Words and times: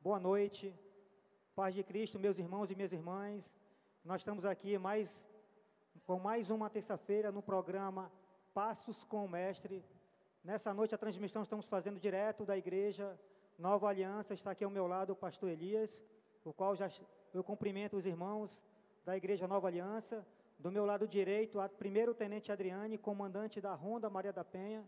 Boa 0.00 0.18
noite, 0.18 0.74
paz 1.54 1.72
de 1.72 1.84
Cristo, 1.84 2.18
meus 2.18 2.36
irmãos 2.36 2.68
e 2.72 2.74
minhas 2.74 2.92
irmãs. 2.92 3.48
Nós 4.04 4.22
estamos 4.22 4.44
aqui 4.44 4.76
mais 4.76 5.24
com 6.04 6.18
mais 6.18 6.50
uma 6.50 6.68
terça-feira 6.68 7.30
no 7.30 7.40
programa 7.40 8.10
Passos 8.52 9.04
com 9.04 9.24
o 9.24 9.28
Mestre. 9.28 9.84
Nessa 10.42 10.74
noite 10.74 10.96
a 10.96 10.98
transmissão 10.98 11.44
estamos 11.44 11.66
fazendo 11.66 12.00
direto 12.00 12.44
da 12.44 12.58
igreja 12.58 13.16
Nova 13.56 13.88
Aliança. 13.88 14.34
Está 14.34 14.50
aqui 14.50 14.64
ao 14.64 14.70
meu 14.70 14.88
lado 14.88 15.12
o 15.12 15.16
pastor 15.16 15.50
Elias, 15.50 16.02
o 16.44 16.52
qual 16.52 16.74
já 16.74 16.90
eu 17.32 17.44
cumprimento 17.44 17.96
os 17.96 18.04
irmãos 18.04 18.60
da 19.04 19.16
igreja 19.16 19.46
Nova 19.46 19.68
Aliança. 19.68 20.26
Do 20.60 20.70
meu 20.70 20.84
lado 20.84 21.08
direito, 21.08 21.58
a 21.58 21.70
primeiro 21.70 22.12
tenente 22.12 22.52
Adriane, 22.52 22.98
comandante 22.98 23.62
da 23.62 23.72
Ronda 23.72 24.10
Maria 24.10 24.30
da 24.30 24.44
Penha, 24.44 24.84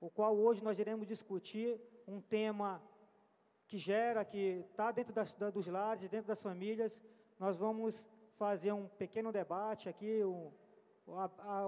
o 0.00 0.08
qual 0.08 0.34
hoje 0.34 0.64
nós 0.64 0.78
iremos 0.78 1.06
discutir 1.06 1.78
um 2.06 2.22
tema 2.22 2.82
que 3.66 3.76
gera, 3.76 4.24
que 4.24 4.64
está 4.70 4.90
dentro 4.90 5.12
da, 5.12 5.24
dos 5.50 5.66
lares, 5.66 6.08
dentro 6.08 6.28
das 6.28 6.40
famílias. 6.40 6.98
Nós 7.38 7.54
vamos 7.58 8.08
fazer 8.38 8.72
um 8.72 8.88
pequeno 8.88 9.30
debate 9.30 9.90
aqui, 9.90 10.24
um, 10.24 10.50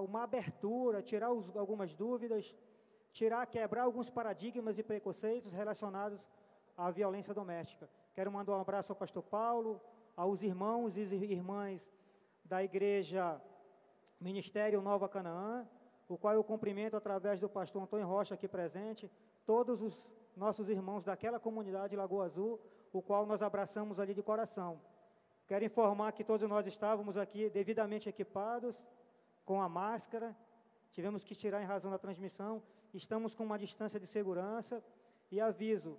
uma 0.03 0.23
abertura, 0.23 1.03
tirar 1.03 1.31
os, 1.31 1.55
algumas 1.55 1.93
dúvidas, 1.93 2.55
tirar, 3.11 3.45
quebrar 3.45 3.83
alguns 3.83 4.09
paradigmas 4.09 4.79
e 4.79 4.83
preconceitos 4.83 5.53
relacionados 5.53 6.19
à 6.75 6.89
violência 6.89 7.35
doméstica. 7.35 7.87
Quero 8.15 8.31
mandar 8.31 8.53
um 8.53 8.61
abraço 8.61 8.91
ao 8.91 8.95
pastor 8.95 9.21
Paulo, 9.21 9.79
aos 10.17 10.41
irmãos 10.41 10.97
e 10.97 11.01
irmãs 11.01 11.87
da 12.51 12.61
igreja 12.61 13.41
Ministério 14.19 14.81
Nova 14.81 15.07
Canaã, 15.07 15.65
o 16.09 16.17
qual 16.17 16.33
eu 16.33 16.43
cumprimento 16.43 16.97
através 16.97 17.39
do 17.39 17.47
pastor 17.47 17.81
Antônio 17.81 18.05
Rocha 18.05 18.33
aqui 18.35 18.45
presente, 18.45 19.09
todos 19.45 19.81
os 19.81 19.95
nossos 20.35 20.67
irmãos 20.67 21.05
daquela 21.05 21.39
comunidade 21.39 21.95
Lagoa 21.95 22.25
Azul, 22.25 22.59
o 22.91 23.01
qual 23.01 23.25
nós 23.25 23.41
abraçamos 23.41 24.01
ali 24.01 24.13
de 24.13 24.21
coração. 24.21 24.81
Quero 25.47 25.63
informar 25.63 26.11
que 26.11 26.25
todos 26.25 26.45
nós 26.49 26.67
estávamos 26.67 27.15
aqui 27.15 27.49
devidamente 27.49 28.09
equipados, 28.09 28.83
com 29.45 29.61
a 29.61 29.69
máscara, 29.69 30.35
tivemos 30.91 31.23
que 31.23 31.33
tirar 31.33 31.61
em 31.61 31.65
razão 31.73 31.89
da 31.89 31.97
transmissão, 31.97 32.61
estamos 32.93 33.33
com 33.33 33.45
uma 33.45 33.57
distância 33.57 33.97
de 33.97 34.07
segurança 34.07 34.83
e 35.31 35.39
aviso, 35.39 35.97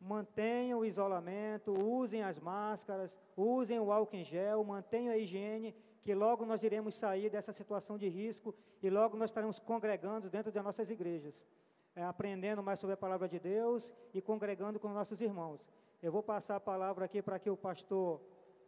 mantenham 0.00 0.80
o 0.80 0.84
isolamento, 0.84 1.72
usem 1.72 2.22
as 2.22 2.38
máscaras, 2.38 3.18
usem 3.36 3.78
o 3.78 3.92
álcool 3.92 4.16
em 4.16 4.24
gel, 4.24 4.64
mantenham 4.64 5.12
a 5.12 5.18
higiene, 5.18 5.74
que 6.02 6.14
logo 6.14 6.46
nós 6.46 6.62
iremos 6.62 6.94
sair 6.94 7.28
dessa 7.28 7.52
situação 7.52 7.98
de 7.98 8.08
risco 8.08 8.54
e 8.82 8.88
logo 8.88 9.16
nós 9.16 9.30
estaremos 9.30 9.58
congregando 9.58 10.30
dentro 10.30 10.50
das 10.50 10.64
nossas 10.64 10.90
igrejas 10.90 11.34
é, 11.94 12.04
aprendendo 12.04 12.62
mais 12.62 12.78
sobre 12.78 12.94
a 12.94 12.96
palavra 12.96 13.28
de 13.28 13.38
Deus 13.38 13.90
e 14.14 14.20
congregando 14.20 14.78
com 14.78 14.88
nossos 14.88 15.20
irmãos. 15.20 15.60
Eu 16.02 16.12
vou 16.12 16.22
passar 16.22 16.56
a 16.56 16.60
palavra 16.60 17.04
aqui 17.04 17.20
para 17.20 17.38
que 17.38 17.50
o 17.50 17.56
pastor 17.56 18.20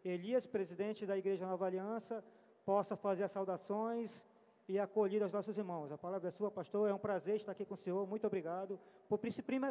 Elias, 0.05 0.47
presidente 0.47 1.07
da 1.07 1.17
Igreja 1.17 1.47
Nova 1.47 1.67
Aliança, 1.67 2.25
possa 2.65 2.97
fazer 2.97 3.25
as 3.25 3.31
saudações 3.31 4.23
e 4.69 4.79
acolher 4.79 5.23
aos 5.23 5.33
nossos 5.33 5.57
irmãos. 5.57 5.91
A 5.91 5.99
palavra 5.99 6.29
é 6.29 6.31
sua, 6.31 6.51
pastor. 6.51 6.89
É 6.89 6.95
um 6.95 6.99
prazer 6.99 7.37
estar 7.37 7.53
aqui 7.53 7.65
com 7.65 7.75
o 7.75 7.77
senhor. 7.77 8.07
Muito 8.07 8.27
obrigado. 8.27 8.79
Por, 9.09 9.19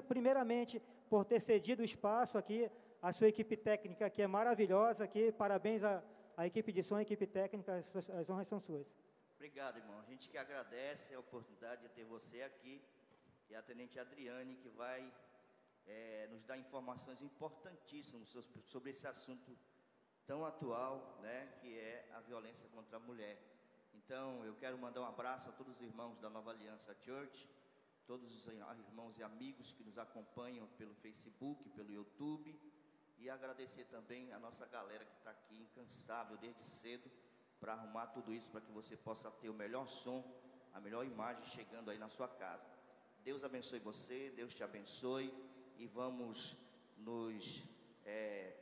primeiramente, 0.08 0.81
por 1.09 1.25
ter 1.25 1.39
cedido 1.39 1.81
o 1.81 1.86
espaço 1.86 2.38
aqui 2.38 2.70
à 3.02 3.12
sua 3.12 3.28
equipe 3.28 3.56
técnica, 3.58 4.09
que 4.09 4.22
é 4.22 4.28
maravilhosa 4.28 5.03
aqui. 5.06 5.31
Parabéns 5.31 5.84
à, 5.84 6.03
à 6.36 6.45
equipe 6.45 6.72
de 6.72 6.84
som, 6.84 6.95
à 6.95 7.02
equipe 7.02 7.25
técnica. 7.25 7.84
As, 7.95 8.09
as 8.09 8.30
honras 8.30 8.47
são 8.47 8.59
suas. 8.59 8.88
Obrigado, 9.36 9.78
irmão. 9.78 10.00
A 10.00 10.03
gente 10.03 10.30
que 10.30 10.38
agradece 10.38 11.16
a 11.16 11.19
oportunidade 11.19 11.81
de 11.81 11.89
ter 11.89 12.03
você 12.03 12.44
aqui 12.44 12.81
e 13.50 13.56
a 13.56 13.62
Tenente 13.62 14.00
Adriane, 14.00 14.56
que 14.56 14.69
vai 14.69 15.12
é, 15.88 16.28
nos 16.31 16.44
dar 16.44 16.57
informações 16.57 17.22
importantíssimas 17.22 18.30
sobre 18.66 18.91
esse 18.91 19.07
assunto 19.07 19.57
tão 20.25 20.46
atual, 20.46 21.19
né, 21.22 21.51
que 21.59 21.78
é 21.78 22.07
a 22.13 22.19
violência 22.22 22.69
contra 22.69 22.97
a 22.97 23.00
mulher. 23.00 23.38
Então, 24.11 24.44
eu 24.44 24.53
quero 24.55 24.77
mandar 24.77 24.99
um 24.99 25.05
abraço 25.05 25.47
a 25.47 25.53
todos 25.53 25.73
os 25.73 25.81
irmãos 25.81 26.19
da 26.19 26.29
Nova 26.29 26.51
Aliança 26.51 26.94
Church, 27.01 27.49
todos 28.05 28.29
os 28.35 28.45
irmãos 28.45 29.17
e 29.17 29.23
amigos 29.23 29.72
que 29.72 29.85
nos 29.85 29.97
acompanham 29.97 30.67
pelo 30.77 30.94
Facebook, 30.95 31.69
pelo 31.69 31.94
YouTube, 31.94 32.53
e 33.19 33.29
agradecer 33.29 33.85
também 33.85 34.33
a 34.33 34.38
nossa 34.38 34.66
galera 34.66 35.05
que 35.05 35.16
está 35.16 35.31
aqui 35.31 35.61
incansável 35.61 36.35
desde 36.35 36.67
cedo 36.67 37.09
para 37.57 37.71
arrumar 37.71 38.07
tudo 38.07 38.33
isso 38.33 38.50
para 38.50 38.59
que 38.59 38.69
você 38.73 38.97
possa 38.97 39.31
ter 39.31 39.47
o 39.47 39.53
melhor 39.53 39.88
som, 39.88 40.21
a 40.73 40.81
melhor 40.81 41.05
imagem 41.05 41.45
chegando 41.45 41.89
aí 41.89 41.97
na 41.97 42.09
sua 42.09 42.27
casa. 42.27 42.69
Deus 43.23 43.45
abençoe 43.45 43.79
você, 43.79 44.29
Deus 44.31 44.53
te 44.53 44.61
abençoe 44.61 45.33
e 45.77 45.88
vamos 45.88 46.57
nos 46.97 47.63
é, 48.03 48.57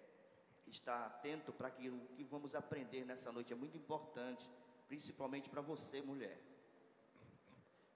estar 0.67 1.07
atento 1.07 1.51
para 1.51 1.71
que 1.71 1.89
o 1.89 1.99
que 2.09 2.23
vamos 2.23 2.53
aprender 2.53 3.03
nessa 3.03 3.31
noite 3.31 3.51
é 3.51 3.55
muito 3.55 3.75
importante, 3.75 4.47
principalmente 4.89 5.47
para 5.49 5.61
você, 5.61 6.01
mulher. 6.01 6.37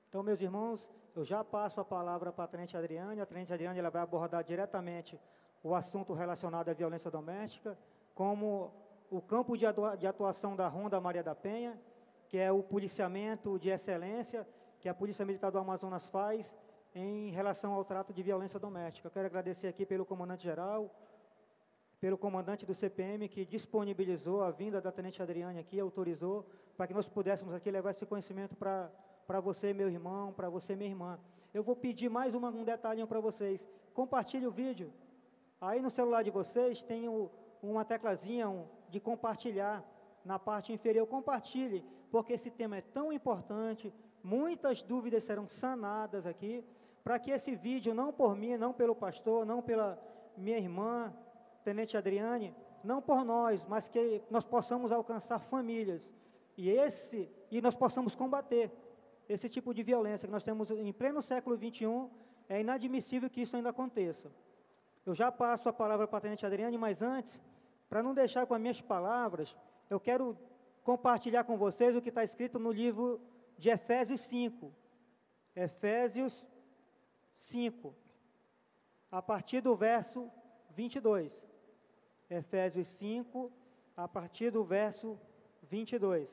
Então, 0.07 0.21
meus 0.21 0.39
irmãos, 0.39 0.87
eu 1.15 1.25
já 1.25 1.43
passo 1.43 1.81
a 1.81 1.85
palavra 1.85 2.31
para 2.31 2.43
a 2.45 2.47
Tenente 2.47 2.77
Adriane. 2.77 3.19
A 3.19 3.25
Tenente 3.25 3.51
Adriane 3.51 3.79
ela 3.79 3.89
vai 3.89 4.03
abordar 4.03 4.43
diretamente 4.43 5.19
o 5.63 5.73
assunto 5.73 6.13
relacionado 6.13 6.69
à 6.69 6.73
violência 6.73 7.09
doméstica, 7.09 7.75
como 8.13 8.71
o 9.09 9.19
campo 9.19 9.57
de 9.57 9.65
atuação 10.07 10.55
da 10.55 10.67
Ronda 10.67 11.01
Maria 11.01 11.23
da 11.23 11.33
Penha, 11.33 11.81
que 12.27 12.37
é 12.37 12.51
o 12.51 12.61
policiamento 12.61 13.57
de 13.57 13.69
excelência 13.69 14.47
que 14.79 14.87
a 14.87 14.93
Polícia 14.93 15.25
Militar 15.25 15.51
do 15.51 15.57
Amazonas 15.57 16.05
faz 16.05 16.55
em 16.93 17.31
relação 17.31 17.73
ao 17.73 17.83
trato 17.83 18.13
de 18.13 18.21
violência 18.21 18.59
doméstica. 18.59 19.09
Quero 19.09 19.25
agradecer 19.25 19.67
aqui 19.67 19.83
pelo 19.83 20.05
comandante-geral, 20.05 20.93
pelo 22.03 22.17
comandante 22.17 22.65
do 22.65 22.73
CPM, 22.73 23.29
que 23.29 23.45
disponibilizou 23.45 24.43
a 24.43 24.51
vinda 24.51 24.81
da 24.81 24.91
Tenente 24.91 25.23
Adriane 25.23 25.57
aqui, 25.57 25.79
autorizou, 25.79 26.45
para 26.75 26.85
que 26.85 26.93
nós 26.93 27.07
pudéssemos 27.07 27.53
aqui 27.53 27.71
levar 27.71 27.91
esse 27.91 28.05
conhecimento 28.05 28.57
para 28.57 29.39
você, 29.39 29.71
meu 29.73 29.87
irmão, 29.87 30.33
para 30.33 30.49
você, 30.49 30.75
minha 30.75 30.89
irmã. 30.89 31.17
Eu 31.53 31.63
vou 31.63 31.77
pedir 31.77 32.09
mais 32.09 32.35
uma, 32.35 32.49
um 32.49 32.65
detalhinho 32.65 33.07
para 33.07 33.21
vocês. 33.21 33.65
Compartilhe 33.93 34.45
o 34.45 34.51
vídeo. 34.51 34.91
Aí 35.61 35.81
no 35.81 35.89
celular 35.89 36.23
de 36.23 36.29
vocês 36.29 36.83
tem 36.83 37.07
o, 37.07 37.31
uma 37.61 37.85
teclazinha 37.85 38.49
um, 38.49 38.65
de 38.89 38.99
compartilhar 38.99 39.81
na 40.25 40.37
parte 40.37 40.73
inferior. 40.73 41.07
Compartilhe, 41.07 41.85
porque 42.11 42.33
esse 42.33 42.51
tema 42.51 42.75
é 42.75 42.81
tão 42.81 43.13
importante, 43.13 43.93
muitas 44.21 44.81
dúvidas 44.81 45.23
serão 45.23 45.47
sanadas 45.47 46.25
aqui, 46.25 46.65
para 47.01 47.17
que 47.17 47.31
esse 47.31 47.55
vídeo, 47.55 47.93
não 47.93 48.11
por 48.11 48.35
mim, 48.35 48.57
não 48.57 48.73
pelo 48.73 48.93
pastor, 48.93 49.45
não 49.45 49.61
pela 49.61 49.97
minha 50.35 50.57
irmã, 50.57 51.13
Tenente 51.63 51.97
Adriane, 51.97 52.53
não 52.83 53.01
por 53.01 53.23
nós, 53.23 53.65
mas 53.65 53.87
que 53.87 54.21
nós 54.29 54.45
possamos 54.45 54.91
alcançar 54.91 55.39
famílias 55.39 56.11
e 56.57 56.69
esse 56.69 57.29
e 57.49 57.61
nós 57.61 57.75
possamos 57.75 58.15
combater 58.15 58.71
esse 59.27 59.47
tipo 59.49 59.73
de 59.73 59.83
violência 59.83 60.27
que 60.27 60.31
nós 60.31 60.43
temos 60.43 60.69
em 60.69 60.91
pleno 60.91 61.21
século 61.21 61.55
21, 61.55 62.09
é 62.49 62.59
inadmissível 62.59 63.29
que 63.29 63.41
isso 63.41 63.55
ainda 63.55 63.69
aconteça. 63.69 64.31
Eu 65.05 65.13
já 65.13 65.31
passo 65.31 65.69
a 65.69 65.73
palavra 65.73 66.07
para 66.07 66.17
a 66.17 66.21
Tenente 66.21 66.45
Adriane, 66.45 66.77
mas 66.77 67.01
antes, 67.01 67.41
para 67.89 68.03
não 68.03 68.13
deixar 68.13 68.45
com 68.45 68.53
as 68.53 68.61
minhas 68.61 68.81
palavras, 68.81 69.55
eu 69.89 69.99
quero 69.99 70.37
compartilhar 70.83 71.43
com 71.45 71.57
vocês 71.57 71.95
o 71.95 72.01
que 72.01 72.09
está 72.09 72.23
escrito 72.23 72.59
no 72.59 72.71
livro 72.71 73.21
de 73.57 73.69
Efésios 73.69 74.21
5. 74.21 74.73
Efésios 75.55 76.45
5, 77.35 77.93
a 79.11 79.21
partir 79.21 79.61
do 79.61 79.75
verso 79.75 80.29
22. 80.71 81.52
Efésios 82.29 82.87
5, 82.87 83.51
a 83.95 84.07
partir 84.07 84.51
do 84.51 84.63
verso 84.63 85.19
22. 85.63 86.29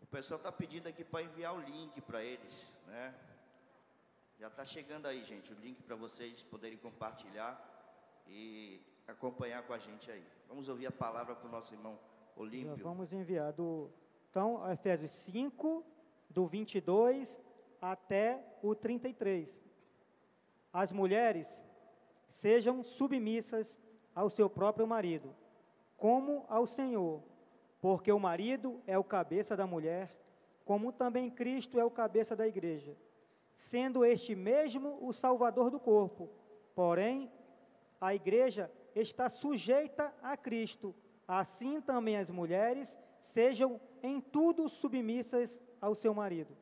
O 0.00 0.06
pessoal 0.06 0.38
está 0.38 0.52
pedindo 0.52 0.88
aqui 0.88 1.02
para 1.04 1.22
enviar 1.22 1.54
o 1.54 1.60
link 1.60 2.00
para 2.02 2.22
eles, 2.22 2.72
né? 2.86 3.14
Já 4.38 4.48
está 4.48 4.64
chegando 4.64 5.06
aí, 5.06 5.24
gente, 5.24 5.52
o 5.52 5.56
link 5.56 5.82
para 5.82 5.96
vocês 5.96 6.42
poderem 6.42 6.76
compartilhar 6.76 7.58
e 8.26 8.80
acompanhar 9.06 9.62
com 9.62 9.72
a 9.72 9.78
gente 9.78 10.10
aí. 10.10 10.24
Vamos 10.48 10.68
ouvir 10.68 10.86
a 10.86 10.90
palavra 10.90 11.34
com 11.34 11.48
o 11.48 11.50
nosso 11.50 11.72
irmão 11.72 11.98
Olímpio. 12.36 12.76
Vamos 12.76 13.12
enviar 13.12 13.52
do, 13.52 13.90
então, 14.32 14.70
Efésios 14.72 15.10
5, 15.10 15.84
do 16.30 16.46
22 16.46 17.38
até 17.82 18.40
o 18.62 18.76
33. 18.76 19.60
As 20.72 20.92
mulheres 20.92 21.60
sejam 22.30 22.84
submissas 22.84 23.80
ao 24.14 24.30
seu 24.30 24.48
próprio 24.48 24.86
marido, 24.86 25.34
como 25.96 26.46
ao 26.48 26.64
Senhor, 26.64 27.22
porque 27.80 28.12
o 28.12 28.20
marido 28.20 28.80
é 28.86 28.96
o 28.96 29.02
cabeça 29.02 29.56
da 29.56 29.66
mulher, 29.66 30.16
como 30.64 30.92
também 30.92 31.28
Cristo 31.28 31.78
é 31.80 31.84
o 31.84 31.90
cabeça 31.90 32.36
da 32.36 32.46
igreja, 32.46 32.96
sendo 33.56 34.04
este 34.04 34.36
mesmo 34.36 34.98
o 35.02 35.12
salvador 35.12 35.68
do 35.68 35.80
corpo. 35.80 36.30
Porém, 36.76 37.30
a 38.00 38.14
igreja 38.14 38.70
está 38.94 39.28
sujeita 39.28 40.14
a 40.22 40.36
Cristo, 40.36 40.94
assim 41.26 41.80
também 41.80 42.16
as 42.16 42.30
mulheres 42.30 42.96
sejam 43.20 43.80
em 44.02 44.20
tudo 44.20 44.68
submissas 44.68 45.60
ao 45.80 45.94
seu 45.94 46.14
marido. 46.14 46.61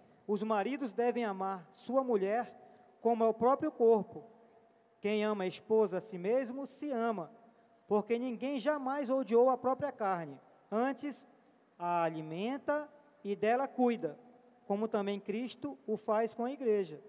os 0.31 0.41
maridos 0.43 0.93
devem 0.93 1.25
amar 1.25 1.69
sua 1.75 2.05
mulher 2.05 2.55
como 3.01 3.27
o 3.27 3.33
próprio 3.33 3.69
corpo. 3.69 4.23
Quem 5.01 5.25
ama 5.25 5.43
a 5.43 5.47
esposa 5.47 5.97
a 5.97 5.99
si 5.99 6.17
mesmo, 6.17 6.65
se 6.65 6.89
ama, 6.89 7.29
porque 7.85 8.17
ninguém 8.17 8.57
jamais 8.57 9.09
odiou 9.09 9.49
a 9.49 9.57
própria 9.57 9.91
carne, 9.91 10.39
antes 10.71 11.27
a 11.77 12.03
alimenta 12.03 12.89
e 13.25 13.35
dela 13.35 13.67
cuida, 13.67 14.17
como 14.65 14.87
também 14.87 15.19
Cristo 15.19 15.77
o 15.85 15.97
faz 15.97 16.33
com 16.33 16.45
a 16.45 16.51
igreja. 16.53 17.03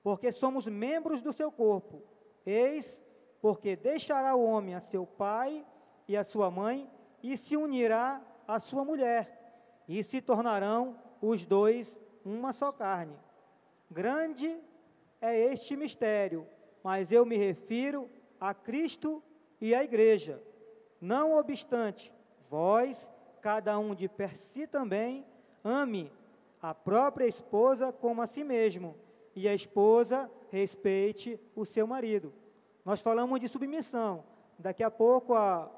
Porque 0.00 0.30
somos 0.30 0.68
membros 0.68 1.20
do 1.20 1.32
seu 1.32 1.50
corpo. 1.50 2.00
Eis 2.46 3.02
porque 3.40 3.74
deixará 3.74 4.36
o 4.36 4.44
homem 4.44 4.76
a 4.76 4.80
seu 4.80 5.04
pai 5.04 5.66
e 6.06 6.16
a 6.16 6.22
sua 6.22 6.48
mãe 6.48 6.88
e 7.24 7.36
se 7.36 7.56
unirá 7.56 8.22
à 8.46 8.60
sua 8.60 8.84
mulher, 8.84 9.82
e 9.88 10.00
se 10.04 10.22
tornarão 10.22 10.96
os 11.20 11.44
dois 11.44 12.00
uma 12.24 12.52
só 12.52 12.72
carne. 12.72 13.16
Grande 13.90 14.58
é 15.20 15.38
este 15.38 15.76
mistério, 15.76 16.46
mas 16.82 17.12
eu 17.12 17.24
me 17.24 17.36
refiro 17.36 18.08
a 18.40 18.52
Cristo 18.52 19.22
e 19.60 19.74
à 19.74 19.84
igreja. 19.84 20.42
Não 21.00 21.36
obstante, 21.36 22.12
vós, 22.50 23.10
cada 23.40 23.78
um 23.78 23.94
de 23.94 24.08
per 24.08 24.36
si 24.38 24.66
também, 24.66 25.24
ame 25.62 26.12
a 26.60 26.72
própria 26.74 27.26
esposa 27.26 27.92
como 27.92 28.22
a 28.22 28.26
si 28.26 28.44
mesmo, 28.44 28.96
e 29.34 29.48
a 29.48 29.54
esposa 29.54 30.30
respeite 30.50 31.40
o 31.56 31.64
seu 31.64 31.86
marido. 31.86 32.32
Nós 32.84 33.00
falamos 33.00 33.40
de 33.40 33.48
submissão. 33.48 34.24
Daqui 34.58 34.82
a 34.82 34.90
pouco 34.90 35.34
a, 35.34 35.70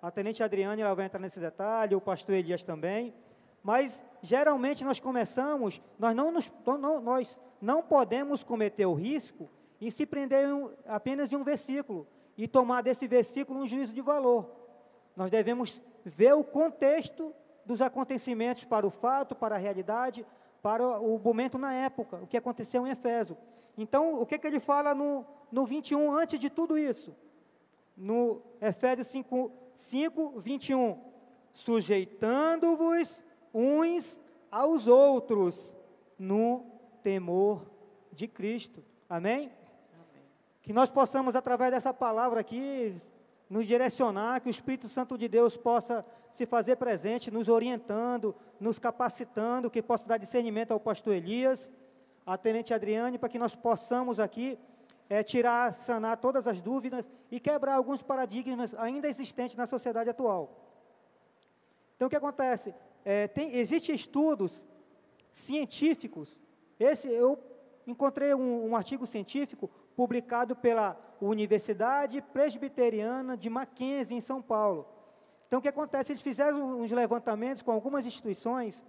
a 0.00 0.10
tenente 0.10 0.42
Adriane 0.42 0.82
ela 0.82 0.94
vai 0.94 1.06
entrar 1.06 1.20
nesse 1.20 1.38
detalhe, 1.38 1.94
o 1.94 2.00
pastor 2.00 2.34
Elias 2.34 2.64
também. 2.64 3.14
Mas 3.62 4.02
geralmente 4.22 4.84
nós 4.84 4.98
começamos, 4.98 5.80
nós 5.98 6.14
não, 6.14 6.32
nos, 6.32 6.50
não, 6.66 7.00
nós 7.00 7.40
não 7.60 7.82
podemos 7.82 8.42
cometer 8.42 8.86
o 8.86 8.94
risco 8.94 9.48
em 9.80 9.90
se 9.90 10.04
prender 10.06 10.48
em, 10.48 10.70
apenas 10.86 11.32
em 11.32 11.36
um 11.36 11.44
versículo 11.44 12.06
e 12.36 12.48
tomar 12.48 12.82
desse 12.82 13.06
versículo 13.06 13.60
um 13.60 13.66
juízo 13.66 13.92
de 13.92 14.00
valor. 14.00 14.50
Nós 15.16 15.30
devemos 15.30 15.80
ver 16.04 16.32
o 16.34 16.44
contexto 16.44 17.34
dos 17.64 17.80
acontecimentos 17.80 18.64
para 18.64 18.86
o 18.86 18.90
fato, 18.90 19.34
para 19.34 19.54
a 19.54 19.58
realidade, 19.58 20.26
para 20.62 21.00
o 21.00 21.18
momento 21.18 21.58
na 21.58 21.72
época, 21.72 22.18
o 22.18 22.26
que 22.26 22.36
aconteceu 22.36 22.86
em 22.86 22.90
Efésio. 22.90 23.36
Então, 23.76 24.20
o 24.20 24.26
que, 24.26 24.38
que 24.38 24.46
ele 24.46 24.60
fala 24.60 24.94
no, 24.94 25.24
no 25.50 25.64
21 25.66 26.12
antes 26.12 26.38
de 26.38 26.50
tudo 26.50 26.78
isso? 26.78 27.14
No 27.96 28.42
Efésios 28.60 29.08
5, 29.08 29.50
5 29.74 30.40
21. 30.40 30.98
Sujeitando-vos 31.52 33.22
uns 33.54 34.20
aos 34.50 34.86
outros 34.86 35.74
no 36.18 36.66
temor 37.02 37.66
de 38.12 38.28
Cristo. 38.28 38.82
Amém? 39.08 39.36
Amém? 39.40 39.52
Que 40.62 40.72
nós 40.72 40.90
possamos, 40.90 41.34
através 41.34 41.70
dessa 41.70 41.92
palavra 41.92 42.40
aqui, 42.40 43.00
nos 43.48 43.66
direcionar, 43.66 44.40
que 44.40 44.48
o 44.48 44.50
Espírito 44.50 44.88
Santo 44.88 45.18
de 45.18 45.28
Deus 45.28 45.56
possa 45.56 46.04
se 46.32 46.46
fazer 46.46 46.76
presente, 46.76 47.30
nos 47.30 47.48
orientando, 47.48 48.34
nos 48.58 48.78
capacitando, 48.78 49.70
que 49.70 49.82
possa 49.82 50.06
dar 50.06 50.16
discernimento 50.16 50.72
ao 50.72 50.80
pastor 50.80 51.14
Elias, 51.14 51.70
à 52.24 52.38
tenente 52.38 52.72
Adriane, 52.72 53.18
para 53.18 53.28
que 53.28 53.38
nós 53.38 53.54
possamos 53.54 54.18
aqui 54.18 54.58
é, 55.10 55.22
tirar, 55.22 55.74
sanar 55.74 56.16
todas 56.16 56.46
as 56.46 56.60
dúvidas 56.60 57.10
e 57.30 57.38
quebrar 57.38 57.74
alguns 57.74 58.02
paradigmas 58.02 58.74
ainda 58.76 59.08
existentes 59.08 59.56
na 59.56 59.66
sociedade 59.66 60.08
atual. 60.08 60.50
Então, 61.96 62.06
o 62.06 62.10
que 62.10 62.16
acontece? 62.16 62.74
É, 63.04 63.28
tem, 63.28 63.56
Existem 63.56 63.94
estudos 63.94 64.64
científicos. 65.32 66.38
Esse, 66.78 67.08
eu 67.08 67.38
encontrei 67.86 68.34
um, 68.34 68.70
um 68.70 68.76
artigo 68.76 69.06
científico 69.06 69.70
publicado 69.96 70.54
pela 70.56 70.96
Universidade 71.20 72.20
Presbiteriana 72.20 73.36
de 73.36 73.48
Mackenzie, 73.48 74.16
em 74.16 74.20
São 74.20 74.40
Paulo. 74.42 74.86
Então, 75.46 75.58
o 75.58 75.62
que 75.62 75.68
acontece? 75.68 76.12
Eles 76.12 76.22
fizeram 76.22 76.80
uns 76.80 76.90
levantamentos 76.90 77.62
com 77.62 77.72
algumas 77.72 78.06
instituições 78.06 78.82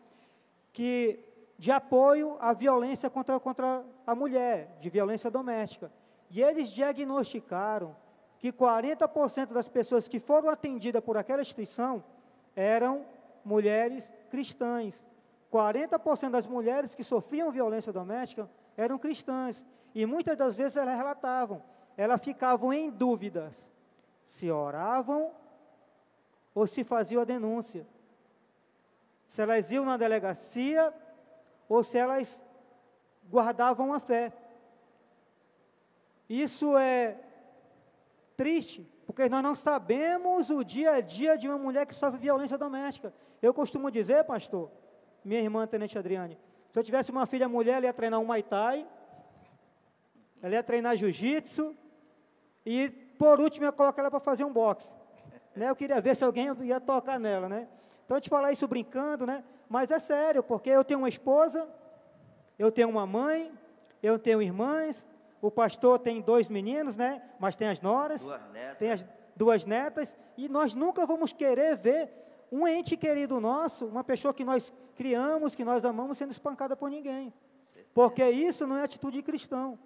que, 0.72 1.20
de 1.58 1.72
apoio 1.72 2.38
à 2.40 2.54
violência 2.54 3.10
contra, 3.10 3.40
contra 3.40 3.84
a 4.08 4.16
mulher, 4.16 4.78
de 4.80 4.90
violência 4.90 5.30
doméstica. 5.30 5.92
E 6.30 6.42
eles 6.42 6.70
diagnosticaram 6.70 7.96
que 8.40 8.52
40% 8.52 9.48
das 9.48 9.68
pessoas 9.68 10.08
que 10.08 10.20
foram 10.20 10.50
atendidas 10.50 11.04
por 11.04 11.18
aquela 11.18 11.42
instituição 11.42 12.04
eram 12.56 13.06
mulheres 13.44 14.12
cristãs. 14.30 15.04
40% 15.52 16.32
das 16.32 16.48
mulheres 16.48 16.96
que 16.96 17.04
sofriam 17.04 17.52
violência 17.52 17.94
doméstica 17.94 18.50
eram 18.76 18.98
cristãs. 18.98 19.64
E 19.94 20.06
muitas 20.06 20.38
das 20.38 20.56
vezes 20.56 20.78
elas 20.78 20.98
relatavam, 20.98 21.62
elas 21.96 22.22
ficavam 22.22 22.74
em 22.74 22.90
dúvidas 22.90 23.70
se 24.26 24.50
oravam 24.50 25.32
ou 26.56 26.66
se 26.66 26.84
faziam 26.84 27.22
a 27.22 27.26
denúncia. 27.26 27.86
Se 29.28 29.42
elas 29.42 29.72
iam 29.72 29.86
na 29.86 29.98
delegacia 29.98 30.94
ou 31.70 31.84
se 31.84 31.98
elas 31.98 32.44
guardavam 33.30 33.94
a 33.94 34.00
fé. 34.00 34.34
Isso 36.28 36.78
é 36.78 37.20
triste, 38.36 38.90
porque 39.06 39.30
nós 39.30 39.44
não 39.44 39.56
sabemos 39.56 40.50
o 40.50 40.64
dia 40.64 40.94
a 40.94 41.02
dia 41.02 41.38
de 41.38 41.48
uma 41.48 41.58
mulher 41.58 41.86
que 41.86 41.96
sofre 41.96 42.20
violência 42.20 42.58
doméstica. 42.58 43.14
Eu 43.44 43.54
costumo 43.54 43.92
dizer, 43.92 44.24
pastor, 44.24 44.72
minha 45.22 45.42
irmã 45.42 45.68
Tenente 45.68 46.00
Adriane, 46.00 46.40
se 46.72 46.80
eu 46.80 46.84
tivesse 46.84 47.12
uma 47.12 47.26
filha 47.26 47.50
mulher, 47.50 47.74
ela 47.74 47.88
ia 47.88 47.94
treinar 47.94 48.18
um 48.22 48.26
Muay 48.26 48.42
Thai, 48.42 48.88
ela 50.42 50.54
ia 50.54 50.64
treinar 50.64 50.96
Jiu-Jitsu, 50.96 51.76
e 52.66 52.88
por 53.20 53.42
último 53.42 53.66
ia 53.66 53.72
colocar 53.74 54.02
ela 54.02 54.10
para 54.10 54.22
fazer 54.22 54.46
um 54.46 54.54
boxe. 54.54 54.96
Né? 55.54 55.70
Eu 55.70 55.76
queria 55.76 56.00
ver 56.00 56.16
se 56.16 56.24
alguém 56.24 56.48
ia 56.62 56.80
tocar 56.80 57.20
nela, 57.20 57.50
né? 57.50 57.68
Então 58.06 58.16
eu 58.16 58.22
te 58.22 58.30
falar 58.30 58.54
isso 58.54 58.66
brincando, 58.66 59.26
né? 59.26 59.44
Mas 59.68 59.92
é 59.92 60.00
sério, 60.00 60.42
porque 60.42 60.70
eu 60.70 60.86
tenho 60.86 61.02
uma 61.02 61.10
esposa, 61.10 61.68
eu 62.58 62.72
tenho 62.72 62.88
uma 62.88 63.06
mãe, 63.06 63.52
eu 64.02 64.18
tenho 64.18 64.42
irmãs, 64.42 65.06
o 65.42 65.52
pastor 65.52 66.00
tem 66.00 66.22
dois 66.22 66.48
meninos, 66.48 66.96
né? 66.96 67.22
Mas 67.38 67.58
tem 67.58 67.68
as 67.68 67.82
noras, 67.82 68.26
tem 68.80 68.92
as 68.94 69.06
duas 69.36 69.66
netas, 69.66 70.18
e 70.38 70.48
nós 70.48 70.74
nunca 70.74 71.06
vamos 71.06 71.34
querer 71.34 71.76
ver 71.76 72.24
um 72.56 72.68
ente 72.68 72.96
querido 72.96 73.40
nosso, 73.40 73.88
uma 73.88 74.04
pessoa 74.04 74.32
que 74.32 74.46
nós 74.46 74.72
criamos, 74.96 75.56
que 75.56 75.66
nós 75.66 75.84
amamos, 75.84 76.20
sendo 76.20 76.30
espancada 76.30 76.76
por 76.76 76.88
ninguém. 76.88 77.34
Porque 77.96 78.24
isso 78.30 78.68
não 78.68 78.78
é 78.78 78.84
atitude 78.84 79.18
de 79.18 79.24
cristão. 79.24 79.80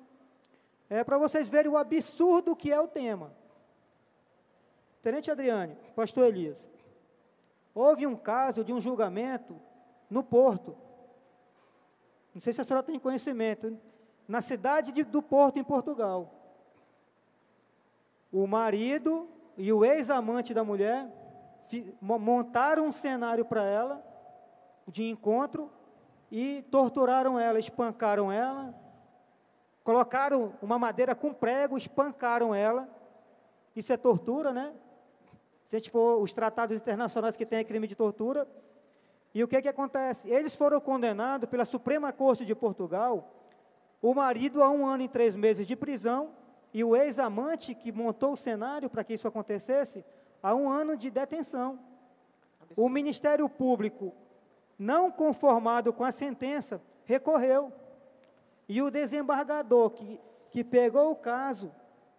É 0.90 1.02
para 1.02 1.18
vocês 1.18 1.48
verem 1.48 1.72
o 1.72 1.78
absurdo 1.78 2.58
que 2.58 2.70
é 2.70 2.78
o 2.78 2.90
tema. 2.90 3.34
Tenente 5.02 5.32
Adriane, 5.32 5.78
pastor 5.96 6.26
Elias, 6.26 6.70
houve 7.74 8.06
um 8.06 8.18
caso 8.18 8.66
de 8.66 8.74
um 8.74 8.82
julgamento 8.82 9.58
no 10.10 10.22
Porto. 10.22 10.76
Não 12.36 12.42
sei 12.42 12.52
se 12.52 12.60
a 12.60 12.66
senhora 12.66 12.86
tem 12.86 13.00
conhecimento 13.00 13.80
na 14.28 14.42
cidade 14.42 14.92
de, 14.92 15.06
do 15.06 15.22
Porto, 15.22 15.58
em 15.58 15.64
Portugal. 15.64 16.34
O 18.30 18.46
marido 18.46 19.30
e 19.56 19.72
o 19.72 19.86
ex-amante 19.86 20.54
da 20.54 20.66
mulher 20.66 21.10
montaram 22.02 22.86
um 22.86 22.92
cenário 22.92 23.46
para 23.46 23.64
ela 23.64 24.04
de 24.88 25.04
encontro 25.04 25.70
e 26.32 26.62
torturaram 26.72 27.40
ela, 27.40 27.60
espancaram 27.60 28.32
ela, 28.32 28.74
colocaram 29.84 30.54
uma 30.62 30.78
madeira 30.80 31.16
com 31.16 31.34
prego, 31.34 31.78
espancaram 31.78 32.54
ela. 32.54 32.88
Isso 33.76 33.92
é 33.92 33.98
tortura, 33.98 34.52
né? 34.52 34.74
Se 35.68 35.76
a 35.76 35.80
gente 35.80 35.92
for 35.92 36.22
os 36.22 36.34
tratados 36.34 36.76
internacionais 36.78 37.36
que 37.36 37.46
têm 37.46 37.64
crime 37.64 37.88
de 37.88 37.96
tortura. 37.96 38.48
E 39.34 39.44
o 39.44 39.48
que, 39.48 39.62
que 39.62 39.68
acontece? 39.68 40.30
Eles 40.30 40.56
foram 40.56 40.80
condenados 40.80 41.50
pela 41.50 41.66
Suprema 41.66 42.12
Corte 42.12 42.46
de 42.46 42.56
Portugal 42.56 43.34
o 44.02 44.14
marido 44.14 44.64
a 44.64 44.70
um 44.70 44.86
ano 44.86 45.04
e 45.04 45.10
três 45.10 45.36
meses 45.36 45.68
de 45.68 45.76
prisão 45.76 46.32
e 46.74 46.84
o 46.84 46.96
ex-amante 46.96 47.74
que 47.74 47.92
montou 47.92 48.34
o 48.34 48.38
cenário 48.38 48.90
para 48.90 49.04
que 49.04 49.14
isso 49.14 49.28
acontecesse, 49.28 50.06
a 50.42 50.54
um 50.54 50.70
ano 50.70 50.96
de 50.96 51.10
detenção. 51.10 51.80
O 52.76 52.90
Ministério 52.90 53.48
Público, 53.48 54.14
não 54.78 55.12
conformado 55.12 55.92
com 55.92 56.04
a 56.04 56.12
sentença, 56.12 56.82
recorreu. 57.06 57.72
E 58.68 58.82
o 58.82 58.92
desembargador 58.92 59.92
que, 59.92 60.20
que 60.52 60.64
pegou 60.64 61.12
o 61.12 61.16
caso, 61.16 61.72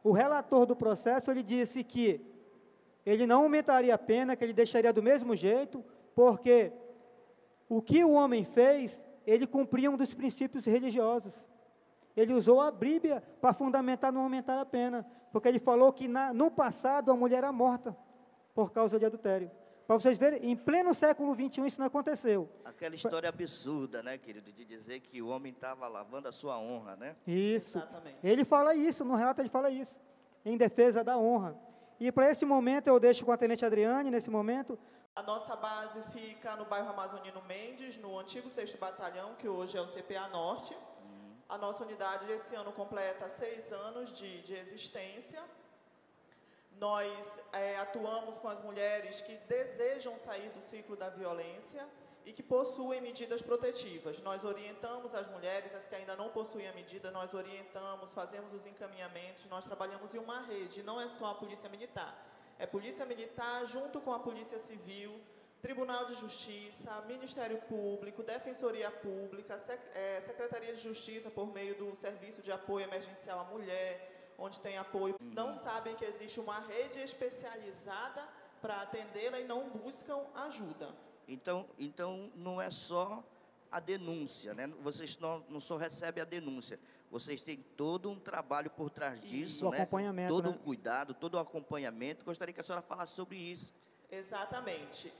o 0.02 0.12
relator 0.12 0.66
do 0.66 0.74
processo, 0.74 1.30
ele 1.30 1.42
disse 1.42 1.84
que 1.84 2.20
ele 3.04 3.26
não 3.26 3.42
aumentaria 3.42 3.94
a 3.94 3.98
pena, 3.98 4.34
que 4.34 4.44
ele 4.44 4.52
deixaria 4.52 4.92
do 4.92 5.02
mesmo 5.02 5.36
jeito, 5.36 5.84
porque 6.14 6.72
o 7.68 7.80
que 7.80 8.02
o 8.02 8.12
homem 8.12 8.44
fez, 8.44 9.04
ele 9.26 9.46
cumpria 9.46 9.90
um 9.90 9.96
dos 9.96 10.14
princípios 10.14 10.64
religiosos. 10.64 11.46
Ele 12.16 12.32
usou 12.32 12.60
a 12.60 12.70
Bíblia 12.70 13.22
para 13.40 13.52
fundamentar 13.52 14.12
não 14.12 14.22
aumentar 14.22 14.60
a 14.60 14.66
pena, 14.66 15.06
porque 15.30 15.46
ele 15.46 15.58
falou 15.58 15.92
que 15.92 16.08
na, 16.08 16.34
no 16.34 16.50
passado 16.50 17.12
a 17.12 17.16
mulher 17.16 17.38
era 17.38 17.52
morta 17.52 17.96
por 18.58 18.72
causa 18.72 18.98
de 18.98 19.06
adultério. 19.06 19.48
Para 19.86 20.00
vocês 20.00 20.18
verem, 20.18 20.50
em 20.50 20.56
pleno 20.56 20.92
século 20.92 21.32
XXI 21.32 21.64
isso 21.64 21.78
não 21.78 21.86
aconteceu. 21.86 22.50
Aquela 22.64 22.96
história 22.96 23.28
absurda, 23.28 24.02
né, 24.02 24.18
querido, 24.18 24.50
de 24.52 24.64
dizer 24.64 24.98
que 24.98 25.22
o 25.22 25.28
homem 25.28 25.52
estava 25.52 25.86
lavando 25.86 26.26
a 26.26 26.32
sua 26.32 26.58
honra, 26.58 26.96
né? 26.96 27.14
Isso. 27.24 27.78
Exatamente. 27.78 28.18
Ele 28.20 28.44
fala 28.44 28.74
isso, 28.74 29.04
no 29.04 29.14
relato 29.14 29.40
ele 29.40 29.48
fala 29.48 29.70
isso, 29.70 29.96
em 30.44 30.56
defesa 30.56 31.04
da 31.04 31.16
honra. 31.16 31.56
E 32.00 32.10
para 32.10 32.28
esse 32.32 32.44
momento 32.44 32.88
eu 32.88 32.98
deixo 32.98 33.24
com 33.24 33.30
a 33.30 33.36
Tenente 33.36 33.64
Adriane, 33.64 34.10
nesse 34.10 34.28
momento. 34.28 34.76
A 35.14 35.22
nossa 35.22 35.54
base 35.54 36.02
fica 36.10 36.56
no 36.56 36.64
bairro 36.64 36.90
Amazonino 36.90 37.40
Mendes, 37.46 37.96
no 37.96 38.18
antigo 38.18 38.50
6 38.50 38.74
Batalhão, 38.74 39.36
que 39.36 39.48
hoje 39.48 39.78
é 39.78 39.80
o 39.80 39.86
CPA 39.86 40.26
Norte. 40.32 40.76
A 41.48 41.56
nossa 41.56 41.84
unidade 41.84 42.28
esse 42.32 42.56
ano 42.56 42.72
completa 42.72 43.30
seis 43.30 43.70
anos 43.70 44.12
de, 44.12 44.42
de 44.42 44.54
existência. 44.54 45.40
Nós 46.78 47.40
é, 47.52 47.76
atuamos 47.78 48.38
com 48.38 48.48
as 48.48 48.60
mulheres 48.62 49.20
que 49.20 49.36
desejam 49.48 50.16
sair 50.16 50.48
do 50.50 50.60
ciclo 50.60 50.96
da 50.96 51.08
violência 51.08 51.84
e 52.24 52.32
que 52.32 52.42
possuem 52.42 53.00
medidas 53.00 53.40
protetivas. 53.42 54.22
Nós 54.22 54.44
orientamos 54.44 55.14
as 55.14 55.28
mulheres, 55.28 55.74
as 55.74 55.88
que 55.88 55.94
ainda 55.94 56.14
não 56.14 56.28
possuem 56.28 56.68
a 56.68 56.72
medida, 56.72 57.10
nós 57.10 57.34
orientamos, 57.34 58.12
fazemos 58.12 58.52
os 58.52 58.66
encaminhamentos, 58.66 59.46
nós 59.46 59.64
trabalhamos 59.64 60.14
em 60.14 60.18
uma 60.18 60.40
rede, 60.42 60.82
não 60.82 61.00
é 61.00 61.08
só 61.08 61.26
a 61.30 61.34
Polícia 61.34 61.68
Militar. 61.68 62.12
É 62.58 62.66
Polícia 62.66 63.06
Militar 63.06 63.64
junto 63.66 64.00
com 64.00 64.12
a 64.12 64.18
Polícia 64.18 64.58
Civil, 64.58 65.18
Tribunal 65.62 66.04
de 66.04 66.14
Justiça, 66.14 67.00
Ministério 67.08 67.58
Público, 67.62 68.22
Defensoria 68.22 68.90
Pública, 68.90 69.56
é, 69.94 70.20
Secretaria 70.20 70.72
de 70.74 70.80
Justiça 70.80 71.30
por 71.30 71.52
meio 71.52 71.74
do 71.74 71.94
Serviço 71.96 72.40
de 72.42 72.52
Apoio 72.52 72.84
Emergencial 72.84 73.40
à 73.40 73.44
Mulher, 73.44 74.17
onde 74.38 74.60
tem 74.60 74.78
apoio, 74.78 75.16
uhum. 75.20 75.30
não 75.34 75.52
sabem 75.52 75.94
que 75.96 76.04
existe 76.04 76.38
uma 76.38 76.60
rede 76.60 77.00
especializada 77.00 78.26
para 78.62 78.82
atendê-la 78.82 79.40
e 79.40 79.44
não 79.44 79.68
buscam 79.68 80.20
ajuda. 80.34 80.94
Então, 81.26 81.66
então 81.78 82.32
não 82.34 82.60
é 82.60 82.70
só 82.70 83.22
a 83.70 83.80
denúncia, 83.80 84.54
né? 84.54 84.66
Vocês 84.80 85.18
não, 85.18 85.44
não 85.48 85.60
só 85.60 85.76
recebem 85.76 86.22
a 86.22 86.24
denúncia, 86.24 86.80
vocês 87.10 87.42
têm 87.42 87.58
todo 87.76 88.08
um 88.08 88.18
trabalho 88.18 88.70
por 88.70 88.88
trás 88.88 89.20
disso, 89.20 89.66
e 89.66 89.70
né? 89.70 89.82
Acompanhamento, 89.82 90.34
todo 90.34 90.50
né? 90.50 90.56
um 90.56 90.58
cuidado, 90.58 91.12
todo 91.12 91.36
um 91.36 91.40
acompanhamento. 91.40 92.24
Gostaria 92.24 92.54
que 92.54 92.60
a 92.60 92.64
senhora 92.64 92.82
falasse 92.82 93.12
sobre 93.12 93.36
isso. 93.36 93.74
Exatamente 94.10 95.12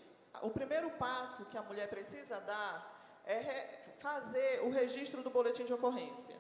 o 0.42 0.50
primeiro 0.50 0.90
passo 0.90 1.44
que 1.46 1.56
a 1.56 1.62
mulher 1.62 1.88
precisa 1.88 2.40
dar 2.40 3.22
é 3.24 3.92
fazer 3.98 4.62
o 4.62 4.70
registro 4.70 5.22
do 5.22 5.30
boletim 5.30 5.64
de 5.64 5.72
ocorrência. 5.72 6.36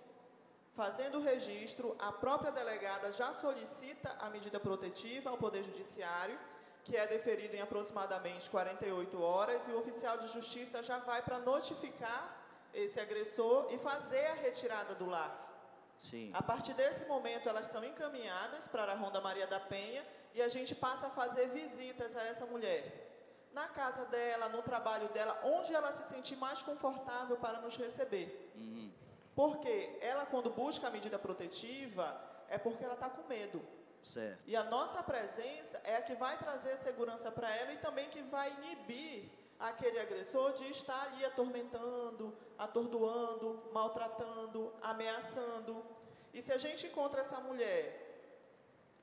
Fazendo 0.78 1.18
o 1.18 1.22
registro, 1.32 1.86
a 1.98 2.12
própria 2.12 2.52
delegada 2.52 3.10
já 3.20 3.32
solicita 3.32 4.10
a 4.20 4.30
medida 4.30 4.60
protetiva 4.60 5.28
ao 5.28 5.36
Poder 5.36 5.64
Judiciário, 5.68 6.38
que 6.84 6.96
é 6.96 7.04
deferido 7.04 7.56
em 7.56 7.60
aproximadamente 7.60 8.48
48 8.48 9.20
horas, 9.20 9.66
e 9.66 9.72
o 9.72 9.80
oficial 9.80 10.16
de 10.18 10.28
justiça 10.28 10.80
já 10.80 10.98
vai 11.00 11.20
para 11.20 11.40
notificar 11.40 12.22
esse 12.72 13.00
agressor 13.00 13.66
e 13.72 13.78
fazer 13.78 14.24
a 14.26 14.34
retirada 14.34 14.94
do 14.94 15.06
lar. 15.14 15.32
Sim. 16.00 16.30
A 16.32 16.44
partir 16.50 16.74
desse 16.74 17.04
momento, 17.06 17.48
elas 17.48 17.66
são 17.66 17.82
encaminhadas 17.84 18.68
para 18.68 18.92
a 18.92 18.94
Ronda 18.94 19.20
Maria 19.20 19.48
da 19.48 19.58
Penha 19.58 20.06
e 20.32 20.40
a 20.40 20.48
gente 20.48 20.76
passa 20.76 21.08
a 21.08 21.10
fazer 21.10 21.48
visitas 21.48 22.14
a 22.14 22.22
essa 22.22 22.46
mulher 22.46 22.80
na 23.52 23.66
casa 23.66 24.04
dela, 24.04 24.48
no 24.48 24.62
trabalho 24.62 25.08
dela, 25.08 25.40
onde 25.42 25.74
ela 25.74 25.92
se 25.92 26.04
sentir 26.14 26.36
mais 26.36 26.62
confortável 26.62 27.36
para 27.38 27.60
nos 27.60 27.76
receber. 27.76 28.52
Uhum. 28.54 28.92
Porque 29.38 29.96
ela, 30.00 30.26
quando 30.26 30.50
busca 30.50 30.88
a 30.88 30.90
medida 30.90 31.16
protetiva, 31.16 32.06
é 32.48 32.58
porque 32.58 32.82
ela 32.84 32.94
está 32.94 33.08
com 33.08 33.22
medo. 33.28 33.60
Certo. 34.02 34.40
E 34.44 34.56
a 34.56 34.64
nossa 34.64 35.00
presença 35.00 35.80
é 35.84 35.94
a 35.96 36.02
que 36.02 36.16
vai 36.16 36.36
trazer 36.38 36.76
segurança 36.78 37.30
para 37.30 37.48
ela 37.58 37.72
e 37.72 37.76
também 37.76 38.08
que 38.14 38.20
vai 38.22 38.48
inibir 38.58 39.30
aquele 39.60 40.00
agressor 40.00 40.54
de 40.54 40.64
estar 40.68 41.00
ali 41.04 41.24
atormentando, 41.24 42.36
atordoando, 42.66 43.62
maltratando, 43.72 44.72
ameaçando. 44.82 45.84
E 46.34 46.42
se 46.42 46.52
a 46.52 46.58
gente 46.58 46.88
encontra 46.88 47.20
essa 47.20 47.38
mulher 47.38 47.84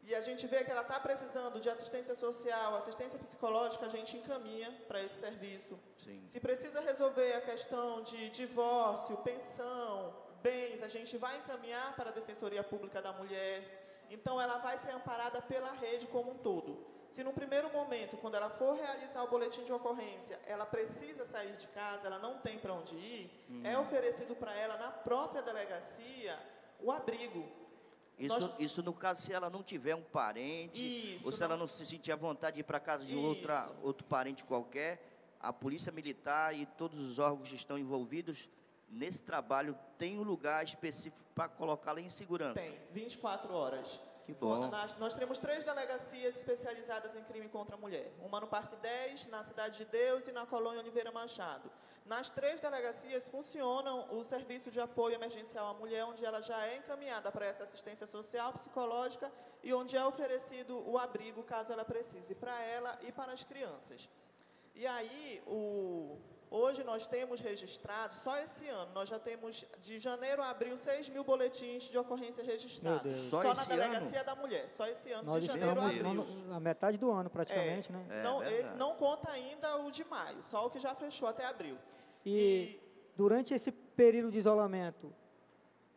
e 0.04 0.14
a 0.14 0.22
gente 0.22 0.46
vê 0.48 0.66
que 0.66 0.72
ela 0.76 0.82
está 0.82 1.00
precisando 1.00 1.62
de 1.62 1.70
assistência 1.70 2.14
social, 2.14 2.76
assistência 2.76 3.18
psicológica, 3.18 3.86
a 3.86 3.90
gente 3.98 4.18
encaminha 4.18 4.70
para 4.86 5.02
esse 5.02 5.18
serviço. 5.18 5.80
Sim. 5.96 6.22
Se 6.28 6.42
precisa 6.42 6.82
resolver 6.82 7.32
a 7.36 7.42
questão 7.42 8.04
de 8.04 8.30
divórcio, 8.32 9.16
pensão, 9.32 10.25
bens, 10.48 10.84
a 10.84 10.88
gente 10.96 11.18
vai 11.18 11.34
encaminhar 11.38 11.96
para 11.96 12.10
a 12.10 12.14
Defensoria 12.20 12.64
Pública 12.64 13.02
da 13.02 13.12
Mulher. 13.20 13.58
Então, 14.16 14.40
ela 14.40 14.58
vai 14.60 14.78
ser 14.78 14.92
amparada 14.92 15.42
pela 15.42 15.72
rede 15.84 16.06
como 16.08 16.32
um 16.32 16.38
todo. 16.50 16.72
Se 17.10 17.24
no 17.24 17.34
primeiro 17.34 17.70
momento, 17.72 18.18
quando 18.18 18.36
ela 18.36 18.50
for 18.50 18.76
realizar 18.76 19.24
o 19.24 19.28
boletim 19.28 19.64
de 19.64 19.74
ocorrência, 19.74 20.40
ela 20.46 20.66
precisa 20.66 21.26
sair 21.26 21.56
de 21.64 21.68
casa, 21.80 22.08
ela 22.08 22.20
não 22.20 22.34
tem 22.46 22.60
para 22.60 22.74
onde 22.74 22.96
ir, 22.96 23.24
é 23.64 23.78
oferecido 23.78 24.36
para 24.36 24.54
ela 24.64 24.76
na 24.78 24.92
própria 24.92 25.42
delegacia 25.42 26.38
o 26.80 26.92
abrigo 26.92 27.44
isso, 28.18 28.40
Nós... 28.40 28.60
isso 28.60 28.84
no 28.84 28.94
caso 28.94 29.22
se 29.22 29.34
ela 29.34 29.50
não 29.50 29.62
tiver 29.62 29.96
um 29.96 30.02
parente, 30.02 30.82
isso, 31.16 31.26
ou 31.26 31.34
se 31.34 31.42
não... 31.42 31.48
ela 31.48 31.58
não 31.58 31.68
se 31.68 31.86
sentir 31.86 32.12
à 32.12 32.16
vontade 32.16 32.56
de 32.56 32.62
ir 32.62 32.64
para 32.64 32.80
casa 32.80 33.06
de 33.06 33.16
outra, 33.16 33.70
outro 33.84 34.06
parente 34.06 34.44
qualquer, 34.44 35.02
a 35.40 35.52
Polícia 35.52 35.92
Militar 35.92 36.56
e 36.56 36.66
todos 36.66 37.00
os 37.00 37.20
órgãos 37.20 37.50
que 37.50 37.56
estão 37.56 37.78
envolvidos 37.78 38.50
nesse 38.90 39.24
trabalho 39.24 39.78
tem 39.98 40.18
um 40.18 40.24
lugar 40.24 40.64
específico 40.64 41.28
para 41.34 41.48
colocá-la 41.50 42.02
em 42.02 42.10
segurança. 42.10 42.56
Tem, 42.56 42.80
24 42.92 43.54
horas. 43.54 44.02
Que 44.26 44.34
bom. 44.34 44.68
Nós, 44.68 44.98
nós 44.98 45.14
temos 45.14 45.38
três 45.38 45.64
delegacias 45.64 46.36
especializadas 46.36 47.16
em 47.16 47.24
crime 47.24 47.48
contra 47.48 47.76
a 47.76 47.80
mulher. 47.80 48.12
Uma 48.24 48.40
no 48.40 48.48
Parque 48.48 48.76
10, 48.78 49.28
na 49.28 49.44
Cidade 49.44 49.78
de 49.78 49.86
Deus 49.86 50.28
e 50.28 50.32
na 50.32 50.48
Colônia 50.48 50.80
Oliveira 50.80 51.12
Machado. 51.12 51.70
Nas 52.06 52.30
três 52.32 52.60
delegacias 52.60 53.30
funcionam 53.30 54.08
o 54.12 54.24
serviço 54.24 54.72
de 54.72 54.80
apoio 54.80 55.16
emergencial 55.16 55.68
à 55.68 55.74
mulher, 55.74 56.06
onde 56.06 56.26
ela 56.26 56.42
já 56.42 56.66
é 56.66 56.78
encaminhada 56.78 57.32
para 57.32 57.46
essa 57.46 57.64
assistência 57.64 58.08
social, 58.08 58.54
psicológica 58.54 59.32
e 59.64 59.74
onde 59.74 59.96
é 59.96 60.06
oferecido 60.06 60.84
o 60.88 60.98
abrigo, 60.98 61.44
caso 61.44 61.72
ela 61.72 61.86
precise, 61.86 62.34
para 62.34 62.60
ela 62.62 62.98
e 63.02 63.12
para 63.12 63.32
as 63.32 63.44
crianças. 63.44 64.10
E 64.74 64.86
aí, 64.86 65.42
o, 65.48 66.20
Hoje 66.56 66.86
nós 66.86 67.06
temos 67.06 67.42
registrado, 67.42 68.14
só 68.14 68.38
esse 68.38 68.66
ano, 68.70 68.90
nós 68.94 69.10
já 69.10 69.20
temos 69.20 69.66
de 69.82 70.00
janeiro 70.00 70.42
a 70.42 70.52
abril 70.52 70.78
6 70.78 71.10
mil 71.10 71.22
boletins 71.22 71.84
de 71.84 71.98
ocorrência 71.98 72.42
registrados. 72.42 73.14
Só, 73.18 73.42
só 73.42 73.54
na 73.54 73.76
delegacia 73.76 74.20
ano? 74.20 74.26
da 74.26 74.36
mulher, 74.36 74.70
só 74.70 74.88
esse 74.88 75.12
ano, 75.12 75.24
nós 75.24 75.44
de 75.44 75.48
janeiro 75.48 75.82
a 75.82 75.86
abril. 75.86 76.26
Na 76.48 76.60
metade 76.62 76.98
do 76.98 77.12
ano, 77.12 77.30
praticamente, 77.30 77.90
é, 77.90 77.94
né? 77.94 78.06
É, 78.10 78.24
não, 78.24 78.42
esse 78.42 78.74
não 78.76 78.96
conta 78.96 79.30
ainda 79.32 79.76
o 79.80 79.92
de 79.92 80.06
maio, 80.06 80.42
só 80.42 80.66
o 80.66 80.70
que 80.70 80.80
já 80.80 80.96
fechou 80.96 81.28
até 81.28 81.46
abril. 81.46 81.78
E, 82.26 82.32
e 82.32 82.80
durante 83.18 83.54
esse 83.54 83.70
período 83.70 84.32
de 84.32 84.40
isolamento, 84.40 85.14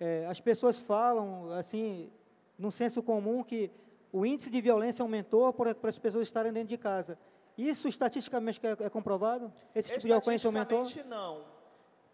é, 0.01 0.27
as 0.27 0.41
pessoas 0.41 0.81
falam, 0.81 1.53
assim, 1.53 2.11
num 2.59 2.73
senso 2.73 3.01
comum, 3.01 3.45
que 3.45 3.71
o 4.13 4.27
índice 4.27 4.51
de 4.51 4.61
violência 4.61 5.05
aumentou 5.05 5.53
por, 5.53 5.73
por 5.77 5.89
as 5.89 5.99
pessoas 6.01 6.27
estarem 6.27 6.53
dentro 6.53 6.71
de 6.71 6.79
casa. 6.79 7.17
Isso 7.59 7.89
estatisticamente 7.89 8.61
é, 8.65 8.87
é 8.87 8.89
comprovado? 8.89 9.53
Esse 9.75 9.91
tipo 9.91 10.07
de 10.07 10.13
ocorrência 10.13 10.47
aumentou? 10.47 10.85
não. 11.05 11.45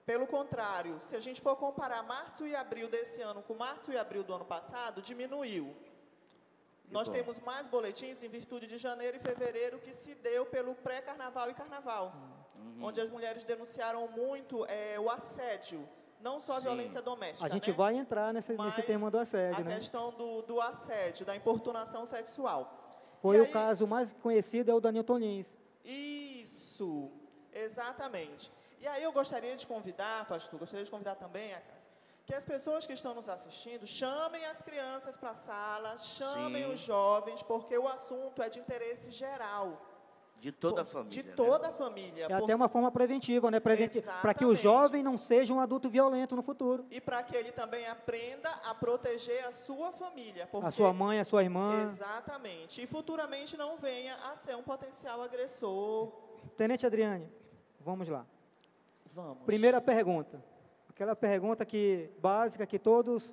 Pelo 0.07 0.27
contrário, 0.27 0.99
se 1.03 1.15
a 1.17 1.21
gente 1.21 1.41
for 1.41 1.57
comparar 1.57 2.03
março 2.03 2.47
e 2.47 2.55
abril 2.55 2.89
desse 2.89 3.21
ano 3.23 3.43
com 3.43 3.55
março 3.55 3.93
e 3.93 3.97
abril 3.97 4.25
do 4.25 4.35
ano 4.35 4.45
passado, 4.45 5.01
diminuiu. 5.01 5.75
Que 6.85 6.93
Nós 6.93 7.09
bom. 7.09 7.15
temos 7.15 7.41
mais 7.41 7.67
boletins 7.67 8.23
em 8.23 8.29
virtude 8.29 8.67
de 8.67 8.77
janeiro 8.77 9.17
e 9.17 9.21
fevereiro 9.21 9.79
que 9.79 9.93
se 9.93 10.15
deu 10.17 10.45
pelo 10.45 10.75
pré-carnaval 10.75 11.51
e 11.51 11.55
carnaval, 11.55 12.13
uhum. 12.55 12.85
onde 12.85 13.01
as 13.01 13.11
mulheres 13.11 13.45
denunciaram 13.45 14.07
muito 14.09 14.67
é, 14.67 15.01
o 15.01 15.09
assédio, 15.09 15.89
não 16.21 16.39
só 16.39 16.55
a 16.55 16.57
Sim. 16.57 16.65
violência 16.65 17.01
doméstica. 17.01 17.47
A 17.47 17.49
gente 17.49 17.71
né? 17.71 17.77
vai 17.77 17.97
entrar 17.97 18.35
nesse, 18.35 18.55
nesse 18.57 18.83
tema 18.83 19.11
do 19.11 19.19
assédio, 19.19 19.61
a 19.61 19.65
né? 19.65 19.73
A 19.73 19.79
questão 19.79 20.13
do, 20.13 20.43
do 20.43 20.61
assédio, 20.61 21.25
da 21.25 21.35
importunação 21.35 22.05
sexual. 22.05 22.84
Foi 23.25 23.39
e 23.39 23.41
o 23.41 23.45
aí, 23.45 23.51
caso 23.51 23.87
mais 23.87 24.13
conhecido, 24.25 24.71
é 24.71 24.75
o 24.75 24.81
Danilton 24.87 25.17
Lins. 25.17 25.57
Isso, 25.83 27.11
exatamente. 27.67 28.53
E 28.83 28.87
aí 28.87 29.03
eu 29.03 29.13
gostaria 29.13 29.57
de 29.57 29.67
convidar, 29.67 30.19
pastor, 30.33 30.59
gostaria 30.61 30.85
de 30.85 30.91
convidar 30.91 31.15
também 31.15 31.55
a 31.55 31.61
casa, 31.69 31.89
que 32.27 32.35
as 32.35 32.45
pessoas 32.45 32.87
que 32.87 32.93
estão 32.93 33.15
nos 33.15 33.31
assistindo 33.37 33.87
chamem 33.87 34.45
as 34.45 34.61
crianças 34.61 35.17
para 35.17 35.31
a 35.31 35.35
sala, 35.35 35.97
chamem 35.97 36.65
Sim. 36.65 36.73
os 36.75 36.81
jovens, 36.81 37.43
porque 37.43 37.79
o 37.79 37.89
assunto 37.89 38.43
é 38.43 38.51
de 38.51 38.61
interesse 38.61 39.11
geral. 39.11 39.69
De 40.45 40.53
toda 40.53 40.83
a 40.83 40.85
família. 40.85 41.23
De 41.23 41.23
né? 41.23 41.35
toda 41.35 41.69
a 41.69 41.73
família. 41.73 42.25
É 42.27 42.29
por- 42.29 42.45
até 42.45 42.55
uma 42.55 42.69
forma 42.69 42.93
preventiva, 42.93 43.51
né? 43.51 43.59
Preventi 43.61 44.03
para 44.21 44.35
que 44.35 44.45
o 44.45 44.55
jovem 44.55 45.03
não 45.03 45.17
seja 45.17 45.55
um 45.55 45.59
adulto 45.59 45.89
violento 45.89 46.37
no 46.37 46.43
futuro. 46.43 46.85
E 46.91 47.01
para 47.01 47.23
que 47.23 47.35
ele 47.35 47.51
também 47.51 47.87
aprenda 47.87 48.51
a 48.67 48.75
proteger 48.75 49.43
a 49.47 49.53
sua 49.53 49.91
família. 49.93 50.47
Porque 50.47 50.67
A 50.67 50.71
sua 50.71 50.93
mãe, 50.93 51.19
a 51.19 51.25
sua 51.25 51.43
irmã. 51.43 51.85
Exatamente. 51.85 52.83
E 52.83 52.87
futuramente 52.87 53.57
não 53.57 53.79
venha 53.79 54.17
a 54.17 54.37
ser 54.37 54.55
um 54.55 54.63
potencial 54.63 55.23
agressor. 55.23 56.13
Tenente 56.59 56.85
Adriane, 56.85 57.27
vamos 57.81 58.07
lá. 58.07 58.27
Vamos. 59.15 59.45
Primeira 59.47 59.81
pergunta. 59.81 60.45
Aquela 60.91 61.17
pergunta 61.17 61.65
que 61.65 62.11
básica 62.21 62.67
que 62.67 62.79
todos 62.79 63.33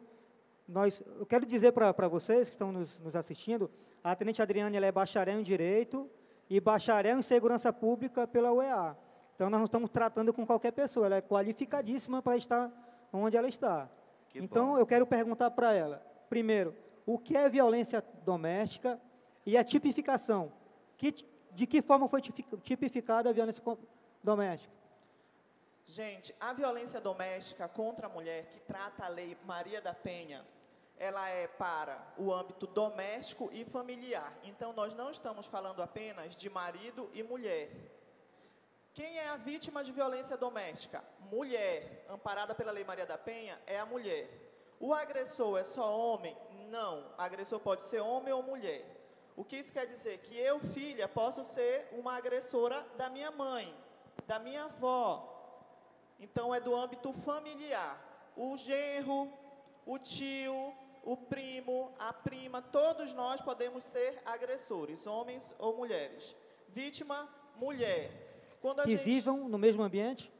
nós. 0.65 1.03
Eu 1.20 1.25
quero 1.25 1.46
dizer 1.46 1.74
para 1.74 2.08
vocês 2.08 2.48
que 2.48 2.56
estão 2.56 2.72
nos, 2.72 2.98
nos 3.00 3.18
assistindo, 3.18 3.70
a 4.01 4.15
Tenente 4.15 4.41
Adriane 4.41 4.77
ela 4.77 4.86
é 4.86 4.91
bacharel 4.94 5.41
em 5.41 5.44
Direito 5.44 6.10
e 6.51 6.60
bacharel 6.60 7.17
em 7.17 7.22
Segurança 7.22 7.72
Pública 7.72 8.27
pela 8.27 8.51
UEA. 8.51 8.98
Então 9.36 9.50
nós 9.50 9.58
não 9.62 9.65
estamos 9.65 9.89
tratando 9.89 10.34
com 10.34 10.46
qualquer 10.46 10.72
pessoa, 10.72 11.05
ela 11.05 11.15
é 11.15 11.22
qualificadíssima 11.22 12.22
para 12.22 12.36
estar 12.36 12.70
onde 13.13 13.38
ela 13.38 13.48
está. 13.48 13.89
Que 14.27 14.38
então 14.39 14.72
bom. 14.72 14.77
eu 14.77 14.86
quero 14.86 15.08
perguntar 15.08 15.50
para 15.51 15.74
ela, 15.74 16.05
primeiro, 16.29 16.75
o 17.05 17.17
que 17.17 17.38
é 17.38 17.48
violência 17.48 18.03
doméstica 18.25 19.00
e 19.46 19.58
a 19.58 19.63
tipificação? 19.63 20.51
Que 20.98 21.15
de 21.53 21.65
que 21.65 21.81
forma 21.81 22.10
foi 22.10 22.20
tipi- 22.20 22.46
tipificada 22.62 23.29
a 23.29 23.34
violência 23.34 23.63
doméstica? 24.22 24.74
Gente, 25.86 26.36
a 26.39 26.51
violência 26.51 27.00
doméstica 27.00 27.67
contra 27.70 28.08
a 28.08 28.10
mulher, 28.10 28.46
que 28.48 28.60
trata 28.60 29.05
a 29.05 29.08
lei 29.08 29.38
Maria 29.46 29.81
da 29.81 29.93
Penha, 29.93 30.46
ela 31.08 31.27
é 31.29 31.48
para 31.48 31.98
o 32.15 32.31
âmbito 32.31 32.67
doméstico 32.67 33.50
e 33.51 33.65
familiar. 33.65 34.31
Então, 34.43 34.72
nós 34.72 34.93
não 34.93 35.10
estamos 35.10 35.48
falando 35.48 35.81
apenas 35.81 36.36
de 36.36 36.48
marido 36.48 37.10
e 37.12 37.24
mulher. 37.24 37.72
Quem 38.93 39.17
é 39.17 39.29
a 39.29 39.36
vítima 39.36 39.84
de 39.84 39.91
violência 39.91 40.38
doméstica? 40.38 41.03
Mulher, 41.22 42.05
amparada 42.08 42.53
pela 42.53 42.72
Lei 42.72 42.84
Maria 42.84 43.08
da 43.08 43.17
Penha, 43.17 43.60
é 43.65 43.79
a 43.79 43.86
mulher. 43.86 44.29
O 44.79 44.93
agressor 44.93 45.58
é 45.58 45.63
só 45.63 45.88
homem? 45.98 46.38
Não. 46.70 47.12
Agressor 47.17 47.60
pode 47.60 47.81
ser 47.81 48.01
homem 48.01 48.31
ou 48.31 48.43
mulher. 48.43 48.86
O 49.36 49.43
que 49.43 49.58
isso 49.58 49.74
quer 49.74 49.88
dizer? 49.88 50.20
Que 50.20 50.38
eu, 50.38 50.60
filha, 50.60 51.08
posso 51.08 51.43
ser 51.43 51.88
uma 51.93 52.15
agressora 52.15 52.86
da 52.96 53.10
minha 53.10 53.31
mãe, 53.31 53.75
da 54.27 54.38
minha 54.38 54.65
avó. 54.65 55.05
Então 56.20 56.53
é 56.53 56.60
do 56.60 56.75
âmbito 56.75 57.12
familiar. 57.12 58.00
O 58.36 58.55
genro, 58.55 59.34
o 59.84 59.98
tio, 59.98 60.75
o 61.03 61.17
primo, 61.17 61.93
a 61.98 62.13
prima, 62.13 62.62
todos 62.62 63.13
nós 63.13 63.41
podemos 63.41 63.84
ser 63.84 64.22
agressores, 64.25 65.08
homens 65.08 65.53
ou 65.58 65.75
mulheres. 65.75 66.36
Vítima, 66.70 67.27
mulher. 67.55 68.12
Quando 68.62 68.81
a 68.81 68.84
Que 68.84 68.91
gente, 68.91 69.03
vivam 69.03 69.50
no 69.50 69.58
mesmo 69.58 69.84
ambiente? 69.84 70.31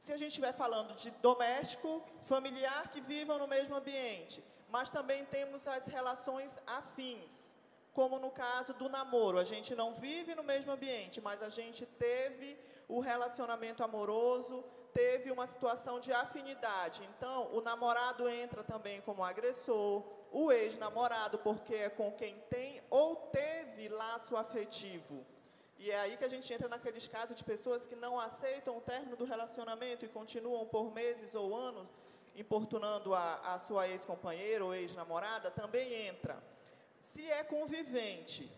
se 0.00 0.12
a 0.12 0.18
gente 0.18 0.28
estiver 0.32 0.52
falando 0.52 0.94
de 0.94 1.10
doméstico, 1.12 2.02
familiar 2.20 2.90
que 2.92 3.00
vivam 3.00 3.38
no 3.38 3.48
mesmo 3.48 3.74
ambiente, 3.74 4.44
mas 4.68 4.90
também 4.90 5.24
temos 5.24 5.66
as 5.66 5.86
relações 5.86 6.60
afins, 6.66 7.54
como 7.90 8.18
no 8.18 8.30
caso 8.30 8.74
do 8.74 8.88
namoro, 8.88 9.38
a 9.38 9.44
gente 9.44 9.74
não 9.74 9.94
vive 9.94 10.34
no 10.34 10.42
mesmo 10.42 10.72
ambiente, 10.72 11.22
mas 11.22 11.42
a 11.42 11.48
gente 11.48 11.86
teve 11.86 12.58
o 12.86 13.00
relacionamento 13.00 13.82
amoroso, 13.82 14.62
teve 14.94 15.30
uma 15.30 15.46
situação 15.46 15.98
de 15.98 16.12
afinidade. 16.12 17.06
Então, 17.12 17.52
o 17.52 17.60
namorado 17.60 18.28
entra 18.28 18.62
também 18.62 19.00
como 19.00 19.24
agressor, 19.24 20.04
o 20.30 20.50
ex-namorado, 20.52 21.38
porque 21.38 21.74
é 21.74 21.90
com 21.90 22.10
quem 22.12 22.34
tem 22.48 22.80
ou 22.88 23.16
teve 23.40 23.88
laço 23.88 24.36
afetivo. 24.36 25.26
E 25.78 25.90
é 25.90 25.98
aí 26.00 26.16
que 26.16 26.24
a 26.24 26.28
gente 26.28 26.52
entra 26.54 26.68
naqueles 26.68 27.06
casos 27.08 27.36
de 27.36 27.44
pessoas 27.44 27.86
que 27.86 27.96
não 27.96 28.18
aceitam 28.18 28.78
o 28.78 28.80
término 28.80 29.16
do 29.16 29.24
relacionamento 29.24 30.04
e 30.04 30.08
continuam 30.08 30.64
por 30.66 30.92
meses 30.92 31.34
ou 31.34 31.54
anos 31.54 31.88
importunando 32.36 33.14
a, 33.14 33.54
a 33.54 33.58
sua 33.58 33.88
ex-companheira 33.88 34.64
ou 34.64 34.74
ex-namorada, 34.74 35.50
também 35.50 36.06
entra. 36.06 36.42
Se 37.00 37.30
é 37.30 37.44
convivente, 37.44 38.50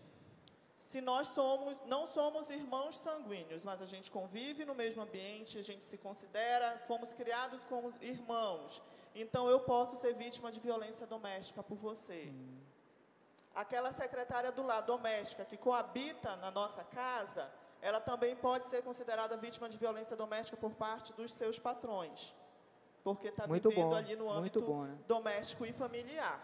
se 0.91 0.99
nós 1.01 1.27
somos, 1.37 1.75
não 1.93 2.03
somos 2.17 2.49
irmãos 2.49 2.95
sanguíneos, 3.05 3.63
mas 3.69 3.81
a 3.81 3.85
gente 3.93 4.09
convive 4.09 4.63
no 4.69 4.73
mesmo 4.73 5.01
ambiente, 5.01 5.59
a 5.59 5.61
gente 5.69 5.83
se 5.83 5.97
considera, 5.97 6.67
fomos 6.89 7.11
criados 7.19 7.65
como 7.65 7.91
irmãos, 7.99 8.81
então 9.13 9.49
eu 9.53 9.59
posso 9.59 9.97
ser 9.97 10.13
vítima 10.15 10.49
de 10.49 10.61
violência 10.67 11.05
doméstica 11.05 11.61
por 11.61 11.75
você. 11.87 12.31
Aquela 13.53 13.91
secretária 13.91 14.49
do 14.57 14.63
lar 14.63 14.81
doméstica 14.81 15.43
que 15.43 15.57
coabita 15.57 16.37
na 16.37 16.51
nossa 16.51 16.83
casa, 16.85 17.51
ela 17.81 17.99
também 17.99 18.33
pode 18.35 18.65
ser 18.67 18.81
considerada 18.81 19.35
vítima 19.35 19.67
de 19.67 19.77
violência 19.77 20.15
doméstica 20.15 20.55
por 20.55 20.71
parte 20.85 21.11
dos 21.19 21.33
seus 21.33 21.59
patrões, 21.59 22.33
porque 23.03 23.27
está 23.27 23.45
vivendo 23.45 23.75
bom, 23.75 23.93
ali 23.93 24.15
no 24.15 24.31
âmbito 24.31 24.61
bom, 24.61 24.83
né? 24.85 24.97
doméstico 25.05 25.65
e 25.65 25.73
familiar. 25.73 26.39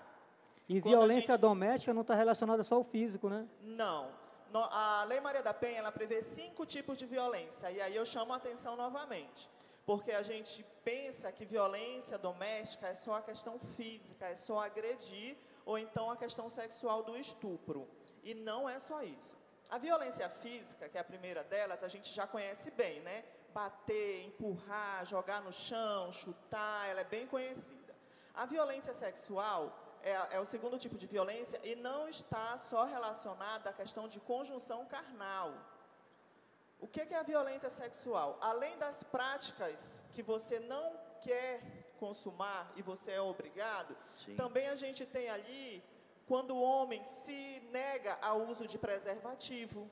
E 0.68 0.82
Quando 0.82 0.92
violência 0.98 1.34
gente- 1.34 1.42
doméstica 1.42 1.94
não 1.94 2.02
está 2.02 2.14
relacionada 2.16 2.62
só 2.64 2.76
ao 2.76 2.84
físico, 2.84 3.30
né? 3.30 3.48
Não. 3.62 4.22
A 4.60 5.04
Lei 5.06 5.20
Maria 5.20 5.42
da 5.42 5.54
Penha, 5.54 5.80
ela 5.80 5.92
prevê 5.92 6.22
cinco 6.22 6.66
tipos 6.66 6.98
de 6.98 7.06
violência. 7.06 7.72
E 7.72 7.82
aí 7.82 7.96
eu 7.96 8.06
chamo 8.06 8.34
a 8.34 8.38
atenção 8.38 8.76
novamente. 8.76 9.50
Porque 9.86 10.12
a 10.12 10.22
gente 10.22 10.64
pensa 10.84 11.32
que 11.32 11.46
violência 11.46 12.18
doméstica 12.18 12.88
é 12.88 12.96
só 12.96 13.16
a 13.16 13.22
questão 13.22 13.60
física, 13.76 14.28
é 14.28 14.36
só 14.36 14.60
agredir, 14.60 15.36
ou 15.66 15.78
então 15.78 16.10
a 16.10 16.16
questão 16.16 16.50
sexual 16.50 17.04
do 17.04 17.18
estupro. 17.18 17.88
E 18.24 18.34
não 18.34 18.70
é 18.70 18.80
só 18.80 19.04
isso. 19.04 19.36
A 19.70 19.78
violência 19.78 20.30
física, 20.30 20.88
que 20.88 20.98
é 20.98 21.02
a 21.02 21.04
primeira 21.04 21.44
delas, 21.44 21.84
a 21.84 21.88
gente 21.88 22.14
já 22.14 22.26
conhece 22.28 22.72
bem, 22.72 23.02
né? 23.02 23.26
Bater, 23.54 24.26
empurrar, 24.26 25.06
jogar 25.06 25.42
no 25.42 25.52
chão, 25.52 26.12
chutar, 26.12 26.90
ela 26.90 27.02
é 27.02 27.04
bem 27.04 27.28
conhecida. 27.28 27.94
A 28.34 28.46
violência 28.46 28.94
sexual 28.94 29.83
é, 30.04 30.36
é 30.36 30.40
o 30.40 30.46
segundo 30.46 30.78
tipo 30.78 30.98
de 30.98 31.08
violência 31.08 31.60
e 31.64 31.76
não 31.76 32.08
está 32.08 32.58
só 32.58 32.84
relacionada 32.84 33.70
à 33.70 33.74
questão 33.74 34.08
de 34.08 34.20
conjunção 34.20 34.86
carnal. 34.86 35.54
O 36.80 36.88
que 36.88 37.00
é 37.00 37.18
a 37.18 37.24
violência 37.24 37.70
sexual? 37.70 38.38
Além 38.42 38.78
das 38.78 39.04
práticas 39.04 40.02
que 40.12 40.22
você 40.22 40.60
não 40.60 41.00
quer 41.22 41.62
consumar 41.98 42.72
e 42.76 42.82
você 42.82 43.12
é 43.12 43.22
obrigado, 43.22 43.96
Sim. 44.14 44.36
também 44.36 44.68
a 44.68 44.76
gente 44.76 45.06
tem 45.06 45.30
ali 45.30 45.82
quando 46.28 46.52
o 46.56 46.62
homem 46.62 47.02
se 47.06 47.62
nega 47.72 48.18
ao 48.22 48.42
uso 48.42 48.68
de 48.68 48.78
preservativo, 48.78 49.90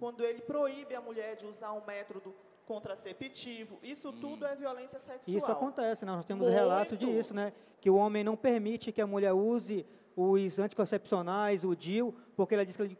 quando 0.00 0.24
ele 0.24 0.42
proíbe 0.42 0.94
a 0.94 1.00
mulher 1.00 1.36
de 1.36 1.46
usar 1.46 1.72
um 1.72 1.84
método 1.84 2.34
contraceptivo. 2.66 3.78
Isso 3.82 4.12
tudo 4.12 4.46
é 4.46 4.54
violência 4.56 4.98
sexual. 4.98 5.36
Isso 5.36 5.50
acontece, 5.50 6.04
né? 6.04 6.12
nós 6.12 6.24
temos 6.24 6.42
Muito. 6.46 6.54
relatos 6.54 6.98
disso, 6.98 7.34
né? 7.34 7.52
Que 7.80 7.90
o 7.90 7.96
homem 7.96 8.24
não 8.24 8.36
permite 8.36 8.92
que 8.92 9.00
a 9.00 9.06
mulher 9.06 9.32
use 9.32 9.86
os 10.16 10.58
anticoncepcionais, 10.58 11.64
o 11.64 11.74
DIL, 11.74 12.14
porque 12.36 12.54
ela 12.54 12.64
diz 12.64 12.76
que, 12.76 12.82
ele, 12.82 12.98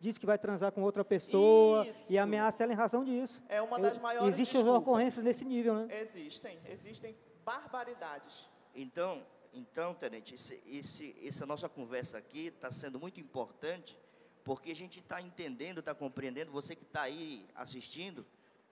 diz 0.00 0.18
que 0.18 0.26
vai 0.26 0.38
transar 0.38 0.72
com 0.72 0.82
outra 0.82 1.04
pessoa 1.04 1.86
Isso. 1.86 2.12
e 2.12 2.18
ameaça 2.18 2.62
ela 2.62 2.72
em 2.72 2.76
razão 2.76 3.04
disso. 3.04 3.40
É 3.48 3.62
uma 3.62 3.78
Eu- 3.78 3.82
das 3.82 3.98
maiores 3.98 4.34
Existem 4.34 4.60
desculpas. 4.60 4.82
ocorrências 4.82 5.24
nesse 5.24 5.44
nível, 5.44 5.74
né? 5.74 5.88
Existem, 6.00 6.58
existem 6.68 7.16
barbaridades. 7.44 8.50
Então, 8.74 9.22
então, 9.52 9.94
Tenente, 9.94 10.34
esse, 10.34 10.62
esse- 10.66 11.16
essa 11.26 11.44
nossa 11.46 11.68
conversa 11.68 12.18
aqui 12.18 12.46
está 12.46 12.70
sendo 12.70 12.98
muito 12.98 13.20
importante, 13.20 13.98
porque 14.44 14.70
a 14.72 14.74
gente 14.74 15.00
está 15.00 15.20
entendendo, 15.20 15.78
está 15.80 15.94
compreendendo, 15.94 16.50
você 16.50 16.74
que 16.74 16.84
está 16.84 17.02
aí 17.02 17.46
assistindo, 17.54 18.24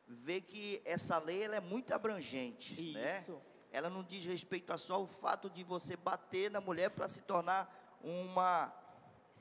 vê 0.09 0.41
que 0.41 0.81
essa 0.85 1.19
lei 1.19 1.45
ela 1.45 1.57
é 1.57 1.61
muito 1.61 1.93
abrangente, 1.93 2.93
né? 2.93 3.19
Isso. 3.19 3.41
Ela 3.71 3.91
não 3.91 4.03
diz 4.03 4.25
respeito 4.25 4.73
a 4.73 4.79
só 4.79 5.03
o 5.03 5.07
fato 5.07 5.51
de 5.51 5.63
você 5.63 5.95
bater 5.97 6.51
na 6.51 6.61
mulher 6.61 6.91
para 6.91 7.07
se 7.07 7.21
tornar 7.23 7.99
uma, 8.03 8.73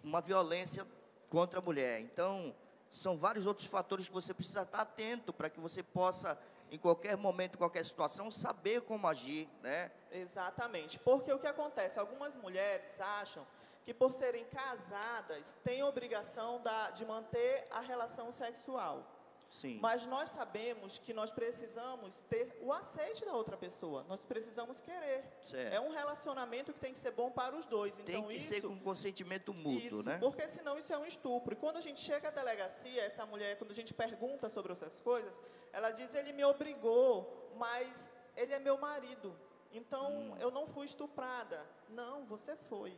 uma 0.04 0.20
violência 0.20 0.86
contra 1.30 1.60
a 1.60 1.62
mulher. 1.62 2.02
Então, 2.02 2.54
são 2.92 3.18
vários 3.18 3.46
outros 3.46 3.68
fatores 3.68 4.08
que 4.08 4.14
você 4.14 4.34
precisa 4.34 4.64
estar 4.64 4.82
atento 4.82 5.32
para 5.32 5.50
que 5.50 5.60
você 5.60 5.82
possa, 5.82 6.38
em 6.70 6.78
qualquer 6.78 7.16
momento, 7.16 7.56
em 7.56 7.58
qualquer 7.58 7.86
situação, 7.86 8.30
saber 8.30 8.82
como 8.82 9.08
agir, 9.08 9.48
né? 9.62 9.90
Exatamente. 10.12 11.00
Porque 11.00 11.32
o 11.32 11.40
que 11.40 11.48
acontece? 11.48 11.98
Algumas 11.98 12.36
mulheres 12.36 13.00
acham 13.00 13.48
que 13.86 13.94
por 13.94 14.12
serem 14.14 14.44
casadas 14.46 15.56
têm 15.64 15.82
obrigação 15.84 16.62
da- 16.62 16.92
de 16.92 17.06
manter 17.06 17.66
a 17.72 17.80
relação 17.80 18.30
sexual. 18.34 19.06
Sim. 19.50 19.80
Mas 19.82 20.06
nós 20.06 20.30
sabemos 20.30 21.00
que 21.00 21.14
nós 21.14 21.32
precisamos 21.32 22.22
ter 22.30 22.58
o 22.62 22.72
aceite 22.74 23.26
da 23.26 23.34
outra 23.34 23.56
pessoa. 23.58 24.04
Nós 24.08 24.20
precisamos 24.22 24.80
querer. 24.82 25.24
Certo. 25.42 25.74
É 25.74 25.80
um 25.80 25.90
relacionamento 25.90 26.74
que 26.74 26.80
tem 26.80 26.92
que 26.92 26.98
ser 26.98 27.12
bom 27.12 27.32
para 27.32 27.56
os 27.56 27.66
dois. 27.66 27.96
Tem 27.98 28.16
Então 28.18 28.28
que 28.28 28.36
isso 28.36 28.54
ser 28.54 28.62
com 28.62 28.78
consentimento 28.80 29.54
mútuo, 29.54 30.00
Isso, 30.00 30.04
né? 30.08 30.18
porque 30.20 30.48
senão 30.48 30.78
isso 30.78 30.94
é 30.94 30.98
um 30.98 31.06
estupro. 31.06 31.54
E 31.54 31.56
quando 31.56 31.78
a 31.78 31.82
gente 31.82 32.00
chega 32.00 32.28
à 32.28 32.32
delegacia, 32.32 33.02
essa 33.04 33.26
mulher, 33.26 33.58
quando 33.58 33.72
a 33.72 33.76
gente 33.76 33.94
pergunta 33.94 34.50
sobre 34.50 34.74
essas 34.74 35.00
coisas, 35.02 35.34
ela 35.72 35.92
diz: 35.92 36.14
ele 36.14 36.34
me 36.34 36.44
obrigou, 36.44 37.52
mas 37.56 38.12
ele 38.36 38.54
é 38.54 38.60
meu 38.60 38.78
marido. 38.78 39.36
então 39.72 40.12
Hum. 40.12 40.36
eu 40.40 40.52
não 40.52 40.68
fui 40.68 40.86
estuprada. 40.86 41.66
Não, 41.90 42.26
você 42.26 42.56
foi. 42.70 42.98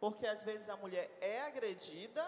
Porque 0.00 0.26
às 0.26 0.44
vezes 0.44 0.68
a 0.68 0.76
mulher 0.76 1.10
é 1.20 1.40
agredida 1.42 2.24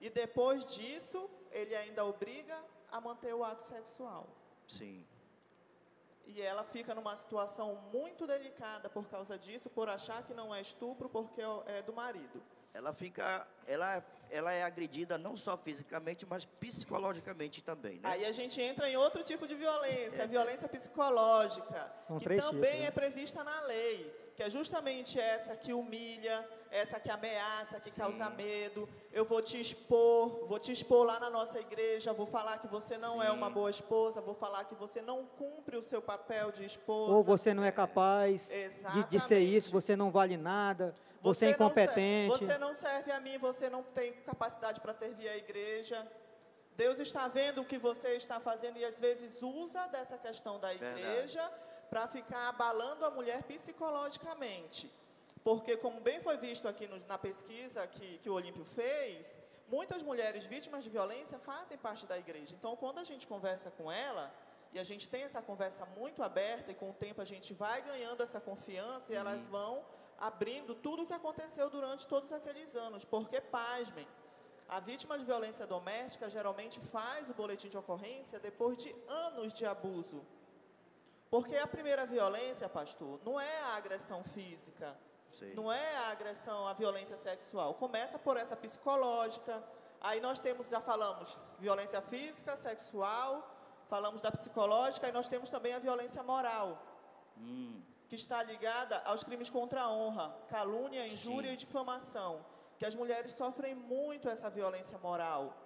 e 0.00 0.08
depois 0.08 0.64
disso 0.64 1.28
ele 1.50 1.74
ainda 1.76 2.04
obriga 2.06 2.58
a 2.92 3.00
manter 3.00 3.34
o 3.34 3.42
ato 3.42 3.62
sexual. 3.62 4.28
Sim. 4.66 5.04
E 6.26 6.40
ela 6.40 6.62
fica 6.62 6.94
numa 6.94 7.16
situação 7.16 7.74
muito 7.92 8.26
delicada 8.26 8.88
por 8.88 9.08
causa 9.08 9.36
disso, 9.38 9.68
por 9.68 9.88
achar 9.88 10.22
que 10.22 10.34
não 10.34 10.54
é 10.54 10.60
estupro 10.60 11.08
porque 11.08 11.42
é 11.66 11.82
do 11.82 11.92
marido. 11.92 12.40
Ela 12.74 12.92
fica, 12.92 13.46
ela, 13.66 14.02
ela 14.30 14.52
é 14.52 14.62
agredida 14.62 15.18
não 15.18 15.36
só 15.36 15.58
fisicamente, 15.58 16.24
mas 16.24 16.46
psicologicamente 16.46 17.62
também, 17.62 17.98
né? 17.98 18.00
Aí 18.04 18.24
a 18.24 18.32
gente 18.32 18.62
entra 18.62 18.88
em 18.88 18.96
outro 18.96 19.22
tipo 19.22 19.46
de 19.46 19.54
violência, 19.54 20.24
a 20.24 20.26
violência 20.26 20.66
psicológica, 20.68 21.92
São 22.08 22.18
que 22.18 22.36
também 22.36 22.70
tipos, 22.70 22.80
né? 22.80 22.86
é 22.86 22.90
prevista 22.90 23.44
na 23.44 23.60
lei, 23.62 24.21
que 24.34 24.42
é 24.42 24.48
justamente 24.50 25.20
essa 25.20 25.54
que 25.54 25.72
humilha, 25.72 26.48
essa 26.70 26.98
que 26.98 27.10
ameaça, 27.10 27.78
que 27.80 27.90
Sim. 27.90 28.00
causa 28.00 28.30
medo. 28.30 28.88
Eu 29.12 29.24
vou 29.24 29.42
te 29.42 29.60
expor, 29.60 30.46
vou 30.46 30.58
te 30.58 30.72
expor 30.72 31.04
lá 31.06 31.20
na 31.20 31.28
nossa 31.28 31.58
igreja, 31.60 32.12
vou 32.12 32.26
falar 32.26 32.58
que 32.58 32.66
você 32.66 32.96
não 32.96 33.22
é 33.22 33.26
Sim. 33.30 33.36
uma 33.36 33.50
boa 33.50 33.68
esposa, 33.70 34.20
vou 34.20 34.34
falar 34.34 34.64
que 34.64 34.74
você 34.74 35.02
não 35.02 35.26
cumpre 35.26 35.76
o 35.76 35.82
seu 35.82 36.00
papel 36.00 36.50
de 36.50 36.64
esposa. 36.64 37.12
Ou 37.12 37.22
você 37.22 37.52
não 37.52 37.62
é 37.64 37.70
capaz 37.70 38.48
de, 38.94 39.04
de 39.10 39.20
ser 39.20 39.40
isso, 39.40 39.70
você 39.70 39.94
não 39.94 40.10
vale 40.10 40.36
nada, 40.36 40.94
você, 41.20 41.46
é 41.46 41.48
não 41.50 41.54
serve- 41.58 41.82
incompetente. 41.82 42.30
você 42.38 42.58
não 42.58 42.74
serve 42.74 43.12
a 43.12 43.20
mim, 43.20 43.38
você 43.38 43.68
não 43.68 43.82
tem 43.82 44.12
capacidade 44.24 44.80
para 44.80 44.94
servir 44.94 45.28
a 45.28 45.36
igreja. 45.36 46.06
Deus 46.74 46.98
está 46.98 47.28
vendo 47.28 47.60
o 47.60 47.64
que 47.66 47.76
você 47.76 48.16
está 48.16 48.40
fazendo 48.40 48.78
e 48.78 48.84
às 48.84 48.98
vezes 48.98 49.42
usa 49.42 49.86
dessa 49.88 50.16
questão 50.16 50.58
da 50.58 50.72
igreja 50.74 51.42
para 51.92 52.04
ficar 52.16 52.44
abalando 52.48 53.04
a 53.08 53.10
mulher 53.16 53.40
psicologicamente. 53.50 54.84
Porque, 55.48 55.72
como 55.84 55.98
bem 56.08 56.18
foi 56.26 56.36
visto 56.46 56.66
aqui 56.72 56.86
no- 56.92 57.00
na 57.12 57.18
pesquisa 57.26 57.80
que, 57.94 58.08
que 58.22 58.30
o 58.30 58.34
Olímpio 58.40 58.64
fez, 58.78 59.38
muitas 59.74 60.00
mulheres 60.10 60.44
vítimas 60.54 60.82
de 60.86 60.90
violência 60.96 61.38
fazem 61.50 61.76
parte 61.86 62.04
da 62.12 62.16
igreja. 62.24 62.54
Então, 62.58 62.72
quando 62.82 62.98
a 63.04 63.06
gente 63.10 63.24
conversa 63.34 63.68
com 63.78 63.86
ela, 64.08 64.24
e 64.74 64.78
a 64.84 64.86
gente 64.90 65.04
tem 65.14 65.22
essa 65.28 65.42
conversa 65.50 65.84
muito 66.00 66.22
aberta, 66.22 66.68
e 66.72 66.74
com 66.82 66.88
o 66.92 66.94
tempo 67.04 67.20
a 67.20 67.28
gente 67.32 67.50
vai 67.52 67.78
ganhando 67.90 68.22
essa 68.26 68.40
confiança, 68.40 69.12
e 69.12 69.16
elas 69.22 69.44
vão 69.56 69.72
abrindo 70.30 70.74
tudo 70.86 71.02
o 71.02 71.06
que 71.10 71.16
aconteceu 71.20 71.68
durante 71.76 72.06
todos 72.14 72.32
aqueles 72.32 72.70
anos. 72.86 73.04
Porque, 73.04 73.38
pasmem, 73.58 74.08
a 74.76 74.80
vítima 74.80 75.18
de 75.18 75.26
violência 75.32 75.66
doméstica 75.66 76.30
geralmente 76.36 76.78
faz 76.96 77.28
o 77.28 77.34
boletim 77.34 77.68
de 77.68 77.76
ocorrência 77.84 78.38
depois 78.48 78.78
de 78.84 78.90
anos 79.26 79.52
de 79.52 79.66
abuso. 79.66 80.22
Porque 81.32 81.56
a 81.56 81.66
primeira 81.66 82.04
violência, 82.04 82.68
pastor, 82.68 83.18
não 83.24 83.40
é 83.40 83.54
a 83.62 83.76
agressão 83.76 84.22
física, 84.22 84.94
Sei. 85.30 85.54
não 85.54 85.72
é 85.72 85.96
a 85.96 86.08
agressão, 86.10 86.68
a 86.68 86.74
violência 86.74 87.16
sexual. 87.16 87.72
Começa 87.72 88.18
por 88.18 88.36
essa 88.36 88.54
psicológica. 88.54 89.64
Aí 89.98 90.20
nós 90.20 90.38
temos, 90.38 90.68
já 90.68 90.78
falamos, 90.78 91.38
violência 91.58 92.02
física, 92.02 92.54
sexual, 92.54 93.30
falamos 93.88 94.20
da 94.20 94.30
psicológica, 94.30 95.08
e 95.08 95.12
nós 95.12 95.26
temos 95.26 95.48
também 95.48 95.72
a 95.72 95.78
violência 95.78 96.22
moral, 96.22 96.68
Hum, 97.38 97.80
que 98.10 98.14
está 98.14 98.42
ligada 98.42 98.98
aos 99.06 99.24
crimes 99.24 99.48
contra 99.48 99.80
a 99.84 99.90
honra, 99.90 100.36
calúnia, 100.50 101.08
injúria 101.08 101.48
Sim. 101.48 101.54
e 101.54 101.56
difamação. 101.64 102.44
Que 102.78 102.84
as 102.84 102.94
mulheres 102.94 103.32
sofrem 103.32 103.74
muito 103.74 104.28
essa 104.28 104.50
violência 104.50 104.98
moral. 104.98 105.56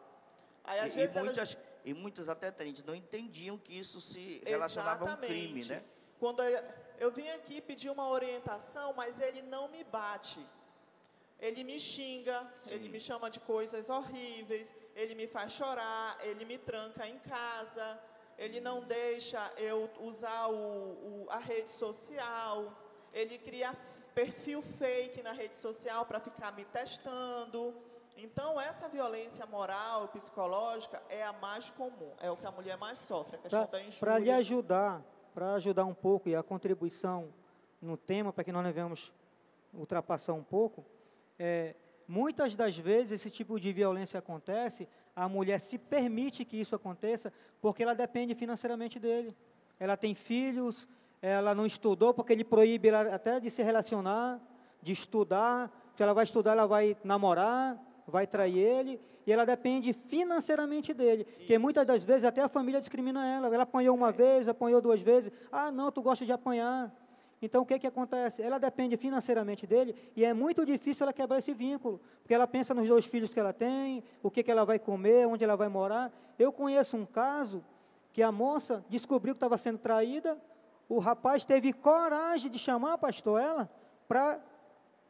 Aí, 0.62 0.78
às 0.78 0.94
e, 0.94 0.98
vezes, 1.00 1.16
e 1.16 1.18
elas 1.18 1.36
muitas, 1.36 1.58
e 1.86 1.94
muitas 1.94 2.28
até 2.28 2.50
Tenente, 2.50 2.84
não 2.84 2.94
entendiam 2.96 3.56
que 3.56 3.72
isso 3.78 4.00
se 4.00 4.42
relacionava 4.44 5.08
a 5.08 5.14
um 5.14 5.16
crime, 5.18 5.64
né? 5.64 5.84
Quando 6.18 6.42
eu, 6.42 7.12
vim 7.12 7.28
aqui 7.28 7.60
pedir 7.60 7.90
uma 7.90 8.08
orientação, 8.08 8.92
mas 8.92 9.20
ele 9.20 9.40
não 9.42 9.68
me 9.68 9.84
bate. 9.84 10.44
Ele 11.38 11.62
me 11.62 11.78
xinga, 11.78 12.38
Sim. 12.58 12.74
ele 12.74 12.88
me 12.88 12.98
chama 12.98 13.30
de 13.30 13.38
coisas 13.38 13.88
horríveis, 13.88 14.74
ele 14.96 15.14
me 15.14 15.28
faz 15.28 15.52
chorar, 15.52 16.18
ele 16.22 16.44
me 16.44 16.58
tranca 16.58 17.06
em 17.06 17.18
casa, 17.20 18.00
ele 18.36 18.58
não 18.58 18.80
deixa 18.82 19.52
eu 19.56 19.88
usar 20.00 20.48
o, 20.48 20.54
o- 20.56 21.26
a 21.30 21.38
rede 21.38 21.68
social, 21.70 22.56
ele 23.12 23.38
cria 23.38 23.72
perfil 24.14 24.60
fake 24.62 25.22
na 25.22 25.32
rede 25.32 25.54
social 25.54 26.04
para 26.06 26.18
ficar 26.18 26.50
me 26.56 26.64
testando. 26.64 27.74
Então, 28.16 28.58
essa 28.58 28.88
violência 28.88 29.44
moral 29.44 30.06
e 30.06 30.08
psicológica 30.08 31.02
é 31.10 31.22
a 31.22 31.34
mais 31.34 31.70
comum, 31.70 32.12
é 32.18 32.30
o 32.30 32.36
que 32.36 32.46
a 32.46 32.50
mulher 32.50 32.78
mais 32.78 32.98
sofre, 32.98 33.36
a 33.36 33.38
questão 33.38 33.68
da 33.70 33.78
injúria. 33.78 34.00
Para 34.00 34.18
lhe 34.18 34.30
ajudar, 34.30 35.02
para 35.34 35.52
ajudar 35.54 35.84
um 35.84 35.92
pouco 35.92 36.28
e 36.28 36.34
a 36.34 36.42
contribuição 36.42 37.28
no 37.80 37.94
tema, 37.94 38.32
para 38.32 38.42
que 38.42 38.50
nós 38.50 38.64
não 38.64 38.72
venhamos 38.72 39.12
ultrapassar 39.74 40.32
um 40.32 40.42
pouco, 40.42 40.82
é, 41.38 41.74
muitas 42.08 42.56
das 42.56 42.78
vezes 42.78 43.20
esse 43.20 43.30
tipo 43.30 43.60
de 43.60 43.70
violência 43.70 44.18
acontece, 44.18 44.88
a 45.14 45.28
mulher 45.28 45.60
se 45.60 45.76
permite 45.76 46.42
que 46.42 46.58
isso 46.58 46.74
aconteça, 46.74 47.30
porque 47.60 47.82
ela 47.82 47.94
depende 47.94 48.34
financeiramente 48.34 48.98
dele. 48.98 49.36
Ela 49.78 49.94
tem 49.94 50.14
filhos, 50.14 50.88
ela 51.20 51.54
não 51.54 51.66
estudou, 51.66 52.14
porque 52.14 52.32
ele 52.32 52.44
proíbe 52.44 52.88
ela 52.88 53.14
até 53.14 53.38
de 53.38 53.50
se 53.50 53.62
relacionar, 53.62 54.40
de 54.80 54.92
estudar, 54.92 55.70
que 55.94 56.02
ela 56.02 56.14
vai 56.14 56.24
estudar, 56.24 56.52
ela 56.52 56.66
vai 56.66 56.96
namorar, 57.04 57.78
vai 58.06 58.26
trair 58.26 58.58
ele, 58.58 59.00
e 59.26 59.32
ela 59.32 59.44
depende 59.44 59.92
financeiramente 59.92 60.94
dele. 60.94 61.24
Porque 61.24 61.58
muitas 61.58 61.86
das 61.86 62.04
vezes 62.04 62.24
até 62.24 62.42
a 62.42 62.48
família 62.48 62.80
discrimina 62.80 63.26
ela. 63.26 63.52
Ela 63.52 63.64
apanhou 63.64 63.94
uma 63.94 64.12
vez, 64.12 64.46
apanhou 64.46 64.80
duas 64.80 65.00
vezes. 65.00 65.32
Ah, 65.50 65.70
não, 65.70 65.90
tu 65.90 66.00
gosta 66.00 66.24
de 66.24 66.32
apanhar. 66.32 66.94
Então 67.42 67.62
o 67.62 67.66
que, 67.66 67.78
que 67.78 67.86
acontece? 67.86 68.42
Ela 68.42 68.58
depende 68.58 68.96
financeiramente 68.96 69.66
dele 69.66 69.94
e 70.16 70.24
é 70.24 70.32
muito 70.32 70.64
difícil 70.64 71.04
ela 71.04 71.12
quebrar 71.12 71.38
esse 71.38 71.52
vínculo, 71.52 72.00
porque 72.22 72.32
ela 72.32 72.46
pensa 72.46 72.72
nos 72.72 72.88
dois 72.88 73.04
filhos 73.04 73.32
que 73.32 73.38
ela 73.38 73.52
tem, 73.52 74.02
o 74.22 74.30
que, 74.30 74.42
que 74.42 74.50
ela 74.50 74.64
vai 74.64 74.78
comer, 74.78 75.26
onde 75.26 75.44
ela 75.44 75.56
vai 75.56 75.68
morar. 75.68 76.10
Eu 76.38 76.50
conheço 76.50 76.96
um 76.96 77.04
caso 77.04 77.62
que 78.12 78.22
a 78.22 78.32
moça 78.32 78.84
descobriu 78.88 79.34
que 79.34 79.36
estava 79.36 79.58
sendo 79.58 79.78
traída, 79.78 80.38
o 80.88 80.98
rapaz 80.98 81.44
teve 81.44 81.72
coragem 81.72 82.50
de 82.50 82.58
chamar, 82.58 82.96
pastor, 82.96 83.40
ela, 83.40 83.70
para 84.08 84.40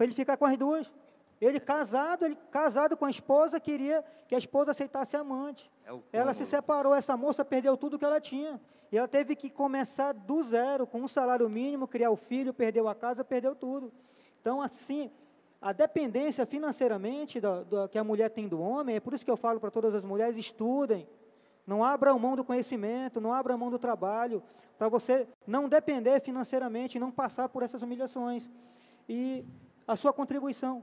ele 0.00 0.12
ficar 0.12 0.36
com 0.36 0.46
as 0.46 0.56
duas. 0.56 0.92
Ele 1.40 1.60
casado, 1.60 2.24
ele 2.24 2.36
casado 2.50 2.96
com 2.96 3.04
a 3.04 3.10
esposa, 3.10 3.60
queria 3.60 4.04
que 4.26 4.34
a 4.34 4.38
esposa 4.38 4.70
aceitasse 4.70 5.16
a 5.16 5.20
amante. 5.20 5.70
É 5.86 5.90
Ela 6.12 6.32
se 6.34 6.44
separou, 6.46 6.94
essa 6.94 7.16
moça 7.16 7.44
perdeu 7.44 7.76
tudo 7.76 7.98
que 7.98 8.04
ela 8.04 8.20
tinha. 8.20 8.60
E 8.90 8.96
ela 8.96 9.08
teve 9.08 9.34
que 9.36 9.50
começar 9.50 10.12
do 10.12 10.42
zero, 10.42 10.86
com 10.86 11.00
um 11.02 11.08
salário 11.08 11.48
mínimo, 11.48 11.86
criar 11.88 12.10
o 12.10 12.16
filho, 12.16 12.54
perdeu 12.54 12.88
a 12.88 12.94
casa, 12.94 13.24
perdeu 13.24 13.54
tudo. 13.54 13.92
Então, 14.40 14.62
assim, 14.62 15.10
a 15.60 15.72
dependência 15.72 16.46
financeiramente 16.46 17.40
da, 17.40 17.62
da- 17.64 17.88
que 17.88 17.98
a 17.98 18.04
mulher 18.04 18.30
tem 18.30 18.48
do 18.48 18.60
homem, 18.60 18.96
é 18.96 19.00
por 19.00 19.12
isso 19.12 19.24
que 19.24 19.30
eu 19.30 19.36
falo 19.36 19.60
para 19.60 19.70
todas 19.70 19.94
as 19.94 20.04
mulheres, 20.04 20.36
estudem. 20.36 21.06
Não 21.66 21.84
abram 21.84 22.16
mão 22.18 22.36
do 22.36 22.44
conhecimento, 22.44 23.20
não 23.20 23.32
abram 23.32 23.58
mão 23.58 23.70
do 23.70 23.78
trabalho, 23.78 24.40
para 24.78 24.88
você 24.88 25.26
não 25.46 25.68
depender 25.68 26.20
financeiramente, 26.20 26.98
não 26.98 27.10
passar 27.10 27.48
por 27.48 27.62
essas 27.64 27.82
humilhações. 27.82 28.48
E 29.08 29.44
a 29.86 29.96
sua 29.96 30.12
contribuição. 30.12 30.82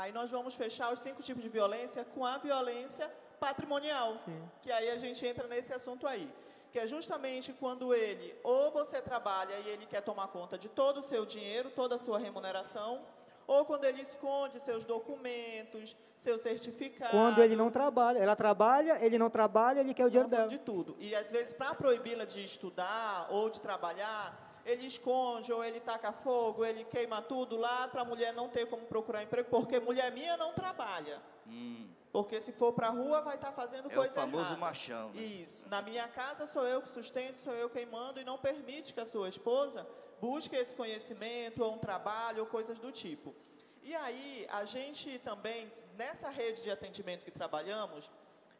Aí 0.00 0.12
nós 0.12 0.30
vamos 0.30 0.54
fechar 0.54 0.92
os 0.92 1.00
cinco 1.00 1.22
tipos 1.22 1.42
de 1.42 1.48
violência 1.48 2.04
com 2.04 2.22
a 2.24 2.36
violência 2.36 3.10
patrimonial, 3.40 4.18
Sim. 4.26 4.42
que 4.60 4.70
aí 4.70 4.90
a 4.90 4.98
gente 4.98 5.26
entra 5.26 5.46
nesse 5.48 5.72
assunto 5.72 6.06
aí, 6.06 6.30
que 6.70 6.78
é 6.78 6.86
justamente 6.86 7.50
quando 7.54 7.94
ele 7.94 8.34
ou 8.44 8.70
você 8.70 9.00
trabalha 9.00 9.54
e 9.64 9.68
ele 9.70 9.86
quer 9.86 10.02
tomar 10.02 10.28
conta 10.28 10.58
de 10.58 10.68
todo 10.68 10.98
o 10.98 11.02
seu 11.02 11.24
dinheiro, 11.24 11.70
toda 11.70 11.94
a 11.94 11.98
sua 11.98 12.18
remuneração, 12.18 13.00
ou 13.46 13.64
quando 13.64 13.84
ele 13.84 14.02
esconde 14.02 14.60
seus 14.60 14.84
documentos, 14.84 15.96
seu 16.14 16.36
certificado. 16.36 17.12
Quando 17.12 17.40
ele 17.40 17.56
não 17.56 17.70
trabalha, 17.70 18.18
ela 18.18 18.36
trabalha, 18.36 19.02
ele 19.02 19.18
não 19.18 19.30
trabalha, 19.30 19.80
ele 19.80 19.94
quer 19.94 20.04
o 20.04 20.10
dinheiro 20.10 20.28
dela. 20.28 20.46
de 20.46 20.58
tudo. 20.58 20.94
E 20.98 21.14
às 21.14 21.30
vezes, 21.30 21.54
para 21.54 21.74
proibi-la 21.74 22.26
de 22.26 22.44
estudar 22.44 23.28
ou 23.30 23.48
de 23.48 23.62
trabalhar, 23.62 24.45
ele 24.66 24.84
esconde, 24.86 25.52
ou 25.52 25.62
ele 25.64 25.80
taca 25.80 26.12
fogo, 26.12 26.64
ele 26.64 26.84
queima 26.84 27.22
tudo 27.22 27.56
lá 27.56 27.86
para 27.88 28.02
a 28.02 28.04
mulher 28.04 28.32
não 28.34 28.48
ter 28.48 28.68
como 28.68 28.84
procurar 28.84 29.22
emprego, 29.22 29.48
porque 29.48 29.78
mulher 29.78 30.10
minha 30.12 30.36
não 30.36 30.52
trabalha. 30.52 31.22
Hum, 31.46 31.88
Porque 32.12 32.40
se 32.40 32.52
for 32.52 32.72
para 32.72 32.88
a 32.88 32.90
rua, 32.90 33.20
vai 33.20 33.36
estar 33.36 33.52
fazendo 33.52 33.88
é 33.88 33.92
o 33.92 33.94
coisa 33.94 34.14
famoso 34.14 34.44
errada. 34.46 34.56
machão. 34.60 35.10
né? 35.10 35.22
Isso. 35.22 35.64
Na 35.68 35.80
minha 35.82 36.08
casa 36.08 36.46
sou 36.46 36.66
eu 36.66 36.82
que 36.82 36.88
sustento, 36.88 37.36
sou 37.38 37.52
eu 37.54 37.70
quem 37.70 37.86
mando 37.86 38.20
e 38.20 38.24
não 38.24 38.36
permite 38.38 38.92
que 38.92 39.00
a 39.00 39.06
sua 39.06 39.28
esposa 39.28 39.86
busque 40.20 40.56
esse 40.56 40.74
conhecimento 40.74 41.62
ou 41.62 41.74
um 41.74 41.78
trabalho 41.78 42.40
ou 42.40 42.46
coisas 42.46 42.78
do 42.78 42.90
tipo. 42.90 43.34
E 43.82 43.94
aí, 43.94 44.46
a 44.50 44.64
gente 44.64 45.18
também, 45.20 45.70
nessa 45.96 46.28
rede 46.28 46.60
de 46.62 46.70
atendimento 46.70 47.24
que 47.24 47.30
trabalhamos, 47.30 48.10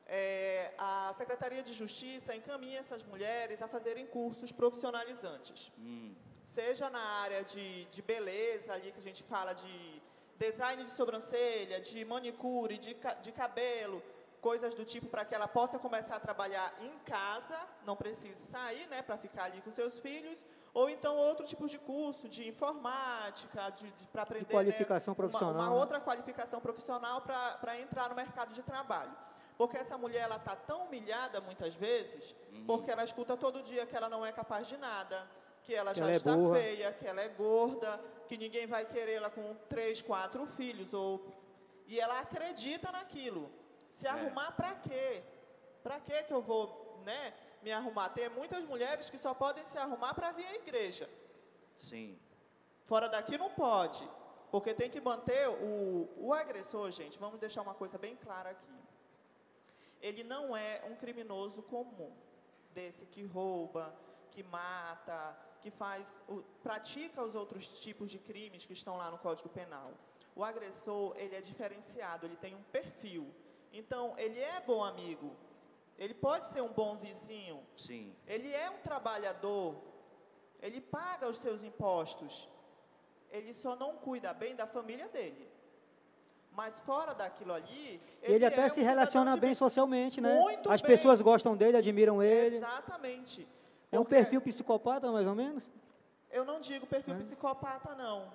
é, 0.08 0.72
a 0.78 1.12
Secretaria 1.16 1.62
de 1.62 1.72
Justiça 1.72 2.34
encaminha 2.34 2.78
essas 2.78 3.02
mulheres 3.04 3.60
a 3.60 3.68
fazerem 3.68 4.06
cursos 4.06 4.52
profissionalizantes 4.52 5.72
Hum, 5.78 6.14
seja 6.44 6.88
na 6.88 7.02
área 7.24 7.42
de, 7.44 7.84
de 7.86 8.02
beleza, 8.02 8.72
ali 8.72 8.92
que 8.92 8.98
a 8.98 9.02
gente 9.02 9.22
fala 9.22 9.52
de 9.52 10.02
design 10.38 10.84
de 10.84 10.90
sobrancelha, 10.90 11.80
de 11.80 12.04
manicure, 12.04 12.78
de, 12.78 12.96
de 13.22 13.32
cabelo, 13.32 14.02
coisas 14.40 14.74
do 14.74 14.84
tipo 14.84 15.06
para 15.08 15.24
que 15.24 15.34
ela 15.34 15.48
possa 15.48 15.78
começar 15.78 16.16
a 16.16 16.20
trabalhar 16.20 16.72
em 16.80 16.96
casa, 17.00 17.58
não 17.84 17.96
precise 17.96 18.46
sair, 18.46 18.86
né, 18.88 19.02
para 19.02 19.16
ficar 19.18 19.44
ali 19.44 19.60
com 19.60 19.70
seus 19.70 19.98
filhos, 19.98 20.44
ou 20.72 20.88
então 20.88 21.16
outro 21.16 21.44
tipo 21.46 21.66
de 21.66 21.78
curso 21.78 22.28
de 22.28 22.46
informática, 22.46 23.70
de, 23.70 23.90
de 23.90 24.06
para 24.08 24.22
aprender 24.22 24.44
de 24.44 24.52
qualificação 24.52 25.12
né, 25.12 25.16
profissional, 25.16 25.54
uma, 25.54 25.64
uma 25.64 25.74
né? 25.74 25.80
outra 25.80 26.00
qualificação 26.00 26.60
profissional 26.60 27.22
para 27.22 27.80
entrar 27.80 28.08
no 28.10 28.14
mercado 28.14 28.52
de 28.52 28.62
trabalho. 28.62 29.16
Porque 29.58 29.76
essa 29.78 29.96
mulher 29.96 30.22
ela 30.22 30.36
está 30.36 30.54
tão 30.54 30.84
humilhada 30.84 31.40
muitas 31.40 31.74
vezes, 31.74 32.34
Uhum. 32.52 32.66
porque 32.66 32.90
ela 32.90 33.04
escuta 33.04 33.36
todo 33.36 33.62
dia 33.62 33.86
que 33.86 33.96
ela 33.96 34.08
não 34.08 34.24
é 34.24 34.30
capaz 34.32 34.66
de 34.68 34.76
nada, 34.76 35.28
que 35.62 35.74
ela 35.74 35.92
Que 35.92 35.98
já 35.98 36.04
ela 36.04 36.12
é 36.12 36.16
está 36.16 36.36
burra. 36.36 36.54
feia, 36.58 36.92
que 36.92 37.06
ela 37.06 37.20
é 37.22 37.28
gorda, 37.28 37.98
que 38.28 38.36
ninguém 38.36 38.66
vai 38.66 38.84
querê-la 38.84 39.30
com 39.30 39.54
três, 39.68 40.02
quatro 40.02 40.46
filhos 40.46 40.92
ou 40.94 41.24
e 41.86 41.98
ela 42.00 42.18
acredita 42.20 42.90
naquilo. 42.92 43.50
Se 43.90 44.06
arrumar 44.06 44.52
para 44.52 44.74
quê? 44.74 45.22
Para 45.82 46.00
quê 46.00 46.22
que 46.24 46.32
eu 46.34 46.42
vou, 46.42 47.00
né, 47.04 47.32
me 47.62 47.72
arrumar? 47.72 48.08
Tem 48.10 48.28
muitas 48.28 48.62
mulheres 48.64 49.08
que 49.08 49.16
só 49.16 49.32
podem 49.32 49.64
se 49.64 49.78
arrumar 49.78 50.12
para 50.12 50.32
vir 50.32 50.44
à 50.46 50.54
igreja. 50.56 51.08
Sim. 51.76 52.18
Fora 52.84 53.08
daqui 53.08 53.38
não 53.38 53.50
pode, 53.50 54.08
porque 54.50 54.74
tem 54.74 54.90
que 54.90 55.00
manter 55.00 55.48
o, 55.48 56.08
o 56.18 56.34
agressor, 56.34 56.90
gente. 56.90 57.18
Vamos 57.18 57.38
deixar 57.40 57.62
uma 57.62 57.74
coisa 57.74 57.96
bem 57.98 58.14
clara 58.16 58.50
aqui. 58.50 58.74
Ele 60.00 60.22
não 60.22 60.56
é 60.56 60.82
um 60.90 60.94
criminoso 60.96 61.62
comum, 61.62 62.12
desse 62.72 63.06
que 63.06 63.24
rouba, 63.24 63.94
que 64.30 64.42
mata, 64.42 65.36
que 65.60 65.70
faz, 65.70 66.22
pratica 66.62 67.22
os 67.22 67.34
outros 67.34 67.66
tipos 67.80 68.10
de 68.10 68.18
crimes 68.18 68.66
que 68.66 68.72
estão 68.72 68.96
lá 68.96 69.10
no 69.10 69.18
Código 69.18 69.48
Penal. 69.48 69.92
O 70.34 70.44
agressor, 70.44 71.14
ele 71.16 71.34
é 71.34 71.40
diferenciado, 71.40 72.26
ele 72.26 72.36
tem 72.36 72.54
um 72.54 72.62
perfil. 72.64 73.34
Então, 73.72 74.14
ele 74.18 74.38
é 74.38 74.60
bom 74.60 74.84
amigo, 74.84 75.34
ele 75.98 76.14
pode 76.14 76.46
ser 76.46 76.62
um 76.62 76.72
bom 76.72 76.96
vizinho, 76.96 77.62
Sim. 77.76 78.14
ele 78.26 78.52
é 78.52 78.70
um 78.70 78.78
trabalhador, 78.78 79.74
ele 80.60 80.80
paga 80.80 81.28
os 81.28 81.38
seus 81.38 81.62
impostos, 81.62 82.48
ele 83.30 83.52
só 83.52 83.74
não 83.74 83.96
cuida 83.96 84.32
bem 84.32 84.54
da 84.54 84.66
família 84.66 85.08
dele. 85.08 85.50
Mas 86.56 86.80
fora 86.80 87.12
daquilo 87.14 87.52
ali, 87.52 88.00
Ele, 88.22 88.42
é 88.44 88.48
até 88.48 88.64
um 88.64 88.68
se 88.70 88.74
cidadão 88.76 88.90
relaciona 88.94 89.36
bem 89.36 89.54
socialmente, 89.54 90.20
né? 90.22 90.38
Muito 90.40 90.70
As 90.72 90.80
bem. 90.80 90.90
pessoas 90.90 91.20
gostam 91.20 91.54
dele, 91.54 91.76
admiram 91.76 92.22
ele. 92.22 92.56
Exatamente. 92.56 93.46
É 93.92 94.00
um 94.00 94.04
perfil 94.04 94.40
psicopata, 94.40 95.12
mais 95.12 95.26
ou 95.26 95.34
menos? 95.34 95.68
Eu 96.30 96.44
não 96.46 96.58
digo 96.58 96.86
perfil 96.86 97.14
É? 97.14 97.18
psicopata, 97.18 97.94
não. 97.94 98.32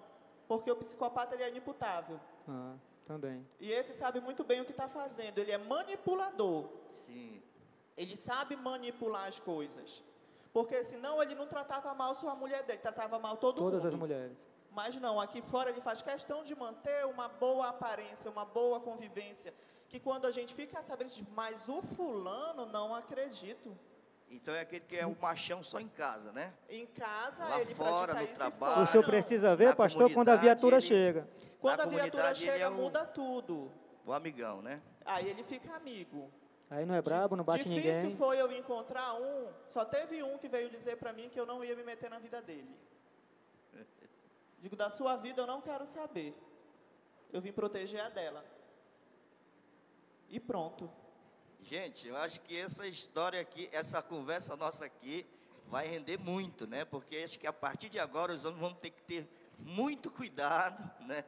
Porque 0.47 0.69
o 0.69 0.75
psicopata 0.75 1.33
ele 1.33 1.43
é 1.43 1.49
inimputável. 1.49 2.19
Ah, 2.47 2.75
também. 3.07 3.43
E 3.59 3.71
esse 3.71 3.93
sabe 3.93 4.19
muito 4.21 4.43
bem 4.43 4.61
o 4.61 4.65
que 4.65 4.71
está 4.71 4.87
fazendo. 4.87 5.39
Ele 5.39 5.51
é 5.51 5.57
manipulador. 5.57 6.65
Sim. 6.89 7.41
Ele 7.97 8.15
sabe 8.15 8.55
manipular 8.55 9.25
as 9.27 9.39
coisas. 9.39 10.03
Porque 10.53 10.83
senão 10.83 11.21
ele 11.23 11.33
não 11.33 11.47
tratava 11.47 11.93
mal 11.95 12.13
só 12.13 12.29
a 12.29 12.35
mulher 12.35 12.63
dele, 12.63 12.79
tratava 12.79 13.17
mal 13.17 13.37
todo 13.37 13.57
Todas 13.57 13.81
mundo. 13.81 13.87
as 13.93 13.95
mulheres. 13.99 14.37
Mas 14.71 14.95
não, 14.95 15.19
aqui 15.19 15.41
fora 15.41 15.69
ele 15.69 15.81
faz 15.81 16.01
questão 16.01 16.43
de 16.43 16.55
manter 16.55 17.05
uma 17.05 17.27
boa 17.27 17.69
aparência, 17.69 18.31
uma 18.31 18.45
boa 18.45 18.79
convivência. 18.79 19.53
Que 19.89 19.99
quando 19.99 20.25
a 20.25 20.31
gente 20.31 20.53
fica 20.55 20.81
sabendo, 20.81 21.09
diz, 21.09 21.23
mas 21.35 21.67
o 21.67 21.81
fulano 21.81 22.65
não 22.65 22.95
acredito. 22.95 23.77
Então 24.29 24.53
é 24.53 24.61
aquele 24.61 24.85
que 24.85 24.95
é 24.95 25.05
o 25.05 25.13
machão 25.19 25.61
só 25.61 25.77
em 25.77 25.89
casa, 25.89 26.31
né? 26.31 26.53
Em 26.69 26.85
casa 26.85 27.45
Lá 27.49 27.59
ele 27.59 27.75
fora, 27.75 28.13
no 28.13 28.23
isso 28.23 28.35
trabalho. 28.35 28.73
fora 28.75 28.83
O 28.83 28.87
senhor 28.87 29.03
precisa 29.05 29.53
ver, 29.57 29.67
Na 29.69 29.75
pastor, 29.75 30.09
quando 30.13 30.29
a 30.29 30.37
viatura 30.37 30.77
ele- 30.77 30.85
chega. 30.87 31.27
Quando 31.59 31.81
a 31.81 31.85
viatura 31.85 32.33
chega, 32.33 32.63
é 32.63 32.69
um- 32.69 32.73
muda 32.75 33.05
tudo. 33.05 33.69
O 34.05 34.13
amigão, 34.13 34.61
né? 34.61 34.81
Aí 35.05 35.27
ele 35.27 35.43
fica 35.43 35.75
amigo. 35.75 36.31
Aí 36.69 36.85
não 36.85 36.95
é 36.95 37.01
brabo, 37.01 37.35
não 37.35 37.43
bate 37.43 37.65
Difícil 37.67 37.91
ninguém. 37.93 38.15
foi 38.17 38.39
eu 38.41 38.49
encontrar 38.53 39.13
um, 39.15 39.49
só 39.67 39.83
teve 39.83 40.23
um 40.23 40.37
que 40.37 40.47
veio 40.47 40.69
dizer 40.69 40.95
para 40.95 41.11
mim 41.11 41.27
que 41.27 41.37
eu 41.37 41.45
não 41.45 41.61
ia 41.61 41.75
me 41.75 41.83
meter 41.83 42.09
na 42.09 42.17
vida 42.17 42.41
dele. 42.41 42.73
Digo, 44.61 44.75
da 44.75 44.89
sua 44.91 45.15
vida 45.15 45.41
eu 45.41 45.47
não 45.47 45.59
quero 45.59 45.85
saber. 45.87 46.37
Eu 47.33 47.41
vim 47.41 47.51
proteger 47.51 47.99
a 48.01 48.09
dela. 48.09 48.45
E 50.29 50.39
pronto. 50.39 50.89
Gente, 51.61 52.07
eu 52.07 52.15
acho 52.15 52.41
que 52.41 52.57
essa 52.57 52.87
história 52.87 53.41
aqui, 53.41 53.67
essa 53.71 54.01
conversa 54.01 54.55
nossa 54.55 54.85
aqui, 54.85 55.25
vai 55.67 55.87
render 55.87 56.17
muito, 56.17 56.67
né? 56.67 56.85
Porque 56.85 57.17
acho 57.17 57.39
que 57.39 57.47
a 57.47 57.53
partir 57.53 57.89
de 57.89 57.99
agora 57.99 58.33
os 58.33 58.45
homens 58.45 58.61
vão 58.61 58.73
ter 58.73 58.91
que 58.91 59.01
ter 59.01 59.27
muito 59.57 60.11
cuidado, 60.11 60.83
né? 61.05 61.23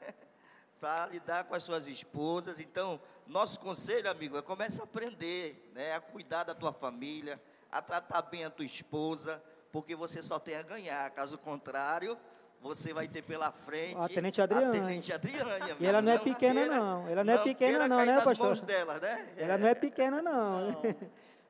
Para 0.79 1.07
lidar 1.07 1.45
com 1.45 1.55
as 1.55 1.63
suas 1.63 1.87
esposas. 1.87 2.59
Então, 2.59 3.01
nosso 3.25 3.59
conselho, 3.59 4.11
amigo, 4.11 4.37
é 4.37 4.41
comece 4.41 4.79
a 4.79 4.83
aprender, 4.83 5.71
né? 5.73 5.95
A 5.95 6.01
cuidar 6.01 6.43
da 6.43 6.53
tua 6.53 6.71
família, 6.71 7.41
a 7.71 7.81
tratar 7.81 8.21
bem 8.23 8.45
a 8.45 8.49
tua 8.49 8.65
esposa, 8.65 9.43
porque 9.71 9.95
você 9.95 10.21
só 10.21 10.37
tem 10.37 10.55
a 10.55 10.61
ganhar. 10.61 11.09
Caso 11.11 11.37
contrário, 11.37 12.17
você 12.63 12.93
vai 12.93 13.07
ter 13.09 13.21
pela 13.21 13.51
frente 13.51 13.97
A 13.99 14.07
Tenente 14.07 14.41
Adriane. 14.41 14.67
A 14.67 14.71
Tenente 14.71 15.11
Adriane. 15.13 15.75
E 15.79 15.85
ela 15.85 16.01
não 16.01 16.11
é 16.13 16.17
pequena, 16.17 16.61
queira- 16.61 16.77
não. 16.79 17.07
Ela 17.07 17.23
não 17.25 17.33
é 17.33 17.37
pequena, 17.37 17.87
não, 17.89 18.05
né, 18.05 18.21
pastor? 18.21 18.61
dela, 18.61 18.99
né? 18.99 19.27
Ela 19.37 19.57
não 19.57 19.67
é 19.67 19.75
pequena, 19.75 20.21
não. 20.21 20.81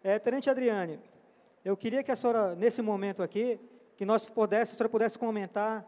É, 0.04 0.18
Tenente 0.20 0.50
Adriane, 0.50 1.00
eu 1.64 1.78
queria 1.78 2.04
que 2.04 2.12
a 2.12 2.16
senhora, 2.16 2.56
nesse 2.56 2.82
momento 2.82 3.22
aqui, 3.24 3.60
que 3.96 4.04
nós 4.06 4.28
pudesse, 4.28 4.74
a 4.74 4.76
senhora 4.76 4.90
pudesse 4.90 5.18
comentar 5.18 5.86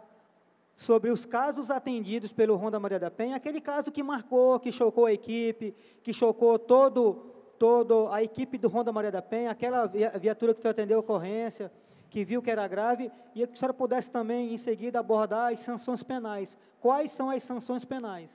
sobre 0.76 1.10
os 1.10 1.26
casos 1.26 1.72
atendidos 1.72 2.32
pelo 2.32 2.56
Ronda 2.56 2.80
Maria 2.80 3.00
da 3.00 3.10
Penha, 3.10 3.36
aquele 3.36 3.60
caso 3.60 3.92
que 3.92 4.04
marcou, 4.04 4.60
que 4.60 4.72
chocou 4.72 5.06
a 5.08 5.12
equipe, 5.12 5.76
que 6.04 6.14
chocou 6.14 6.60
todo, 6.60 7.34
todo 7.58 8.08
a 8.12 8.22
equipe 8.22 8.58
do 8.58 8.68
Ronda 8.68 8.92
Maria 8.94 9.12
da 9.12 9.22
Penha, 9.22 9.50
aquela 9.52 9.86
via- 9.88 10.12
viatura 10.20 10.54
que 10.54 10.62
foi 10.62 10.72
atender 10.72 10.94
a 10.94 11.00
ocorrência, 11.00 11.72
que 12.16 12.24
viu 12.24 12.42
que 12.42 12.50
era 12.50 12.66
grave, 12.66 13.12
e 13.36 13.46
que 13.46 13.54
a 13.54 13.58
senhora 13.58 13.74
pudesse 13.74 14.10
também, 14.10 14.54
em 14.54 14.58
seguida, 14.58 15.02
abordar 15.02 15.52
as 15.52 15.60
sanções 15.60 16.02
penais. 16.02 16.58
Quais 16.80 17.12
são 17.12 17.30
as 17.30 17.44
sanções 17.44 17.84
penais? 17.84 18.32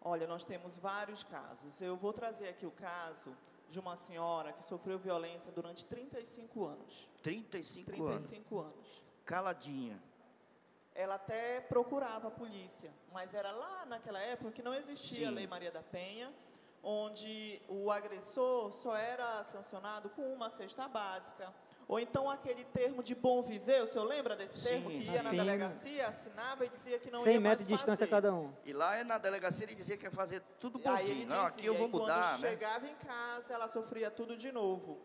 Olha, 0.00 0.26
nós 0.26 0.42
temos 0.42 0.76
vários 0.76 1.22
casos. 1.22 1.80
Eu 1.80 1.94
vou 1.96 2.12
trazer 2.12 2.48
aqui 2.48 2.66
o 2.66 2.72
caso 2.72 3.30
de 3.70 3.78
uma 3.78 3.94
senhora 3.94 4.52
que 4.52 4.64
sofreu 4.64 4.98
violência 4.98 5.52
durante 5.52 5.84
35 5.84 6.64
anos. 6.64 7.08
35 7.22 8.04
anos. 8.04 8.24
35 8.24 8.58
anos. 8.58 9.04
Caladinha. 9.24 10.02
Ela 10.92 11.14
até 11.14 11.60
procurava 11.60 12.26
a 12.26 12.32
polícia, 12.32 12.90
mas 13.12 13.32
era 13.32 13.52
lá 13.52 13.86
naquela 13.86 14.18
época 14.18 14.50
que 14.50 14.62
não 14.62 14.74
existia 14.74 15.28
a 15.28 15.30
Sim. 15.30 15.36
Lei 15.36 15.46
Maria 15.46 15.70
da 15.70 15.84
Penha, 15.84 16.34
onde 16.82 17.62
o 17.68 17.92
agressor 17.92 18.72
só 18.72 18.96
era 18.96 19.44
sancionado 19.44 20.10
com 20.10 20.34
uma 20.34 20.50
cesta 20.50 20.88
básica. 20.88 21.54
Ou 21.88 22.00
então 22.00 22.28
aquele 22.28 22.64
termo 22.64 23.00
de 23.00 23.14
bom 23.14 23.42
viver, 23.42 23.82
o 23.82 23.86
senhor 23.86 24.04
lembra 24.04 24.34
desse 24.34 24.58
Sim, 24.58 24.68
termo? 24.68 24.90
Que 24.90 25.04
ia 25.04 25.22
na 25.22 25.30
sim. 25.30 25.36
delegacia, 25.36 26.08
assinava 26.08 26.64
e 26.66 26.68
dizia 26.68 26.98
que 26.98 27.10
não 27.12 27.22
100 27.22 27.34
ia 27.34 27.40
mais 27.40 27.50
metros 27.50 27.68
de 27.68 27.74
distância 27.74 28.06
fazer. 28.06 28.10
cada 28.10 28.34
um. 28.34 28.52
E 28.64 28.72
lá 28.72 28.96
é 28.96 29.04
na 29.04 29.18
delegacia 29.18 29.66
ele 29.66 29.74
dizia 29.76 29.96
que 29.96 30.04
ia 30.04 30.10
fazer 30.10 30.40
tudo 30.58 30.80
bonzinho. 30.80 31.28
Não, 31.28 31.46
aqui 31.46 31.64
eu 31.64 31.74
vou 31.74 31.86
e 31.86 31.90
quando 31.90 32.02
mudar, 32.02 32.38
né? 32.40 32.50
chegava 32.50 32.88
em 32.88 32.94
casa, 32.96 33.54
ela 33.54 33.68
sofria 33.68 34.10
tudo 34.10 34.36
de 34.36 34.50
novo. 34.50 34.98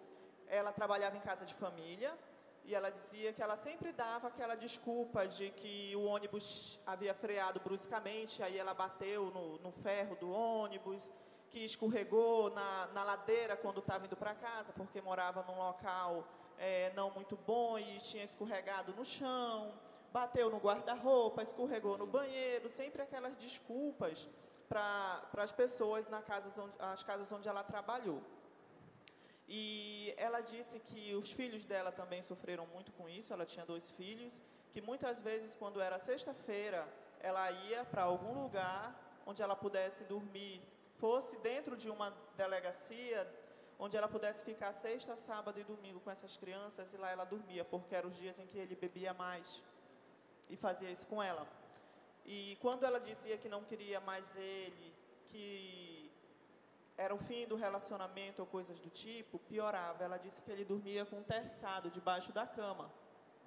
Ela 0.48 0.72
trabalhava 0.72 1.16
em 1.16 1.22
casa 1.22 1.46
de 1.46 1.54
família 1.54 2.18
e 2.66 2.74
ela 2.74 2.90
dizia 2.90 3.32
que 3.32 3.44
ela 3.44 3.58
sempre 3.58 3.92
dava 3.92 4.30
aquela 4.30 4.56
desculpa 4.56 5.28
de 5.28 5.52
que 5.52 5.96
o 5.96 6.04
ônibus 6.06 6.80
havia 6.86 7.14
freado 7.14 7.60
bruscamente, 7.60 8.42
aí 8.42 8.58
ela 8.58 8.74
bateu 8.74 9.26
no, 9.32 9.60
no 9.60 9.72
ferro 9.72 10.16
do 10.16 10.32
ônibus, 10.32 11.12
que 11.50 11.64
escorregou 11.64 12.50
na, 12.50 12.88
na 12.88 13.04
ladeira 13.04 13.56
quando 13.56 13.82
estava 13.82 14.06
indo 14.06 14.16
para 14.16 14.34
casa, 14.34 14.74
porque 14.74 15.00
morava 15.02 15.44
num 15.44 15.58
local 15.58 16.28
eh, 16.68 16.92
não 16.96 17.08
muito 17.18 17.36
bom 17.36 17.78
e 17.80 17.98
tinha 17.98 18.24
escorregado 18.24 18.94
no 18.94 19.04
chão, 19.04 19.74
bateu 20.14 20.48
no 20.50 20.60
guarda-roupa, 20.66 21.42
escorregou 21.42 21.98
no 21.98 22.06
banheiro, 22.06 22.70
sempre 22.70 23.02
aquelas 23.02 23.36
desculpas 23.36 24.30
para 24.70 25.44
as 25.48 25.52
pessoas 25.52 26.08
na 26.08 26.22
casas 26.22 26.58
onde, 26.64 26.74
as 26.80 27.04
casas 27.04 27.32
onde 27.32 27.48
ela 27.50 27.64
trabalhou. 27.64 28.22
E 29.48 30.14
ela 30.18 30.40
disse 30.40 30.80
que 30.80 31.14
os 31.16 31.30
filhos 31.32 31.66
dela 31.66 31.92
também 31.92 32.22
sofreram 32.22 32.66
muito 32.68 32.92
com 32.94 33.10
isso, 33.10 33.34
ela 33.34 33.46
tinha 33.46 33.66
dois 33.66 33.92
filhos, 33.92 34.42
que 34.72 34.82
muitas 34.82 35.20
vezes, 35.20 35.56
quando 35.56 35.82
era 35.82 36.00
sexta-feira, 36.00 36.88
ela 37.20 37.52
ia 37.70 37.84
para 37.84 38.04
algum 38.04 38.34
lugar 38.44 38.96
onde 39.26 39.42
ela 39.42 39.56
pudesse 39.56 40.04
dormir, 40.06 40.62
fosse 41.02 41.36
dentro 41.40 41.76
de 41.76 41.90
uma 41.90 42.16
delegacia, 42.38 43.20
onde 43.84 43.98
ela 43.98 44.08
pudesse 44.16 44.42
ficar 44.50 44.72
sexta, 44.72 45.14
sábado 45.18 45.60
e 45.60 45.64
domingo 45.64 46.00
com 46.00 46.12
essas 46.16 46.38
crianças, 46.38 46.94
e 46.94 46.98
lá 46.98 47.10
ela 47.16 47.26
dormia, 47.26 47.66
porque 47.66 47.94
eram 48.00 48.10
os 48.10 48.18
dias 48.24 48.38
em 48.40 48.48
que 48.52 48.58
ele 48.64 48.76
bebia 48.76 49.14
mais, 49.14 49.62
e 50.50 50.56
fazia 50.66 50.90
isso 50.96 51.08
com 51.08 51.22
ela. 51.22 51.46
E 52.26 52.58
quando 52.62 52.86
ela 52.86 53.00
dizia 53.00 53.38
que 53.38 53.50
não 53.50 53.64
queria 53.64 54.00
mais 54.00 54.38
ele, 54.38 54.94
que 55.30 55.92
era 57.04 57.16
o 57.16 57.18
fim 57.18 57.48
do 57.48 57.56
relacionamento 57.56 58.42
ou 58.44 58.48
coisas 58.48 58.80
do 58.80 58.90
tipo, 58.90 59.40
piorava. 59.40 60.04
Ela 60.04 60.18
disse 60.18 60.42
que 60.42 60.52
ele 60.52 60.64
dormia 60.64 61.04
com 61.04 61.18
um 61.18 61.24
terçado 61.24 61.90
debaixo 61.90 62.32
da 62.32 62.46
cama. 62.46 62.92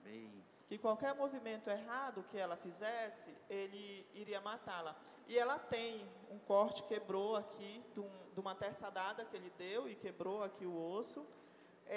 Ei, 0.04 0.28
Que 0.68 0.76
qualquer 0.78 1.14
movimento 1.14 1.70
errado 1.70 2.24
que 2.30 2.38
ela 2.38 2.56
fizesse, 2.56 3.30
ele 3.48 4.06
iria 4.14 4.40
matá-la. 4.40 4.96
E 5.28 5.38
ela 5.38 5.58
tem 5.58 6.08
um 6.30 6.38
corte, 6.38 6.82
quebrou 6.84 7.36
aqui, 7.36 7.84
de, 7.92 8.00
um, 8.00 8.23
de 8.34 8.40
uma 8.44 8.54
terçadada 8.64 9.24
que 9.28 9.36
ele 9.38 9.50
deu 9.66 9.80
e 9.88 9.94
quebrou 10.04 10.38
aqui 10.48 10.66
o 10.66 10.76
osso. 10.96 11.20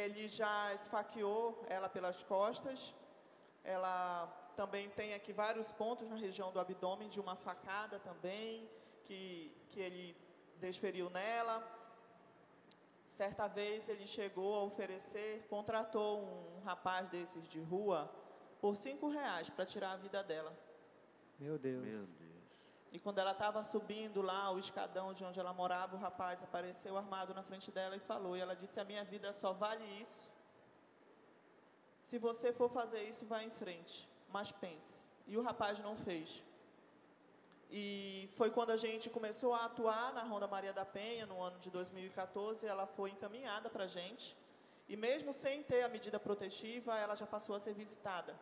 Ele 0.01 0.23
já 0.39 0.73
esfaqueou 0.79 1.43
ela 1.75 1.89
pelas 1.95 2.23
costas. 2.23 2.79
Ela 3.63 4.27
também 4.55 4.85
tem 4.99 5.13
aqui 5.13 5.33
vários 5.33 5.71
pontos 5.81 6.09
na 6.13 6.15
região 6.25 6.51
do 6.51 6.59
abdômen 6.59 7.09
de 7.15 7.19
uma 7.19 7.35
facada 7.35 7.99
também, 7.99 8.69
que, 9.05 9.51
que 9.69 9.79
ele 9.79 10.05
desferiu 10.65 11.09
nela. 11.09 11.55
Certa 13.05 13.47
vez 13.47 13.89
ele 13.89 14.05
chegou 14.05 14.51
a 14.55 14.63
oferecer, 14.63 15.45
contratou 15.49 16.11
um 16.23 16.59
rapaz 16.63 17.09
desses 17.09 17.47
de 17.47 17.61
rua 17.61 17.99
por 18.61 18.75
cinco 18.75 19.07
reais 19.09 19.49
para 19.49 19.65
tirar 19.65 19.93
a 19.93 19.97
vida 19.97 20.23
dela. 20.23 20.53
Meu 21.39 21.57
Deus. 21.57 21.83
Meu 21.83 22.05
Deus. 22.05 22.36
E 22.91 22.99
quando 22.99 23.19
ela 23.19 23.31
estava 23.31 23.63
subindo 23.63 24.21
lá 24.21 24.51
o 24.51 24.59
escadão 24.59 25.13
de 25.13 25.23
onde 25.23 25.39
ela 25.39 25.53
morava, 25.53 25.95
o 25.95 25.99
rapaz 25.99 26.41
apareceu 26.41 26.95
armado 26.97 27.33
na 27.33 27.43
frente 27.43 27.69
dela 27.71 27.95
e 27.95 27.99
falou. 27.99 28.35
E 28.37 28.41
ela 28.41 28.55
disse: 28.55 28.79
A 28.79 28.85
minha 28.85 29.03
vida 29.03 29.33
só 29.33 29.51
vale 29.53 29.85
isso. 30.01 30.31
Se 32.01 32.17
você 32.17 32.53
for 32.53 32.69
fazer 32.69 33.03
isso, 33.03 33.25
vá 33.25 33.43
em 33.43 33.49
frente. 33.49 34.07
Mas 34.29 34.51
pense. 34.51 35.03
E 35.25 35.35
o 35.37 35.41
rapaz 35.41 35.77
não 35.79 35.95
fez. 35.97 36.43
E 37.69 38.29
foi 38.37 38.49
quando 38.49 38.71
a 38.71 38.77
gente 38.77 39.09
começou 39.09 39.53
a 39.53 39.65
atuar 39.65 40.13
na 40.13 40.23
Ronda 40.23 40.47
Maria 40.47 40.71
da 40.71 40.85
Penha, 40.85 41.25
no 41.25 41.41
ano 41.41 41.59
de 41.59 41.69
2014, 41.69 42.65
ela 42.65 42.87
foi 42.87 43.09
encaminhada 43.11 43.69
para 43.69 43.83
a 43.83 43.87
gente. 43.87 44.37
E 44.87 44.95
mesmo 44.95 45.33
sem 45.33 45.61
ter 45.63 45.83
a 45.83 45.89
medida 45.89 46.17
protetiva, 46.17 46.97
ela 46.97 47.15
já 47.15 47.27
passou 47.27 47.55
a 47.55 47.59
ser 47.59 47.73
visitada. 47.73 48.33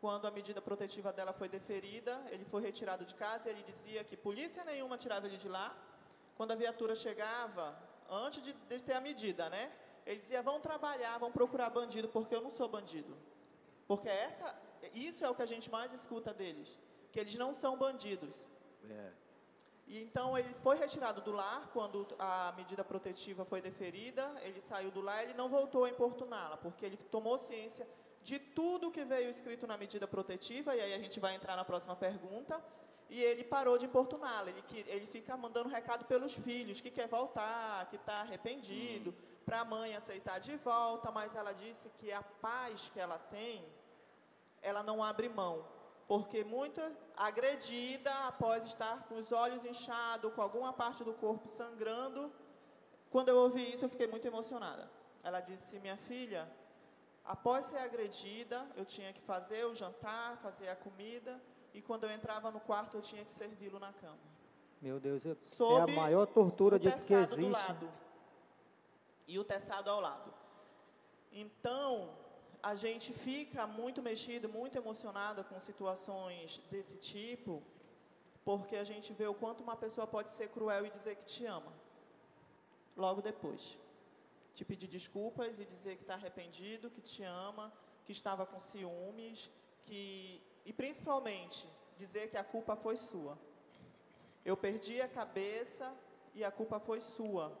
Quando 0.00 0.26
a 0.26 0.30
medida 0.30 0.60
protetiva 0.62 1.12
dela 1.12 1.32
foi 1.32 1.48
deferida, 1.48 2.12
ele 2.30 2.44
foi 2.46 2.62
retirado 2.62 3.04
de 3.04 3.14
casa 3.14 3.48
e 3.48 3.52
ele 3.52 3.62
dizia 3.62 4.02
que 4.02 4.16
polícia 4.16 4.64
nenhuma 4.64 4.96
tirava 4.96 5.26
ele 5.26 5.36
de 5.36 5.48
lá. 5.48 5.76
Quando 6.36 6.52
a 6.52 6.54
viatura 6.54 6.94
chegava, 6.94 7.76
antes 8.08 8.42
de, 8.42 8.52
de 8.52 8.82
ter 8.82 8.94
a 8.94 9.00
medida, 9.00 9.50
né? 9.50 9.70
Ele 10.06 10.20
dizia: 10.20 10.42
vão 10.42 10.58
trabalhar, 10.58 11.18
vão 11.18 11.30
procurar 11.30 11.68
bandido, 11.68 12.08
porque 12.08 12.34
eu 12.34 12.40
não 12.40 12.50
sou 12.50 12.68
bandido. 12.68 13.14
Porque 13.86 14.08
essa, 14.08 14.54
isso 14.94 15.24
é 15.24 15.28
o 15.28 15.34
que 15.34 15.42
a 15.42 15.46
gente 15.46 15.70
mais 15.70 15.92
escuta 15.92 16.32
deles, 16.32 16.78
que 17.12 17.20
eles 17.20 17.34
não 17.36 17.52
são 17.52 17.76
bandidos. 17.76 18.48
É. 18.88 19.12
E 19.86 20.00
então 20.00 20.38
ele 20.38 20.54
foi 20.54 20.76
retirado 20.78 21.20
do 21.20 21.32
lar 21.32 21.68
quando 21.72 22.06
a 22.18 22.52
medida 22.56 22.82
protetiva 22.84 23.44
foi 23.44 23.60
deferida, 23.60 24.24
ele 24.42 24.60
saiu 24.60 24.90
do 24.90 25.00
lar, 25.00 25.22
ele 25.24 25.34
não 25.34 25.48
voltou 25.48 25.84
a 25.84 25.90
importuná-la, 25.90 26.56
porque 26.56 26.86
ele 26.86 26.96
tomou 26.96 27.36
ciência 27.36 27.86
de 28.22 28.38
tudo 28.38 28.90
que 28.90 29.04
veio 29.04 29.30
escrito 29.30 29.66
na 29.66 29.76
medida 29.76 30.06
protetiva, 30.06 30.74
e 30.74 30.80
aí 30.80 30.94
a 30.94 30.98
gente 30.98 31.18
vai 31.18 31.34
entrar 31.34 31.56
na 31.56 31.64
próxima 31.64 31.96
pergunta, 31.96 32.62
e 33.08 33.22
ele 33.22 33.42
parou 33.42 33.76
de 33.76 33.86
importuná-la. 33.86 34.50
Ele, 34.50 34.62
ele 34.86 35.06
fica 35.06 35.36
mandando 35.36 35.68
recado 35.68 36.04
pelos 36.04 36.34
filhos, 36.34 36.80
que 36.80 36.90
quer 36.90 37.08
voltar, 37.08 37.88
que 37.90 37.96
está 37.96 38.20
arrependido, 38.20 39.10
hum. 39.10 39.14
para 39.44 39.60
a 39.60 39.64
mãe 39.64 39.96
aceitar 39.96 40.38
de 40.38 40.56
volta, 40.56 41.10
mas 41.10 41.34
ela 41.34 41.52
disse 41.52 41.90
que 41.98 42.12
a 42.12 42.22
paz 42.22 42.90
que 42.92 43.00
ela 43.00 43.18
tem, 43.18 43.64
ela 44.62 44.82
não 44.82 45.02
abre 45.02 45.28
mão. 45.28 45.64
Porque 46.06 46.42
muito 46.42 46.80
agredida, 47.16 48.12
após 48.26 48.64
estar 48.66 49.04
com 49.08 49.16
os 49.16 49.30
olhos 49.30 49.64
inchados, 49.64 50.32
com 50.34 50.42
alguma 50.42 50.72
parte 50.72 51.04
do 51.04 51.14
corpo 51.14 51.48
sangrando, 51.48 52.32
quando 53.10 53.28
eu 53.28 53.36
ouvi 53.36 53.72
isso, 53.72 53.84
eu 53.84 53.88
fiquei 53.88 54.06
muito 54.06 54.26
emocionada. 54.26 54.90
Ela 55.22 55.40
disse: 55.40 55.78
Minha 55.78 55.96
filha, 55.96 56.50
Após 57.34 57.66
ser 57.66 57.78
agredida, 57.78 58.58
eu 58.80 58.84
tinha 58.84 59.12
que 59.16 59.20
fazer 59.20 59.64
o 59.64 59.72
jantar, 59.72 60.36
fazer 60.38 60.68
a 60.68 60.74
comida, 60.84 61.32
e 61.72 61.80
quando 61.80 62.02
eu 62.04 62.10
entrava 62.10 62.50
no 62.50 62.60
quarto, 62.68 62.96
eu 62.96 63.02
tinha 63.08 63.24
que 63.24 63.30
servi-lo 63.30 63.78
na 63.78 63.92
cama. 63.92 64.24
Meu 64.86 64.98
Deus, 64.98 65.24
é 65.24 65.36
a 65.80 65.86
maior 66.02 66.26
tortura 66.26 66.76
de 66.76 66.90
que 66.90 66.96
existe. 66.96 67.36
Do 67.36 67.48
lado, 67.48 67.88
e 69.28 69.38
o 69.38 69.44
teçado 69.44 69.88
ao 69.88 70.00
lado. 70.00 70.34
Então, 71.30 71.88
a 72.70 72.74
gente 72.74 73.12
fica 73.12 73.64
muito 73.64 74.02
mexido, 74.02 74.48
muito 74.48 74.76
emocionada 74.76 75.44
com 75.44 75.56
situações 75.60 76.60
desse 76.68 76.96
tipo, 76.96 77.62
porque 78.44 78.74
a 78.74 78.86
gente 78.90 79.12
vê 79.12 79.28
o 79.28 79.34
quanto 79.42 79.62
uma 79.62 79.76
pessoa 79.76 80.04
pode 80.04 80.30
ser 80.30 80.48
cruel 80.48 80.84
e 80.84 80.90
dizer 80.90 81.14
que 81.14 81.24
te 81.24 81.46
ama. 81.46 81.72
Logo 82.96 83.22
depois 83.22 83.78
te 84.54 84.64
pedir 84.64 84.88
desculpas 84.88 85.60
e 85.60 85.64
dizer 85.64 85.96
que 85.96 86.02
está 86.02 86.14
arrependido, 86.14 86.90
que 86.90 87.00
te 87.00 87.22
ama, 87.22 87.72
que 88.04 88.12
estava 88.12 88.44
com 88.46 88.58
ciúmes, 88.58 89.50
que 89.84 90.42
e 90.64 90.72
principalmente 90.72 91.68
dizer 91.98 92.28
que 92.30 92.36
a 92.36 92.44
culpa 92.44 92.76
foi 92.76 92.96
sua. 92.96 93.38
Eu 94.44 94.56
perdi 94.56 95.00
a 95.00 95.08
cabeça 95.08 95.92
e 96.34 96.44
a 96.44 96.50
culpa 96.50 96.78
foi 96.78 97.00
sua, 97.00 97.52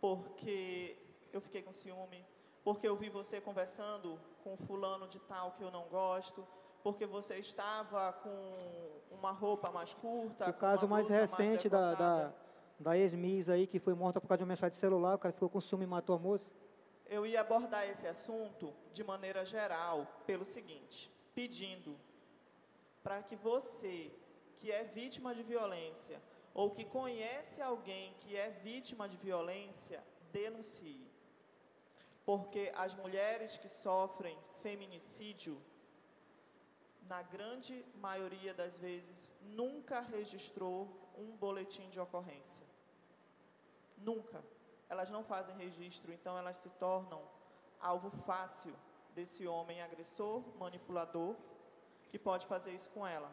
porque 0.00 0.96
eu 1.32 1.40
fiquei 1.40 1.62
com 1.62 1.72
ciúme, 1.72 2.24
porque 2.64 2.88
eu 2.88 2.96
vi 2.96 3.08
você 3.08 3.40
conversando 3.40 4.18
com 4.42 4.56
fulano 4.56 5.06
de 5.06 5.18
tal 5.20 5.52
que 5.52 5.62
eu 5.62 5.70
não 5.70 5.84
gosto, 5.88 6.46
porque 6.82 7.06
você 7.06 7.36
estava 7.38 8.12
com 8.12 9.00
uma 9.10 9.32
roupa 9.32 9.70
mais 9.70 9.94
curta. 9.94 10.48
O 10.48 10.54
caso 10.54 10.86
mais 10.88 11.08
recente 11.08 11.68
mais 11.68 11.70
da, 11.70 11.94
da 11.94 12.34
da 12.78 12.96
ex-Miss 12.96 13.48
aí, 13.48 13.66
que 13.66 13.78
foi 13.78 13.94
morta 13.94 14.20
por 14.20 14.28
causa 14.28 14.38
de 14.38 14.44
uma 14.44 14.48
mensagem 14.48 14.74
de 14.74 14.80
celular, 14.80 15.14
o 15.14 15.18
cara 15.18 15.32
ficou 15.32 15.48
com 15.48 15.60
ciúme 15.60 15.84
e 15.84 15.86
matou 15.86 16.14
a 16.16 16.18
moça? 16.18 16.50
Eu 17.06 17.24
ia 17.24 17.40
abordar 17.40 17.88
esse 17.88 18.06
assunto 18.06 18.72
de 18.92 19.02
maneira 19.04 19.44
geral, 19.44 20.06
pelo 20.26 20.44
seguinte, 20.44 21.10
pedindo 21.34 21.96
para 23.02 23.22
que 23.22 23.36
você, 23.36 24.10
que 24.58 24.72
é 24.72 24.82
vítima 24.84 25.34
de 25.34 25.42
violência, 25.42 26.20
ou 26.52 26.70
que 26.70 26.84
conhece 26.84 27.62
alguém 27.62 28.14
que 28.20 28.36
é 28.36 28.50
vítima 28.50 29.08
de 29.08 29.16
violência, 29.16 30.02
denuncie. 30.32 31.06
Porque 32.24 32.72
as 32.74 32.94
mulheres 32.94 33.56
que 33.58 33.68
sofrem 33.68 34.36
feminicídio, 34.62 35.56
na 37.08 37.22
grande 37.22 37.84
maioria 38.00 38.52
das 38.52 38.76
vezes, 38.78 39.30
nunca 39.42 40.00
registrou 40.00 41.05
um 41.16 41.36
boletim 41.36 41.88
de 41.88 42.00
ocorrência. 42.00 42.66
Nunca. 43.96 44.42
Elas 44.88 45.10
não 45.10 45.24
fazem 45.24 45.56
registro, 45.56 46.12
então 46.12 46.38
elas 46.38 46.56
se 46.56 46.70
tornam 46.70 47.22
alvo 47.80 48.10
fácil 48.10 48.74
desse 49.14 49.46
homem 49.46 49.82
agressor, 49.82 50.42
manipulador, 50.58 51.34
que 52.10 52.18
pode 52.18 52.46
fazer 52.46 52.72
isso 52.72 52.90
com 52.90 53.06
ela. 53.06 53.30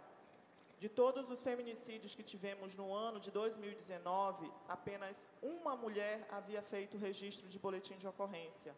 De 0.80 0.90
todos 0.90 1.32
os 1.32 1.42
feminicídios 1.42 2.16
que 2.16 2.24
tivemos 2.24 2.76
no 2.76 2.94
ano 2.94 3.20
de 3.20 3.32
2019, 3.32 4.52
apenas 4.68 5.30
uma 5.42 5.76
mulher 5.76 6.28
havia 6.30 6.62
feito 6.62 6.98
registro 6.98 7.48
de 7.48 7.58
boletim 7.58 7.98
de 7.98 8.08
ocorrência. 8.08 8.76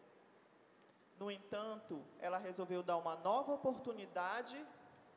No 1.18 1.30
entanto, 1.30 2.04
ela 2.20 2.38
resolveu 2.38 2.82
dar 2.82 2.96
uma 2.98 3.16
nova 3.16 3.52
oportunidade 3.52 4.58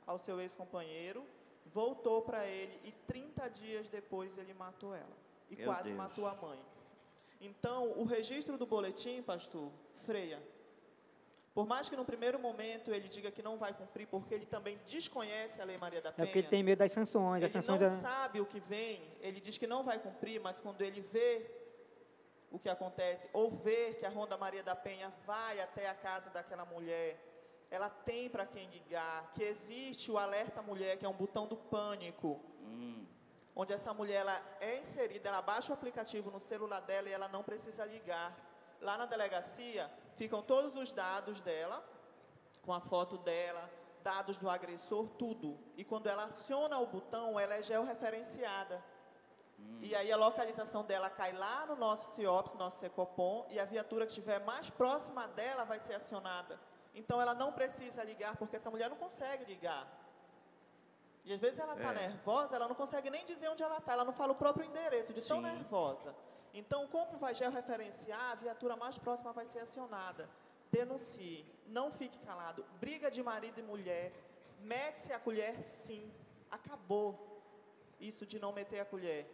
ao 0.08 0.18
seu 0.18 0.40
ex-companheiro, 0.42 1.24
voltou 1.74 2.22
para 2.22 2.46
ele 2.46 2.80
e 2.84 2.92
30 2.92 3.50
dias 3.50 3.90
depois 3.90 4.38
ele 4.38 4.54
matou 4.54 4.94
ela 4.94 5.18
e 5.50 5.56
Meu 5.56 5.66
quase 5.66 5.90
Deus. 5.90 5.98
matou 5.98 6.28
a 6.28 6.36
mãe. 6.36 6.60
Então, 7.42 7.92
o 7.92 8.04
registro 8.04 8.58
do 8.58 8.66
boletim, 8.66 9.22
pastor, 9.22 9.72
freia. 10.06 10.42
Por 11.54 11.66
mais 11.68 11.90
que 11.90 11.96
no 11.96 12.06
primeiro 12.06 12.40
momento 12.40 12.94
ele 12.94 13.08
diga 13.08 13.32
que 13.32 13.42
não 13.42 13.58
vai 13.58 13.74
cumprir, 13.74 14.08
porque 14.08 14.34
ele 14.34 14.46
também 14.46 14.80
desconhece 14.86 15.62
a 15.62 15.66
Lei 15.66 15.78
Maria 15.78 16.02
da 16.02 16.12
Penha. 16.12 16.26
É 16.26 16.28
porque 16.28 16.40
ele 16.40 16.48
tem 16.48 16.64
medo 16.64 16.80
das 16.80 16.92
sanções. 16.92 17.44
Ele 17.44 17.52
sanções 17.52 17.82
não 17.82 17.88
é... 17.88 18.02
sabe 18.02 18.40
o 18.40 18.46
que 18.46 18.60
vem, 18.60 19.02
ele 19.20 19.40
diz 19.40 19.58
que 19.58 19.68
não 19.68 19.84
vai 19.84 20.00
cumprir, 20.00 20.40
mas 20.40 20.60
quando 20.60 20.82
ele 20.82 21.02
vê 21.02 21.50
o 22.52 22.60
que 22.60 22.70
acontece, 22.70 23.30
ou 23.34 23.52
vê 23.52 23.94
que 23.94 24.06
a 24.06 24.10
Ronda 24.10 24.38
Maria 24.38 24.64
da 24.64 24.76
Penha 24.76 25.14
vai 25.26 25.60
até 25.60 25.90
a 25.90 25.94
casa 25.94 26.30
daquela 26.30 26.66
mulher, 26.66 27.29
ela 27.72 27.90
tem 27.90 28.30
para 28.30 28.46
quem 28.46 28.68
ligar, 28.70 29.32
que 29.34 29.44
existe 29.44 30.12
o 30.12 30.18
Alerta 30.18 30.62
Mulher, 30.62 30.98
que 30.98 31.06
é 31.06 31.10
um 31.10 31.14
botão 31.14 31.48
do 31.48 31.56
pânico. 31.56 32.40
Hum 32.62 33.06
onde 33.60 33.74
essa 33.74 33.94
mulher 33.94 34.22
ela 34.22 34.42
é 34.62 34.78
inserida, 34.80 35.28
ela 35.28 35.42
baixa 35.42 35.74
o 35.74 35.76
aplicativo 35.76 36.32
no 36.32 36.40
celular 36.40 36.80
dela 36.80 37.10
e 37.10 37.12
ela 37.12 37.28
não 37.28 37.44
precisa 37.44 37.84
ligar. 37.84 38.34
Lá 38.80 38.98
na 38.98 39.06
delegacia 39.06 39.92
ficam 40.16 40.42
todos 40.42 40.78
os 40.78 40.94
dados 40.94 41.42
dela, 41.42 41.84
com 42.62 42.74
a 42.74 42.80
foto 42.80 43.18
dela, 43.18 43.70
dados 44.02 44.38
do 44.38 44.50
agressor, 44.50 45.10
tudo. 45.18 45.60
E 45.76 45.84
quando 45.84 46.08
ela 46.08 46.24
aciona 46.24 46.80
o 46.80 46.88
botão, 46.88 47.38
ela 47.38 47.56
é 47.56 47.62
georreferenciada. 47.62 48.82
Hum. 49.60 49.80
E 49.82 49.94
aí 49.94 50.10
a 50.10 50.16
localização 50.16 50.86
dela 50.86 51.10
cai 51.10 51.34
lá 51.34 51.66
no 51.66 51.76
nosso 51.76 52.16
CIOPS, 52.16 52.54
nosso 52.54 52.80
Secopom, 52.80 53.46
e 53.50 53.60
a 53.60 53.66
viatura 53.66 54.06
que 54.06 54.12
estiver 54.12 54.40
mais 54.46 54.70
próxima 54.70 55.28
dela 55.28 55.66
vai 55.66 55.80
ser 55.80 55.96
acionada. 55.96 56.58
Então 56.94 57.22
ela 57.22 57.34
não 57.34 57.52
precisa 57.52 58.04
ligar, 58.04 58.36
porque 58.38 58.56
essa 58.56 58.70
mulher 58.70 58.90
não 58.90 58.98
consegue 58.98 59.46
ligar. 59.46 59.88
E 61.26 61.34
às 61.34 61.40
vezes 61.40 61.60
ela 61.60 61.74
está 61.74 61.92
é. 61.92 62.08
nervosa, 62.08 62.56
ela 62.56 62.68
não 62.68 62.76
consegue 62.76 63.10
nem 63.10 63.26
dizer 63.26 63.50
onde 63.50 63.62
ela 63.62 63.78
está, 63.78 63.94
ela 63.94 64.06
não 64.06 64.14
fala 64.14 64.32
o 64.32 64.36
próprio 64.36 64.66
endereço, 64.66 65.14
de 65.14 65.22
Sim. 65.22 65.28
tão 65.28 65.42
nervosa. 65.42 66.16
Então, 66.54 66.88
como 66.88 67.18
vai 67.18 67.34
georreferenciar, 67.36 68.32
a 68.32 68.36
viatura 68.36 68.76
mais 68.76 68.98
próxima 68.98 69.32
vai 69.32 69.46
ser 69.46 69.60
acionada. 69.60 70.28
Denuncie, 70.72 71.46
não 71.68 71.92
fique 71.92 72.18
calado. 72.20 72.66
Briga 72.80 73.12
de 73.12 73.22
marido 73.22 73.60
e 73.60 73.64
mulher, 73.64 74.12
mete-se 74.62 75.14
a 75.14 75.20
colher, 75.20 75.62
sim. 75.64 76.12
Acabou 76.50 77.08
isso 78.00 78.26
de 78.26 78.40
não 78.40 78.52
meter 78.52 78.80
a 78.80 78.86
colher. 78.86 79.28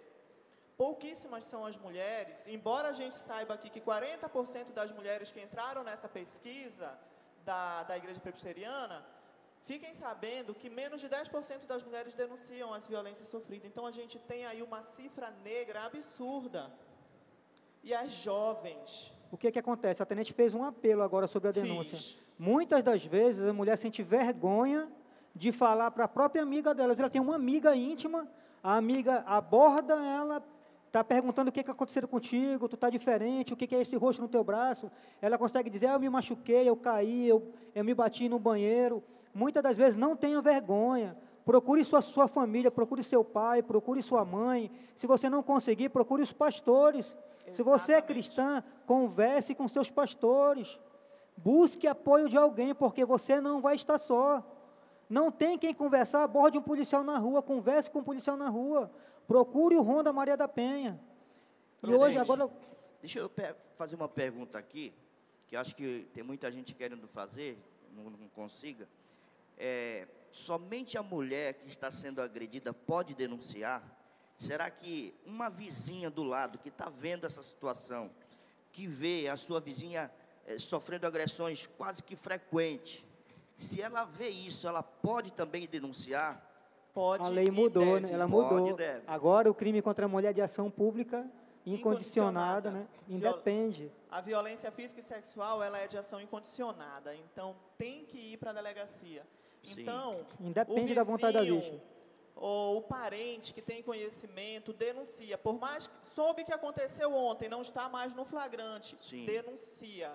Pouquíssimas 0.77 1.45
são 1.45 1.65
as 1.65 1.77
mulheres, 1.77 2.47
embora 2.47 2.89
a 2.89 2.93
gente 2.93 3.15
saiba 3.15 3.53
aqui 3.53 3.69
que 3.69 3.79
40% 3.79 4.73
das 4.73 4.91
mulheres 4.91 5.31
que 5.31 5.41
entraram 5.41 5.83
nessa 5.83 6.09
pesquisa 6.09 6.99
da, 7.45 7.83
da 7.83 7.97
Igreja 7.97 8.19
Presbiteriana 8.19 9.05
Fiquem 9.65 9.95
sabendo 9.95 10.53
que 10.53 10.69
menos 10.69 11.01
de 11.01 11.09
10% 11.09 11.65
das 11.65 11.83
mulheres 11.83 12.13
denunciam 12.13 12.71
as 12.71 12.85
violências 12.85 13.27
sofridas. 13.27 13.67
Então 13.67 13.87
a 13.87 13.91
gente 13.91 14.19
tem 14.19 14.45
aí 14.45 14.61
uma 14.61 14.83
cifra 14.83 15.33
negra 15.43 15.85
absurda. 15.85 16.71
E 17.83 17.91
as 17.91 18.11
jovens. 18.11 19.11
O 19.31 19.37
que, 19.37 19.51
que 19.51 19.57
acontece? 19.57 20.03
A 20.03 20.05
tenente 20.05 20.33
fez 20.33 20.53
um 20.53 20.63
apelo 20.63 21.01
agora 21.01 21.25
sobre 21.25 21.49
a 21.49 21.51
denúncia. 21.51 21.97
Fiz. 21.97 22.19
Muitas 22.37 22.83
das 22.83 23.03
vezes 23.03 23.43
a 23.43 23.53
mulher 23.53 23.75
sente 23.75 24.03
vergonha 24.03 24.87
de 25.33 25.51
falar 25.51 25.89
para 25.89 26.05
a 26.05 26.07
própria 26.07 26.43
amiga 26.43 26.71
dela. 26.75 26.93
Ela 26.93 27.09
tem 27.09 27.21
uma 27.21 27.35
amiga 27.35 27.75
íntima, 27.75 28.27
a 28.61 28.75
amiga 28.75 29.23
aborda 29.25 29.95
ela, 29.95 30.43
está 30.95 31.03
perguntando 31.03 31.49
o 31.49 31.51
que, 31.51 31.61
que 31.61 31.69
aconteceu 31.69 32.07
contigo, 32.07 32.69
tu 32.69 32.75
está 32.75 32.89
diferente, 32.89 33.53
o 33.53 33.57
que, 33.57 33.67
que 33.67 33.75
é 33.75 33.81
esse 33.81 33.97
rosto 33.97 34.21
no 34.21 34.29
teu 34.29 34.43
braço. 34.45 34.89
Ela 35.21 35.37
consegue 35.37 35.69
dizer, 35.69 35.87
ah, 35.87 35.93
eu 35.93 35.99
me 35.99 36.09
machuquei, 36.09 36.69
eu 36.69 36.77
caí, 36.77 37.27
eu, 37.27 37.51
eu 37.73 37.83
me 37.83 37.93
bati 37.93 38.29
no 38.29 38.39
banheiro. 38.39 39.03
Muitas 39.33 39.61
das 39.61 39.75
vezes 39.75 39.97
não 39.97 40.15
tenha 40.15 40.41
vergonha. 40.41 41.17
Procure 41.43 41.83
sua, 41.83 42.01
sua 42.01 42.29
família, 42.29 42.71
procure 42.71 43.03
seu 43.03 43.25
pai, 43.25 43.61
procure 43.61 44.01
sua 44.01 44.23
mãe. 44.23 44.71
Se 44.95 45.05
você 45.05 45.29
não 45.29 45.43
conseguir, 45.43 45.89
procure 45.89 46.23
os 46.23 46.31
pastores. 46.31 47.13
Se 47.51 47.61
você 47.61 47.91
é 47.91 47.95
Exatamente. 47.95 48.07
cristã, 48.07 48.63
converse 48.87 49.53
com 49.53 49.67
seus 49.67 49.91
pastores. 49.91 50.79
Busque 51.35 51.87
apoio 51.87 52.29
de 52.29 52.37
alguém, 52.37 52.73
porque 52.73 53.03
você 53.03 53.41
não 53.41 53.59
vai 53.59 53.75
estar 53.75 53.97
só. 53.97 54.41
Não 55.09 55.29
tem 55.29 55.57
quem 55.57 55.73
conversar, 55.73 56.23
aborde 56.23 56.57
um 56.57 56.61
policial 56.61 57.03
na 57.03 57.17
rua, 57.17 57.41
converse 57.41 57.91
com 57.91 57.99
um 57.99 58.03
policial 58.03 58.37
na 58.37 58.47
rua. 58.47 58.89
Procure 59.27 59.75
o 59.75 59.81
Ronda 59.81 60.13
Maria 60.13 60.37
da 60.37 60.47
Penha. 60.47 60.99
E 61.83 61.93
hoje, 61.93 62.17
agora, 62.17 62.49
Deixa 63.05 63.19
eu 63.19 63.31
fazer 63.75 63.95
uma 63.95 64.09
pergunta 64.09 64.57
aqui, 64.57 64.91
que 65.45 65.55
acho 65.55 65.75
que 65.75 66.07
tem 66.11 66.23
muita 66.23 66.51
gente 66.51 66.73
querendo 66.73 67.07
fazer, 67.07 67.55
não, 67.95 68.05
não 68.05 68.27
consiga. 68.29 68.89
É, 69.59 70.07
somente 70.31 70.97
a 70.97 71.03
mulher 71.03 71.53
que 71.53 71.67
está 71.67 71.91
sendo 71.91 72.19
agredida 72.19 72.73
pode 72.73 73.13
denunciar? 73.13 73.83
Será 74.35 74.71
que 74.71 75.13
uma 75.23 75.51
vizinha 75.51 76.09
do 76.09 76.23
lado 76.23 76.57
que 76.57 76.69
está 76.69 76.89
vendo 76.89 77.27
essa 77.27 77.43
situação, 77.43 78.09
que 78.71 78.87
vê 78.87 79.27
a 79.27 79.37
sua 79.37 79.61
vizinha 79.61 80.11
eh, 80.47 80.57
sofrendo 80.57 81.05
agressões 81.05 81.67
quase 81.77 82.01
que 82.01 82.15
frequentes, 82.15 83.05
se 83.55 83.83
ela 83.83 84.03
vê 84.03 84.29
isso, 84.29 84.67
ela 84.67 84.81
pode 84.81 85.31
também 85.31 85.67
denunciar? 85.67 86.41
Pode 86.95 87.23
a 87.25 87.27
lei 87.27 87.51
mudou, 87.51 87.83
deve. 87.95 88.07
né? 88.07 88.13
Ela 88.13 88.27
Pode 88.27 88.53
mudou. 88.61 88.73
deve. 88.77 89.03
Agora 89.05 89.51
o 89.51 89.53
crime 89.53 89.81
contra 89.81 90.05
a 90.05 90.07
mulher 90.07 90.29
é 90.29 90.33
de 90.33 90.41
ação 90.41 90.71
pública 90.71 91.29
incondicionada, 91.65 92.69
Incondicionada. 92.69 92.71
né? 92.71 92.87
Independe. 93.09 93.91
A 94.09 94.21
violência 94.21 94.71
física 94.71 95.01
e 95.01 95.03
sexual, 95.03 95.61
ela 95.61 95.77
é 95.77 95.87
de 95.87 95.97
ação 95.97 96.21
incondicionada, 96.21 97.13
então 97.13 97.53
tem 97.77 98.05
que 98.05 98.17
ir 98.17 98.37
para 98.37 98.51
a 98.51 98.53
delegacia. 98.53 99.23
Sim. 99.61 99.81
Então, 99.81 100.25
Independe 100.39 100.93
o 100.93 100.95
da 100.95 101.03
vontade 101.03 101.33
da 101.33 101.41
vizinho 101.41 101.59
vítima. 101.61 101.81
Ou 102.33 102.77
o 102.77 102.81
parente 102.81 103.53
que 103.53 103.61
tem 103.61 103.81
conhecimento 103.83 104.71
denuncia. 104.73 105.37
Por 105.37 105.59
mais 105.59 105.87
que 105.87 105.93
soube 106.07 106.43
que 106.45 106.53
aconteceu 106.53 107.13
ontem, 107.13 107.49
não 107.49 107.61
está 107.61 107.89
mais 107.89 108.13
no 108.13 108.23
flagrante, 108.25 108.97
Sim. 109.01 109.25
denuncia. 109.25 110.11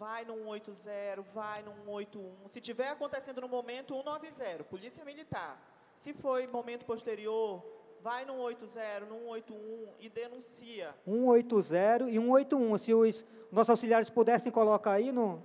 Vai 0.00 0.24
no 0.24 0.34
180, 0.44 1.20
vai 1.34 1.62
no 1.62 1.72
181. 1.84 2.48
Se 2.48 2.58
tiver 2.58 2.88
acontecendo 2.88 3.42
no 3.42 3.48
momento, 3.50 3.94
190, 3.94 4.64
Polícia 4.64 5.04
Militar. 5.04 5.60
Se 5.94 6.14
foi 6.14 6.46
momento 6.46 6.86
posterior, 6.86 7.62
vai 8.00 8.24
no 8.24 8.32
180, 8.48 9.04
no 9.04 9.18
181 9.34 9.88
e 10.00 10.08
denuncia. 10.08 10.94
180 11.04 12.08
e 12.08 12.14
181. 12.14 12.78
Se 12.78 12.94
os 12.94 13.26
nossos 13.52 13.68
auxiliares 13.68 14.08
pudessem 14.08 14.50
colocar 14.50 14.92
aí 14.92 15.12
no 15.12 15.42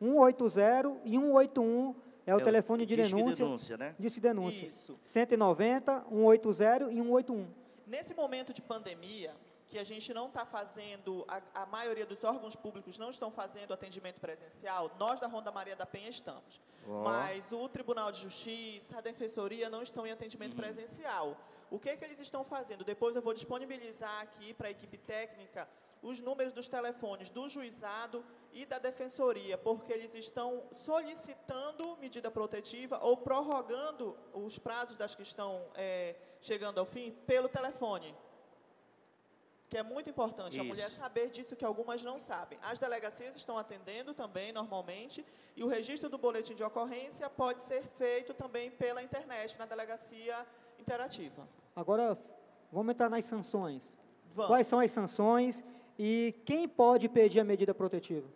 180 0.00 1.02
e 1.04 1.16
181 1.16 1.94
é 2.26 2.34
o 2.34 2.38
É 2.38 2.42
o 2.42 2.44
telefone 2.44 2.84
de 2.84 2.96
disque 2.96 3.14
de 3.14 3.22
denúncia. 3.22 3.44
denúncia, 3.44 3.76
né? 3.76 3.94
Disque 4.00 4.20
de 4.20 4.26
denúncia. 4.26 4.66
Isso. 4.66 4.98
190, 5.04 6.06
180 6.08 6.90
e 6.90 6.96
181. 6.96 7.46
Nesse 7.86 8.14
momento 8.14 8.52
de 8.52 8.62
pandemia, 8.62 9.32
que 9.72 9.78
a 9.78 9.84
gente 9.84 10.12
não 10.12 10.26
está 10.26 10.44
fazendo, 10.44 11.24
a, 11.26 11.62
a 11.62 11.66
maioria 11.66 12.04
dos 12.04 12.22
órgãos 12.24 12.54
públicos 12.54 12.98
não 12.98 13.08
estão 13.08 13.30
fazendo 13.30 13.72
atendimento 13.72 14.20
presencial, 14.20 14.90
nós 14.98 15.18
da 15.18 15.26
Ronda 15.26 15.50
Maria 15.50 15.74
da 15.74 15.86
Penha 15.86 16.10
estamos. 16.10 16.60
Ó. 16.86 17.04
Mas 17.04 17.52
o 17.52 17.66
Tribunal 17.70 18.12
de 18.12 18.20
Justiça, 18.20 18.98
a 18.98 19.00
Defensoria 19.00 19.70
não 19.70 19.82
estão 19.82 20.06
em 20.06 20.12
atendimento 20.12 20.54
presencial. 20.54 21.38
O 21.70 21.78
que, 21.78 21.96
que 21.96 22.04
eles 22.04 22.20
estão 22.20 22.44
fazendo? 22.44 22.84
Depois 22.84 23.16
eu 23.16 23.22
vou 23.22 23.32
disponibilizar 23.32 24.20
aqui 24.20 24.52
para 24.52 24.68
a 24.68 24.70
equipe 24.70 24.98
técnica 24.98 25.66
os 26.02 26.20
números 26.20 26.52
dos 26.52 26.68
telefones 26.68 27.30
do 27.30 27.48
juizado 27.48 28.22
e 28.52 28.66
da 28.66 28.78
defensoria, 28.78 29.56
porque 29.56 29.90
eles 29.90 30.14
estão 30.14 30.64
solicitando 30.74 31.96
medida 31.96 32.30
protetiva 32.30 32.98
ou 33.00 33.16
prorrogando 33.16 34.14
os 34.34 34.58
prazos 34.58 34.96
das 34.96 35.14
que 35.14 35.22
estão 35.22 35.64
eh, 35.74 36.14
chegando 36.42 36.78
ao 36.78 36.84
fim 36.84 37.12
pelo 37.26 37.48
telefone. 37.48 38.14
Que 39.72 39.78
é 39.78 39.82
muito 39.82 40.10
importante 40.10 40.60
a 40.60 40.64
mulher 40.64 40.88
Isso. 40.88 40.96
saber 40.96 41.30
disso 41.30 41.56
que 41.56 41.64
algumas 41.64 42.02
não 42.02 42.18
sabem. 42.18 42.58
As 42.60 42.78
delegacias 42.78 43.34
estão 43.34 43.56
atendendo 43.56 44.12
também 44.12 44.52
normalmente 44.52 45.24
e 45.56 45.64
o 45.64 45.66
registro 45.66 46.10
do 46.10 46.18
boletim 46.18 46.54
de 46.54 46.62
ocorrência 46.62 47.30
pode 47.30 47.62
ser 47.62 47.82
feito 47.96 48.34
também 48.34 48.70
pela 48.70 49.02
internet 49.02 49.58
na 49.58 49.64
delegacia 49.64 50.46
interativa. 50.78 51.48
Agora, 51.74 52.18
vamos 52.70 52.92
entrar 52.92 53.08
nas 53.08 53.24
sanções. 53.24 53.82
Vamos. 54.34 54.48
Quais 54.50 54.66
são 54.66 54.78
as 54.78 54.90
sanções 54.90 55.64
e 55.98 56.34
quem 56.44 56.68
pode 56.68 57.08
pedir 57.08 57.40
a 57.40 57.44
medida 57.44 57.72
protetiva? 57.72 58.28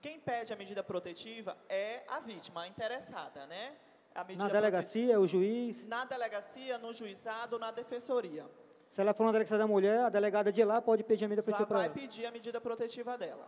Quem 0.00 0.18
pede 0.18 0.52
a 0.52 0.56
medida 0.56 0.82
protetiva 0.82 1.56
é 1.68 2.02
a 2.08 2.18
vítima, 2.18 2.62
a 2.62 2.66
interessada, 2.66 3.46
né? 3.46 3.76
A 4.12 4.24
Na 4.24 4.48
delegacia, 4.48 5.20
o 5.20 5.24
juiz. 5.24 5.86
na 5.86 6.04
delegacia, 6.04 6.78
no 6.78 6.92
juizado, 6.92 7.60
na 7.60 7.70
defensoria. 7.70 8.44
Se 8.90 9.00
ela 9.00 9.14
for 9.14 9.24
na 9.24 9.32
delegacia 9.32 9.56
da 9.56 9.66
mulher, 9.66 10.00
a 10.00 10.08
delegada 10.08 10.52
de 10.52 10.64
lá 10.64 10.82
pode 10.82 11.04
pedir 11.04 11.24
a 11.24 11.28
medida 11.28 11.42
protetiva 11.42 11.66
para 11.66 11.76
vai 11.78 11.86
ela. 11.86 11.94
pedir 11.94 12.26
a 12.26 12.30
medida 12.30 12.60
protetiva 12.60 13.16
dela. 13.16 13.46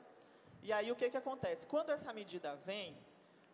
E 0.62 0.72
aí 0.72 0.92
o 0.92 0.96
que, 0.96 1.10
que 1.10 1.16
acontece? 1.16 1.66
Quando 1.66 1.90
essa 1.90 2.12
medida 2.12 2.54
vem, 2.64 2.96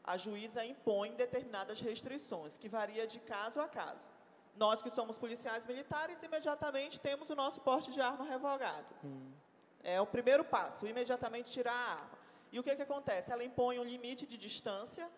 a 0.05 0.17
juíza 0.17 0.65
impõe 0.65 1.13
determinadas 1.15 1.81
restrições, 1.81 2.59
que 2.59 2.69
varia 2.69 3.07
de 3.07 3.19
caso 3.21 3.61
a 3.61 3.69
caso. 3.69 4.07
Nós 4.55 4.83
que 4.83 4.91
somos 4.91 5.17
policiais 5.17 5.65
militares, 5.65 6.23
imediatamente 6.23 7.01
temos 7.01 7.31
o 7.31 7.35
nosso 7.35 7.61
porte 7.63 7.91
de 7.91 8.01
arma 8.01 8.25
revogado. 8.25 8.93
É 9.83 9.99
o 10.01 10.07
primeiro 10.07 10.45
passo, 10.45 10.87
imediatamente 10.87 11.51
tirar 11.51 11.73
a 11.73 11.91
arma. 11.93 12.19
E 12.53 12.59
o 12.59 12.63
que, 12.63 12.75
que 12.77 12.83
acontece? 12.83 13.33
Ela 13.33 13.45
impõe 13.45 13.79
um 13.79 13.85
limite 13.85 14.27
de 14.27 14.37
distância 14.37 15.09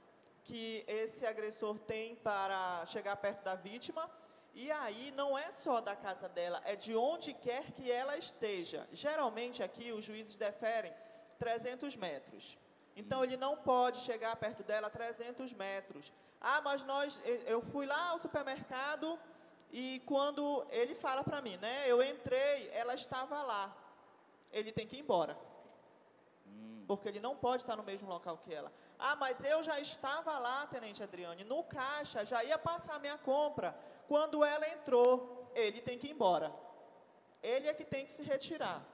que 0.44 0.84
esse 0.86 1.26
agressor 1.26 1.78
tem 1.80 2.14
para 2.16 2.84
chegar 2.86 3.16
perto 3.16 3.42
da 3.42 3.54
vítima. 3.54 4.08
E 4.54 4.70
aí 4.70 5.12
não 5.12 5.38
é 5.38 5.50
só 5.52 5.80
da 5.80 5.94
casa 5.94 6.28
dela, 6.28 6.60
é 6.64 6.74
de 6.74 6.94
onde 6.96 7.32
quer 7.34 7.70
que 7.72 7.90
ela 7.90 8.16
esteja. 8.18 8.86
Geralmente 8.92 9.62
aqui 9.62 9.92
os 9.92 10.04
juízes 10.04 10.36
deferem 10.36 10.92
300 11.38 11.96
metros. 11.96 12.58
Então 12.96 13.22
ele 13.22 13.36
não 13.36 13.56
pode 13.56 14.00
chegar 14.00 14.34
perto 14.36 14.62
dela 14.62 14.88
a 14.88 14.90
300 14.90 15.52
metros. 15.52 16.12
Ah, 16.40 16.60
mas 16.62 16.82
nós, 16.84 17.20
eu- 17.24 17.62
fui 17.62 17.86
lá 17.86 18.08
ao 18.10 18.18
supermercado 18.18 19.18
e 19.72 20.02
quando 20.04 20.66
ele 20.70 20.94
fala 20.94 21.22
para 21.22 21.40
mim, 21.40 21.56
né? 21.58 21.84
Eu 21.86 22.02
entrei, 22.02 22.68
ela 22.72 22.94
estava 22.94 23.42
lá. 23.42 23.74
Ele 24.52 24.72
tem 24.72 24.86
que 24.86 24.96
ir 24.96 25.00
embora. 25.00 25.36
Porque 26.90 27.08
ele 27.08 27.20
não 27.20 27.36
pode 27.36 27.62
estar 27.62 27.76
no 27.76 27.84
mesmo 27.84 28.08
local 28.08 28.36
que 28.38 28.52
ela. 28.52 28.72
Ah, 28.98 29.14
mas 29.14 29.44
eu 29.44 29.62
já 29.62 29.78
estava 29.78 30.36
lá, 30.46 30.66
Tenente 30.66 31.00
Adriane, 31.00 31.44
no 31.44 31.62
caixa, 31.62 32.24
já 32.24 32.42
ia 32.42 32.58
passar 32.58 32.94
a 32.96 32.98
minha 32.98 33.16
compra. 33.16 33.68
Quando 34.08 34.44
ela 34.44 34.68
entrou, 34.70 35.48
ele 35.54 35.80
tem 35.80 35.96
que 35.96 36.08
ir 36.08 36.10
embora. 36.10 36.52
Ele 37.40 37.68
é 37.68 37.74
que 37.78 37.84
tem 37.84 38.04
que 38.04 38.10
se 38.10 38.24
retirar. 38.24 38.84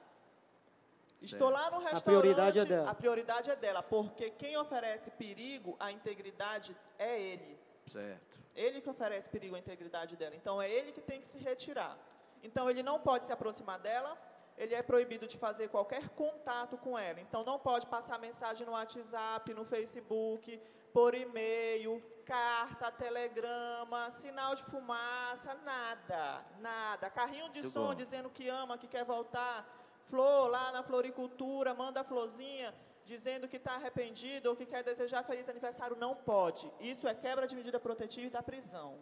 Estou 1.22 1.48
lá 1.48 1.70
no 1.70 1.78
restaurante. 1.78 2.04
prioridade 2.04 2.58
é 2.58 2.64
dela. 2.66 2.90
A 2.90 2.94
prioridade 2.94 3.50
é 3.50 3.56
dela, 3.56 3.82
porque 3.82 4.28
quem 4.28 4.58
oferece 4.58 5.10
perigo 5.12 5.74
à 5.80 5.90
integridade 5.90 6.76
é 6.98 7.18
ele. 7.18 7.58
Certo. 7.86 8.38
Ele 8.54 8.82
que 8.82 8.90
oferece 8.90 9.26
perigo 9.30 9.56
à 9.56 9.58
integridade 9.58 10.16
dela. 10.16 10.36
Então 10.36 10.60
é 10.60 10.70
ele 10.70 10.92
que 10.92 11.00
tem 11.00 11.18
que 11.18 11.26
se 11.26 11.38
retirar. 11.38 11.96
Então 12.42 12.68
ele 12.68 12.82
não 12.82 13.00
pode 13.00 13.24
se 13.24 13.32
aproximar 13.32 13.78
dela, 13.78 14.18
ele 14.56 14.74
é 14.74 14.82
proibido 14.82 15.26
de 15.26 15.36
fazer 15.36 15.68
qualquer 15.68 16.08
contato 16.10 16.76
com 16.78 16.98
ela. 16.98 17.20
Então 17.20 17.44
não 17.44 17.58
pode 17.58 17.86
passar 17.86 18.18
mensagem 18.18 18.66
no 18.66 18.72
WhatsApp, 18.72 19.52
no 19.52 19.64
Facebook, 19.64 20.60
por 20.92 21.14
e-mail, 21.14 22.02
carta, 22.24 22.90
telegrama, 22.90 24.10
sinal 24.10 24.54
de 24.54 24.62
fumaça, 24.64 25.54
nada, 25.64 26.44
nada. 26.58 27.10
Carrinho 27.10 27.50
de 27.50 27.60
Muito 27.60 27.72
som 27.72 27.88
bom. 27.88 27.94
dizendo 27.94 28.30
que 28.30 28.48
ama, 28.48 28.78
que 28.78 28.88
quer 28.88 29.04
voltar. 29.04 29.66
Flor 30.08 30.48
lá 30.48 30.72
na 30.72 30.82
floricultura, 30.82 31.74
manda 31.74 32.00
a 32.00 32.04
florzinha 32.04 32.74
dizendo 33.04 33.48
que 33.48 33.56
está 33.56 33.74
arrependido 33.74 34.48
ou 34.50 34.56
que 34.56 34.66
quer 34.66 34.82
desejar 34.82 35.22
feliz 35.22 35.48
aniversário, 35.48 35.96
não 35.96 36.14
pode. 36.14 36.70
Isso 36.80 37.06
é 37.06 37.14
quebra 37.14 37.46
de 37.46 37.54
medida 37.54 37.78
protetiva 37.78 38.26
e 38.26 38.30
da 38.30 38.42
prisão. 38.42 38.98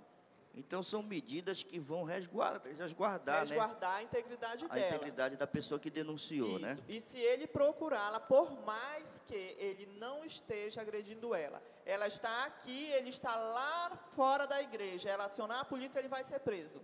Então 0.57 0.83
são 0.83 1.03
medidas 1.03 1.63
que 1.63 1.79
vão 1.79 2.05
resguardar, 2.05 2.73
resguardar, 2.75 3.35
né? 3.35 3.41
resguardar 3.41 3.97
a 3.97 4.03
integridade 4.03 4.65
a 4.65 4.69
dela. 4.69 4.87
integridade 4.87 5.37
da 5.37 5.47
pessoa 5.47 5.81
que 5.81 5.91
denunciou, 5.91 6.59
né? 6.59 6.73
Isso. 6.73 6.83
E 6.89 7.01
se 7.01 7.19
ele 7.19 7.47
procurá-la, 7.47 8.21
por 8.21 8.65
mais 8.65 9.21
que 9.27 9.35
ele 9.59 9.87
não 9.99 10.25
esteja 10.25 10.81
agredindo 10.81 11.35
ela, 11.35 11.61
ela 11.85 12.07
está 12.07 12.45
aqui, 12.45 12.93
ele 12.93 13.09
está 13.09 13.35
lá 13.35 13.91
fora 14.15 14.47
da 14.47 14.63
igreja, 14.63 15.11
ela 15.11 15.25
acionar 15.25 15.61
a 15.61 15.65
polícia, 15.65 15.99
ele 15.99 16.09
vai 16.09 16.23
ser 16.23 16.39
preso. 16.41 16.81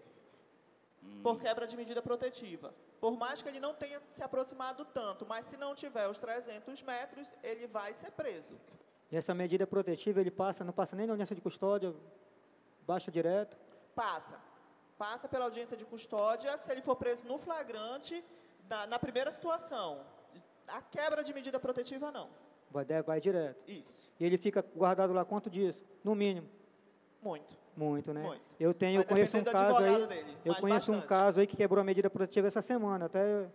Hum. 1.02 1.20
Por 1.22 1.40
quebra 1.40 1.66
de 1.66 1.76
medida 1.76 2.02
protetiva. 2.02 2.74
Por 3.00 3.16
mais 3.16 3.40
que 3.40 3.48
ele 3.48 3.60
não 3.60 3.74
tenha 3.74 4.02
se 4.12 4.22
aproximado 4.22 4.84
tanto, 4.84 5.24
mas 5.24 5.46
se 5.46 5.56
não 5.56 5.74
tiver 5.74 6.08
os 6.08 6.18
300 6.18 6.82
metros, 6.82 7.30
ele 7.42 7.66
vai 7.66 7.94
ser 7.94 8.10
preso. 8.10 8.58
E 9.10 9.16
essa 9.16 9.34
medida 9.34 9.66
protetiva, 9.66 10.20
ele 10.20 10.30
passa, 10.30 10.62
não 10.62 10.72
passa 10.72 10.94
nem 10.94 11.06
na 11.06 11.14
audiência 11.14 11.34
de 11.34 11.40
custódia, 11.40 11.94
baixa 12.92 13.10
direto. 13.10 13.56
Passa. 13.94 14.36
Passa 14.98 15.26
pela 15.28 15.44
audiência 15.44 15.76
de 15.76 15.84
custódia, 15.92 16.50
se 16.58 16.70
ele 16.72 16.82
for 16.82 16.96
preso 16.96 17.24
no 17.30 17.38
flagrante, 17.38 18.14
na, 18.68 18.86
na 18.92 18.98
primeira 18.98 19.30
situação. 19.36 19.90
A 20.66 20.82
quebra 20.82 21.22
de 21.22 21.32
medida 21.32 21.58
protetiva, 21.66 22.10
não. 22.10 22.28
Vai, 22.70 22.84
vai 23.10 23.20
direto. 23.20 23.62
Isso. 23.66 24.10
E 24.18 24.24
ele 24.26 24.38
fica 24.38 24.60
guardado 24.82 25.12
lá 25.12 25.24
quanto 25.24 25.48
dias? 25.48 25.76
No 26.04 26.14
mínimo. 26.14 26.48
Muito. 27.22 27.56
Muito, 27.76 28.12
né? 28.12 28.22
Muito. 28.22 28.42
Eu 28.58 28.72
tenho, 28.74 29.00
eu 29.00 29.04
conheço 29.04 29.36
um 29.36 29.44
caso 29.44 29.82
aí. 29.84 30.06
dele, 30.06 30.36
eu 30.44 30.54
conheço 30.56 30.92
um 30.92 31.00
caso 31.00 31.40
aí 31.40 31.46
que 31.46 31.56
quebrou 31.56 31.80
a 31.80 31.84
medida 31.84 32.08
protetiva 32.10 32.48
essa 32.48 32.62
semana. 32.62 33.06
Até 33.06 33.48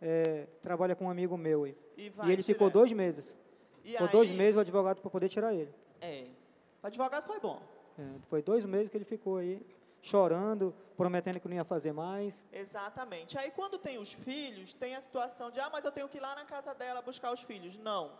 é, 0.00 0.46
trabalha 0.62 0.94
com 0.96 1.06
um 1.06 1.10
amigo 1.10 1.36
meu 1.36 1.64
aí. 1.64 1.76
E, 1.96 2.12
E 2.26 2.32
ele 2.32 2.42
ficou 2.42 2.68
direto. 2.68 2.78
dois 2.80 2.92
meses. 2.92 3.32
E 3.84 3.92
Ficou 3.92 4.06
aí, 4.06 4.12
dois 4.12 4.30
meses 4.30 4.56
o 4.56 4.60
advogado 4.60 5.00
para 5.00 5.10
poder 5.10 5.28
tirar 5.28 5.52
ele. 5.54 5.72
É. 6.00 6.26
O 6.82 6.86
advogado 6.86 7.26
foi 7.26 7.38
bom. 7.40 7.60
É, 8.00 8.18
foi 8.30 8.40
dois 8.42 8.64
meses 8.64 8.88
que 8.90 8.96
ele 8.96 9.04
ficou 9.04 9.36
aí, 9.36 9.60
chorando, 10.00 10.74
prometendo 10.96 11.38
que 11.38 11.48
não 11.48 11.56
ia 11.56 11.64
fazer 11.64 11.92
mais. 11.92 12.44
Exatamente. 12.50 13.36
Aí 13.36 13.50
quando 13.50 13.76
tem 13.78 13.98
os 13.98 14.12
filhos, 14.12 14.72
tem 14.72 14.94
a 14.94 15.00
situação 15.00 15.50
de, 15.50 15.60
ah, 15.60 15.68
mas 15.70 15.84
eu 15.84 15.92
tenho 15.92 16.08
que 16.08 16.16
ir 16.16 16.20
lá 16.20 16.34
na 16.34 16.46
casa 16.46 16.74
dela 16.74 17.02
buscar 17.02 17.30
os 17.32 17.42
filhos. 17.42 17.76
Não. 17.76 18.10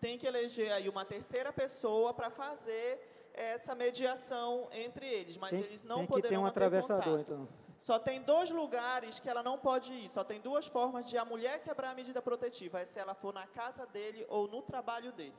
Tem 0.00 0.16
que 0.16 0.26
eleger 0.26 0.72
aí 0.72 0.88
uma 0.88 1.04
terceira 1.04 1.52
pessoa 1.52 2.14
para 2.14 2.30
fazer 2.30 2.88
essa 3.34 3.74
mediação 3.74 4.68
entre 4.72 5.06
eles, 5.06 5.36
mas 5.36 5.50
tem 5.50 5.60
eles 5.60 5.84
não 5.84 5.98
tem 5.98 6.06
que 6.06 6.12
poderão 6.12 6.30
ter 6.30 6.38
um 6.38 6.46
atravessador, 6.46 7.20
então. 7.20 7.48
Só 7.78 7.98
tem 7.98 8.22
dois 8.22 8.50
lugares 8.50 9.20
que 9.20 9.28
ela 9.28 9.42
não 9.42 9.58
pode 9.58 9.92
ir, 9.92 10.08
só 10.08 10.24
tem 10.24 10.40
duas 10.40 10.66
formas 10.66 11.08
de 11.08 11.18
a 11.18 11.24
mulher 11.24 11.62
quebrar 11.62 11.90
a 11.90 11.94
medida 11.94 12.22
protetiva, 12.22 12.80
é 12.80 12.86
se 12.86 12.98
ela 12.98 13.14
for 13.14 13.34
na 13.34 13.46
casa 13.46 13.86
dele 13.86 14.24
ou 14.28 14.48
no 14.48 14.62
trabalho 14.62 15.12
dele. 15.12 15.34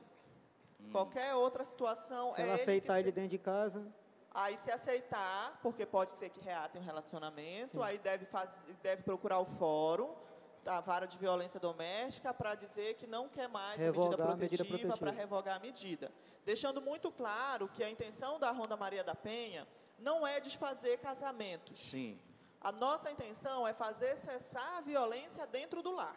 Qualquer 0.92 1.34
outra 1.34 1.64
situação 1.64 2.34
Se 2.34 2.40
é 2.40 2.44
ela 2.44 2.52
ele 2.52 2.56
que 2.58 2.62
aceitar 2.62 2.94
tem- 2.94 3.02
ele 3.02 3.12
dentro 3.12 3.30
de 3.30 3.38
casa, 3.38 3.86
Aí 4.34 4.56
se 4.56 4.70
aceitar, 4.70 5.58
porque 5.62 5.84
pode 5.86 6.12
ser 6.12 6.28
que 6.30 6.38
reatem 6.40 6.80
um 6.80 6.84
relacionamento, 6.84 7.78
Sim. 7.78 7.82
aí 7.82 7.98
deve, 7.98 8.24
faz, 8.26 8.54
deve 8.82 9.02
procurar 9.02 9.40
o 9.40 9.46
fórum 9.46 10.14
da 10.62 10.80
vara 10.80 11.06
de 11.06 11.16
violência 11.18 11.58
doméstica 11.58 12.32
para 12.32 12.54
dizer 12.54 12.94
que 12.96 13.06
não 13.06 13.28
quer 13.28 13.48
mais 13.48 13.82
a 13.82 13.86
medida 13.86 14.02
Revogar 14.02 14.30
a 14.30 14.36
medida 14.36 14.64
protetiva 14.64 14.88
para 14.88 14.98
protetiva. 14.98 15.20
revogar 15.22 15.56
a 15.56 15.58
medida. 15.58 16.12
Deixando 16.44 16.80
muito 16.80 17.10
claro 17.10 17.68
que 17.68 17.82
a 17.82 17.90
intenção 17.90 18.38
da 18.38 18.50
Ronda 18.50 18.76
Maria 18.76 19.02
da 19.02 19.14
Penha 19.14 19.66
não 19.98 20.24
é 20.26 20.38
desfazer 20.40 20.98
casamentos. 20.98 21.80
Sim, 21.80 22.20
A 22.60 22.70
nossa 22.70 23.10
intenção 23.10 23.66
é 23.66 23.72
fazer 23.72 24.16
cessar 24.18 24.76
a 24.76 24.80
violência 24.82 25.46
dentro 25.46 25.82
do 25.82 25.90
lar. 25.92 26.16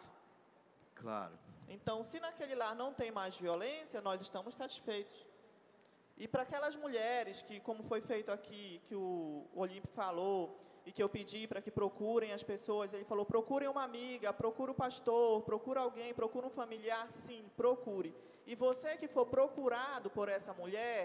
claro. 0.96 1.40
Então, 1.76 1.98
se 2.04 2.20
naquele 2.20 2.56
lar 2.62 2.76
não 2.76 2.92
tem 2.94 3.12
mais 3.20 3.36
violência, 3.44 4.02
nós 4.02 4.20
estamos 4.22 4.56
satisfeitos. 4.62 5.18
E 6.18 6.28
para 6.28 6.44
aquelas 6.44 6.76
mulheres 6.76 7.42
que, 7.48 7.60
como 7.68 7.82
foi 7.92 8.02
feito 8.02 8.30
aqui, 8.38 8.82
que 8.88 8.96
o 8.96 9.48
Olímpio 9.64 9.92
falou, 10.02 10.40
e 10.86 10.92
que 10.92 11.02
eu 11.04 11.10
pedi 11.10 11.42
para 11.48 11.62
que 11.62 11.72
procurem 11.72 12.32
as 12.34 12.44
pessoas, 12.44 12.94
ele 12.94 13.06
falou: 13.12 13.26
procurem 13.26 13.70
uma 13.70 13.84
amiga, 13.84 14.34
procure 14.34 14.72
o 14.72 14.80
pastor, 14.86 15.42
procure 15.44 15.80
alguém, 15.80 16.14
procure 16.14 16.46
um 16.48 16.50
familiar, 16.62 17.06
sim, 17.12 17.42
procure. 17.56 18.14
E 18.46 18.56
você 18.56 18.98
que 18.98 19.08
for 19.08 19.26
procurado 19.26 20.10
por 20.10 20.28
essa 20.28 20.54
mulher, 20.54 21.02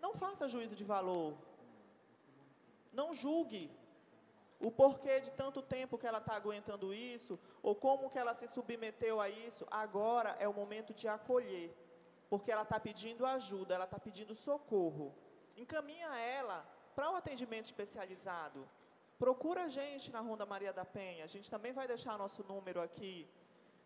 não 0.00 0.14
faça 0.14 0.48
juízo 0.48 0.74
de 0.74 0.84
valor. 0.84 1.34
Não 2.92 3.12
julgue 3.12 3.70
o 4.60 4.70
porquê 4.72 5.20
de 5.20 5.32
tanto 5.32 5.62
tempo 5.62 5.96
que 5.96 6.06
ela 6.06 6.18
está 6.18 6.34
aguentando 6.34 6.92
isso, 6.92 7.38
ou 7.62 7.74
como 7.74 8.10
que 8.10 8.18
ela 8.18 8.34
se 8.34 8.48
submeteu 8.48 9.20
a 9.20 9.28
isso, 9.28 9.66
agora 9.70 10.30
é 10.40 10.48
o 10.48 10.52
momento 10.52 10.92
de 10.92 11.06
acolher, 11.06 11.72
porque 12.28 12.50
ela 12.50 12.62
está 12.62 12.78
pedindo 12.80 13.24
ajuda, 13.24 13.74
ela 13.74 13.84
está 13.84 13.98
pedindo 13.98 14.34
socorro. 14.34 15.14
Encaminha 15.56 16.08
ela 16.18 16.66
para 16.94 17.10
o 17.10 17.14
atendimento 17.14 17.66
especializado. 17.66 18.68
Procura 19.16 19.64
a 19.64 19.68
gente 19.68 20.10
na 20.10 20.20
Ronda 20.20 20.44
Maria 20.44 20.72
da 20.72 20.84
Penha, 20.84 21.24
a 21.24 21.28
gente 21.28 21.48
também 21.50 21.72
vai 21.72 21.86
deixar 21.86 22.18
nosso 22.18 22.42
número 22.44 22.80
aqui, 22.80 23.28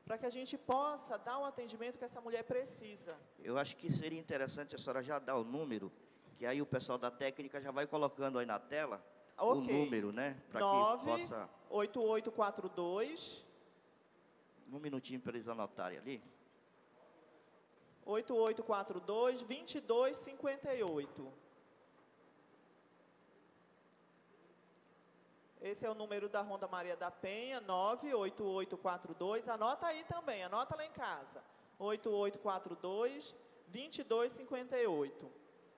para 0.07 0.17
que 0.17 0.27
a 0.27 0.31
gente 0.31 0.57
possa 0.57 1.19
dar 1.19 1.39
o 1.39 1.45
atendimento 1.45 1.99
que 1.99 2.05
essa 2.05 2.21
mulher 2.21 2.45
precisa. 2.45 3.17
Eu 3.39 3.59
acho 3.59 3.77
que 3.77 3.93
seria 3.93 4.19
interessante 4.19 4.75
a 4.75 4.79
senhora 4.79 5.03
já 5.03 5.19
dar 5.19 5.37
o 5.37 5.45
número, 5.45 5.93
que 6.37 6.47
aí 6.47 6.61
o 6.63 6.67
pessoal 6.67 6.99
da 6.99 7.11
técnica 7.11 7.61
já 7.61 7.71
vai 7.71 7.87
colocando 7.87 8.39
aí 8.39 8.47
na 8.47 8.59
tela 8.59 9.05
o 9.39 9.59
Ok. 9.59 9.85
número, 9.85 10.13
né? 10.13 10.41
Para 10.51 10.61
que 10.61 11.05
possa. 11.07 11.49
8842 11.71 13.45
Um 14.71 14.79
minutinho 14.79 15.21
para 15.21 15.33
eles 15.33 15.49
anotarem 15.49 15.99
ali. 15.99 16.23
8842 18.05 19.43
2258. 19.43 21.33
Esse 25.61 25.87
é 25.87 25.91
o 25.91 25.95
número 25.95 26.29
da 26.29 26.41
Ronda 26.43 26.67
Maria 26.67 26.97
da 26.97 27.09
Penha, 27.11 27.61
98842. 27.61 29.49
Anota 29.49 29.87
aí 29.87 30.03
também, 30.05 30.43
anota 30.43 30.75
lá 30.75 30.85
em 30.85 30.91
casa. 30.91 31.41
8842 31.79 33.35
2258. 33.69 35.31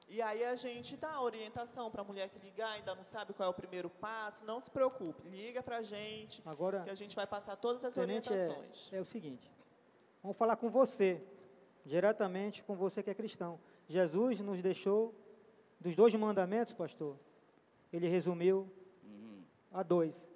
E 0.08 0.20
aí 0.20 0.44
a 0.44 0.54
gente 0.54 0.96
dá 0.96 1.20
orientação 1.20 1.90
para 1.90 2.02
a 2.02 2.04
mulher 2.04 2.28
que 2.28 2.38
ligar, 2.38 2.72
ainda 2.72 2.94
não 2.94 3.02
sabe 3.04 3.32
qual 3.32 3.48
é 3.48 3.50
o 3.50 3.54
primeiro 3.54 3.88
passo, 3.88 4.44
não 4.44 4.60
se 4.60 4.70
preocupe, 4.70 5.26
liga 5.28 5.62
para 5.62 5.78
a 5.78 5.82
gente, 5.82 6.42
agora, 6.44 6.82
que 6.82 6.90
a 6.90 6.94
gente 6.94 7.16
vai 7.16 7.26
passar 7.26 7.56
todas 7.56 7.84
as 7.84 7.94
tenente, 7.94 8.30
orientações. 8.30 8.92
é, 8.92 8.98
é 8.98 9.00
o 9.00 9.04
seguinte. 9.04 9.50
Vamos 10.22 10.36
falar 10.36 10.56
com 10.56 10.68
você, 10.68 11.22
diretamente 11.84 12.62
com 12.62 12.74
você 12.76 13.02
que 13.02 13.10
é 13.10 13.14
cristão. 13.14 13.58
Jesus 13.88 14.40
nos 14.40 14.60
deixou 14.62 15.14
dos 15.80 15.94
dois 15.94 16.14
mandamentos, 16.14 16.72
pastor. 16.72 17.18
Ele 17.92 18.08
resumiu 18.08 18.70
a 19.72 19.82
dois: 19.82 20.28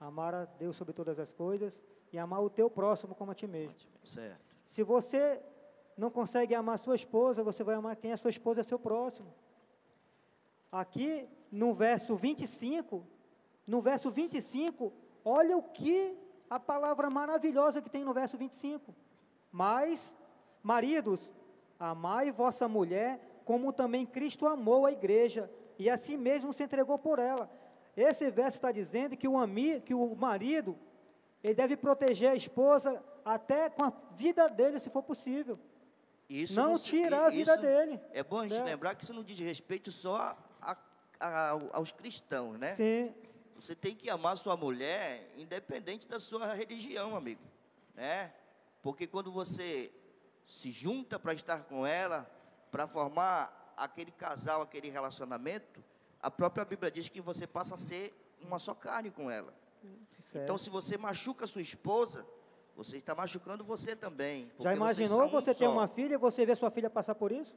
amar 0.00 0.34
a 0.34 0.44
Deus 0.44 0.76
sobre 0.76 0.92
todas 0.92 1.18
as 1.18 1.32
coisas 1.32 1.82
e 2.12 2.18
amar 2.18 2.42
o 2.42 2.50
teu 2.50 2.70
próximo 2.70 3.14
como 3.14 3.30
a 3.30 3.34
ti 3.34 3.46
mesmo. 3.46 3.76
Certo. 4.04 4.40
Se 4.66 4.82
você 4.82 5.42
não 5.98 6.10
consegue 6.10 6.54
amar 6.54 6.78
sua 6.78 6.94
esposa, 6.94 7.42
você 7.42 7.64
vai 7.64 7.74
amar 7.74 7.96
quem 7.96 8.12
é 8.12 8.16
sua 8.16 8.30
esposa, 8.30 8.60
é 8.60 8.62
seu 8.62 8.78
próximo. 8.78 9.34
Aqui 10.70 11.28
no 11.50 11.74
verso 11.74 12.14
25, 12.14 13.04
no 13.66 13.80
verso 13.80 14.08
25, 14.08 14.92
olha 15.24 15.56
o 15.56 15.62
que 15.62 16.16
a 16.48 16.60
palavra 16.60 17.10
maravilhosa 17.10 17.82
que 17.82 17.90
tem 17.90 18.04
no 18.04 18.14
verso 18.14 18.38
25. 18.38 18.94
Mas, 19.50 20.14
maridos, 20.62 21.32
amai 21.80 22.30
vossa 22.30 22.68
mulher, 22.68 23.42
como 23.44 23.72
também 23.72 24.06
Cristo 24.06 24.46
amou 24.46 24.86
a 24.86 24.92
igreja, 24.92 25.50
e 25.78 25.90
assim 25.90 26.16
mesmo 26.16 26.52
se 26.52 26.62
entregou 26.62 26.96
por 26.98 27.18
ela. 27.18 27.50
Esse 27.96 28.30
verso 28.30 28.58
está 28.58 28.70
dizendo 28.70 29.16
que 29.16 29.26
o, 29.26 29.36
ami, 29.36 29.80
que 29.80 29.94
o 29.94 30.14
marido, 30.14 30.78
ele 31.42 31.54
deve 31.54 31.76
proteger 31.76 32.30
a 32.30 32.36
esposa 32.36 33.02
até 33.24 33.68
com 33.68 33.82
a 33.84 33.92
vida 34.12 34.48
dele, 34.48 34.78
se 34.78 34.90
for 34.90 35.02
possível. 35.02 35.58
Isso 36.28 36.54
não 36.54 36.76
se- 36.76 36.90
tirar 36.90 37.26
a 37.26 37.30
vida 37.30 37.56
dele. 37.56 38.00
É 38.12 38.22
bom 38.22 38.40
a 38.40 38.42
gente 38.48 38.58
né? 38.58 38.64
lembrar 38.64 38.94
que 38.94 39.02
isso 39.04 39.14
não 39.14 39.22
diz 39.24 39.38
respeito 39.38 39.90
só 39.90 40.36
a- 40.60 40.76
a- 41.18 41.58
aos 41.72 41.90
cristãos, 41.92 42.58
né? 42.58 42.74
Sim, 42.76 43.14
Você 43.56 43.74
tem 43.74 43.92
que 43.94 44.08
amar 44.08 44.36
sua 44.36 44.56
mulher 44.56 45.32
independente 45.36 46.06
da 46.06 46.20
sua 46.20 46.54
religião, 46.54 47.16
amigo, 47.16 47.42
né? 47.94 48.32
Porque 48.82 49.04
quando 49.04 49.32
você 49.32 49.90
se 50.46 50.70
junta 50.70 51.18
para 51.18 51.32
estar 51.32 51.64
com 51.64 51.84
ela, 51.84 52.30
para 52.70 52.86
formar 52.86 53.74
aquele 53.76 54.12
casal, 54.12 54.62
aquele 54.62 54.88
relacionamento, 54.90 55.82
a 56.22 56.30
própria 56.30 56.64
Bíblia 56.64 56.88
diz 56.90 57.08
que 57.08 57.20
você 57.20 57.46
passa 57.48 57.74
a 57.74 57.78
ser 57.78 58.14
uma 58.40 58.58
só 58.60 58.74
carne 58.74 59.10
com 59.10 59.28
ela. 59.28 59.52
certo. 60.30 60.44
Então, 60.44 60.56
se 60.58 60.70
você 60.70 60.96
machuca 60.96 61.44
sua 61.46 61.62
esposa, 61.62 62.24
você 62.78 62.96
está 62.96 63.12
machucando 63.12 63.64
você 63.64 63.96
também. 63.96 64.48
Já 64.60 64.72
imaginou 64.72 65.24
um 65.24 65.28
você 65.28 65.52
ter 65.52 65.64
só. 65.66 65.72
uma 65.72 65.88
filha 65.88 66.14
e 66.14 66.16
você 66.16 66.46
ver 66.46 66.56
sua 66.56 66.70
filha 66.70 66.88
passar 66.88 67.16
por 67.16 67.32
isso? 67.32 67.56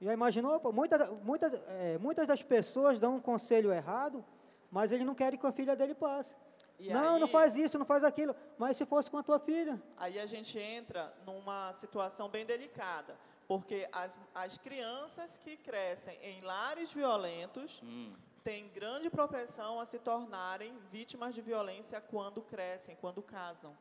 Já 0.00 0.14
imaginou? 0.14 0.58
Muitas, 0.72 1.06
muitas, 1.22 1.52
é, 1.66 1.98
muitas 1.98 2.26
das 2.26 2.42
pessoas 2.42 2.98
dão 2.98 3.16
um 3.16 3.20
conselho 3.20 3.70
errado, 3.70 4.24
mas 4.70 4.92
eles 4.92 5.04
não 5.04 5.14
querem 5.14 5.38
que 5.38 5.46
a 5.46 5.52
filha 5.52 5.76
dele 5.76 5.94
passe. 5.94 6.34
E 6.78 6.90
não, 6.90 7.16
aí- 7.16 7.20
não 7.20 7.28
faz 7.28 7.54
isso, 7.54 7.78
não 7.78 7.84
faz 7.84 8.02
aquilo. 8.02 8.34
Mas 8.56 8.78
se 8.78 8.86
fosse 8.86 9.10
com 9.10 9.18
a 9.18 9.22
tua 9.22 9.38
filha? 9.38 9.82
Aí 9.98 10.18
a 10.18 10.24
gente 10.24 10.58
entra 10.58 11.12
numa 11.26 11.70
situação 11.74 12.30
bem 12.30 12.46
delicada, 12.46 13.14
Porque 13.46 13.86
as, 13.92 14.18
as 14.34 14.56
crianças 14.56 15.36
que 15.36 15.54
crescem 15.56 16.18
em 16.22 16.40
lares 16.42 16.92
violentos 16.92 17.80
Hum. 17.84 18.14
Têm 18.48 18.66
grande 18.68 19.10
propensão 19.10 19.78
a 19.78 19.84
se 19.84 19.98
tornarem 19.98 20.74
vítimas 20.90 21.34
de 21.34 21.42
violência 21.42 22.00
quando 22.00 22.40
crescem, 22.40 22.96
quando 22.96 23.20
casam. 23.20 23.76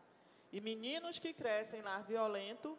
E 0.52 0.60
meninos 0.60 1.20
que 1.20 1.32
crescem 1.32 1.80
em 1.80 1.84
lar 1.84 2.04
violento 2.04 2.78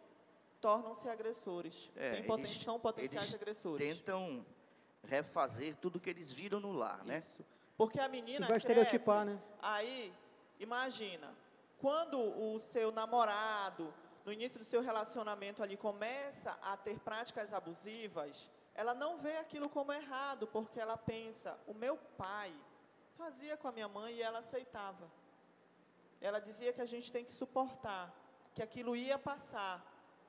tornam-se 0.61 1.09
agressores. 1.09 1.89
É, 1.95 2.11
têm 2.11 2.23
poten- 2.25 2.45
são 2.45 2.79
potenciais 2.79 3.29
eles 3.29 3.41
agressores. 3.41 3.97
tentam 3.97 4.45
refazer 5.03 5.75
tudo 5.77 5.99
que 5.99 6.11
eles 6.11 6.31
viram 6.31 6.59
no 6.59 6.71
lar, 6.71 7.03
né? 7.03 7.17
Isso. 7.17 7.43
Porque 7.75 7.99
a 7.99 8.07
menina 8.07 8.47
vai 8.47 8.59
cresce, 8.59 8.67
estereotipar, 8.81 9.25
né? 9.25 9.41
Aí, 9.59 10.13
imagina, 10.59 11.33
quando 11.79 12.19
o 12.19 12.59
seu 12.59 12.91
namorado, 12.91 13.91
no 14.23 14.31
início 14.31 14.59
do 14.59 14.65
seu 14.65 14.81
relacionamento 14.83 15.63
ali, 15.63 15.75
começa 15.75 16.51
a 16.61 16.77
ter 16.77 16.99
práticas 16.99 17.51
abusivas, 17.51 18.51
ela 18.79 18.93
não 18.95 19.17
vê 19.17 19.35
aquilo 19.37 19.67
como 19.67 19.91
errado, 19.91 20.47
porque 20.47 20.79
ela 20.79 20.95
pensa, 20.97 21.59
o 21.67 21.73
meu 21.73 21.97
pai 22.17 22.53
fazia 23.17 23.57
com 23.57 23.67
a 23.67 23.73
minha 23.73 23.89
mãe 23.89 24.13
e 24.15 24.21
ela 24.21 24.39
aceitava. 24.39 25.05
Ela 26.21 26.39
dizia 26.39 26.71
que 26.71 26.81
a 26.81 26.85
gente 26.85 27.11
tem 27.11 27.25
que 27.25 27.33
suportar, 27.33 28.05
que 28.55 28.63
aquilo 28.63 28.95
ia 28.95 29.17
passar, 29.19 29.75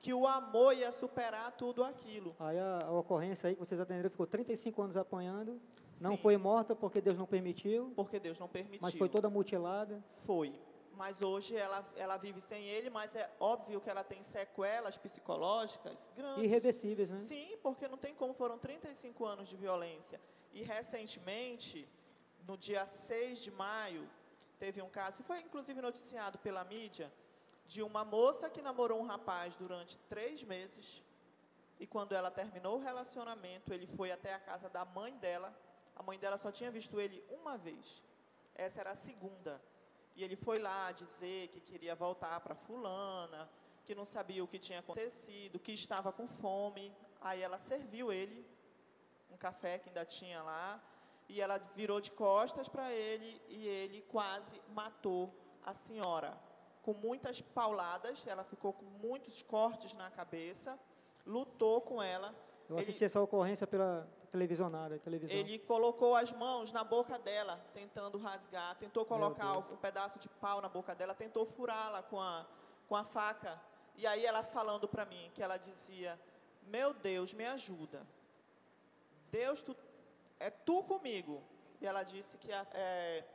que 0.01 0.13
o 0.13 0.27
amor 0.27 0.75
ia 0.75 0.91
superar 0.91 1.53
tudo 1.53 1.81
aquilo. 1.81 2.35
Aí 2.39 2.59
a, 2.59 2.79
a 2.87 2.91
ocorrência 2.91 3.47
aí 3.47 3.53
que 3.55 3.59
vocês 3.61 3.79
atenderam 3.79 4.09
ficou 4.09 4.27
35 4.27 4.81
anos 4.81 4.97
apanhando, 4.97 5.61
não 6.01 6.11
Sim. 6.17 6.21
foi 6.21 6.35
morta 6.35 6.75
porque 6.75 6.99
Deus 6.99 7.17
não 7.17 7.25
permitiu, 7.25 7.93
Porque 7.95 8.19
Deus 8.19 8.37
não 8.37 8.49
permitiu. 8.49 8.79
mas 8.81 8.93
foi 8.95 9.07
toda 9.07 9.29
mutilada. 9.29 10.03
Foi. 10.25 10.53
Mas 11.01 11.23
hoje 11.23 11.55
ela, 11.55 11.79
ela 11.95 12.15
vive 12.15 12.39
sem 12.39 12.63
ele, 12.67 12.89
mas 12.91 13.15
é 13.15 13.27
óbvio 13.39 13.81
que 13.81 13.89
ela 13.89 14.03
tem 14.03 14.21
sequelas 14.21 14.99
psicológicas 14.99 16.11
grandes. 16.15 16.43
Irreversíveis, 16.43 17.09
né? 17.09 17.19
Sim, 17.19 17.57
porque 17.63 17.87
não 17.87 17.97
tem 17.97 18.13
como, 18.13 18.35
foram 18.35 18.59
35 18.59 19.25
anos 19.25 19.47
de 19.51 19.55
violência. 19.55 20.21
E 20.53 20.61
recentemente, 20.61 21.89
no 22.47 22.55
dia 22.55 22.85
6 22.85 23.39
de 23.39 23.49
maio, 23.49 24.07
teve 24.59 24.79
um 24.79 24.91
caso 24.91 25.17
que 25.17 25.23
foi 25.23 25.39
inclusive 25.39 25.81
noticiado 25.81 26.37
pela 26.37 26.63
mídia, 26.63 27.11
de 27.65 27.81
uma 27.81 28.05
moça 28.05 28.47
que 28.47 28.61
namorou 28.61 28.99
um 28.99 29.07
rapaz 29.13 29.55
durante 29.55 29.97
três 30.13 30.43
meses. 30.43 31.01
E 31.79 31.87
quando 31.87 32.11
ela 32.13 32.29
terminou 32.29 32.75
o 32.77 32.83
relacionamento, 32.89 33.73
ele 33.73 33.87
foi 33.87 34.11
até 34.11 34.35
a 34.35 34.39
casa 34.39 34.69
da 34.69 34.85
mãe 34.85 35.17
dela. 35.17 35.51
A 35.95 36.03
mãe 36.03 36.19
dela 36.19 36.37
só 36.37 36.51
tinha 36.51 36.69
visto 36.69 37.01
ele 37.01 37.23
uma 37.27 37.57
vez. 37.57 38.03
Essa 38.53 38.81
era 38.81 38.91
a 38.91 38.95
segunda. 38.95 39.59
E 40.21 40.23
ele 40.23 40.35
foi 40.35 40.59
lá 40.59 40.91
dizer 40.91 41.47
que 41.47 41.59
queria 41.59 41.95
voltar 41.95 42.39
para 42.41 42.53
fulana, 42.53 43.49
que 43.83 43.95
não 43.95 44.05
sabia 44.05 44.43
o 44.43 44.47
que 44.47 44.59
tinha 44.59 44.77
acontecido, 44.77 45.57
que 45.57 45.71
estava 45.71 46.11
com 46.11 46.27
fome. 46.27 46.95
Aí 47.19 47.41
ela 47.41 47.57
serviu 47.57 48.13
ele 48.13 48.45
um 49.31 49.35
café 49.35 49.79
que 49.79 49.89
ainda 49.89 50.05
tinha 50.05 50.43
lá, 50.43 50.79
e 51.27 51.41
ela 51.41 51.57
virou 51.75 51.99
de 51.99 52.11
costas 52.11 52.69
para 52.69 52.91
ele 52.93 53.41
e 53.49 53.67
ele 53.67 54.03
quase 54.03 54.61
matou 54.75 55.33
a 55.65 55.73
senhora. 55.73 56.37
Com 56.83 56.93
muitas 56.93 57.41
pauladas, 57.41 58.23
ela 58.27 58.43
ficou 58.43 58.73
com 58.73 58.85
muitos 58.85 59.41
cortes 59.41 59.91
na 59.95 60.11
cabeça, 60.11 60.77
lutou 61.25 61.81
com 61.81 61.99
ela. 61.99 62.31
Eu 62.69 62.75
Ele- 62.75 62.83
assisti 62.83 63.03
essa 63.05 63.19
ocorrência 63.19 63.65
pela 63.65 64.07
televisionada, 64.31 64.97
televisão. 64.99 65.35
ele 65.35 65.59
colocou 65.59 66.15
as 66.15 66.31
mãos 66.31 66.71
na 66.71 66.83
boca 66.83 67.19
dela, 67.19 67.63
tentando 67.73 68.17
rasgar, 68.17 68.75
tentou 68.77 69.05
colocar 69.05 69.57
um 69.57 69.77
pedaço 69.77 70.17
de 70.19 70.29
pau 70.29 70.61
na 70.61 70.69
boca 70.69 70.95
dela, 70.95 71.13
tentou 71.13 71.45
furá-la 71.45 72.01
com 72.03 72.19
a, 72.19 72.45
com 72.87 72.95
a 72.95 73.03
faca. 73.03 73.61
E 73.97 74.07
aí 74.07 74.25
ela 74.25 74.41
falando 74.41 74.87
para 74.87 75.05
mim, 75.05 75.29
que 75.35 75.43
ela 75.43 75.57
dizia, 75.57 76.19
meu 76.67 76.93
Deus, 76.93 77.33
me 77.33 77.45
ajuda. 77.45 78.07
Deus, 79.29 79.61
tu, 79.61 79.75
é 80.39 80.49
tu 80.49 80.83
comigo. 80.83 81.43
E 81.81 81.85
ela 81.85 82.03
disse 82.03 82.37
que 82.37 82.51
é, 82.51 83.25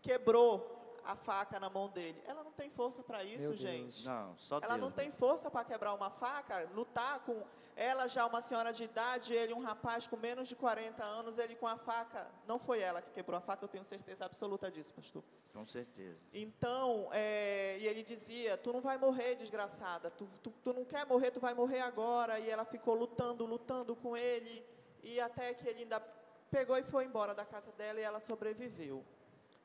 quebrou 0.00 0.81
a 1.04 1.16
faca 1.16 1.58
na 1.58 1.68
mão 1.68 1.88
dele. 1.88 2.22
Ela 2.26 2.42
não 2.42 2.52
tem 2.52 2.70
força 2.70 3.02
para 3.02 3.24
isso, 3.24 3.56
gente. 3.56 4.04
Não, 4.04 4.36
só 4.38 4.56
Ela 4.56 4.68
Deus. 4.68 4.80
não 4.80 4.88
né? 4.88 4.94
tem 4.96 5.10
força 5.10 5.50
para 5.50 5.64
quebrar 5.64 5.94
uma 5.94 6.10
faca, 6.10 6.68
lutar 6.74 7.20
com 7.20 7.42
ela 7.74 8.06
já 8.06 8.26
uma 8.26 8.42
senhora 8.42 8.72
de 8.72 8.84
idade, 8.84 9.34
ele 9.34 9.54
um 9.54 9.60
rapaz 9.60 10.06
com 10.06 10.16
menos 10.16 10.48
de 10.48 10.54
40 10.54 11.02
anos, 11.02 11.38
ele 11.38 11.54
com 11.54 11.66
a 11.66 11.76
faca. 11.76 12.30
Não 12.46 12.58
foi 12.58 12.80
ela 12.80 13.00
que 13.00 13.10
quebrou 13.10 13.38
a 13.38 13.40
faca, 13.40 13.64
eu 13.64 13.68
tenho 13.68 13.84
certeza 13.84 14.24
absoluta 14.24 14.70
disso, 14.70 14.92
pastor. 14.92 15.24
Com 15.52 15.66
certeza. 15.66 16.18
Então, 16.32 17.08
é, 17.12 17.78
e 17.78 17.86
ele 17.86 18.02
dizia: 18.02 18.56
Tu 18.56 18.72
não 18.72 18.80
vai 18.80 18.96
morrer, 18.96 19.34
desgraçada. 19.34 20.10
Tu, 20.10 20.26
tu, 20.42 20.50
tu 20.50 20.72
não 20.72 20.84
quer 20.84 21.06
morrer, 21.06 21.30
tu 21.30 21.40
vai 21.40 21.54
morrer 21.54 21.80
agora. 21.80 22.38
E 22.38 22.48
ela 22.48 22.64
ficou 22.64 22.94
lutando, 22.94 23.44
lutando 23.44 23.94
com 23.94 24.16
ele. 24.16 24.64
E 25.02 25.20
até 25.20 25.52
que 25.52 25.68
ele 25.68 25.80
ainda 25.80 26.00
pegou 26.50 26.76
e 26.78 26.82
foi 26.82 27.04
embora 27.04 27.34
da 27.34 27.44
casa 27.44 27.72
dela 27.72 27.98
e 28.00 28.02
ela 28.02 28.20
sobreviveu. 28.20 29.04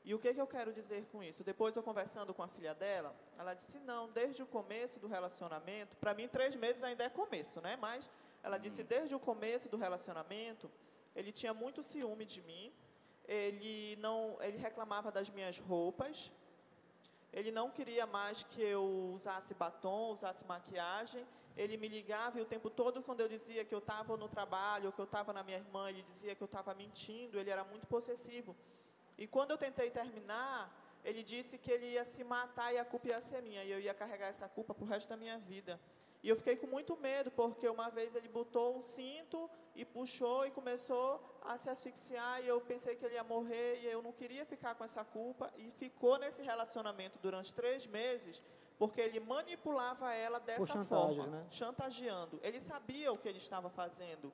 E 0.08 0.14
o 0.14 0.18
que, 0.18 0.32
que 0.32 0.40
eu 0.40 0.46
quero 0.46 0.72
dizer 0.72 1.02
com 1.12 1.22
isso? 1.22 1.44
Depois 1.44 1.76
eu 1.76 1.82
conversando 1.82 2.32
com 2.32 2.42
a 2.42 2.48
filha 2.48 2.74
dela, 2.82 3.14
ela 3.38 3.52
disse: 3.52 3.78
Não, 3.80 4.02
desde 4.18 4.42
o 4.42 4.46
começo 4.46 4.98
do 4.98 5.06
relacionamento, 5.06 5.98
para 5.98 6.14
mim, 6.18 6.26
três 6.26 6.56
meses 6.56 6.82
ainda 6.82 7.04
é 7.04 7.10
começo, 7.10 7.60
né? 7.60 7.76
Mas 7.76 8.08
ela 8.42 8.56
disse: 8.56 8.82
Desde 8.82 9.14
o 9.14 9.20
começo 9.20 9.68
do 9.68 9.76
relacionamento, 9.76 10.70
ele 11.14 11.30
tinha 11.30 11.52
muito 11.52 11.82
ciúme 11.82 12.24
de 12.24 12.40
mim. 12.40 12.72
Ele 13.40 13.96
não, 13.96 14.38
ele 14.40 14.56
reclamava 14.56 15.12
das 15.12 15.28
minhas 15.28 15.58
roupas. 15.58 16.32
Ele 17.30 17.50
não 17.50 17.68
queria 17.70 18.06
mais 18.06 18.42
que 18.42 18.62
eu 18.62 18.84
usasse 19.12 19.52
batom, 19.52 20.12
usasse 20.12 20.42
maquiagem. 20.46 21.22
Ele 21.54 21.76
me 21.76 21.86
ligava 21.86 22.38
e 22.38 22.42
o 22.42 22.46
tempo 22.46 22.70
todo, 22.70 23.02
quando 23.02 23.20
eu 23.20 23.28
dizia 23.28 23.62
que 23.62 23.74
eu 23.74 23.82
estava 23.86 24.16
no 24.16 24.26
trabalho, 24.26 24.90
que 24.90 25.02
eu 25.06 25.10
estava 25.10 25.34
na 25.34 25.42
minha 25.42 25.58
irmã, 25.58 25.90
ele 25.90 26.00
dizia 26.00 26.34
que 26.34 26.42
eu 26.42 26.50
estava 26.52 26.72
mentindo. 26.72 27.38
Ele 27.38 27.50
era 27.50 27.62
muito 27.62 27.86
possessivo. 27.86 28.56
E 29.18 29.26
quando 29.26 29.50
eu 29.50 29.58
tentei 29.58 29.90
terminar, 29.90 30.72
ele 31.04 31.22
disse 31.22 31.58
que 31.58 31.70
ele 31.70 31.86
ia 31.86 32.04
se 32.04 32.22
matar 32.22 32.72
e 32.72 32.78
a 32.78 32.84
culpa 32.84 33.08
ia 33.08 33.20
ser 33.20 33.42
minha. 33.42 33.64
E 33.64 33.70
eu 33.70 33.80
ia 33.80 33.92
carregar 33.92 34.28
essa 34.28 34.48
culpa 34.48 34.72
para 34.72 34.84
o 34.84 34.86
resto 34.86 35.08
da 35.08 35.16
minha 35.16 35.38
vida. 35.38 35.78
E 36.22 36.28
eu 36.28 36.36
fiquei 36.36 36.56
com 36.56 36.66
muito 36.66 36.96
medo, 36.96 37.30
porque 37.30 37.68
uma 37.68 37.88
vez 37.90 38.14
ele 38.14 38.28
botou 38.28 38.76
um 38.76 38.80
cinto 38.80 39.48
e 39.74 39.84
puxou 39.84 40.46
e 40.46 40.50
começou 40.50 41.22
a 41.42 41.56
se 41.56 41.70
asfixiar. 41.70 42.42
E 42.42 42.48
eu 42.48 42.60
pensei 42.60 42.96
que 42.96 43.04
ele 43.04 43.14
ia 43.14 43.24
morrer 43.24 43.80
e 43.82 43.86
eu 43.86 44.02
não 44.02 44.12
queria 44.12 44.44
ficar 44.44 44.74
com 44.74 44.84
essa 44.84 45.04
culpa. 45.04 45.52
E 45.56 45.70
ficou 45.70 46.18
nesse 46.18 46.42
relacionamento 46.42 47.18
durante 47.20 47.54
três 47.54 47.86
meses, 47.86 48.42
porque 48.78 49.00
ele 49.00 49.20
manipulava 49.20 50.12
ela 50.14 50.38
dessa 50.40 50.84
forma, 50.84 51.26
né? 51.26 51.46
chantageando. 51.50 52.40
Ele 52.42 52.60
sabia 52.60 53.12
o 53.12 53.18
que 53.18 53.28
ele 53.28 53.38
estava 53.38 53.70
fazendo. 53.70 54.32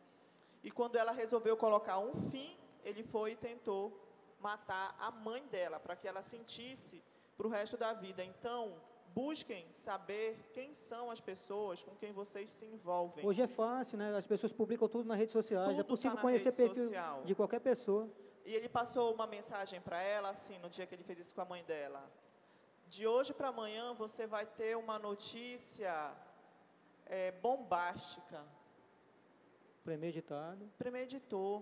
E 0.63 0.71
quando 0.71 0.97
ela 0.97 1.13
resolveu 1.13 1.57
colocar 1.57 1.99
um 1.99 2.15
fim, 2.31 2.57
ele 2.83 3.03
foi 3.03 3.33
e 3.33 3.37
tentou 3.37 4.01
matar 4.49 4.87
a 5.07 5.11
mãe 5.11 5.43
dela, 5.55 5.79
para 5.85 5.97
que 6.01 6.07
ela 6.11 6.23
sentisse 6.33 6.97
para 7.37 7.47
o 7.49 7.51
resto 7.59 7.77
da 7.85 7.93
vida. 8.05 8.23
Então, 8.33 8.61
busquem 9.21 9.65
saber 9.73 10.29
quem 10.57 10.69
são 10.89 11.05
as 11.15 11.21
pessoas 11.31 11.83
com 11.87 11.95
quem 12.01 12.13
vocês 12.21 12.51
se 12.59 12.67
envolvem. 12.75 13.25
Hoje 13.29 13.43
é 13.49 13.51
fácil, 13.63 13.97
né? 14.01 14.09
As 14.23 14.29
pessoas 14.33 14.53
publicam 14.61 14.89
tudo 14.95 15.07
nas 15.11 15.19
redes 15.23 15.33
sociais. 15.39 15.69
Tudo 15.71 15.81
é 15.81 15.87
tá 15.87 15.93
possível 15.95 16.17
na 16.17 16.25
conhecer 16.27 16.53
perfil 16.53 16.85
social. 16.87 17.23
de 17.29 17.35
qualquer 17.41 17.61
pessoa. 17.71 18.05
E 18.45 18.53
ele 18.59 18.69
passou 18.69 19.07
uma 19.17 19.27
mensagem 19.37 19.81
para 19.87 20.01
ela, 20.17 20.29
assim, 20.37 20.59
no 20.65 20.69
dia 20.75 20.87
que 20.87 20.95
ele 20.97 21.07
fez 21.09 21.19
isso 21.23 21.35
com 21.35 21.41
a 21.47 21.51
mãe 21.55 21.63
dela. 21.73 22.03
De 22.95 23.07
hoje 23.13 23.33
para 23.39 23.49
amanhã 23.55 23.85
você 24.05 24.27
vai 24.27 24.45
ter 24.61 24.73
uma 24.85 24.99
notícia 25.09 25.95
é, 27.07 27.33
bombástica. 27.47 28.41
Premeditado. 29.87 30.63
Premeditou. 30.83 31.53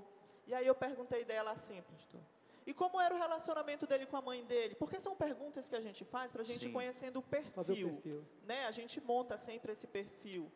E 0.49 0.53
aí 0.57 0.67
eu 0.67 0.75
perguntei 0.87 1.25
dela 1.25 1.53
assim, 1.53 1.81
pastor. 1.93 2.21
E 2.67 2.73
como 2.73 3.01
era 3.01 3.15
o 3.15 3.19
relacionamento 3.19 3.87
dele 3.87 4.07
com 4.07 4.17
a 4.17 4.23
mãe 4.23 4.45
dele? 4.45 4.75
Porque 4.75 4.99
são 5.01 5.15
perguntas 5.17 5.69
que 5.69 5.75
a 5.77 5.81
gente 5.81 6.05
faz 6.05 6.31
para 6.33 6.43
a 6.43 6.45
gente 6.45 6.67
Sim. 6.67 6.73
conhecendo 6.73 7.19
o 7.19 7.23
Fazer 7.23 7.39
o 7.41 7.53
perfil. 7.53 7.89
perfil. 7.95 8.25
né? 8.45 8.67
A 8.67 8.71
gente 8.71 9.01
monta 9.01 9.37
sempre 9.39 9.73
esse 9.73 9.87
perfil. 9.87 10.51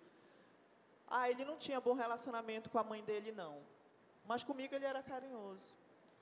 Ah, 1.09 1.31
ele 1.31 1.45
não 1.45 1.57
tinha 1.57 1.81
bom 1.81 1.95
relacionamento 1.95 2.69
com 2.71 2.79
a 2.79 2.85
mãe 2.85 3.03
dele, 3.05 3.33
não. 3.33 3.61
Mas 4.25 4.43
comigo 4.45 4.75
ele 4.75 4.85
era 4.85 5.03
carinhoso. 5.03 5.77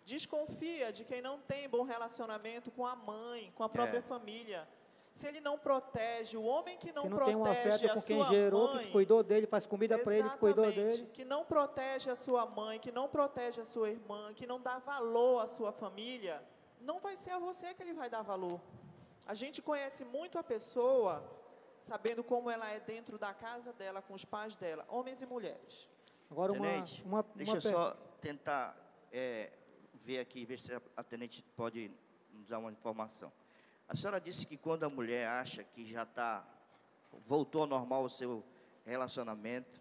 Desconfia 0.05 0.93
de 0.93 1.05
quem 1.05 1.22
não 1.22 1.39
tem 1.41 1.68
bom 1.68 1.82
relacionamento 1.82 2.70
com 2.70 2.87
a 2.87 2.95
mãe, 2.95 3.53
com 3.57 3.62
a 3.62 3.68
própria 3.68 3.99
É. 3.99 4.03
família. 4.03 4.68
Se 5.15 5.29
ele 5.29 5.41
não 5.41 5.57
protege, 5.57 6.37
o 6.37 6.43
homem 6.43 6.77
que 6.77 6.91
não, 6.93 7.03
Se 7.03 7.09
não 7.09 7.25
tem 7.25 7.37
um 7.37 7.43
protege 7.45 7.69
afeto 7.69 7.91
a 7.93 7.95
com 7.95 8.03
quem 8.03 8.17
sua 8.21 8.29
gerou, 8.29 8.75
mãe, 8.75 8.85
que 8.87 8.91
cuidou 8.91 9.23
dele, 9.23 9.47
faz 9.47 9.65
comida 9.65 9.97
para 9.97 10.12
ele, 10.17 10.29
que 10.29 10.39
cuidou 10.39 10.73
dele. 10.73 11.07
Que 11.12 11.25
não 11.25 11.45
protege 11.45 12.11
a 12.11 12.17
sua 12.17 12.45
mãe, 12.45 12.81
que 12.81 12.91
não 12.91 13.09
protege 13.09 13.61
a 13.61 13.65
sua 13.65 13.89
irmã, 13.91 14.35
que 14.35 14.45
não 14.45 14.61
dá 14.61 14.79
valor 14.81 15.41
à 15.41 15.47
sua 15.47 15.71
família, 15.71 16.43
não 16.81 16.99
vai 16.99 17.17
ser 17.17 17.31
a 17.31 17.39
você 17.39 17.73
que 17.75 17.83
ele 17.85 17.95
vai 17.95 18.11
dar 18.11 18.23
valor. 18.23 18.61
A 19.25 19.35
gente 19.35 19.62
conhece 19.62 20.05
muito 20.05 20.37
a 20.37 20.43
pessoa 20.43 21.23
sabendo 21.79 22.25
como 22.25 22.51
ela 22.51 22.69
é 22.73 22.81
dentro 22.81 23.17
da 23.17 23.33
casa 23.33 23.73
dela, 23.73 24.03
com 24.03 24.15
os 24.15 24.25
pais 24.25 24.57
dela, 24.57 24.85
homens 24.89 25.23
e 25.23 25.27
mulheres. 25.27 25.89
Agora 26.29 26.53
uma, 26.53 26.61
Tenente, 26.67 27.05
uma, 27.05 27.25
deixa 27.37 27.53
uma 27.53 27.59
eu 27.59 27.62
per- 27.62 27.71
só 27.73 27.91
tentar 28.21 28.77
é, 29.12 29.53
ver 29.95 30.19
aqui, 30.19 30.45
ver 30.45 30.59
se 30.59 30.75
a, 30.75 30.83
a 30.97 31.05
tenente 31.05 31.41
pode 31.57 31.89
nos 32.33 32.49
dar 32.49 32.59
uma 32.59 32.73
informação. 32.73 33.33
A 33.89 33.95
senhora 33.95 34.20
disse 34.20 34.47
que 34.47 34.57
quando 34.57 34.85
a 34.85 34.89
mulher 34.89 35.28
acha 35.28 35.62
que 35.62 35.85
já 35.85 36.03
está, 36.05 36.47
voltou 37.26 37.62
ao 37.62 37.68
normal 37.68 38.05
o 38.05 38.11
seu 38.11 38.45
relacionamento, 38.85 39.80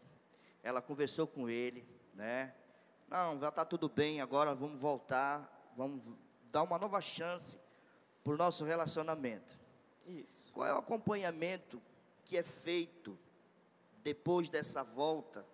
ela 0.62 0.82
conversou 0.82 1.26
com 1.26 1.50
ele, 1.50 1.88
né? 2.14 2.54
Não, 3.08 3.38
já 3.40 3.50
está 3.50 3.64
tudo 3.64 3.90
bem, 3.90 4.22
agora 4.22 4.56
vamos 4.56 4.80
voltar, 4.80 5.72
vamos 5.76 6.04
dar 6.52 6.64
uma 6.64 6.78
nova 6.78 7.00
chance 7.02 7.60
para 8.24 8.34
o 8.34 8.38
nosso 8.38 8.64
relacionamento. 8.64 9.60
Isso. 10.06 10.52
Qual 10.54 10.68
é 10.68 10.74
o 10.74 10.78
acompanhamento 10.78 11.82
que 12.26 12.38
é 12.38 12.44
feito 12.44 13.18
depois 14.04 14.50
dessa 14.50 14.84
volta? 14.84 15.46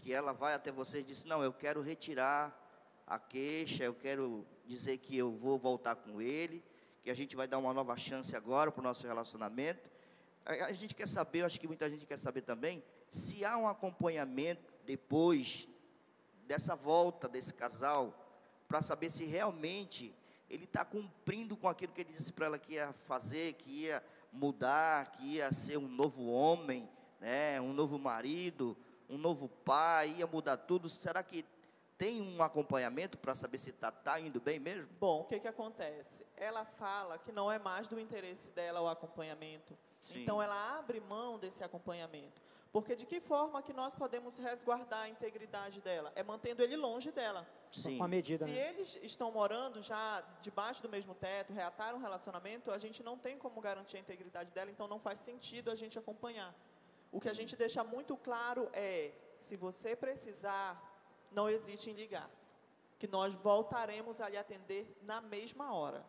Que 0.00 0.12
ela 0.12 0.32
vai 0.32 0.54
até 0.54 0.70
você 0.70 1.00
e 1.00 1.04
diz: 1.04 1.24
Não, 1.24 1.42
eu 1.42 1.52
quero 1.52 1.80
retirar 1.80 2.60
a 3.06 3.18
queixa, 3.18 3.84
eu 3.84 3.94
quero 3.94 4.46
dizer 4.66 4.98
que 4.98 5.16
eu 5.16 5.32
vou 5.32 5.58
voltar 5.58 5.96
com 5.96 6.20
ele, 6.20 6.62
que 7.04 7.10
a 7.10 7.14
gente 7.14 7.36
vai 7.36 7.46
dar 7.46 7.58
uma 7.58 7.74
nova 7.74 7.94
chance 7.98 8.34
agora 8.34 8.72
para 8.72 8.80
o 8.80 8.82
nosso 8.82 9.06
relacionamento. 9.06 9.90
A, 10.46 10.72
gente 10.72 10.94
quer 10.94 11.06
saber, 11.06 11.42
eu 11.42 11.46
acho 11.46 11.60
que 11.60 11.66
muita 11.66 11.88
gente 11.88 12.06
quer 12.06 12.18
saber 12.18 12.40
também, 12.40 12.82
se 13.10 13.44
há 13.44 13.58
um 13.58 13.68
acompanhamento 13.68 14.72
depois 14.86 15.68
dessa 16.46 16.74
volta 16.74 17.28
desse 17.28 17.52
casal, 17.52 18.18
para 18.66 18.80
saber 18.80 19.10
se 19.10 19.26
realmente 19.26 20.14
ele 20.48 20.64
está 20.64 20.82
cumprindo 20.82 21.58
com 21.58 21.68
aquilo 21.68 21.92
que 21.92 22.00
ele 22.00 22.12
disse 22.12 22.32
para 22.32 22.46
ela 22.46 22.58
que 22.58 22.72
ia 22.72 22.90
fazer, 22.94 23.52
que 23.52 23.70
ia 23.70 24.02
mudar, 24.32 25.12
que 25.12 25.34
ia 25.34 25.52
ser 25.52 25.76
um 25.76 25.88
novo 25.88 26.30
homem, 26.30 26.88
né, 27.20 27.60
um 27.60 27.74
novo 27.74 27.98
marido, 27.98 28.74
um 29.10 29.18
novo 29.18 29.46
pai, 29.46 30.14
ia 30.18 30.26
mudar 30.26 30.56
tudo. 30.56 30.88
Será 30.88 31.22
que 31.22 31.44
tem 32.04 32.20
um 32.20 32.42
acompanhamento 32.42 33.16
para 33.16 33.34
saber 33.34 33.56
se 33.56 33.70
está 33.70 33.90
tá 33.90 34.20
indo 34.20 34.38
bem 34.38 34.58
mesmo? 34.58 34.90
Bom, 35.00 35.22
o 35.22 35.24
que, 35.24 35.40
que 35.40 35.48
acontece? 35.48 36.26
Ela 36.36 36.62
fala 36.62 37.16
que 37.16 37.32
não 37.32 37.50
é 37.50 37.58
mais 37.58 37.88
do 37.88 37.98
interesse 37.98 38.48
dela 38.50 38.82
o 38.82 38.88
acompanhamento. 38.88 39.74
Sim. 39.98 40.22
Então, 40.22 40.42
ela 40.42 40.78
abre 40.78 41.00
mão 41.00 41.38
desse 41.38 41.64
acompanhamento. 41.64 42.42
Porque 42.70 42.94
de 42.94 43.06
que 43.06 43.20
forma 43.20 43.62
que 43.62 43.72
nós 43.72 43.94
podemos 43.94 44.36
resguardar 44.36 45.02
a 45.02 45.08
integridade 45.08 45.80
dela? 45.80 46.12
É 46.14 46.22
mantendo 46.22 46.62
ele 46.62 46.76
longe 46.76 47.10
dela. 47.10 47.46
Sim. 47.70 47.96
Com 47.96 48.04
a 48.04 48.08
medida, 48.08 48.44
Se 48.44 48.50
né? 48.50 48.68
eles 48.68 48.98
estão 49.02 49.32
morando 49.32 49.80
já 49.80 50.22
debaixo 50.42 50.82
do 50.82 50.90
mesmo 50.90 51.14
teto, 51.14 51.54
reataram 51.54 51.96
um 51.96 52.02
relacionamento, 52.02 52.70
a 52.70 52.78
gente 52.78 53.02
não 53.02 53.16
tem 53.16 53.38
como 53.38 53.62
garantir 53.62 53.96
a 53.96 54.00
integridade 54.00 54.52
dela, 54.52 54.70
então 54.70 54.86
não 54.86 54.98
faz 54.98 55.20
sentido 55.20 55.70
a 55.70 55.74
gente 55.74 55.98
acompanhar. 55.98 56.54
O 57.10 57.18
que 57.18 57.30
a 57.30 57.32
gente 57.32 57.56
deixa 57.56 57.82
muito 57.82 58.14
claro 58.14 58.68
é, 58.74 59.12
se 59.38 59.56
você 59.56 59.96
precisar, 59.96 60.93
não 61.34 61.48
hesite 61.48 61.90
em 61.90 61.94
ligar, 61.94 62.30
que 62.98 63.06
nós 63.06 63.34
voltaremos 63.34 64.20
a 64.20 64.28
lhe 64.28 64.36
atender 64.36 64.96
na 65.02 65.20
mesma 65.20 65.74
hora. 65.74 66.04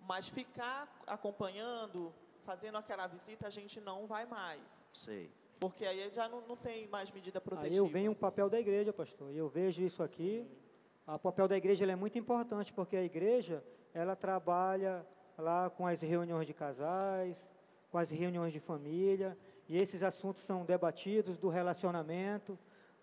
Mas 0.00 0.28
ficar 0.28 0.88
acompanhando, 1.06 2.12
fazendo 2.44 2.76
aquela 2.78 3.06
visita, 3.06 3.46
a 3.46 3.50
gente 3.50 3.80
não 3.80 4.06
vai 4.06 4.26
mais. 4.26 4.86
Sei. 4.92 5.30
Porque 5.58 5.86
aí 5.86 6.10
já 6.10 6.28
não, 6.28 6.40
não 6.42 6.56
tem 6.56 6.86
mais 6.88 7.10
medida 7.10 7.40
protetiva. 7.40 7.72
Aí 7.72 7.78
eu 7.78 7.86
venho 7.86 8.12
o 8.12 8.16
papel 8.16 8.50
da 8.50 8.60
igreja, 8.60 8.92
pastor, 8.92 9.32
e 9.32 9.38
eu 9.38 9.48
vejo 9.48 9.82
isso 9.82 10.02
aqui. 10.02 10.46
O 11.06 11.18
papel 11.18 11.48
da 11.48 11.56
igreja 11.56 11.84
ele 11.84 11.92
é 11.92 11.96
muito 11.96 12.18
importante, 12.18 12.72
porque 12.72 12.96
a 12.96 13.02
igreja, 13.02 13.64
ela 13.94 14.14
trabalha 14.14 15.06
lá 15.38 15.70
com 15.70 15.86
as 15.86 16.00
reuniões 16.02 16.46
de 16.46 16.52
casais, 16.52 17.48
com 17.90 17.98
as 17.98 18.10
reuniões 18.10 18.52
de 18.52 18.60
família, 18.60 19.38
e 19.68 19.76
esses 19.76 20.02
assuntos 20.02 20.42
são 20.42 20.64
debatidos 20.64 21.38
do 21.38 21.48
relacionamento, 21.48 22.58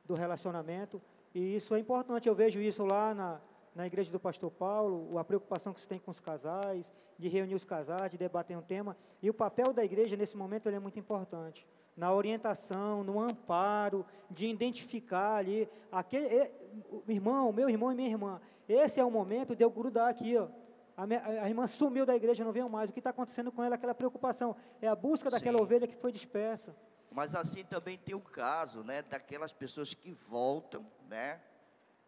do 0.05 0.13
relacionamento, 0.13 1.01
e 1.33 1.55
isso 1.55 1.73
é 1.75 1.79
importante. 1.79 2.27
Eu 2.27 2.35
vejo 2.35 2.59
isso 2.59 2.85
lá 2.85 3.13
na, 3.13 3.41
na 3.75 3.87
igreja 3.87 4.11
do 4.11 4.19
pastor 4.19 4.51
Paulo, 4.51 5.17
a 5.17 5.23
preocupação 5.23 5.73
que 5.73 5.81
se 5.81 5.87
tem 5.87 5.99
com 5.99 6.11
os 6.11 6.19
casais, 6.19 6.93
de 7.17 7.27
reunir 7.27 7.55
os 7.55 7.65
casais, 7.65 8.11
de 8.11 8.17
debater 8.17 8.57
um 8.57 8.61
tema, 8.61 8.97
e 9.21 9.29
o 9.29 9.33
papel 9.33 9.73
da 9.73 9.83
igreja 9.83 10.15
nesse 10.15 10.35
momento 10.35 10.69
é 10.69 10.79
muito 10.79 10.99
importante 10.99 11.65
na 11.95 12.11
orientação, 12.13 13.03
no 13.03 13.19
amparo, 13.19 14.05
de 14.29 14.47
identificar 14.47 15.35
ali, 15.35 15.69
aquele, 15.91 16.51
o 16.89 17.03
irmão, 17.07 17.51
meu 17.53 17.69
irmão 17.69 17.91
e 17.91 17.95
minha 17.95 18.09
irmã, 18.09 18.41
esse 18.67 18.99
é 18.99 19.05
o 19.05 19.11
momento 19.11 19.55
de 19.55 19.63
eu 19.63 19.69
grudar 19.69 20.09
aqui, 20.09 20.37
ó. 20.37 20.47
A, 20.95 21.07
minha, 21.07 21.23
a 21.25 21.49
irmã 21.49 21.65
sumiu 21.65 22.05
da 22.05 22.15
igreja, 22.15 22.43
não 22.43 22.51
veio 22.51 22.69
mais. 22.69 22.89
O 22.89 22.93
que 22.93 22.99
está 22.99 23.09
acontecendo 23.09 23.51
com 23.51 23.63
ela? 23.63 23.75
Aquela 23.75 23.95
preocupação. 23.95 24.55
É 24.79 24.87
a 24.87 24.95
busca 24.95 25.29
daquela 25.29 25.57
Sim. 25.57 25.63
ovelha 25.63 25.87
que 25.87 25.95
foi 25.95 26.11
dispersa. 26.11 26.75
Mas 27.13 27.35
assim 27.35 27.63
também 27.63 27.97
tem 27.97 28.15
o 28.15 28.19
caso, 28.19 28.83
né, 28.83 29.03
daquelas 29.03 29.51
pessoas 29.51 29.93
que 29.93 30.11
voltam, 30.11 30.85
né, 31.07 31.39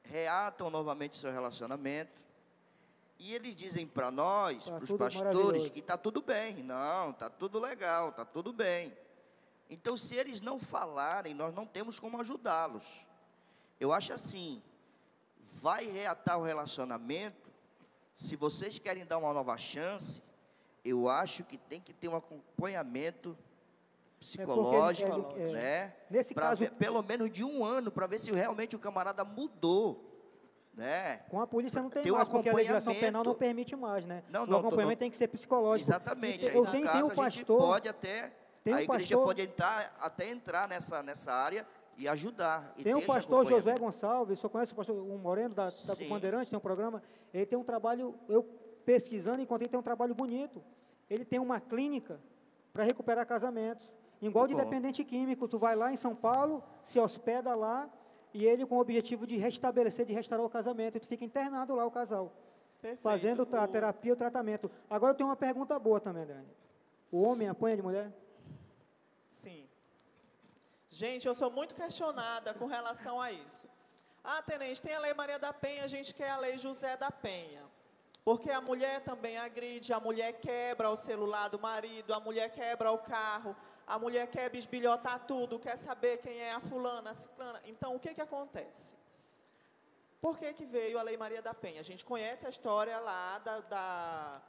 reatam 0.04 0.70
novamente 0.70 1.16
seu 1.16 1.32
relacionamento, 1.32 2.24
e 3.18 3.34
eles 3.34 3.56
dizem 3.56 3.88
para 3.88 4.12
nós, 4.12 4.66
Tá 4.66 4.76
para 4.76 4.84
os 4.84 4.92
pastores, 4.92 5.70
que 5.70 5.80
está 5.80 5.98
tudo 5.98 6.22
bem. 6.22 6.62
Não, 6.64 7.12
está 7.12 7.30
tudo 7.30 7.60
legal, 7.60 8.10
está 8.10 8.26
tudo 8.26 8.52
bem. 8.52 8.96
Então, 9.70 9.96
se 9.96 10.16
eles 10.16 10.42
não 10.42 10.60
falarem, 10.60 11.34
nós 11.34 11.54
não 11.54 11.66
temos 11.66 12.00
como 12.00 12.20
ajudá-los. 12.20 13.06
Eu 13.80 13.94
acho 13.94 14.12
assim, 14.12 14.62
vai 15.40 15.86
reatar 15.86 16.38
o 16.40 16.44
relacionamento, 16.44 17.50
se 18.14 18.36
vocês 18.36 18.80
querem 18.80 19.06
dar 19.06 19.18
uma 19.18 19.34
nova 19.34 19.58
chance, 19.58 20.22
eu 20.84 21.08
acho 21.10 21.44
que 21.44 21.58
tem 21.58 21.80
que 21.80 21.94
ter 21.94 22.08
um 22.08 22.16
acompanhamento 22.16 23.38
psicológico, 24.20 25.12
ele- 25.38 25.44
ele- 25.50 25.58
é, 25.58 25.62
né? 25.86 25.94
nesse 26.10 26.34
caso- 26.34 26.60
ver- 26.60 26.72
pelo 26.72 27.02
menos 27.04 27.30
de 27.32 27.44
um 27.44 27.64
ano, 27.64 27.92
para 27.92 28.08
ver 28.08 28.20
se 28.20 28.32
realmente 28.32 28.76
o 28.76 28.80
camarada 28.80 29.24
mudou, 29.24 30.12
né? 30.74 31.18
Com 31.30 31.40
a 31.40 31.48
polícia 31.48 31.82
não 31.82 31.90
tem, 31.90 32.04
Tem 32.04 32.12
um 32.12 32.16
mais, 32.16 32.28
porque 32.28 32.50
a 32.50 32.54
legislação 32.54 32.94
penal 32.96 33.24
não 33.24 33.36
permite 33.36 33.76
mais, 33.76 34.06
né? 34.06 34.24
Não, 34.30 34.44
o 34.44 34.46
não, 34.48 34.54
tô- 34.54 34.68
acompanhamento 34.68 34.90
não- 34.98 35.00
tem 35.00 35.12
que 35.12 35.18
ser 35.18 35.28
psicológico. 35.28 35.90
Exatamente. 35.90 36.48
E 36.48 36.56
eu 36.56 36.66
tenho, 36.66 36.86
caso, 36.86 36.94
tenho 36.94 37.06
um 37.08 37.12
a 37.22 37.30
gente 37.30 37.46
pastor, 37.46 37.58
pode 37.58 37.88
até, 37.90 38.34
tem 38.64 38.74
um 38.74 38.78
a 38.78 38.82
igreja 38.84 39.16
pastor- 39.16 39.24
pode 39.26 39.42
entrar, 39.42 39.96
até 40.00 40.30
entrar 40.30 40.68
nessa, 40.68 41.02
nessa 41.04 41.32
área 41.32 41.66
e 41.98 42.08
ajudar. 42.10 42.74
E 42.78 42.84
Tem 42.84 42.94
o 42.94 43.02
pastor 43.06 43.46
José. 43.46 43.78
Gonçalves, 43.78 44.38
você 44.40 44.50
conhece 44.50 44.74
o 44.74 44.76
pastor 44.76 44.96
um 44.98 45.18
Moreno 45.18 45.54
da, 45.56 45.70
da. 45.70 45.96
Bandeirante, 46.10 46.50
tem 46.50 46.58
um 46.58 46.62
programa, 46.62 47.02
ele 47.34 47.46
tem 47.46 47.58
um 47.58 47.64
trabalho, 47.64 48.16
eu 48.28 48.44
pesquisando 48.86 49.42
encontrei 49.42 49.68
tem 49.70 49.80
um 49.80 49.84
trabalho 49.84 50.14
bonito. 50.14 50.62
Ele 51.10 51.24
tem 51.24 51.40
uma 51.40 51.60
clínica 51.62 52.20
para 52.74 52.84
recuperar 52.84 53.26
casamentos. 53.26 53.90
Igual 54.22 54.48
de 54.48 54.54
Bom. 54.56 54.64
dependente 54.64 55.04
químico, 55.04 55.48
tu 55.48 55.58
vai 55.60 55.76
lá 55.76 55.92
em 55.92 55.98
São 55.98 56.16
Paulo, 56.16 56.64
se 56.84 57.00
hospeda 57.00 57.54
lá, 57.56 57.90
e 58.34 58.46
ele 58.46 58.66
com 58.66 58.76
o 58.76 58.80
objetivo 58.80 59.26
de 59.28 59.38
restabelecer, 59.38 60.06
de 60.06 60.14
restaurar 60.14 60.46
o 60.46 60.50
casamento, 60.50 60.98
e 60.98 61.00
tu 61.00 61.08
fica 61.08 61.24
internado 61.24 61.76
lá 61.76 61.86
o 61.86 61.92
casal, 61.92 62.32
Perfeito. 62.82 63.02
fazendo 63.02 63.42
a 63.56 63.64
O- 63.64 63.68
terapia, 63.68 64.14
o 64.14 64.16
tratamento. 64.16 64.72
Agora 64.90 65.12
eu 65.14 65.16
tenho 65.18 65.30
uma 65.30 65.36
pergunta 65.36 65.78
boa 65.80 66.00
também, 66.00 66.24
Adriane. 66.24 66.48
O 67.12 67.22
homem 67.22 67.48
apanha 67.48 67.76
de 67.76 67.82
mulher? 67.82 68.12
Sim. 69.32 69.68
Gente, 70.90 71.28
eu 71.28 71.36
sou 71.36 71.52
muito 71.52 71.76
questionada 71.76 72.54
com 72.54 72.66
relação 72.66 73.22
a 73.22 73.32
isso. 73.32 73.68
Ah, 74.24 74.42
tenente, 74.42 74.82
tem 74.82 74.96
a 74.96 75.00
Lei 75.00 75.14
Maria 75.14 75.38
da 75.38 75.54
Penha, 75.54 75.84
a 75.84 75.88
gente 75.88 76.14
quer 76.16 76.30
a 76.32 76.38
Lei 76.38 76.58
José 76.58 76.98
da 76.98 77.12
Penha. 77.12 77.64
Porque 78.24 78.50
a 78.50 78.60
mulher 78.60 79.02
também 79.02 79.38
agride, 79.38 79.94
a 79.94 80.00
mulher 80.00 80.34
quebra 80.40 80.90
o 80.90 80.96
celular 80.96 81.48
do 81.48 81.60
marido, 81.60 82.12
a 82.14 82.20
mulher 82.20 82.50
quebra 82.52 82.92
o 82.92 82.98
carro, 82.98 83.56
a 83.88 84.00
mulher 84.00 84.28
quer 84.28 84.50
bisbilhotar 84.50 85.26
tudo, 85.28 85.60
quer 85.60 85.78
saber 85.78 86.18
quem 86.18 86.40
é 86.42 86.54
a 86.54 86.60
fulana, 86.60 87.12
a 87.12 87.14
ciclana. 87.14 87.62
Então, 87.66 87.96
o 87.96 88.00
que, 88.00 88.14
que 88.14 88.22
acontece? 88.22 88.96
Por 90.20 90.40
que, 90.40 90.54
que 90.54 90.66
veio 90.66 90.98
a 90.98 91.04
Lei 91.04 91.18
Maria 91.18 91.42
da 91.42 91.54
Penha? 91.54 91.80
A 91.82 91.84
gente 91.84 92.04
conhece 92.04 92.48
a 92.48 92.50
história 92.50 92.98
lá 93.00 93.38
da, 93.40 93.60
da, 93.60 94.42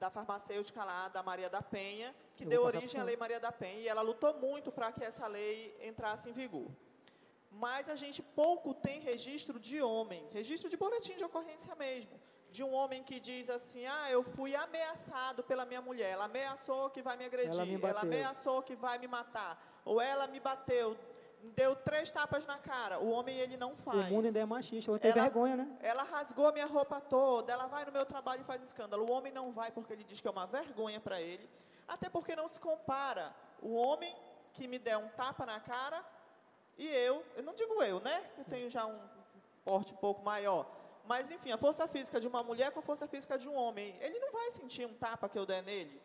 da 0.00 0.10
farmacêutica 0.10 0.82
lá, 0.82 1.08
da 1.08 1.22
Maria 1.22 1.48
da 1.48 1.62
Penha, 1.62 2.14
que 2.36 2.44
Eu 2.44 2.48
deu 2.48 2.62
origem 2.62 3.00
à 3.00 3.04
Lei 3.04 3.16
Maria 3.16 3.38
da 3.38 3.52
Penha, 3.52 3.80
e 3.80 3.86
ela 3.86 4.02
lutou 4.02 4.34
muito 4.34 4.72
para 4.72 4.90
que 4.90 5.04
essa 5.04 5.26
lei 5.28 5.76
entrasse 5.80 6.28
em 6.28 6.32
vigor. 6.32 6.68
Mas 7.50 7.88
a 7.88 7.94
gente 7.94 8.22
pouco 8.22 8.74
tem 8.74 9.00
registro 9.00 9.58
de 9.60 9.80
homem, 9.80 10.26
registro 10.32 10.68
de 10.68 10.76
boletim 10.76 11.16
de 11.16 11.24
ocorrência 11.24 11.74
mesmo, 11.76 12.18
de 12.50 12.62
um 12.64 12.72
homem 12.72 13.02
que 13.02 13.20
diz 13.20 13.48
assim, 13.48 13.86
ah, 13.86 14.10
eu 14.10 14.22
fui 14.22 14.54
ameaçado 14.56 15.42
pela 15.42 15.64
minha 15.64 15.80
mulher, 15.80 16.10
ela 16.10 16.24
ameaçou 16.24 16.90
que 16.90 17.00
vai 17.02 17.16
me 17.16 17.24
agredir, 17.24 17.52
Ela 17.54 17.64
me 17.64 17.74
ela 17.82 18.00
ameaçou 18.00 18.62
que 18.62 18.74
vai 18.74 18.98
me 18.98 19.06
matar, 19.06 19.60
ou 19.84 20.00
ela 20.00 20.26
me 20.26 20.40
bateu, 20.40 20.96
deu 21.54 21.74
três 21.76 22.10
tapas 22.12 22.44
na 22.46 22.58
cara. 22.58 22.98
O 22.98 23.10
homem, 23.10 23.38
ele 23.38 23.56
não 23.56 23.74
faz. 23.76 24.04
O 24.04 24.14
mundo 24.14 24.26
ainda 24.26 24.38
é 24.40 24.44
machista, 24.44 24.98
tem 24.98 25.10
Ela- 25.10 25.22
vergonha, 25.22 25.56
né? 25.56 25.78
Ela 25.80 26.02
rasgou 26.02 26.46
a 26.48 26.52
minha 26.52 26.66
roupa 26.66 27.00
toda, 27.00 27.52
ela 27.52 27.66
vai 27.66 27.84
no 27.84 27.92
meu 27.92 28.04
trabalho 28.04 28.42
e 28.42 28.44
faz 28.44 28.62
escândalo. 28.62 29.04
O 29.06 29.10
homem 29.10 29.32
não 29.32 29.52
vai 29.52 29.70
porque 29.70 29.92
ele 29.92 30.04
diz 30.04 30.20
que 30.20 30.28
é 30.28 30.30
uma 30.30 30.46
vergonha 30.46 31.00
para 31.00 31.20
ele, 31.20 31.48
até 31.86 32.08
porque 32.08 32.34
não 32.36 32.48
se 32.48 32.60
compara 32.60 33.34
o 33.62 33.74
homem 33.74 34.14
que 34.52 34.66
me 34.66 34.78
der 34.78 34.96
um 34.98 35.08
tapa 35.10 35.46
na 35.46 35.60
cara 35.60 36.04
e 36.76 36.86
eu, 36.88 37.24
eu 37.36 37.42
não 37.42 37.54
digo 37.54 37.82
eu, 37.82 38.00
né? 38.00 38.28
Eu 38.36 38.44
tenho 38.44 38.68
já 38.68 38.84
um 38.86 38.98
porte 39.64 39.92
um 39.94 39.96
pouco 39.98 40.22
maior. 40.22 40.66
Mas, 41.10 41.28
enfim, 41.28 41.50
a 41.50 41.58
força 41.58 41.88
física 41.88 42.20
de 42.20 42.28
uma 42.28 42.40
mulher 42.40 42.70
com 42.70 42.78
a 42.78 42.82
força 42.82 43.04
física 43.08 43.36
de 43.36 43.48
um 43.48 43.56
homem. 43.56 43.96
Ele 44.00 44.20
não 44.20 44.30
vai 44.30 44.48
sentir 44.52 44.86
um 44.86 44.94
tapa 44.94 45.28
que 45.28 45.36
eu 45.36 45.44
der 45.44 45.60
nele. 45.60 46.00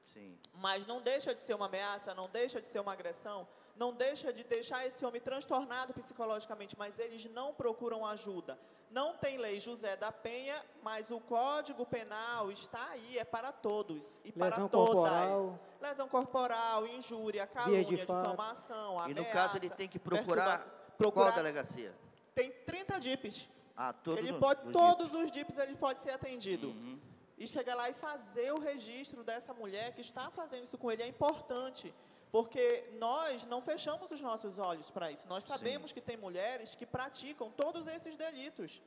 Sim. 0.00 0.38
Mas 0.54 0.86
não 0.86 1.02
deixa 1.02 1.34
de 1.34 1.40
ser 1.42 1.52
uma 1.52 1.66
ameaça, 1.66 2.14
não 2.14 2.30
deixa 2.30 2.58
de 2.58 2.66
ser 2.66 2.80
uma 2.80 2.94
agressão, 2.94 3.46
não 3.76 3.92
deixa 3.92 4.32
de 4.32 4.42
deixar 4.44 4.86
esse 4.86 5.04
homem 5.04 5.20
transtornado 5.20 5.92
psicologicamente, 5.92 6.78
mas 6.78 6.98
eles 6.98 7.26
não 7.26 7.52
procuram 7.52 8.06
ajuda. 8.06 8.58
Não 8.90 9.18
tem 9.18 9.36
lei 9.36 9.60
José 9.60 9.96
da 9.96 10.10
Penha, 10.10 10.64
mas 10.82 11.10
o 11.10 11.20
Código 11.20 11.84
Penal 11.84 12.50
está 12.50 12.88
aí, 12.92 13.18
é 13.18 13.24
para 13.24 13.52
todos 13.52 14.18
e 14.24 14.32
para 14.32 14.46
Lesão 14.56 14.68
todas. 14.70 14.94
corporal. 14.94 15.60
Lesão 15.78 16.08
corporal, 16.08 16.86
injúria, 16.86 17.46
calúnia, 17.46 17.84
difamação, 17.84 18.94
E 18.94 19.12
ameaça, 19.12 19.20
no 19.20 19.26
caso 19.26 19.58
ele 19.58 19.68
tem 19.68 19.86
que 19.86 19.98
procurar, 19.98 20.60
procurar 20.96 21.32
qual 21.32 21.36
delegacia? 21.36 21.94
Tem 22.34 22.50
30 22.50 22.98
DIPs. 22.98 23.57
Ah, 23.80 23.92
todo 23.92 24.18
ele 24.18 24.32
pode, 24.32 24.72
todos 24.72 25.14
os 25.14 25.30
DIPs 25.30 25.56
ele 25.56 25.76
pode 25.76 26.02
ser 26.02 26.10
atendido. 26.10 26.66
Uhum. 26.70 26.98
E 27.38 27.46
chegar 27.46 27.76
lá 27.76 27.88
e 27.88 27.92
fazer 27.94 28.52
o 28.52 28.58
registro 28.58 29.22
dessa 29.22 29.54
mulher 29.54 29.94
que 29.94 30.00
está 30.00 30.28
fazendo 30.38 30.64
isso 30.64 30.76
com 30.76 30.90
ele 30.90 31.04
é 31.04 31.06
importante. 31.06 31.94
Porque 32.32 32.64
nós 32.98 33.46
não 33.46 33.60
fechamos 33.60 34.10
os 34.10 34.20
nossos 34.20 34.58
olhos 34.58 34.90
para 34.90 35.12
isso. 35.12 35.28
Nós 35.28 35.44
sabemos 35.44 35.92
que 35.92 36.00
tem 36.00 36.16
mulheres 36.16 36.74
que 36.74 36.84
praticam 36.84 37.52
todos 37.52 37.86
esses 37.86 38.16
delitos. 38.16 38.82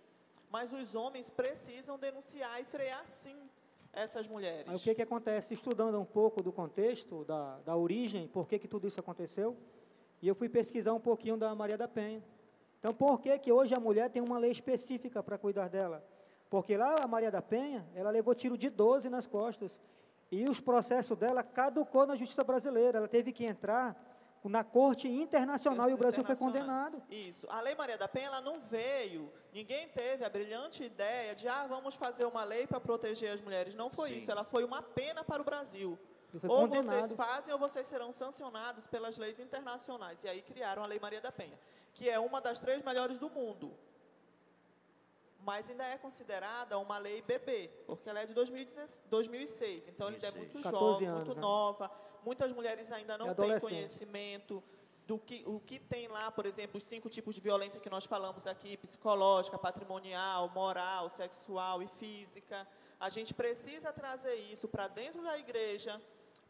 Mas 0.49 0.73
os 0.73 0.93
homens 0.93 1.29
precisam 1.29 1.97
denunciar 1.97 2.59
e 2.59 2.65
frear 2.65 3.07
sim 3.07 3.37
essas 3.93 4.27
mulheres. 4.27 4.67
Aí 4.67 4.75
o 4.75 4.79
que, 4.79 4.93
que 4.93 5.01
acontece? 5.01 5.53
Estudando 5.53 5.97
um 5.97 6.05
pouco 6.05 6.43
do 6.43 6.51
contexto, 6.51 7.23
da, 7.23 7.59
da 7.59 7.75
origem, 7.77 8.27
por 8.27 8.45
que, 8.45 8.59
que 8.59 8.67
tudo 8.67 8.89
isso 8.89 8.99
aconteceu, 8.99 9.55
e 10.21 10.27
eu 10.27 10.35
fui 10.35 10.49
pesquisar 10.49 10.93
um 10.93 10.99
pouquinho 10.99 11.37
da 11.37 11.55
Maria 11.55 11.77
da 11.77 11.87
Penha. 11.87 12.21
Então, 12.82 12.95
por 12.95 13.21
que, 13.21 13.38
que 13.38 13.51
hoje 13.51 13.75
a 13.75 13.79
mulher 13.79 14.09
tem 14.09 14.23
uma 14.23 14.39
lei 14.39 14.49
específica 14.49 15.21
para 15.21 15.38
cuidar 15.38 15.69
dela? 15.69 16.03
Porque 16.49 16.75
lá 16.75 16.95
a 16.99 17.07
Maria 17.07 17.29
da 17.29 17.39
Penha, 17.39 17.88
ela 17.93 18.09
levou 18.09 18.34
tiro 18.34 18.57
de 18.57 18.71
12 18.71 19.07
nas 19.07 19.27
costas, 19.27 19.79
e 20.32 20.49
os 20.49 20.59
processos 20.59 21.15
dela 21.15 21.43
caducou 21.43 22.07
na 22.07 22.15
justiça 22.15 22.43
brasileira, 22.43 22.97
ela 22.97 23.07
teve 23.07 23.32
que 23.32 23.45
entrar 23.45 23.95
na 24.43 24.63
corte 24.63 25.07
internacional 25.07 25.91
e 25.91 25.93
o 25.93 25.97
Brasil 25.97 26.23
foi 26.23 26.36
condenado. 26.36 27.03
Isso. 27.07 27.45
A 27.51 27.61
Lei 27.61 27.75
Maria 27.75 27.99
da 27.99 28.07
Penha 28.07 28.25
ela 28.27 28.41
não 28.41 28.59
veio. 28.61 29.32
Ninguém 29.53 29.88
teve 29.89 30.25
a 30.25 30.29
brilhante 30.29 30.84
ideia 30.84 31.36
de 31.36 31.47
ah, 31.47 31.67
vamos 31.67 31.93
fazer 31.93 32.25
uma 32.25 32.43
lei 32.43 32.65
para 32.65 32.79
proteger 32.79 33.32
as 33.32 33.41
mulheres. 33.41 33.75
Não 33.75 33.91
foi 33.91 34.09
Sim. 34.09 34.17
isso. 34.17 34.32
Ela 34.32 34.43
foi 34.43 34.63
uma 34.63 34.82
pena 34.82 35.23
para 35.23 35.43
o 35.43 35.45
Brasil. 35.45 35.99
Ele 36.34 36.47
Ou 36.47 36.67
vocês 36.67 37.11
fazem 37.13 37.53
ou 37.53 37.59
vocês 37.59 37.88
serão 37.88 38.13
sancionados 38.13 38.88
pelas 38.88 39.17
leis 39.17 39.39
internacionais. 39.39 40.23
E 40.23 40.29
aí 40.29 40.41
criaram 40.41 40.84
a 40.84 40.88
Lei 40.88 40.99
Maria 40.99 41.21
da 41.21 41.32
Penha, 41.32 41.59
que 41.93 42.09
é 42.09 42.19
uma 42.19 42.39
das 42.39 42.59
três 42.59 42.82
melhores 42.84 43.17
do 43.17 43.29
mundo. 43.29 43.73
Mas 45.39 45.69
ainda 45.69 45.86
é 45.86 45.97
considerada 45.97 46.77
uma 46.77 46.97
lei 46.99 47.21
bebê, 47.21 47.69
porque 47.88 48.07
ela 48.07 48.21
é 48.21 48.25
de 48.25 48.34
2016 48.34 49.03
2006. 49.09 49.88
Então, 49.88 50.07
ela 50.07 50.15
ainda 50.15 50.27
é 50.27 50.32
2006. 50.32 50.53
muito 50.53 50.63
14 50.63 50.93
jovem, 50.93 51.07
anos, 51.07 51.27
muito 51.27 51.36
né? 51.36 51.41
nova. 51.41 51.91
Muitas 52.23 52.51
mulheres 52.51 52.91
ainda 52.91 53.17
não 53.17 53.29
É 53.29 53.34
têm 53.34 53.59
conhecimento 53.59 54.63
do 55.07 55.17
que, 55.17 55.43
o 55.45 55.59
que 55.59 55.79
tem 55.79 56.07
lá, 56.07 56.32
por 56.32 56.45
exemplo, 56.45 56.77
os 56.77 56.84
cinco 56.84 57.09
tipos 57.09 57.34
de 57.36 57.41
violência 57.41 57.79
que 57.79 57.89
nós 57.89 58.05
falamos 58.05 58.45
aqui, 58.47 58.77
psicológica, 58.77 59.57
patrimonial, 59.57 60.49
moral, 60.49 61.09
sexual 61.09 61.82
e 61.82 61.88
física. 61.88 62.67
A 62.99 63.09
gente 63.09 63.34
precisa 63.34 63.91
trazer 63.91 64.36
isso 64.36 64.67
para 64.67 64.88
dentro 64.88 65.21
da 65.23 65.38
igreja, 65.38 65.99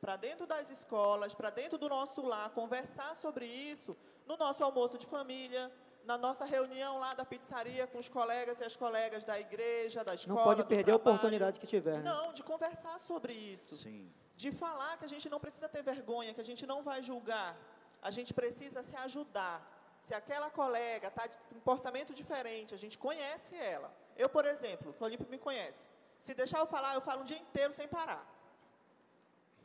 para 0.01 0.15
dentro 0.15 0.45
das 0.47 0.69
escolas, 0.71 1.33
para 1.35 1.51
dentro 1.51 1.77
do 1.77 1.87
nosso 1.87 2.21
lar, 2.31 2.49
conversar 2.49 3.15
sobre 3.15 3.45
isso 3.45 3.95
no 4.25 4.35
nosso 4.35 4.63
almoço 4.63 4.97
de 4.97 5.05
família, 5.05 5.71
na 6.03 6.17
nossa 6.17 6.43
reunião 6.43 6.97
lá 6.97 7.13
da 7.13 7.23
pizzaria 7.23 7.85
com 7.85 7.99
os 7.99 8.09
colegas 8.09 8.59
e 8.59 8.63
as 8.63 8.75
colegas 8.75 9.23
da 9.23 9.39
igreja, 9.39 10.03
da 10.03 10.15
escola, 10.15 10.37
Não 10.39 10.43
pode 10.43 10.63
do 10.63 10.67
perder 10.67 10.93
a 10.93 10.95
oportunidade 10.95 11.59
que 11.59 11.67
tiver. 11.67 11.97
né? 11.99 12.03
Não, 12.11 12.33
de 12.33 12.41
conversar 12.41 12.99
sobre 12.99 13.33
isso 13.33 13.77
Sim. 13.77 14.11
de 14.35 14.51
falar 14.51 14.97
que 14.97 15.05
a 15.05 15.07
gente 15.13 15.29
não 15.29 15.39
precisa 15.39 15.69
ter 15.69 15.83
vergonha, 15.83 16.33
que 16.33 16.41
a 16.41 16.49
gente 16.51 16.65
não 16.65 16.81
vai 16.81 17.03
julgar. 17.03 17.55
A 18.01 18.09
gente 18.09 18.33
precisa 18.33 18.81
se 18.81 18.95
ajudar. 18.95 19.57
Se 20.03 20.15
aquela 20.15 20.49
colega 20.49 21.09
está 21.09 21.27
de 21.27 21.37
comportamento 21.53 22.11
diferente, 22.11 22.73
a 22.73 22.77
gente 22.77 22.97
conhece 22.97 23.55
ela. 23.55 23.93
Eu, 24.17 24.27
por 24.27 24.45
exemplo, 24.45 24.93
que 24.93 25.03
o 25.03 25.05
Olímpio 25.05 25.27
me 25.29 25.37
conhece. 25.37 25.85
Se 26.17 26.33
deixar 26.33 26.57
eu 26.57 26.65
falar, 26.65 26.95
eu 26.95 27.01
falo 27.01 27.21
um 27.21 27.23
dia 27.23 27.37
inteiro 27.37 27.71
sem 27.71 27.87
parar. 27.87 28.25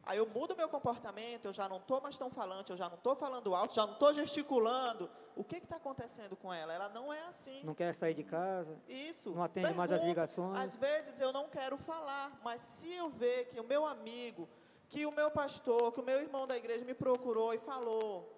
Aí 0.07 0.19
eu 0.19 0.27
mudo 0.27 0.55
meu 0.57 0.69
comportamento, 0.69 1.47
eu 1.47 1.53
já 1.53 1.69
não 1.69 1.79
estou 1.79 2.01
mais 2.01 2.17
tão 2.17 2.31
falante, 2.31 2.71
eu 2.71 2.77
já 2.77 2.89
não 2.89 2.95
estou 2.97 3.17
falando 3.17 3.53
alto, 3.57 3.75
já 3.75 3.85
não 3.85 3.95
estou 3.95 4.15
gesticulando. 4.15 5.11
O 5.35 5.43
que 5.43 5.57
está 5.57 5.77
acontecendo 5.77 6.37
com 6.37 6.55
ela? 6.55 6.73
Ela 6.73 6.89
não 6.89 7.13
é 7.13 7.23
assim. 7.25 7.61
Não 7.65 7.75
quer 7.75 7.93
sair 7.93 8.15
de 8.15 8.23
casa, 8.23 8.79
Isso. 8.87 9.33
não 9.35 9.43
atende 9.43 9.75
mais 9.75 9.91
as 9.91 9.99
Pergunto. 9.99 10.09
ligações. 10.09 10.59
Às 10.61 10.77
vezes 10.77 11.21
eu 11.21 11.33
não 11.33 11.49
quero 11.49 11.77
falar, 11.77 12.39
mas 12.45 12.61
se 12.61 12.93
eu 12.95 13.11
ver 13.11 13.47
que 13.47 13.59
o 13.59 13.65
meu 13.65 13.85
amigo, 13.85 14.49
que 14.89 15.05
o 15.05 15.11
meu 15.11 15.29
pastor, 15.29 15.91
que 15.93 15.99
o 16.01 16.05
meu 16.05 16.21
irmão 16.21 16.47
da 16.47 16.57
igreja 16.57 16.85
me 16.85 16.95
procurou 16.95 17.53
e 17.53 17.59
falou, 17.59 18.33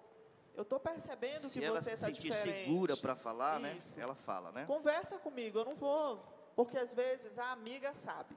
eu 0.55 0.63
estou 0.63 0.79
percebendo 0.79 1.41
Se 1.41 1.59
que 1.59 1.63
ela 1.65 1.83
você 1.83 1.91
se 1.91 1.95
está 1.95 2.07
sentir 2.07 2.29
diferente. 2.31 2.65
segura 2.65 2.97
para 2.97 3.15
falar, 3.15 3.59
né? 3.59 3.75
Isso. 3.77 3.97
Ela 3.99 4.15
fala, 4.15 4.51
né? 4.51 4.65
Conversa 4.65 5.19
comigo, 5.19 5.59
eu 5.59 5.65
não 5.65 5.75
vou, 5.75 6.17
porque 6.55 6.79
às 6.79 6.95
vezes 6.95 7.37
a 7.37 7.51
amiga 7.51 7.93
sabe. 7.93 8.35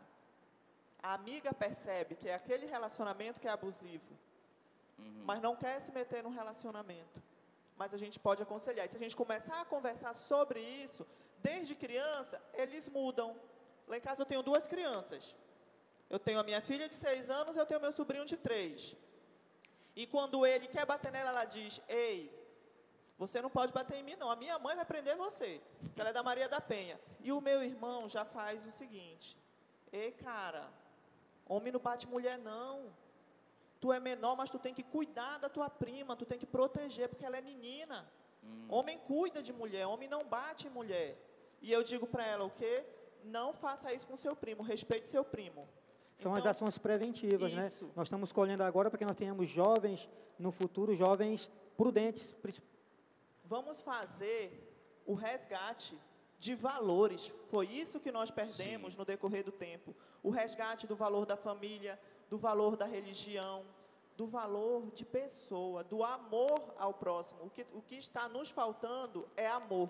A 1.02 1.14
amiga 1.14 1.52
percebe 1.52 2.14
que 2.14 2.28
é 2.28 2.34
aquele 2.34 2.66
relacionamento 2.66 3.40
que 3.40 3.48
é 3.48 3.50
abusivo, 3.50 4.12
Uhum. 4.98 5.22
mas 5.24 5.40
não 5.42 5.56
quer 5.56 5.80
se 5.80 5.90
meter 5.90 6.22
num 6.22 6.30
relacionamento. 6.30 7.20
Mas 7.76 7.92
a 7.94 7.98
gente 7.98 8.18
pode 8.20 8.42
aconselhar. 8.42 8.86
E 8.86 8.90
se 8.90 8.96
a 8.96 9.00
gente 9.00 9.16
começar 9.16 9.60
a 9.60 9.64
conversar 9.64 10.14
sobre 10.14 10.60
isso, 10.60 11.06
desde 11.38 11.74
criança, 11.74 12.40
eles 12.54 12.88
mudam. 12.88 13.34
Lá 13.88 13.96
em 13.96 14.00
casa 14.00 14.22
eu 14.22 14.26
tenho 14.26 14.42
duas 14.42 14.68
crianças. 14.68 15.34
Eu 16.08 16.18
tenho 16.18 16.38
a 16.38 16.44
minha 16.44 16.60
filha 16.60 16.88
de 16.88 16.94
seis 16.94 17.28
anos 17.30 17.56
e 17.56 17.58
eu 17.58 17.66
tenho 17.66 17.80
meu 17.80 17.90
sobrinho 17.90 18.24
de 18.24 18.36
três. 18.36 18.96
E 19.96 20.06
quando 20.06 20.46
ele 20.46 20.68
quer 20.68 20.84
bater 20.86 21.10
nela, 21.10 21.30
ela 21.30 21.44
diz: 21.44 21.80
Ei, 21.88 22.30
você 23.18 23.40
não 23.42 23.50
pode 23.50 23.72
bater 23.72 23.96
em 23.96 24.02
mim, 24.02 24.16
não. 24.16 24.30
A 24.30 24.36
minha 24.36 24.58
mãe 24.58 24.76
vai 24.76 24.84
prender 24.84 25.16
você, 25.16 25.60
ela 25.96 26.10
é 26.10 26.12
da 26.12 26.22
Maria 26.22 26.48
da 26.48 26.60
Penha. 26.60 27.00
E 27.20 27.32
o 27.32 27.40
meu 27.40 27.62
irmão 27.62 28.08
já 28.08 28.24
faz 28.24 28.64
o 28.66 28.70
seguinte: 28.70 29.36
Ei, 29.90 30.12
cara, 30.12 30.68
homem 31.46 31.72
não 31.72 31.80
bate 31.80 32.06
mulher, 32.08 32.38
não. 32.38 32.92
Tu 33.80 33.92
é 33.92 33.98
menor, 33.98 34.36
mas 34.36 34.50
tu 34.50 34.58
tem 34.58 34.72
que 34.72 34.82
cuidar 34.82 35.38
da 35.38 35.48
tua 35.48 35.68
prima, 35.68 36.16
tu 36.16 36.24
tem 36.24 36.38
que 36.38 36.46
proteger, 36.46 37.08
porque 37.08 37.24
ela 37.24 37.36
é 37.36 37.40
menina. 37.40 38.06
Homem 38.68 38.98
cuida 38.98 39.42
de 39.42 39.52
mulher, 39.52 39.86
homem 39.86 40.08
não 40.08 40.24
bate 40.24 40.68
mulher. 40.68 41.16
E 41.60 41.70
eu 41.72 41.82
digo 41.82 42.06
para 42.06 42.26
ela 42.26 42.44
o 42.44 42.50
quê? 42.50 42.84
Não 43.24 43.52
faça 43.52 43.92
isso 43.92 44.06
com 44.06 44.16
seu 44.16 44.34
primo, 44.34 44.62
respeite 44.62 45.06
seu 45.06 45.24
primo. 45.24 45.68
São 46.16 46.32
as 46.34 46.40
Então, 46.40 46.50
ações 46.50 46.78
preventivas, 46.78 47.52
né? 47.52 47.66
isso. 47.66 47.90
Nós 47.96 48.06
estamos 48.06 48.32
colhendo 48.32 48.62
agora 48.62 48.90
para 48.90 48.98
que 48.98 49.04
nós 49.04 49.16
tenhamos 49.16 49.48
jovens, 49.48 50.08
no 50.38 50.50
futuro, 50.50 50.94
jovens 50.94 51.50
prudentes. 51.76 52.34
Vamos 53.44 53.80
fazer 53.80 54.68
o 55.06 55.14
resgate 55.14 55.98
de 56.42 56.56
valores. 56.56 57.32
Foi 57.52 57.68
isso 57.68 58.00
que 58.00 58.10
nós 58.10 58.28
perdemos 58.28 58.96
no 58.96 59.04
decorrer 59.04 59.44
do 59.44 59.52
tempo. 59.52 59.94
O 60.24 60.28
resgate 60.28 60.88
do 60.88 60.96
valor 60.96 61.24
da 61.24 61.36
família, 61.36 61.96
do 62.28 62.36
valor 62.36 62.76
da 62.76 62.84
religião, 62.84 63.64
do 64.16 64.26
valor 64.26 64.90
de 64.90 65.04
pessoa, 65.04 65.84
do 65.84 66.02
amor 66.02 66.74
ao 66.76 66.92
próximo. 66.94 67.44
O 67.44 67.50
que, 67.50 67.64
o 67.72 67.80
que 67.80 67.94
está 67.94 68.28
nos 68.28 68.50
faltando 68.50 69.28
é 69.36 69.46
amor. 69.46 69.88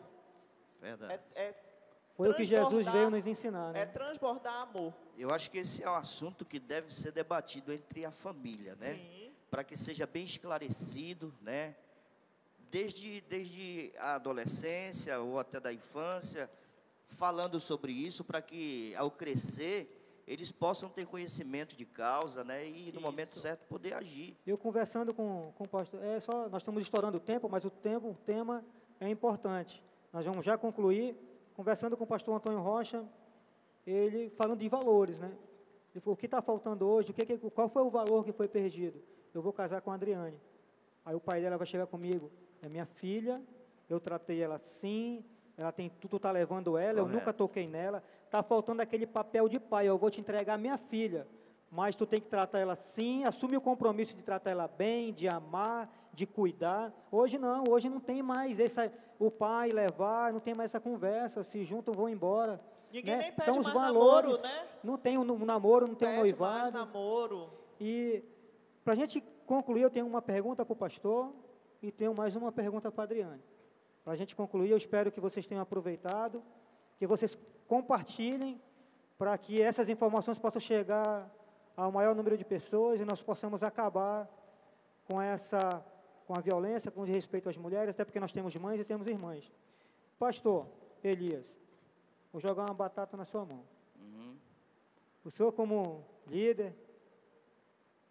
Verdade. 0.79 1.23
É, 1.35 1.43
é, 1.43 1.55
Foi 2.15 2.29
o 2.29 2.35
que 2.35 2.45
Jesus 2.45 2.87
veio 2.87 3.09
nos 3.09 3.27
ensinar, 3.27 3.71
é 3.71 3.73
né? 3.73 3.87
transbordar 3.87 4.57
amor. 4.57 4.93
Eu 5.17 5.31
acho 5.31 5.51
que 5.51 5.57
esse 5.57 5.83
é 5.83 5.89
um 5.89 5.95
assunto 5.95 6.45
que 6.45 6.61
deve 6.61 6.93
ser 6.93 7.13
debatido 7.13 7.73
entre 7.73 8.05
a 8.05 8.11
família, 8.11 8.77
né? 8.77 8.97
Sim. 8.97 9.33
Para 9.51 9.65
que 9.65 9.75
seja 9.75 10.07
bem 10.07 10.25
esclarecido, 10.25 11.35
né? 11.41 11.75
Desde, 12.73 13.21
desde 13.29 13.93
a 13.99 14.15
adolescência 14.15 15.21
ou 15.21 15.39
até 15.39 15.61
da 15.61 15.71
infância, 15.71 16.51
falando 17.05 17.61
sobre 17.61 17.93
isso, 17.93 18.25
para 18.25 18.41
que 18.41 18.95
ao 18.97 19.11
crescer 19.11 19.99
eles 20.27 20.51
possam 20.51 20.89
ter 20.89 21.05
conhecimento 21.07 21.77
de 21.77 21.85
causa, 21.85 22.43
né? 22.43 22.67
E 22.67 22.91
no 22.91 22.99
momento 23.03 23.33
Isso. 23.33 23.41
certo 23.41 23.67
poder 23.69 23.93
agir. 23.93 24.35
Eu 24.47 24.57
conversando 24.57 25.13
com, 25.13 25.53
com 25.55 25.65
o 25.65 25.69
pastor, 25.69 26.03
é 26.03 26.19
só, 26.21 26.49
nós 26.49 26.63
estamos 26.63 26.81
estourando 26.81 27.19
o 27.19 27.21
tempo, 27.21 27.47
mas 27.47 27.63
o 27.63 27.69
tempo, 27.69 28.09
o 28.09 28.15
tema 28.15 28.65
é 28.99 29.07
importante. 29.11 29.83
Nós 30.11 30.25
vamos 30.25 30.43
já 30.43 30.57
concluir, 30.57 31.15
conversando 31.55 31.95
com 31.95 32.05
o 32.05 32.07
pastor 32.07 32.35
Antônio 32.35 32.61
Rocha, 32.61 33.05
ele 33.87 34.31
falando 34.31 34.61
de 34.61 34.69
valores, 34.71 35.19
né? 35.19 35.31
Ele 35.93 36.01
falou, 36.01 36.15
o 36.15 36.17
que 36.17 36.25
está 36.25 36.41
faltando 36.41 36.87
hoje, 36.87 37.11
o 37.11 37.13
que- 37.13 37.37
qual 37.51 37.69
foi 37.69 37.83
o 37.83 37.91
valor 37.91 38.25
que 38.25 38.33
foi 38.33 38.49
perdido? 38.49 38.99
Eu 39.35 39.43
vou 39.43 39.53
casar 39.53 39.83
com 39.83 39.91
a 39.91 39.95
Adriane. 39.95 40.41
Aí 41.05 41.15
o 41.15 41.21
pai 41.21 41.43
dela 41.43 41.59
vai 41.59 41.67
chegar 41.67 41.87
comigo, 41.87 42.31
é 42.63 42.69
minha 42.69 42.87
filha, 42.87 43.43
eu 43.91 43.99
tratei 44.01 44.41
ela 44.41 44.55
assim, 44.55 45.25
ela 45.57 45.73
tem 45.73 45.91
tudo, 46.01 46.17
está 46.17 46.31
levando 46.31 46.79
ela, 46.79 47.01
eu 47.01 47.05
Correto. 47.05 47.19
nunca 47.19 47.33
toquei 47.33 47.67
nela, 47.67 48.03
está 48.25 48.43
faltando 48.43 48.81
aquele 48.81 49.07
papel 49.07 49.49
de 49.49 49.59
pai, 49.59 49.89
eu 49.89 49.99
vou 49.99 50.11
te 50.11 50.21
entregar 50.21 50.57
minha 50.57 50.79
filha, 50.79 51.27
mas 51.69 51.97
tu 51.97 52.07
tem 52.07 52.21
que 52.21 52.29
tratar 52.29 52.61
ela 52.61 52.75
assim, 52.75 53.25
assume 53.25 53.57
o 53.57 53.61
compromisso 53.61 54.15
de 54.15 54.23
tratar 54.23 54.51
ela 54.51 54.69
bem, 54.69 55.13
de 55.13 55.27
amar, 55.27 55.91
de 56.13 56.27
cuidar. 56.27 56.93
Hoje 57.11 57.39
não, 57.39 57.65
hoje 57.69 57.89
não 57.89 57.99
tem 57.99 58.23
mais 58.23 58.61
essa, 58.61 58.93
o 59.19 59.31
pai 59.31 59.71
levar, 59.71 60.33
não 60.33 60.41
tem 60.41 60.55
mais 60.55 60.71
essa 60.71 60.81
conversa, 60.81 61.43
se 61.43 61.65
juntam, 61.65 61.93
vão 61.93 62.09
embora. 62.09 62.61
Ninguém 62.93 63.17
né? 63.17 63.23
nem 63.23 63.33
pede 63.33 63.51
São 63.51 63.59
os 63.59 63.65
mais 63.65 63.75
valores, 63.75 64.37
namoro, 64.37 64.43
né? 64.43 64.69
não 64.85 64.99
tem 64.99 65.19
o 65.19 65.23
um 65.23 65.45
namoro, 65.45 65.89
não 65.89 65.95
tem 65.95 66.09
o 66.09 66.11
um 66.11 66.23
Pede 66.23 66.39
mais 66.39 66.63
noivado. 66.63 66.79
namoro. 66.79 67.51
E 67.81 68.23
para 68.85 68.93
a 68.93 68.97
gente 68.97 69.21
concluir, 69.47 69.83
eu 69.83 69.91
tenho 69.91 70.07
uma 70.07 70.21
pergunta 70.21 70.65
para 70.65 70.73
o 70.73 70.77
pastor 70.77 71.33
e 71.83 71.91
tenho 71.91 72.15
mais 72.15 72.37
uma 72.37 72.53
pergunta 72.53 72.91
para 72.93 73.03
a 73.03 73.07
Adriane. 73.07 73.43
Para 74.05 74.13
a 74.13 74.17
gente 74.17 74.37
concluir, 74.37 74.71
eu 74.71 74.77
espero 74.77 75.11
que 75.11 75.21
vocês 75.21 75.47
tenham 75.47 75.63
aproveitado, 75.63 76.43
que 76.97 77.07
vocês 77.07 77.37
compartilhem 77.67 78.61
para 79.19 79.37
que 79.37 79.61
essas 79.61 79.89
informações 79.89 80.39
possam 80.39 80.61
chegar 80.61 81.29
ao 81.77 81.91
maior 81.91 82.15
número 82.15 82.37
de 82.39 82.45
pessoas 82.45 83.01
e 83.01 83.05
nós 83.05 83.21
possamos 83.21 83.63
acabar 83.63 84.29
com 85.09 85.21
essa, 85.21 85.85
com 86.27 86.35
a 86.35 86.41
violência, 86.41 86.91
com 86.91 87.01
o 87.01 87.05
respeito 87.05 87.49
às 87.49 87.57
mulheres, 87.57 87.91
até 87.91 88.05
porque 88.05 88.21
nós 88.21 88.33
temos 88.33 88.55
mães 88.57 88.81
e 88.81 88.85
temos 88.85 89.07
irmãs. 89.09 89.51
Pastor 90.19 90.67
Elias, 91.03 91.45
vou 92.33 92.41
jogar 92.41 92.63
uma 92.63 92.75
batata 92.75 93.17
na 93.17 93.25
sua 93.25 93.45
mão. 93.45 93.65
Uhum. 94.01 94.37
O 95.25 95.31
senhor 95.31 95.53
como 95.53 96.05
líder, 96.27 96.75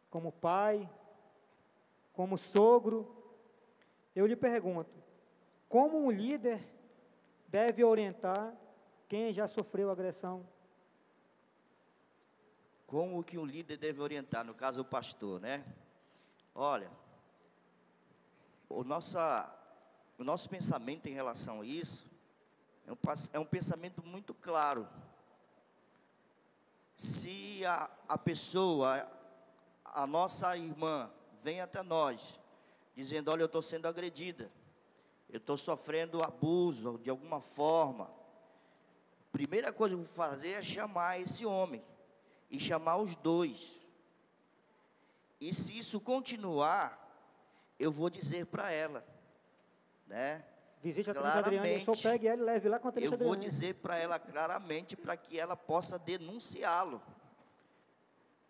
como 0.10 0.32
pai, 0.32 0.90
como 2.14 2.38
sogro, 2.38 3.21
eu 4.16 4.26
lhe 4.26 4.36
pergunto, 4.36 4.92
como 5.70 5.98
um 6.04 6.12
líder 6.12 6.62
deve 7.48 7.84
orientar 7.84 8.54
quem 9.08 9.34
já 9.34 9.48
sofreu 9.48 9.90
agressão? 9.90 10.46
Como 12.86 13.24
que 13.24 13.38
um 13.38 13.46
líder 13.46 13.78
deve 13.78 14.02
orientar, 14.02 14.44
no 14.44 14.54
caso 14.54 14.82
o 14.82 14.86
pastor, 14.86 15.40
né? 15.40 15.64
Olha, 16.54 16.92
o, 18.68 18.84
nossa, 18.84 19.50
o 20.18 20.26
nosso 20.26 20.50
pensamento 20.50 21.08
em 21.08 21.14
relação 21.14 21.62
a 21.62 21.66
isso 21.66 22.06
é 22.86 22.92
um, 22.92 22.98
é 23.32 23.40
um 23.40 23.46
pensamento 23.46 24.04
muito 24.04 24.34
claro. 24.34 24.86
Se 26.94 27.66
a, 27.66 27.90
a 28.10 28.18
pessoa, 28.18 29.10
a 29.86 30.06
nossa 30.06 30.58
irmã, 30.58 31.10
vem 31.40 31.62
até 31.62 31.82
nós, 31.82 32.41
dizendo: 32.96 33.32
Olha, 33.32 33.42
eu 33.42 33.48
estou 33.48 33.62
sendo 33.62 33.88
agredida, 33.88 34.52
eu 35.30 35.38
estou 35.38 35.58
sofrendo 35.58 36.24
abuso 36.24 37.00
de 37.00 37.10
alguma 37.10 37.40
forma. 37.40 38.12
Primeira 39.32 39.72
coisa 39.72 39.96
que 39.96 40.02
eu 40.02 40.06
vou 40.06 40.14
fazer 40.14 40.52
é 40.52 40.62
chamar 40.62 41.20
esse 41.20 41.46
homem 41.46 41.84
e 42.50 42.60
chamar 42.60 42.98
os 42.98 43.16
dois. 43.16 43.80
E 45.40 45.54
se 45.54 45.78
isso 45.78 46.00
continuar, 46.00 47.00
eu 47.80 47.92
vou 47.92 48.10
dizer 48.10 48.46
para 48.46 48.72
ela, 48.72 49.04
né? 50.06 50.46
Visite 50.84 51.12
a 51.12 51.14
claramente, 51.14 51.90
Adriane, 51.90 52.02
pegue 52.02 52.28
ela 52.28 52.42
e 52.42 52.44
leve 52.44 52.70
lá 52.70 52.80
com 52.80 52.88
a 52.88 52.94
Eu 52.96 53.16
vou 53.16 53.36
dizer 53.36 53.76
para 53.76 53.98
ela 53.98 54.20
claramente 54.20 54.98
para 54.98 55.16
que 55.16 55.40
ela 55.40 55.56
possa 55.56 55.98
denunciá-lo. 55.98 57.02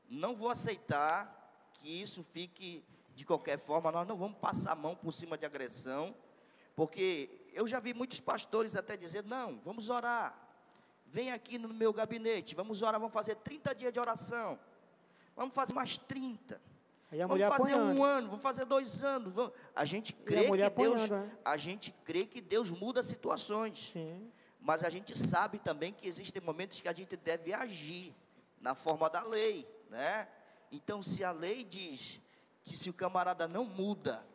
Não 0.10 0.34
vou 0.34 0.50
aceitar 0.50 1.72
que 1.74 2.02
isso 2.02 2.24
fique 2.24 2.84
de 3.16 3.26
qualquer 3.26 3.60
forma, 3.60 3.92
nós 3.92 4.08
não 4.08 4.18
vamos 4.18 4.38
passar 4.38 4.72
a 4.72 4.76
mão 4.76 4.96
por 4.96 5.12
cima 5.12 5.38
de 5.38 5.46
agressão, 5.46 6.16
porque 6.76 7.30
eu 7.54 7.68
já 7.68 7.80
vi 7.80 7.94
muitos 7.94 8.20
pastores 8.20 8.76
até 8.76 8.96
dizer: 8.96 9.24
não, 9.24 9.60
vamos 9.60 9.90
orar, 9.90 10.38
vem 11.06 11.32
aqui 11.32 11.58
no 11.58 11.70
meu 11.70 11.92
gabinete, 11.94 12.56
vamos 12.56 12.82
orar, 12.82 13.00
vamos 13.00 13.14
fazer 13.14 13.36
30 13.36 13.76
dias 13.76 13.94
de 13.94 14.00
oração, 14.00 14.60
vamos 15.36 15.54
fazer 15.54 15.74
mais 15.74 15.98
30. 15.98 16.62
vamos 17.28 17.48
fazer 17.48 17.76
um 17.76 18.04
ano, 18.04 18.28
vamos 18.28 18.42
fazer 18.42 18.66
dois 18.66 19.04
anos. 19.04 19.34
Vamos... 19.34 19.54
A 19.76 19.86
gente 19.86 20.14
crê 20.14 20.48
a 20.48 20.70
que 20.70 20.78
Deus, 20.82 21.10
né? 21.10 21.32
a 21.44 21.58
gente 21.58 21.92
crê 22.06 22.26
que 22.26 22.42
Deus 22.42 22.70
muda 22.70 23.04
situações. 23.04 23.92
Sim. 23.94 24.32
Mas 24.64 24.84
a 24.84 24.90
gente 24.90 25.18
sabe 25.18 25.58
também 25.58 25.92
que 25.92 26.08
existem 26.08 26.42
momentos 26.42 26.80
que 26.80 26.88
a 26.88 26.94
gente 26.94 27.18
deve 27.18 27.52
agir 27.52 28.16
na 28.60 28.76
forma 28.76 29.10
da 29.10 29.24
lei, 29.24 29.68
né? 29.90 30.28
Então, 30.72 31.02
se 31.02 31.24
a 31.24 31.32
lei 31.32 31.64
diz 31.64 32.22
que 32.64 32.78
se 32.78 32.90
o 32.90 32.94
camarada 32.94 33.48
não 33.48 33.66
muda, 33.66 34.26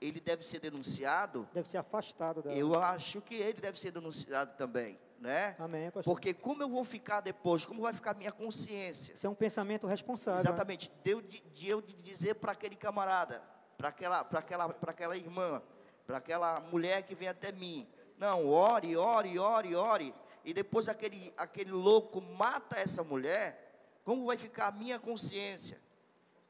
ele 0.00 0.20
deve 0.20 0.44
ser 0.44 0.60
denunciado. 0.60 1.48
Deve 1.52 1.68
ser 1.68 1.78
afastado 1.78 2.42
dela. 2.42 2.56
Eu 2.56 2.74
acho 2.74 3.20
que 3.20 3.34
ele 3.34 3.60
deve 3.60 3.78
ser 3.78 3.90
denunciado 3.90 4.56
também, 4.56 4.98
né? 5.20 5.54
Amém, 5.58 5.90
pastor. 5.90 6.04
Porque 6.12 6.34
como 6.34 6.62
eu 6.62 6.68
vou 6.68 6.84
ficar 6.84 7.20
depois? 7.20 7.64
Como 7.64 7.82
vai 7.82 7.92
ficar 7.92 8.12
a 8.12 8.14
minha 8.14 8.32
consciência? 8.32 9.14
Isso 9.14 9.26
é 9.26 9.30
um 9.30 9.34
pensamento 9.34 9.86
responsável. 9.86 10.40
Exatamente. 10.40 10.90
Né? 10.90 10.96
De, 11.04 11.22
de, 11.22 11.40
de 11.40 11.68
eu 11.68 11.80
dizer 11.80 12.34
para 12.34 12.52
aquele 12.52 12.76
camarada, 12.76 13.42
para 13.76 13.88
aquela, 13.88 14.24
para 14.24 14.38
aquela, 14.40 14.68
para 14.68 14.90
aquela 14.90 15.16
irmã, 15.16 15.62
para 16.06 16.18
aquela 16.18 16.60
mulher 16.60 17.02
que 17.02 17.14
vem 17.14 17.28
até 17.28 17.52
mim, 17.52 17.88
não, 18.18 18.48
ore, 18.48 18.96
ore, 18.96 19.38
ore, 19.38 19.74
ore. 19.74 20.14
E 20.44 20.52
depois 20.52 20.88
aquele, 20.88 21.32
aquele 21.36 21.70
louco 21.70 22.20
mata 22.20 22.78
essa 22.78 23.04
mulher, 23.04 24.00
como 24.04 24.26
vai 24.26 24.36
ficar 24.36 24.68
a 24.68 24.72
minha 24.72 24.98
consciência? 24.98 25.80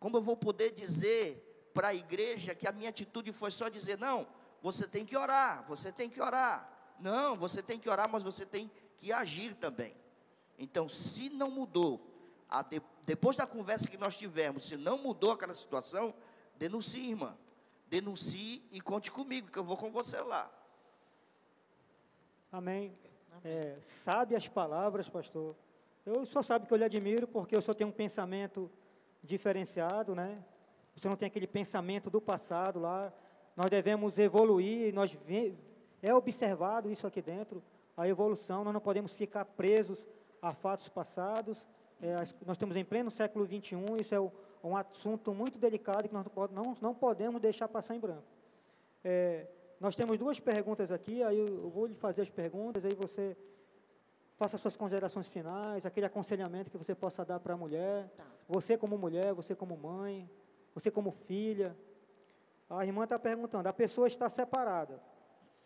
Como 0.03 0.17
eu 0.17 0.21
vou 0.21 0.37
poder 0.37 0.73
dizer 0.73 1.71
para 1.73 1.89
a 1.89 1.95
igreja 1.95 2.57
que 2.57 2.67
a 2.67 2.73
minha 2.73 2.91
atitude 2.91 3.31
foi 3.31 3.53
só 3.53 3.69
dizer, 3.69 3.97
não, 3.97 4.27
você 4.61 4.85
tem 4.85 5.07
que 5.07 5.17
orar, 5.17 5.65
você 5.69 5.93
tem 5.93 6.11
que 6.11 6.21
orar. 6.21 6.69
Não, 6.99 7.37
você 7.37 7.63
tem 7.63 7.79
que 7.79 7.89
orar, 7.89 8.09
mas 8.09 8.25
você 8.25 8.45
tem 8.45 8.69
que 8.99 9.13
agir 9.13 9.55
também. 9.55 9.95
Então, 10.59 10.89
se 10.89 11.31
não 11.31 11.53
mudou, 11.53 12.01
de, 12.69 12.83
depois 13.07 13.37
da 13.37 13.47
conversa 13.47 13.89
que 13.89 13.97
nós 13.97 14.17
tivemos, 14.17 14.67
se 14.67 14.77
não 14.77 14.99
mudou 14.99 15.31
aquela 15.31 15.55
situação, 15.55 16.13
denuncie, 16.57 17.11
irmã. 17.11 17.39
Denuncie 17.87 18.61
e 18.73 18.81
conte 18.81 19.09
comigo, 19.09 19.53
que 19.53 19.59
eu 19.59 19.65
vou 19.65 19.77
com 19.77 19.93
você 19.93 20.21
lá. 20.21 20.51
Amém. 22.51 22.93
É, 23.45 23.79
sabe 23.83 24.35
as 24.35 24.49
palavras, 24.49 25.09
pastor. 25.09 25.55
Eu 26.05 26.27
só 26.27 26.43
sabe 26.43 26.67
que 26.67 26.75
eu 26.75 26.79
lhe 26.79 26.85
admiro, 26.85 27.29
porque 27.29 27.55
eu 27.55 27.63
só 27.63 27.73
tenho 27.73 27.91
um 27.91 27.93
pensamento 27.93 28.69
diferenciado, 29.23 30.15
né? 30.15 30.43
Você 30.95 31.09
não 31.09 31.17
tem 31.17 31.27
aquele 31.27 31.47
pensamento 31.47 32.11
do 32.11 32.21
passado 32.21 32.79
lá. 32.81 33.13
Nós 33.57 33.71
devemos 33.71 34.19
evoluir, 34.19 34.95
nós 34.95 35.17
é 36.03 36.15
observado 36.15 36.91
isso 36.91 37.07
aqui 37.07 37.23
dentro, 37.23 37.63
a 37.97 38.09
evolução, 38.09 38.65
nós 38.65 38.73
não 38.73 38.81
podemos 38.81 39.13
ficar 39.13 39.45
presos 39.45 40.07
a 40.41 40.53
fatos 40.53 40.89
passados. 40.89 41.67
É, 42.01 42.17
nós 42.17 42.57
estamos 42.57 42.75
em 42.75 42.85
pleno 42.85 43.11
século 43.11 43.47
XXI, 43.47 43.77
isso 44.01 44.15
é 44.15 44.21
um 44.65 44.77
assunto 44.77 45.33
muito 45.33 45.59
delicado 45.59 46.09
que 46.09 46.15
nós 46.15 46.27
não, 46.51 46.77
não 46.81 46.95
podemos 46.95 47.41
deixar 47.41 47.69
passar 47.69 47.95
em 47.95 48.01
branco. 48.01 48.25
É, 49.05 49.47
nós 49.79 49.95
temos 49.95 50.19
duas 50.19 50.41
perguntas 50.41 50.91
aqui, 50.91 51.23
aí 51.23 51.39
eu 51.39 51.71
vou 51.71 51.87
lhe 51.87 51.95
fazer 51.95 52.23
as 52.23 52.31
perguntas, 52.31 52.85
aí 52.85 52.95
você 52.95 53.37
faça 54.37 54.59
suas 54.59 54.77
considerações 54.77 55.29
finais, 55.29 55.87
aquele 55.87 56.07
aconselhamento 56.07 56.71
que 56.71 56.77
você 56.77 56.95
possa 56.95 57.25
dar 57.25 57.39
para 57.39 57.55
a 57.55 57.57
mulher. 57.57 58.09
Tá. 58.17 58.25
Você 58.53 58.77
como 58.77 58.99
mulher, 58.99 59.33
você 59.33 59.55
como 59.55 59.75
mãe, 59.79 60.31
você 60.75 60.91
como 60.91 61.11
filha. 61.11 61.75
A 62.69 62.85
irmã 62.85 63.05
está 63.05 63.19
perguntando, 63.19 63.67
a 63.67 63.73
pessoa 63.73 64.07
está 64.07 64.29
separada, 64.29 65.03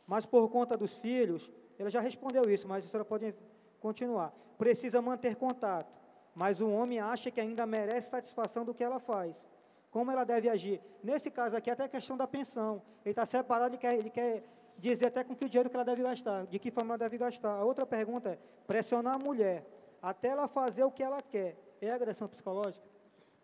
mas 0.07 0.25
por 0.25 0.49
conta 0.49 0.77
dos 0.77 0.93
filhos, 0.95 1.51
ela 1.81 1.91
já 1.91 2.01
respondeu 2.01 2.49
isso, 2.49 2.69
mas 2.69 2.85
a 2.85 2.89
senhora 2.89 3.05
pode 3.05 3.35
continuar. 3.81 4.33
Precisa 4.57 5.03
manter 5.03 5.35
contato, 5.35 5.93
mas 6.33 6.61
o 6.61 6.71
homem 6.71 7.01
acha 7.01 7.29
que 7.29 7.41
ainda 7.41 7.67
merece 7.67 8.11
satisfação 8.11 8.65
do 8.65 8.73
que 8.73 8.85
ela 8.85 9.01
faz. 9.01 9.45
Como 9.91 10.13
ela 10.13 10.23
deve 10.23 10.49
agir? 10.49 10.81
Nesse 11.03 11.29
caso 11.29 11.57
aqui, 11.57 11.71
até 11.71 11.85
a 11.85 11.89
questão 11.89 12.17
da 12.17 12.27
pensão. 12.27 12.81
Ele 13.05 13.11
está 13.11 13.27
separado, 13.27 13.75
ele 13.75 13.79
quer, 13.79 13.95
ele 13.99 14.11
quer 14.11 14.45
dizer 14.79 15.07
até 15.07 15.25
com 15.25 15.35
que 15.35 15.49
dinheiro 15.49 15.69
que 15.69 15.77
ela 15.77 15.85
deve 15.85 16.05
gastar, 16.05 16.47
de 16.47 16.59
que 16.61 16.71
forma 16.71 16.93
ela 16.93 16.99
deve 16.99 17.19
gastar. 17.19 17.57
A 17.57 17.65
outra 17.65 17.85
pergunta 17.85 18.31
é: 18.31 18.39
pressionar 18.65 19.15
a 19.17 19.19
mulher 19.19 19.67
até 20.01 20.29
ela 20.29 20.47
fazer 20.47 20.85
o 20.85 20.91
que 20.91 21.03
ela 21.03 21.21
quer, 21.21 21.57
é 21.81 21.91
agressão 21.91 22.29
psicológica? 22.29 22.85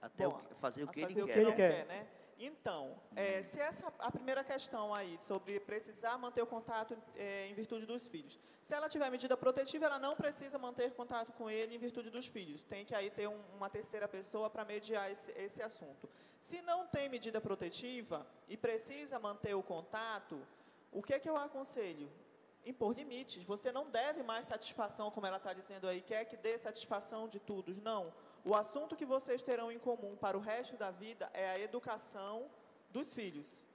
Até 0.01 0.27
Bom, 0.27 0.41
o, 0.51 0.55
fazer 0.55 0.85
o 0.85 0.89
que 0.89 1.01
ele 1.01 1.15
quer. 1.15 1.23
O 1.23 1.27
que 1.27 1.39
ele 1.39 1.53
quer, 1.53 1.87
né? 1.87 2.07
Então, 2.39 3.01
é, 3.15 3.41
se 3.43 3.61
essa 3.61 3.87
a 4.01 4.11
primeira 4.11 4.43
questão 4.43 4.93
aí 4.93 5.17
sobre 5.21 5.61
precisar 5.61 6.19
manter 6.19 6.43
o 6.43 6.47
contato 6.47 6.99
é, 7.15 7.47
em 7.47 7.55
virtude 7.55 7.87
dos 7.87 8.09
filhos, 8.09 8.37
se 8.65 8.75
ela 8.75 8.89
tiver 8.89 9.09
medida 9.11 9.37
protetiva, 9.37 9.87
ela 9.87 9.99
não 9.99 10.17
precisa 10.17 10.59
manter 10.59 10.91
contato 10.93 11.33
com 11.33 11.49
ele 11.49 11.77
em 11.77 11.79
virtude 11.79 12.11
dos 12.11 12.27
filhos. 12.27 12.65
Tem 12.65 12.85
que 12.85 12.97
aí 12.97 13.11
ter 13.11 13.29
um, 13.29 13.41
uma 13.57 13.71
terceira 13.71 14.09
pessoa 14.09 14.51
para 14.51 14.65
mediar 14.65 15.09
esse, 15.09 15.31
esse 15.33 15.63
assunto. 15.63 16.09
Se 16.41 16.61
não 16.63 16.85
tem 16.89 17.09
medida 17.09 17.41
protetiva 17.41 18.27
e 18.49 18.57
precisa 18.57 19.21
manter 19.21 19.55
o 19.55 19.63
contato, 19.63 20.37
o 20.91 21.01
que, 21.01 21.15
é 21.15 21.21
que 21.21 21.31
eu 21.31 21.37
aconselho? 21.37 22.11
Impor 22.65 22.93
limites. 22.95 23.45
Você 23.45 23.73
não 23.73 23.89
deve 23.91 24.23
mais 24.23 24.47
satisfação, 24.47 25.11
como 25.11 25.27
ela 25.27 25.39
está 25.39 25.53
dizendo 25.53 25.89
aí, 25.89 26.01
quer 26.01 26.25
que 26.25 26.37
dê 26.37 26.57
satisfação 26.57 27.29
de 27.29 27.41
todos. 27.41 27.79
Não. 27.79 28.13
O 28.45 28.55
assunto 28.55 28.97
que 28.97 29.05
vocês 29.05 29.43
terão 29.43 29.71
em 29.71 29.79
comum 29.79 30.17
para 30.17 30.37
o 30.37 30.41
resto 30.41 30.77
da 30.77 30.91
vida 30.91 31.31
é 31.33 31.49
a 31.51 31.59
educação 31.59 32.51
dos 32.91 33.13
filhos. 33.13 33.67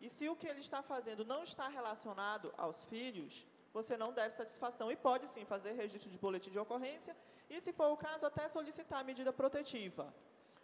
E 0.00 0.08
se 0.08 0.28
o 0.28 0.36
que 0.36 0.46
ele 0.46 0.60
está 0.60 0.82
fazendo 0.82 1.24
não 1.24 1.42
está 1.42 1.68
relacionado 1.68 2.52
aos 2.56 2.84
filhos, 2.84 3.46
você 3.72 3.96
não 3.96 4.12
deve 4.12 4.34
satisfação 4.34 4.90
e 4.90 4.96
pode 4.96 5.26
sim 5.28 5.44
fazer 5.44 5.72
registro 5.72 6.10
de 6.10 6.18
boletim 6.18 6.50
de 6.50 6.58
ocorrência 6.58 7.16
e, 7.48 7.60
se 7.60 7.72
for 7.72 7.90
o 7.92 7.96
caso, 7.96 8.26
até 8.26 8.48
solicitar 8.48 9.04
medida 9.04 9.32
protetiva. 9.32 10.12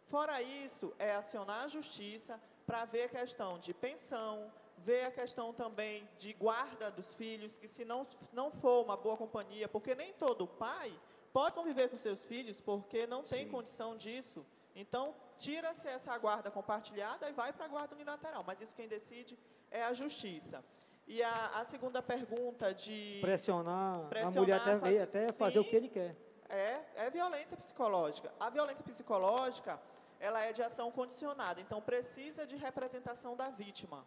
Fora 0.07 0.41
isso, 0.41 0.95
é 0.99 1.15
acionar 1.15 1.65
a 1.65 1.69
justiça 1.69 2.41
para 2.67 2.85
ver 2.85 3.05
a 3.05 3.09
questão 3.09 3.59
de 3.59 3.73
pensão, 3.75 4.53
ver 4.79 5.07
a 5.07 5.11
questão 5.11 5.53
também 5.53 6.09
de 6.19 6.33
guarda 6.33 6.91
dos 6.91 7.15
filhos, 7.15 7.59
que 7.59 7.69
se 7.69 7.85
não, 7.85 8.07
não 8.33 8.51
for 8.51 8.85
uma 8.85 8.97
boa 8.97 9.17
companhia, 9.17 9.69
porque 9.69 9.95
nem 9.95 10.13
todo 10.13 10.47
pai 10.47 10.93
pode 11.33 11.55
conviver 11.55 11.89
com 11.89 11.97
seus 11.97 12.25
filhos, 12.25 12.61
porque 12.61 13.07
não 13.07 13.23
tem 13.23 13.45
Sim. 13.45 13.51
condição 13.51 13.97
disso. 13.97 14.45
Então, 14.75 15.15
tira-se 15.39 15.89
essa 15.89 16.17
guarda 16.19 16.51
compartilhada 16.51 17.29
e 17.29 17.33
vai 17.33 17.53
para 17.53 17.65
a 17.65 17.69
guarda 17.69 17.95
unilateral. 17.95 18.45
Mas 18.47 18.61
isso 18.61 18.77
quem 18.77 18.87
decide 18.87 19.39
é 19.71 19.83
a 19.83 19.93
justiça. 19.93 20.63
E 21.07 21.23
a, 21.23 21.47
a 21.61 21.65
segunda 21.65 22.03
pergunta 22.03 22.75
de... 22.75 23.19
Pressionar, 23.21 24.09
pressionar 24.09 24.35
a 24.35 24.41
mulher 24.41 24.61
até, 24.61 24.79
fazer, 24.79 25.03
até 25.03 25.33
fazer 25.33 25.59
o 25.59 25.65
que 25.65 25.77
ele 25.77 25.89
quer. 25.89 26.17
É, 26.49 27.07
é 27.07 27.11
violência 27.11 27.57
psicológica. 27.57 28.33
A 28.39 28.51
violência 28.51 28.85
psicológica, 28.85 29.81
ela 30.21 30.43
é 30.43 30.53
de 30.53 30.63
ação 30.63 30.91
condicionada, 30.91 31.61
então 31.61 31.81
precisa 31.81 32.47
de 32.47 32.57
representação 32.57 33.37
da 33.37 33.49
vítima. 33.51 34.05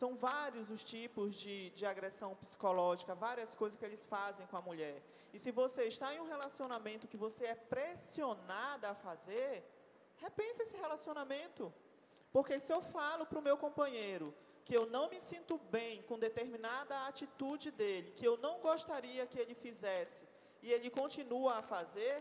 São 0.00 0.10
vários 0.16 0.70
os 0.70 0.82
tipos 0.82 1.34
de, 1.34 1.70
de 1.70 1.84
agressão 1.84 2.34
psicológica, 2.34 3.14
várias 3.14 3.54
coisas 3.54 3.78
que 3.78 3.84
eles 3.84 4.04
fazem 4.06 4.46
com 4.46 4.56
a 4.56 4.62
mulher. 4.62 5.02
E 5.34 5.38
se 5.38 5.50
você 5.50 5.84
está 5.84 6.14
em 6.14 6.20
um 6.20 6.28
relacionamento 6.34 7.10
que 7.12 7.22
você 7.26 7.44
é 7.44 7.54
pressionada 7.54 8.90
a 8.90 8.94
fazer, 8.94 9.50
repense 10.16 10.62
esse 10.62 10.76
relacionamento. 10.76 11.72
Porque 12.32 12.58
se 12.58 12.72
eu 12.72 12.80
falo 12.80 13.26
para 13.26 13.38
o 13.38 13.46
meu 13.48 13.56
companheiro 13.56 14.34
que 14.64 14.74
eu 14.74 14.86
não 14.86 15.10
me 15.10 15.20
sinto 15.20 15.58
bem 15.76 16.02
com 16.02 16.18
determinada 16.18 17.06
atitude 17.06 17.70
dele, 17.70 18.12
que 18.12 18.26
eu 18.26 18.36
não 18.38 18.60
gostaria 18.60 19.26
que 19.26 19.38
ele 19.38 19.54
fizesse, 19.54 20.24
e 20.62 20.72
ele 20.72 20.88
continua 20.88 21.58
a 21.58 21.62
fazer, 21.62 22.16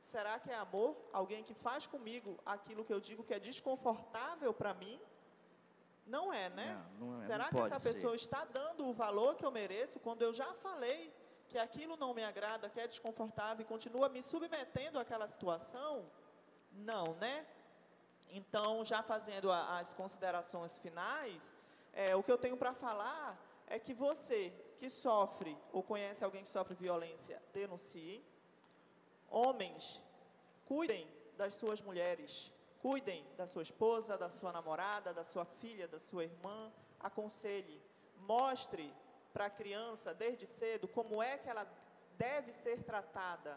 será 0.00 0.38
que 0.38 0.50
é 0.50 0.54
amor? 0.54 0.96
Alguém 1.12 1.44
que 1.44 1.54
faz 1.54 1.86
comigo 1.86 2.38
aquilo 2.44 2.84
que 2.84 2.92
eu 2.92 3.00
digo 3.00 3.22
que 3.22 3.34
é 3.34 3.38
desconfortável 3.38 4.52
para 4.54 4.72
mim? 4.74 4.98
Não 6.06 6.32
é, 6.32 6.48
né? 6.50 6.84
Não, 6.98 7.06
não 7.06 7.16
é, 7.16 7.26
será 7.26 7.48
que 7.48 7.58
essa 7.58 7.70
pode 7.70 7.82
pessoa 7.84 8.12
ser. 8.12 8.24
está 8.24 8.44
dando 8.44 8.86
o 8.86 8.92
valor 8.92 9.36
que 9.36 9.44
eu 9.44 9.50
mereço 9.50 10.00
quando 10.00 10.22
eu 10.22 10.34
já 10.34 10.52
falei 10.54 11.12
que 11.48 11.58
aquilo 11.58 11.96
não 11.96 12.14
me 12.14 12.24
agrada, 12.24 12.68
que 12.68 12.80
é 12.80 12.86
desconfortável 12.86 13.62
e 13.64 13.68
continua 13.68 14.08
me 14.08 14.22
submetendo 14.22 14.98
àquela 14.98 15.26
situação? 15.26 16.10
Não, 16.72 17.14
né? 17.14 17.46
Então, 18.30 18.84
já 18.84 19.02
fazendo 19.02 19.52
a, 19.52 19.78
as 19.78 19.92
considerações 19.92 20.78
finais, 20.78 21.52
é, 21.92 22.16
o 22.16 22.22
que 22.22 22.32
eu 22.32 22.38
tenho 22.38 22.56
para 22.56 22.72
falar 22.72 23.38
é 23.66 23.78
que 23.78 23.94
você 23.94 24.52
que 24.78 24.88
sofre 24.90 25.56
ou 25.72 25.82
conhece 25.82 26.24
alguém 26.24 26.42
que 26.42 26.48
sofre 26.48 26.74
violência, 26.74 27.40
denuncie. 27.52 28.24
Homens, 29.30 30.02
cuidem 30.64 31.06
das 31.36 31.54
suas 31.54 31.80
mulheres, 31.80 32.50
cuidem 32.82 33.24
da 33.36 33.46
sua 33.46 33.62
esposa, 33.62 34.18
da 34.18 34.28
sua 34.28 34.52
namorada, 34.52 35.14
da 35.14 35.24
sua 35.32 35.44
filha, 35.44 35.86
da 35.86 36.00
sua 36.08 36.24
irmã, 36.24 36.72
aconselhe, 37.08 37.80
mostre 38.16 38.92
para 39.32 39.46
a 39.46 39.50
criança 39.60 40.12
desde 40.12 40.46
cedo 40.46 40.88
como 40.88 41.22
é 41.22 41.38
que 41.38 41.48
ela 41.48 41.64
deve 42.18 42.52
ser 42.52 42.82
tratada, 42.82 43.56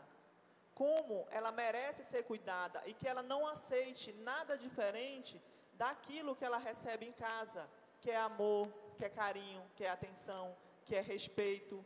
como 0.73 1.27
ela 1.31 1.51
merece 1.51 2.03
ser 2.03 2.23
cuidada 2.23 2.81
e 2.85 2.93
que 2.93 3.07
ela 3.07 3.23
não 3.23 3.47
aceite 3.47 4.13
nada 4.13 4.57
diferente 4.57 5.41
daquilo 5.73 6.35
que 6.35 6.45
ela 6.45 6.57
recebe 6.57 7.05
em 7.05 7.13
casa, 7.13 7.67
que 8.01 8.11
é 8.11 8.17
amor, 8.17 8.67
que 8.97 9.05
é 9.05 9.09
carinho, 9.09 9.63
que 9.75 9.83
é 9.83 9.89
atenção, 9.89 10.55
que 10.85 10.95
é 10.95 11.01
respeito. 11.01 11.83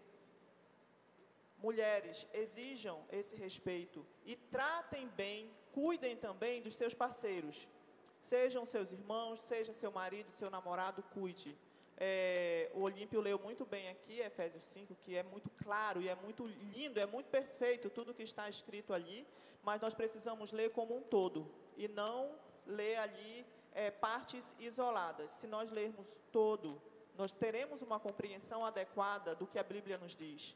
Mulheres, 1.58 2.28
exijam 2.34 2.98
esse 3.12 3.36
respeito 3.36 4.06
e 4.26 4.36
tratem 4.36 5.08
bem, 5.10 5.52
cuidem 5.74 6.16
também 6.16 6.62
dos 6.62 6.76
seus 6.76 6.94
parceiros. 6.94 7.68
Sejam 8.22 8.66
seus 8.66 8.92
irmãos, 8.92 9.40
seja 9.40 9.74
seu 9.74 9.92
marido, 9.92 10.30
seu 10.30 10.50
namorado, 10.50 11.04
cuide. 11.14 11.58
É, 12.02 12.72
o 12.74 12.82
Olímpio 12.82 13.20
leu 13.20 13.38
muito 13.38 13.66
bem 13.66 13.90
aqui, 13.90 14.20
Efésios 14.22 14.64
5, 14.64 14.96
que 15.04 15.18
é 15.18 15.24
muito 15.24 15.50
claro 15.64 16.02
e 16.02 16.08
é 16.08 16.16
muito 16.16 16.48
lindo, 16.48 17.00
é 17.00 17.06
muito 17.06 17.28
perfeito 17.28 17.90
tudo 17.90 18.14
que 18.14 18.24
está 18.24 18.48
escrito 18.48 18.94
ali, 18.94 19.28
mas 19.64 19.82
nós 19.82 19.94
precisamos 19.94 20.54
ler 20.54 20.70
como 20.72 20.96
um 20.96 21.02
todo 21.02 21.46
e 21.76 21.90
não 21.90 22.32
ler 22.66 22.96
ali 22.98 23.46
é, 23.74 23.92
partes 23.92 24.56
isoladas. 24.60 25.32
Se 25.34 25.48
nós 25.48 25.72
lermos 25.72 26.24
todo, 26.32 26.82
nós 27.18 27.34
teremos 27.34 27.82
uma 27.82 28.00
compreensão 28.00 28.66
adequada 28.66 29.36
do 29.36 29.46
que 29.46 29.60
a 29.60 29.64
Bíblia 29.64 29.98
nos 29.98 30.16
diz. 30.16 30.56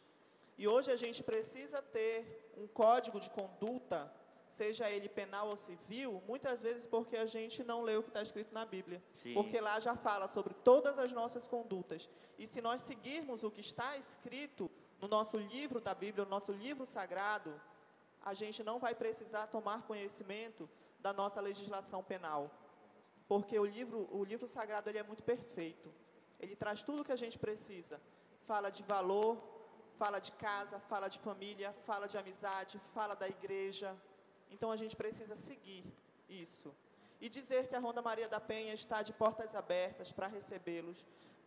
E 0.58 0.66
hoje 0.66 0.92
a 0.92 0.96
gente 0.96 1.22
precisa 1.22 1.82
ter 1.82 2.54
um 2.58 2.68
código 2.68 3.20
de 3.20 3.30
conduta, 3.30 4.10
seja 4.54 4.90
ele 4.90 5.10
penal 5.10 5.48
ou 5.50 5.56
civil, 5.56 6.22
muitas 6.28 6.62
vezes 6.62 6.86
porque 6.86 7.18
a 7.18 7.26
gente 7.26 7.64
não 7.64 7.82
lê 7.82 7.96
o 7.98 8.04
que 8.04 8.10
está 8.10 8.22
escrito 8.22 8.54
na 8.54 8.66
Bíblia. 8.66 9.04
Sim. 9.12 9.34
Porque 9.34 9.60
lá 9.60 9.80
já 9.80 9.96
fala 9.96 10.28
sobre 10.28 10.54
todas 10.54 11.00
as 11.00 11.12
nossas 11.12 11.48
condutas. 11.48 12.10
E 12.38 12.46
se 12.46 12.62
nós 12.62 12.82
seguirmos 12.82 13.44
o 13.44 13.50
que 13.50 13.62
está 13.62 13.98
escrito 13.98 14.70
no 15.02 15.08
nosso 15.08 15.38
livro 15.38 15.82
da 15.82 15.96
Bíblia, 15.96 16.24
no 16.24 16.30
nosso 16.30 16.52
livro 16.52 16.86
sagrado, 16.86 17.52
a 18.24 18.34
gente 18.42 18.64
não 18.64 18.78
vai 18.86 18.94
precisar 18.94 19.48
tomar 19.48 19.88
conhecimento 19.92 20.70
da 21.00 21.12
nossa 21.12 21.42
legislação 21.42 22.04
penal. 22.04 22.52
Porque 23.28 23.58
o 23.58 23.66
livro, 23.66 24.08
o 24.12 24.24
livro 24.24 24.48
sagrado 24.48 24.88
ele 24.90 25.00
é 25.00 25.04
muito 25.12 25.24
perfeito. 25.24 25.92
Ele 26.40 26.56
traz 26.56 26.84
tudo 26.84 27.02
o 27.02 27.06
que 27.06 27.12
a 27.12 27.22
gente 27.24 27.40
precisa. 27.40 28.00
Fala 28.46 28.70
de 28.70 28.84
valor, 28.84 29.34
fala 29.98 30.20
de 30.20 30.32
casa, 30.34 30.80
fala 30.92 31.08
de 31.08 31.20
família, 31.28 31.74
fala 31.90 32.08
de 32.08 32.18
amizade, 32.18 32.80
fala 32.94 33.16
da 33.16 33.28
igreja. 33.28 33.90
Então 34.54 34.70
a 34.76 34.78
gente 34.82 34.96
precisa 35.04 35.36
seguir 35.50 35.84
isso. 36.46 36.70
E 37.24 37.30
dizer 37.38 37.62
que 37.68 37.76
a 37.76 37.80
Ronda 37.86 38.02
Maria 38.10 38.28
da 38.36 38.40
Penha 38.52 38.74
está 38.82 39.02
de 39.08 39.14
portas 39.14 39.52
abertas 39.62 40.12
para 40.12 40.28
recebê-los, 40.28 41.00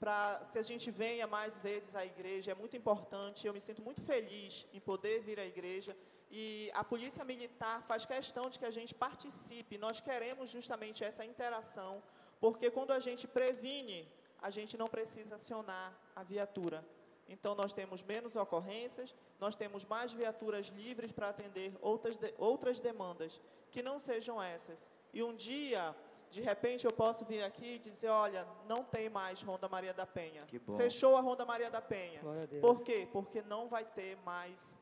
para 0.02 0.18
que 0.52 0.58
a 0.58 0.66
gente 0.70 0.90
venha 1.02 1.26
mais 1.26 1.58
vezes 1.58 1.94
à 1.94 2.04
igreja, 2.12 2.52
é 2.52 2.54
muito 2.62 2.76
importante. 2.80 3.46
Eu 3.46 3.54
me 3.56 3.62
sinto 3.66 3.82
muito 3.88 4.02
feliz 4.02 4.66
em 4.72 4.80
poder 4.80 5.16
vir 5.28 5.38
à 5.44 5.46
igreja. 5.54 5.96
E 6.30 6.70
a 6.74 6.82
Polícia 6.92 7.24
Militar 7.24 7.76
faz 7.90 8.04
questão 8.04 8.44
de 8.50 8.58
que 8.58 8.68
a 8.70 8.74
gente 8.78 8.94
participe. 9.06 9.78
Nós 9.86 10.00
queremos 10.08 10.50
justamente 10.56 11.04
essa 11.10 11.24
interação, 11.32 12.02
porque 12.40 12.70
quando 12.76 12.92
a 12.98 13.00
gente 13.08 13.26
previne, 13.38 13.98
a 14.40 14.50
gente 14.50 14.76
não 14.76 14.88
precisa 14.96 15.36
acionar 15.36 15.88
a 16.14 16.22
viatura. 16.22 16.84
Então, 17.28 17.54
nós 17.54 17.72
temos 17.72 18.02
menos 18.02 18.36
ocorrências, 18.36 19.14
nós 19.40 19.54
temos 19.56 19.84
mais 19.84 20.12
viaturas 20.12 20.68
livres 20.68 21.10
para 21.10 21.28
atender 21.28 21.76
outras, 21.80 22.16
de, 22.16 22.32
outras 22.38 22.78
demandas, 22.78 23.40
que 23.70 23.82
não 23.82 23.98
sejam 23.98 24.40
essas. 24.42 24.90
E 25.12 25.22
um 25.22 25.34
dia, 25.34 25.94
de 26.30 26.40
repente, 26.40 26.86
eu 26.86 26.92
posso 26.92 27.24
vir 27.24 27.42
aqui 27.42 27.74
e 27.74 27.78
dizer, 27.78 28.08
olha, 28.08 28.46
não 28.66 28.84
tem 28.84 29.08
mais 29.08 29.42
Ronda 29.42 29.68
Maria 29.68 29.92
da 29.92 30.06
Penha. 30.06 30.44
Que 30.46 30.58
bom. 30.58 30.76
Fechou 30.76 31.16
a 31.16 31.20
Ronda 31.20 31.44
Maria 31.44 31.70
da 31.70 31.80
Penha. 31.80 32.20
Glória 32.20 32.42
a 32.44 32.46
Deus. 32.46 32.60
Por 32.60 32.82
quê? 32.82 33.08
Porque 33.10 33.42
não 33.42 33.68
vai 33.68 33.84
ter 33.84 34.16
mais 34.18 34.76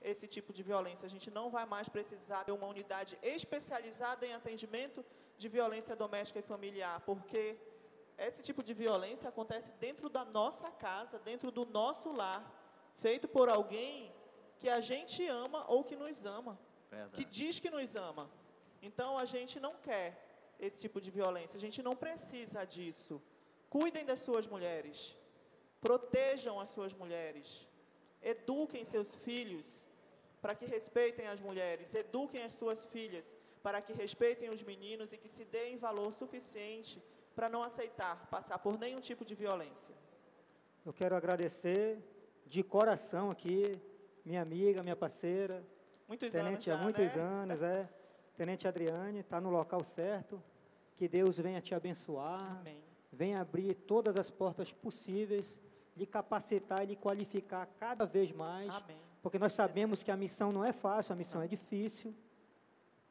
esse 0.00 0.26
tipo 0.26 0.52
de 0.52 0.62
violência. 0.62 1.06
A 1.06 1.10
gente 1.10 1.30
não 1.30 1.50
vai 1.50 1.66
mais 1.66 1.88
precisar 1.88 2.44
ter 2.44 2.52
uma 2.52 2.66
unidade 2.66 3.18
especializada 3.22 4.24
em 4.26 4.32
atendimento 4.32 5.04
de 5.36 5.48
violência 5.48 5.94
doméstica 5.96 6.38
e 6.38 6.42
familiar, 6.42 7.00
porque 7.00 7.56
esse 8.18 8.42
tipo 8.42 8.62
de 8.62 8.74
violência 8.74 9.28
acontece 9.28 9.70
dentro 9.86 10.08
da 10.08 10.24
nossa 10.24 10.70
casa, 10.70 11.18
dentro 11.18 11.50
do 11.50 11.64
nosso 11.64 12.10
lar, 12.12 12.42
feito 12.96 13.28
por 13.28 13.48
alguém 13.48 14.12
que 14.58 14.68
a 14.68 14.80
gente 14.80 15.24
ama 15.26 15.64
ou 15.68 15.84
que 15.84 15.94
nos 15.94 16.26
ama, 16.26 16.58
Verdade. 16.90 17.12
que 17.16 17.24
diz 17.24 17.60
que 17.60 17.70
nos 17.70 17.94
ama. 17.94 18.28
Então 18.82 19.16
a 19.16 19.24
gente 19.24 19.60
não 19.60 19.74
quer 19.76 20.08
esse 20.58 20.80
tipo 20.80 21.00
de 21.00 21.10
violência, 21.10 21.56
a 21.56 21.60
gente 21.60 21.80
não 21.82 21.94
precisa 21.94 22.64
disso. 22.64 23.22
Cuidem 23.70 24.04
das 24.04 24.20
suas 24.22 24.46
mulheres, 24.46 25.16
protejam 25.80 26.58
as 26.58 26.70
suas 26.70 26.92
mulheres, 26.92 27.68
eduquem 28.20 28.84
seus 28.84 29.14
filhos 29.14 29.86
para 30.40 30.54
que 30.54 30.66
respeitem 30.66 31.28
as 31.28 31.40
mulheres, 31.40 31.94
eduquem 31.94 32.42
as 32.42 32.52
suas 32.52 32.86
filhas 32.86 33.36
para 33.62 33.80
que 33.80 33.92
respeitem 33.92 34.50
os 34.50 34.62
meninos 34.62 35.12
e 35.12 35.18
que 35.18 35.28
se 35.28 35.44
deem 35.44 35.76
valor 35.76 36.12
suficiente 36.14 37.02
para 37.38 37.48
não 37.48 37.62
aceitar 37.62 38.26
passar 38.28 38.58
por 38.58 38.76
nenhum 38.76 38.98
tipo 38.98 39.24
de 39.24 39.32
violência. 39.32 39.94
Eu 40.84 40.92
quero 40.92 41.14
agradecer 41.14 42.02
de 42.44 42.64
coração 42.64 43.30
aqui, 43.30 43.80
minha 44.24 44.42
amiga, 44.42 44.82
minha 44.82 44.96
parceira, 44.96 45.64
Muitos 46.08 46.30
Tenente 46.30 46.68
anos 46.68 46.80
há 46.80 46.84
muitos 46.84 47.14
né? 47.14 47.22
anos, 47.22 47.62
é. 47.62 47.88
Tenente 48.36 48.66
Adriane, 48.66 49.20
está 49.20 49.40
no 49.40 49.50
local 49.50 49.84
certo. 49.84 50.42
Que 50.96 51.06
Deus 51.06 51.38
venha 51.38 51.60
te 51.60 51.76
abençoar, 51.76 52.58
Amém. 52.58 52.82
venha 53.12 53.40
abrir 53.40 53.72
todas 53.74 54.16
as 54.16 54.30
portas 54.30 54.72
possíveis, 54.72 55.54
lhe 55.96 56.06
capacitar 56.06 56.82
e 56.82 56.86
lhe 56.86 56.96
qualificar 56.96 57.68
cada 57.78 58.04
vez 58.04 58.32
mais. 58.32 58.68
Amém. 58.68 58.96
Porque 59.22 59.38
nós 59.38 59.52
sabemos 59.52 60.02
que 60.02 60.10
a 60.10 60.16
missão 60.16 60.50
não 60.50 60.64
é 60.64 60.72
fácil, 60.72 61.12
a 61.12 61.16
missão 61.16 61.40
é 61.40 61.46
difícil. 61.46 62.12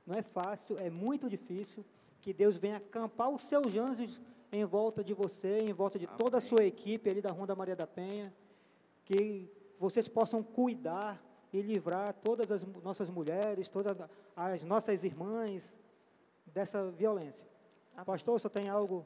Não 0.06 0.16
é 0.18 0.22
fácil, 0.22 0.78
é 0.80 0.90
muito 0.90 1.30
difícil. 1.30 1.86
Que 2.22 2.34
Deus 2.34 2.58
venha 2.58 2.78
acampar 2.78 3.30
os 3.30 3.44
seus 3.44 3.76
anjos 3.76 4.20
em 4.52 4.66
volta 4.66 5.04
de 5.04 5.14
você, 5.14 5.60
em 5.60 5.74
volta 5.74 6.00
de 6.00 6.08
toda 6.08 6.38
a 6.38 6.40
Amém. 6.40 6.50
sua 6.50 6.64
equipe 6.64 7.10
ali 7.10 7.22
da 7.22 7.32
Ronda 7.32 7.56
Maria 7.56 7.76
da 7.76 7.88
Penha. 7.88 8.34
Que 9.06 9.50
vocês 9.80 10.08
possam 10.08 10.42
cuidar 10.44 11.22
e 11.54 11.62
livrar 11.62 12.14
todas 12.14 12.52
as 12.52 12.64
nossas 12.84 13.10
mulheres, 13.10 13.70
todas 13.70 13.96
as 14.36 14.64
nossas 14.64 15.04
irmãs 15.04 15.80
dessa 16.46 16.90
violência. 16.92 17.46
Amém. 17.94 18.06
Pastor, 18.06 18.36
o 18.36 18.40
senhor 18.40 18.50
tem 18.52 18.70
algo 18.70 19.06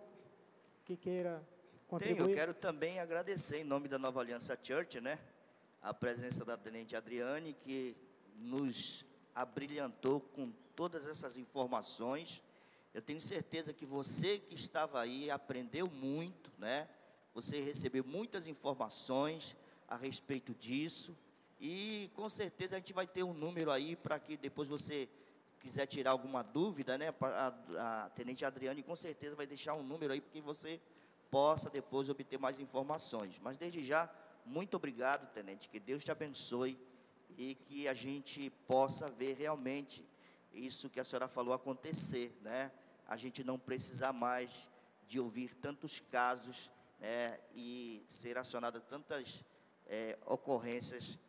que 0.85 0.95
queira 0.97 1.37
Tenho, 1.37 1.87
contribuir? 1.87 2.29
eu 2.29 2.35
quero 2.35 2.53
também 2.53 2.99
agradecer 2.99 3.57
em 3.57 3.63
nome 3.63 3.87
da 3.87 3.99
Nova 3.99 4.21
Aliança 4.21 4.57
Church, 4.61 4.99
né? 4.99 5.19
A 5.81 5.93
presença 5.93 6.45
da 6.45 6.57
Tenente 6.57 6.95
Adriane, 6.95 7.53
que 7.53 7.95
nos 8.35 9.05
abrilhantou 9.33 10.19
com 10.19 10.51
todas 10.75 11.07
essas 11.07 11.37
informações. 11.37 12.41
Eu 12.93 13.01
tenho 13.01 13.21
certeza 13.21 13.71
que 13.71 13.85
você 13.85 14.37
que 14.37 14.53
estava 14.53 14.99
aí 14.99 15.31
aprendeu 15.31 15.89
muito, 15.89 16.51
né? 16.57 16.89
Você 17.33 17.61
recebeu 17.61 18.03
muitas 18.03 18.47
informações 18.47 19.55
a 19.87 19.95
respeito 19.95 20.53
disso 20.53 21.17
E 21.59 22.09
com 22.15 22.27
certeza 22.29 22.75
a 22.75 22.79
gente 22.79 22.91
vai 22.91 23.05
ter 23.05 23.23
um 23.23 23.33
número 23.33 23.71
aí 23.71 23.95
para 23.95 24.19
que 24.19 24.35
depois 24.35 24.67
você 24.67 25.07
quiser 25.59 25.85
tirar 25.85 26.11
alguma 26.11 26.41
dúvida, 26.41 26.97
né? 26.97 27.13
A, 27.21 28.05
a 28.05 28.09
Tenente 28.09 28.43
Adriane 28.43 28.81
com 28.81 28.95
certeza 28.95 29.35
vai 29.35 29.45
deixar 29.45 29.75
um 29.75 29.83
número 29.83 30.11
aí 30.11 30.19
para 30.19 30.31
que 30.31 30.41
você 30.41 30.81
possa 31.29 31.69
depois 31.69 32.09
obter 32.09 32.39
mais 32.39 32.59
informações. 32.59 33.39
Mas 33.39 33.57
desde 33.57 33.83
já, 33.83 34.09
muito 34.43 34.75
obrigado, 34.75 35.31
Tenente. 35.31 35.69
Que 35.69 35.79
Deus 35.79 36.03
te 36.03 36.11
abençoe 36.11 36.77
e 37.37 37.55
que 37.55 37.87
a 37.87 37.93
gente 37.93 38.49
possa 38.67 39.07
ver 39.09 39.37
realmente 39.37 40.03
isso 40.51 40.89
que 40.89 40.99
a 40.99 41.03
senhora 41.03 41.27
falou 41.27 41.53
acontecer, 41.53 42.35
né? 42.41 42.71
A 43.11 43.17
gente 43.17 43.43
não 43.43 43.59
precisar 43.59 44.13
mais 44.13 44.71
de 45.05 45.19
ouvir 45.19 45.53
tantos 45.55 45.99
casos 45.99 46.71
né, 46.97 47.37
e 47.53 48.05
ser 48.07 48.37
acionado 48.37 48.79
tantas 48.79 49.43
é, 49.85 50.17
ocorrências 50.25 51.19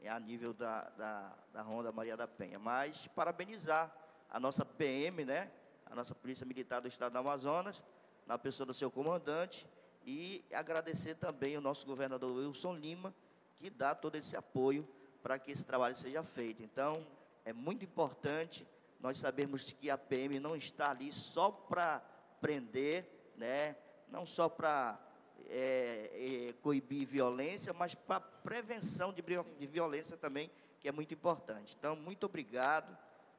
é, 0.00 0.08
a 0.08 0.18
nível 0.18 0.52
da, 0.52 0.88
da, 0.90 1.38
da 1.52 1.62
Ronda 1.62 1.92
Maria 1.92 2.16
da 2.16 2.26
Penha. 2.26 2.58
Mas 2.58 3.06
parabenizar 3.06 3.96
a 4.28 4.40
nossa 4.40 4.64
PM, 4.64 5.24
né, 5.24 5.48
a 5.86 5.94
nossa 5.94 6.12
Polícia 6.12 6.44
Militar 6.44 6.80
do 6.80 6.88
Estado 6.88 7.12
do 7.12 7.18
Amazonas, 7.18 7.84
na 8.26 8.36
pessoa 8.36 8.66
do 8.66 8.74
seu 8.74 8.90
comandante, 8.90 9.64
e 10.04 10.44
agradecer 10.52 11.14
também 11.14 11.56
o 11.56 11.60
nosso 11.60 11.86
governador 11.86 12.36
Wilson 12.36 12.74
Lima, 12.74 13.14
que 13.60 13.70
dá 13.70 13.94
todo 13.94 14.16
esse 14.16 14.36
apoio 14.36 14.84
para 15.22 15.38
que 15.38 15.52
esse 15.52 15.64
trabalho 15.64 15.94
seja 15.94 16.24
feito. 16.24 16.64
Então, 16.64 17.06
é 17.44 17.52
muito 17.52 17.84
importante 17.84 18.66
nós 19.00 19.18
sabermos 19.18 19.72
que 19.72 19.90
a 19.90 19.98
PM 19.98 20.40
não 20.40 20.56
está 20.56 20.90
ali 20.90 21.12
só 21.12 21.50
para 21.50 22.00
prender, 22.40 23.32
né, 23.36 23.76
não 24.08 24.26
só 24.26 24.48
para 24.48 24.98
é, 25.46 26.48
é, 26.48 26.52
coibir 26.60 27.06
violência, 27.06 27.72
mas 27.72 27.94
para 27.94 28.20
prevenção 28.20 29.12
de, 29.12 29.22
de 29.22 29.66
violência 29.66 30.16
também, 30.16 30.50
que 30.80 30.88
é 30.88 30.92
muito 30.92 31.14
importante. 31.14 31.76
Então, 31.78 31.96
muito 31.96 32.26
obrigado. 32.26 32.96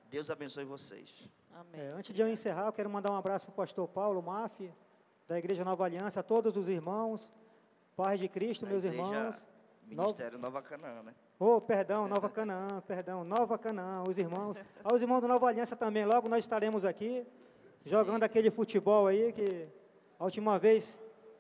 Deus 0.09 0.29
abençoe 0.29 0.65
vocês. 0.65 1.29
É, 1.73 1.89
antes 1.89 2.13
de 2.13 2.21
eu 2.21 2.27
encerrar, 2.27 2.67
eu 2.67 2.73
quero 2.73 2.89
mandar 2.89 3.11
um 3.11 3.17
abraço 3.17 3.45
para 3.45 3.53
o 3.53 3.55
pastor 3.55 3.87
Paulo 3.87 4.21
Mafia, 4.21 4.73
da 5.27 5.37
Igreja 5.37 5.63
Nova 5.63 5.83
Aliança, 5.83 6.21
a 6.21 6.23
todos 6.23 6.55
os 6.55 6.67
irmãos, 6.67 7.33
paz 7.95 8.19
de 8.19 8.27
Cristo, 8.27 8.65
da 8.65 8.71
meus 8.71 8.83
irmãos. 8.83 9.35
Ministério 9.83 10.37
Nova 10.37 10.61
Canaã, 10.61 11.03
né? 11.03 11.15
Oh, 11.41 11.61
perdão, 11.61 12.05
Nova 12.05 12.29
Canaã, 12.29 12.81
perdão, 12.85 13.23
Nova 13.23 13.57
Canaã, 13.57 14.03
os 14.03 14.17
irmãos. 14.17 14.57
Aos 14.83 15.01
irmãos 15.01 15.21
do 15.21 15.27
Nova 15.27 15.47
Aliança 15.47 15.73
também, 15.73 16.05
logo 16.05 16.27
nós 16.27 16.43
estaremos 16.43 16.83
aqui, 16.83 17.25
jogando 17.81 18.19
Sim. 18.19 18.25
aquele 18.25 18.51
futebol 18.51 19.07
aí, 19.07 19.31
que 19.31 19.65
a 20.19 20.25
última 20.25 20.59
vez 20.59 20.99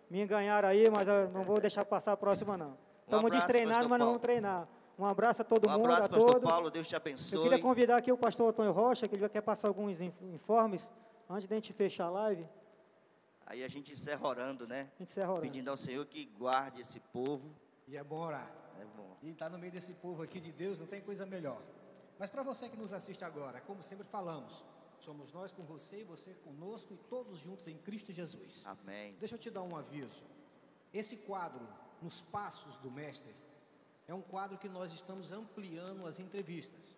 me 0.09 0.25
ganharam 0.25 0.69
aí, 0.69 0.89
mas 0.89 1.05
eu 1.05 1.27
não 1.31 1.43
vou 1.43 1.59
deixar 1.59 1.83
passar 1.83 2.13
a 2.13 2.17
próxima, 2.17 2.57
não. 2.57 2.77
Estamos 3.03 3.25
um 3.25 3.29
destreinados, 3.29 3.87
mas 3.87 3.99
não 3.99 4.05
vamos 4.05 4.21
treinar. 4.21 4.69
Um 4.97 5.05
abraço 5.05 5.41
a 5.41 5.45
todo 5.45 5.67
um 5.67 5.71
mundo, 5.71 5.85
abraço, 5.85 6.05
a 6.05 6.09
pastor 6.09 6.33
todos. 6.33 6.49
Paulo, 6.49 6.71
Deus 6.71 6.87
te 6.87 6.95
abençoe. 6.95 7.39
Eu 7.39 7.43
queria 7.43 7.59
convidar 7.59 7.97
aqui 7.97 8.11
o 8.11 8.17
pastor 8.17 8.49
Antônio 8.49 8.71
Rocha, 8.71 9.05
que 9.05 9.15
ele 9.15 9.27
quer 9.27 9.41
passar 9.41 9.67
alguns 9.67 9.99
informes 9.99 10.89
antes 11.29 11.45
de 11.45 11.53
a 11.53 11.57
gente 11.57 11.73
fechar 11.73 12.05
a 12.05 12.09
live. 12.09 12.47
Aí 13.45 13.65
a 13.65 13.67
gente 13.67 13.91
encerra 13.91 14.25
orando, 14.25 14.65
né? 14.65 14.89
A 14.95 14.99
gente 14.99 15.11
encerra 15.11 15.29
orando. 15.31 15.41
Pedindo 15.41 15.69
ao 15.69 15.77
Senhor 15.77 16.05
que 16.05 16.25
guarde 16.37 16.79
esse 16.79 16.99
povo. 16.99 17.49
E 17.87 17.97
é 17.97 18.03
bom 18.03 18.19
orar. 18.19 18.49
É 18.81 18.85
bom. 18.85 19.17
E 19.21 19.29
estar 19.29 19.45
tá 19.45 19.51
no 19.51 19.57
meio 19.57 19.71
desse 19.71 19.93
povo 19.93 20.23
aqui 20.23 20.39
de 20.39 20.51
Deus 20.51 20.79
não 20.79 20.87
tem 20.87 21.01
coisa 21.01 21.25
melhor. 21.25 21.61
Mas 22.17 22.29
para 22.29 22.43
você 22.43 22.69
que 22.69 22.77
nos 22.77 22.93
assiste 22.93 23.23
agora, 23.23 23.61
como 23.61 23.81
sempre 23.81 24.05
falamos, 24.05 24.63
somos 24.99 25.31
nós 25.31 25.51
com 25.51 25.63
você 25.63 26.01
e 26.01 26.03
você 26.03 26.33
conosco 26.33 26.93
e 26.93 26.97
todos 26.97 27.39
juntos 27.39 27.67
em 27.67 27.77
Cristo 27.77 28.11
Jesus. 28.11 28.65
Amém. 28.65 29.15
Deixa 29.19 29.35
eu 29.35 29.39
te 29.39 29.49
dar 29.49 29.63
um 29.63 29.75
aviso. 29.75 30.23
Esse 30.93 31.15
quadro, 31.15 31.65
Nos 32.01 32.21
Passos 32.21 32.75
do 32.77 32.91
Mestre, 32.91 33.33
é 34.07 34.13
um 34.13 34.21
quadro 34.21 34.57
que 34.57 34.67
nós 34.67 34.91
estamos 34.91 35.31
ampliando 35.31 36.05
as 36.05 36.19
entrevistas. 36.19 36.97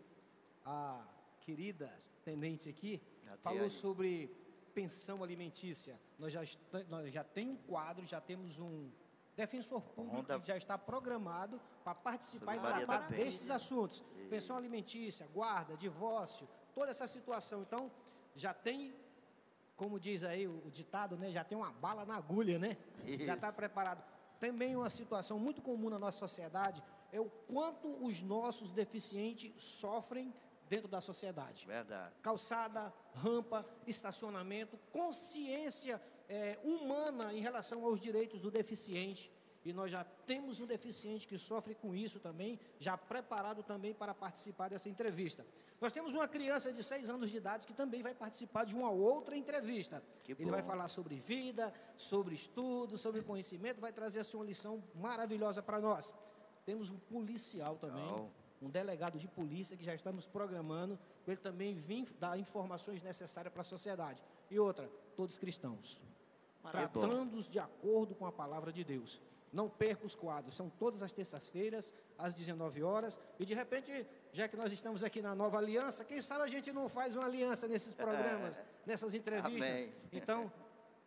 A 0.66 1.04
querida 1.42 1.92
tenente 2.24 2.70
aqui 2.70 3.02
falou 3.42 3.70
sobre 3.70 4.34
pensão 4.74 5.24
alimentícia. 5.24 6.00
Nós 6.18 6.34
já, 6.34 6.42
nós 6.90 7.12
já 7.14 7.24
tem 7.24 7.50
um 7.50 7.58
quadro, 7.58 8.06
já 8.06 8.22
temos 8.22 8.60
um 8.60 8.90
defensor 9.44 9.82
público 9.82 10.20
Onda. 10.20 10.40
que 10.40 10.48
já 10.48 10.58
está 10.58 10.78
programado 10.78 11.60
para 11.84 11.96
participar 11.96 12.56
e 12.56 12.60
tratar 12.60 13.10
destes 13.10 13.50
assuntos. 13.50 14.04
E... 14.18 14.28
Pensão 14.28 14.56
alimentícia, 14.56 15.28
guarda, 15.34 15.76
divórcio, 15.76 16.48
toda 16.74 16.92
essa 16.92 17.08
situação. 17.08 17.62
Então, 17.62 17.92
já 18.36 18.54
tem 18.54 18.96
como 19.82 20.00
diz 20.00 20.24
aí 20.24 20.48
o, 20.48 20.70
ditado, 20.70 21.18
né, 21.18 21.32
já 21.32 21.44
tem 21.44 21.58
uma 21.58 21.72
bala 21.72 22.06
na 22.06 22.16
agulha, 22.16 22.60
né? 22.60 22.78
Isso. 23.04 23.26
Já 23.26 23.34
está 23.34 23.52
preparado. 23.52 24.04
Também 24.40 24.76
uma 24.76 24.92
situação 24.92 25.40
muito 25.40 25.60
comum 25.60 25.90
na 25.90 25.98
nossa 25.98 26.20
sociedade 26.20 26.84
é 27.12 27.20
o 27.20 27.30
quanto 27.52 27.88
os 28.06 28.22
nossos 28.22 28.70
deficientes 28.70 29.52
sofrem 29.64 30.32
dentro 30.70 30.88
da 30.88 31.02
sociedade. 31.02 31.66
Verdade. 31.66 32.14
Calçada, 32.22 32.94
rampa, 33.16 33.66
estacionamento, 33.88 34.78
consciência 34.92 36.00
é, 36.32 36.58
humana 36.64 37.34
em 37.34 37.42
relação 37.42 37.84
aos 37.84 38.00
direitos 38.00 38.40
do 38.40 38.50
deficiente 38.50 39.30
e 39.64 39.72
nós 39.74 39.92
já 39.92 40.04
temos 40.26 40.60
um 40.60 40.66
deficiente 40.66 41.28
que 41.28 41.38
sofre 41.38 41.76
com 41.76 41.94
isso 41.94 42.20
também, 42.20 42.60
já 42.80 42.98
preparado 42.98 43.62
também 43.62 43.94
para 43.94 44.14
participar 44.14 44.70
dessa 44.70 44.90
entrevista. 44.90 45.46
Nós 45.80 45.92
temos 45.92 46.16
uma 46.16 46.28
criança 46.28 46.72
de 46.72 46.84
seis 46.84 47.10
anos 47.10 47.30
de 47.30 47.38
idade 47.38 47.68
que 47.68 47.74
também 47.74 48.02
vai 48.02 48.16
participar 48.16 48.64
de 48.66 48.76
uma 48.76 48.90
outra 48.90 49.36
entrevista. 49.36 50.02
Que 50.24 50.32
Ele 50.32 50.50
vai 50.50 50.64
falar 50.64 50.88
sobre 50.88 51.16
vida, 51.20 51.72
sobre 51.96 52.34
estudo, 52.34 52.98
sobre 52.98 53.22
conhecimento, 53.22 53.80
vai 53.80 53.92
trazer 53.92 54.22
assim, 54.22 54.38
uma 54.38 54.46
lição 54.46 54.84
maravilhosa 54.96 55.62
para 55.62 55.80
nós. 55.80 56.16
Temos 56.66 56.90
um 56.90 56.98
policial 56.98 57.78
também, 57.78 58.32
um 58.62 58.70
delegado 58.70 59.20
de 59.20 59.28
polícia 59.28 59.78
que 59.78 59.84
já 59.84 59.94
estamos 59.94 60.26
programando, 60.26 60.98
para 61.24 61.34
ele 61.34 61.42
também 61.42 61.76
vir 61.76 62.08
dar 62.20 62.40
informações 62.40 63.04
necessárias 63.04 63.52
para 63.52 63.62
a 63.62 63.66
sociedade. 63.66 64.24
E 64.50 64.60
outra, 64.60 64.90
todos 65.16 65.38
cristãos, 65.38 66.02
tratando-os 66.70 67.50
de 67.50 67.60
acordo 67.60 68.14
com 68.16 68.26
a 68.26 68.32
palavra 68.32 68.72
de 68.72 68.84
Deus. 68.84 69.22
Não 69.52 69.70
perca 69.70 70.06
os 70.06 70.16
quadros, 70.16 70.56
são 70.56 70.70
todas 70.70 71.04
as 71.04 71.12
terças-feiras, 71.12 71.94
às 72.18 72.34
19 72.34 72.84
horas. 72.84 73.20
E 73.38 73.44
de 73.44 73.54
repente, 73.54 74.08
já 74.32 74.48
que 74.48 74.56
nós 74.56 74.72
estamos 74.72 75.04
aqui 75.04 75.22
na 75.22 75.36
nova 75.36 75.58
aliança, 75.58 76.06
quem 76.06 76.22
sabe 76.22 76.44
a 76.44 76.48
gente 76.48 76.72
não 76.72 76.88
faz 76.88 77.16
uma 77.16 77.26
aliança 77.26 77.68
nesses 77.68 77.94
programas, 77.94 78.62
nessas 78.86 79.14
entrevistas. 79.14 79.70
Amém. 79.70 79.94
Então, 80.14 80.52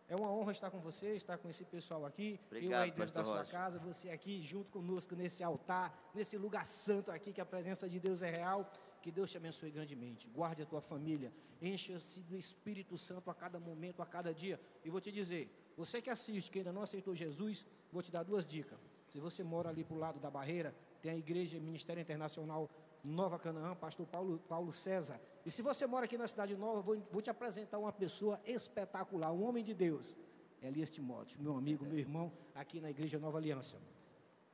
é 0.06 0.14
uma 0.14 0.30
honra 0.30 0.52
estar 0.52 0.70
com 0.70 0.78
você, 0.80 1.14
estar 1.14 1.38
com 1.38 1.48
esse 1.48 1.64
pessoal 1.64 2.04
aqui. 2.04 2.38
Obrigado, 2.46 2.72
eu 2.72 2.78
aí 2.82 2.90
dentro 2.90 3.14
da 3.14 3.24
sua 3.24 3.38
Rocha. 3.38 3.52
casa, 3.52 3.78
você 3.78 4.10
aqui 4.10 4.42
junto 4.42 4.70
conosco 4.70 5.16
nesse 5.16 5.42
altar, 5.42 5.98
nesse 6.14 6.36
lugar 6.36 6.66
santo 6.66 7.10
aqui, 7.10 7.32
que 7.32 7.40
a 7.40 7.46
presença 7.46 7.88
de 7.88 7.98
Deus 7.98 8.20
é 8.20 8.28
real. 8.30 8.70
Que 9.04 9.12
Deus 9.12 9.30
te 9.30 9.36
abençoe 9.36 9.70
grandemente. 9.70 10.26
Guarde 10.28 10.62
a 10.62 10.66
tua 10.72 10.80
família. 10.80 11.30
Encha-se 11.60 12.20
do 12.22 12.38
Espírito 12.38 12.96
Santo 12.96 13.30
a 13.30 13.34
cada 13.34 13.60
momento, 13.60 14.00
a 14.00 14.06
cada 14.06 14.32
dia. 14.32 14.58
E 14.82 14.88
vou 14.88 14.98
te 14.98 15.12
dizer, 15.12 15.42
você 15.76 16.00
que 16.00 16.08
assiste, 16.08 16.50
que 16.50 16.60
ainda 16.60 16.72
não 16.72 16.80
aceitou 16.80 17.14
Jesus, 17.14 17.66
vou 17.92 18.00
te 18.00 18.10
dar 18.10 18.22
duas 18.22 18.46
dicas. 18.46 18.78
Se 19.10 19.20
você 19.20 19.44
mora 19.44 19.68
ali 19.68 19.84
para 19.84 19.94
o 19.94 19.98
lado 19.98 20.18
da 20.18 20.30
barreira, 20.30 20.74
tem 21.02 21.12
a 21.12 21.16
Igreja 21.18 21.60
Ministério 21.60 22.00
Internacional 22.00 22.70
Nova 23.04 23.38
Canaã, 23.38 23.74
pastor 23.76 24.06
Paulo, 24.06 24.38
Paulo 24.48 24.72
César. 24.72 25.20
E 25.44 25.50
se 25.50 25.60
você 25.60 25.86
mora 25.86 26.06
aqui 26.06 26.16
na 26.16 26.26
Cidade 26.26 26.56
Nova, 26.56 26.80
vou, 26.80 26.96
vou 27.12 27.20
te 27.20 27.28
apresentar 27.28 27.78
uma 27.78 27.92
pessoa 27.92 28.40
espetacular, 28.46 29.30
um 29.34 29.44
homem 29.44 29.62
de 29.62 29.74
Deus. 29.74 30.16
Elias 30.62 30.90
Timóteo, 30.90 31.38
meu 31.42 31.58
amigo, 31.58 31.84
meu 31.84 31.98
irmão, 31.98 32.32
aqui 32.54 32.80
na 32.80 32.88
Igreja 32.88 33.18
Nova 33.18 33.36
Aliança. 33.36 33.78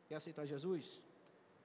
Quer 0.09 0.17
aceitar 0.17 0.45
Jesus? 0.45 1.01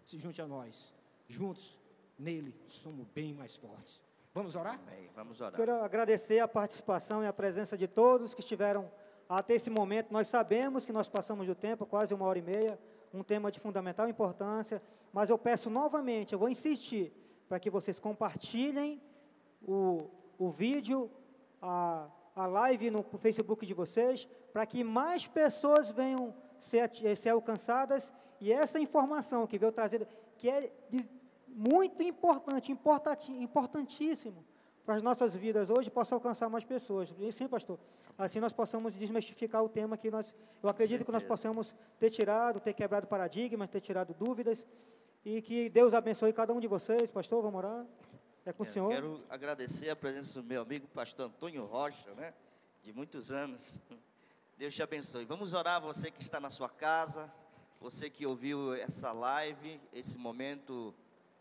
Se 0.03 0.19
junte 0.19 0.39
a 0.39 0.45
nós. 0.45 0.93
Juntos, 1.27 1.79
nele, 2.17 2.55
somos 2.67 3.07
bem 3.07 3.33
mais 3.33 3.55
fortes. 3.55 4.03
Vamos 4.33 4.55
orar? 4.55 4.79
Amém. 4.85 5.09
Vamos 5.15 5.39
orar. 5.39 5.55
Quero 5.55 5.75
agradecer 5.83 6.39
a 6.39 6.47
participação 6.47 7.23
e 7.23 7.27
a 7.27 7.33
presença 7.33 7.77
de 7.77 7.87
todos 7.87 8.33
que 8.33 8.41
estiveram 8.41 8.91
até 9.27 9.55
esse 9.55 9.69
momento, 9.69 10.11
nós 10.11 10.27
sabemos 10.27 10.85
que 10.85 10.93
nós 10.93 11.09
passamos 11.09 11.47
do 11.47 11.55
tempo, 11.55 11.85
quase 11.85 12.13
uma 12.13 12.25
hora 12.25 12.37
e 12.37 12.43
meia, 12.43 12.79
um 13.13 13.23
tema 13.23 13.51
de 13.51 13.59
fundamental 13.59 14.07
importância, 14.07 14.81
mas 15.11 15.29
eu 15.29 15.37
peço 15.37 15.69
novamente, 15.69 16.33
eu 16.33 16.39
vou 16.39 16.49
insistir, 16.49 17.11
para 17.47 17.59
que 17.59 17.69
vocês 17.69 17.99
compartilhem 17.99 19.01
o, 19.67 20.09
o 20.37 20.49
vídeo, 20.49 21.09
a, 21.61 22.07
a 22.35 22.45
live 22.45 22.91
no 22.91 23.03
Facebook 23.03 23.65
de 23.65 23.73
vocês, 23.73 24.27
para 24.53 24.65
que 24.65 24.83
mais 24.83 25.25
pessoas 25.25 25.89
venham 25.89 26.33
ser, 26.59 26.91
ser 27.17 27.29
alcançadas 27.29 28.13
e 28.39 28.51
essa 28.51 28.79
informação 28.79 29.47
que 29.47 29.57
veio 29.57 29.71
trazida, 29.71 30.07
que 30.37 30.49
é 30.49 30.71
de, 30.89 31.09
muito 31.55 32.03
importante, 32.03 32.71
importantíssimo 33.31 34.45
para 34.85 34.95
as 34.95 35.01
nossas 35.01 35.33
vidas 35.33 35.69
hoje, 35.69 35.89
possa 35.89 36.13
alcançar 36.13 36.49
mais 36.49 36.63
pessoas. 36.63 37.09
E 37.17 37.31
sim, 37.31 37.47
pastor, 37.47 37.79
assim 38.17 38.39
nós 38.39 38.51
possamos 38.51 38.93
desmistificar 38.93 39.63
o 39.63 39.69
tema 39.69 39.97
que 39.97 40.11
nós, 40.11 40.35
eu 40.61 40.69
acredito 40.69 41.05
que 41.05 41.11
nós 41.11 41.23
possamos 41.23 41.73
ter 41.97 42.09
tirado, 42.11 42.59
ter 42.59 42.73
quebrado 42.73 43.07
paradigmas, 43.07 43.69
ter 43.69 43.79
tirado 43.79 44.13
dúvidas, 44.13 44.65
e 45.23 45.41
que 45.41 45.69
Deus 45.69 45.93
abençoe 45.93 46.31
cada 46.33 46.53
um 46.53 46.59
de 46.59 46.67
vocês, 46.67 47.09
pastor, 47.09 47.41
vamos 47.41 47.57
orar, 47.57 47.85
é 48.45 48.53
com 48.53 48.61
o 48.61 48.65
senhor. 48.65 48.89
Quero 48.89 49.23
agradecer 49.27 49.89
a 49.89 49.95
presença 49.95 50.41
do 50.41 50.47
meu 50.47 50.61
amigo, 50.61 50.87
pastor 50.89 51.27
Antônio 51.27 51.65
Rocha, 51.65 52.13
né, 52.13 52.33
de 52.83 52.93
muitos 52.93 53.31
anos, 53.31 53.63
Deus 54.57 54.75
te 54.75 54.83
abençoe. 54.83 55.25
Vamos 55.25 55.53
orar, 55.53 55.81
você 55.81 56.11
que 56.11 56.21
está 56.21 56.39
na 56.39 56.49
sua 56.49 56.69
casa, 56.69 57.33
você 57.81 58.09
que 58.09 58.25
ouviu 58.25 58.75
essa 58.75 59.11
live, 59.11 59.81
esse 59.91 60.17
momento 60.17 60.93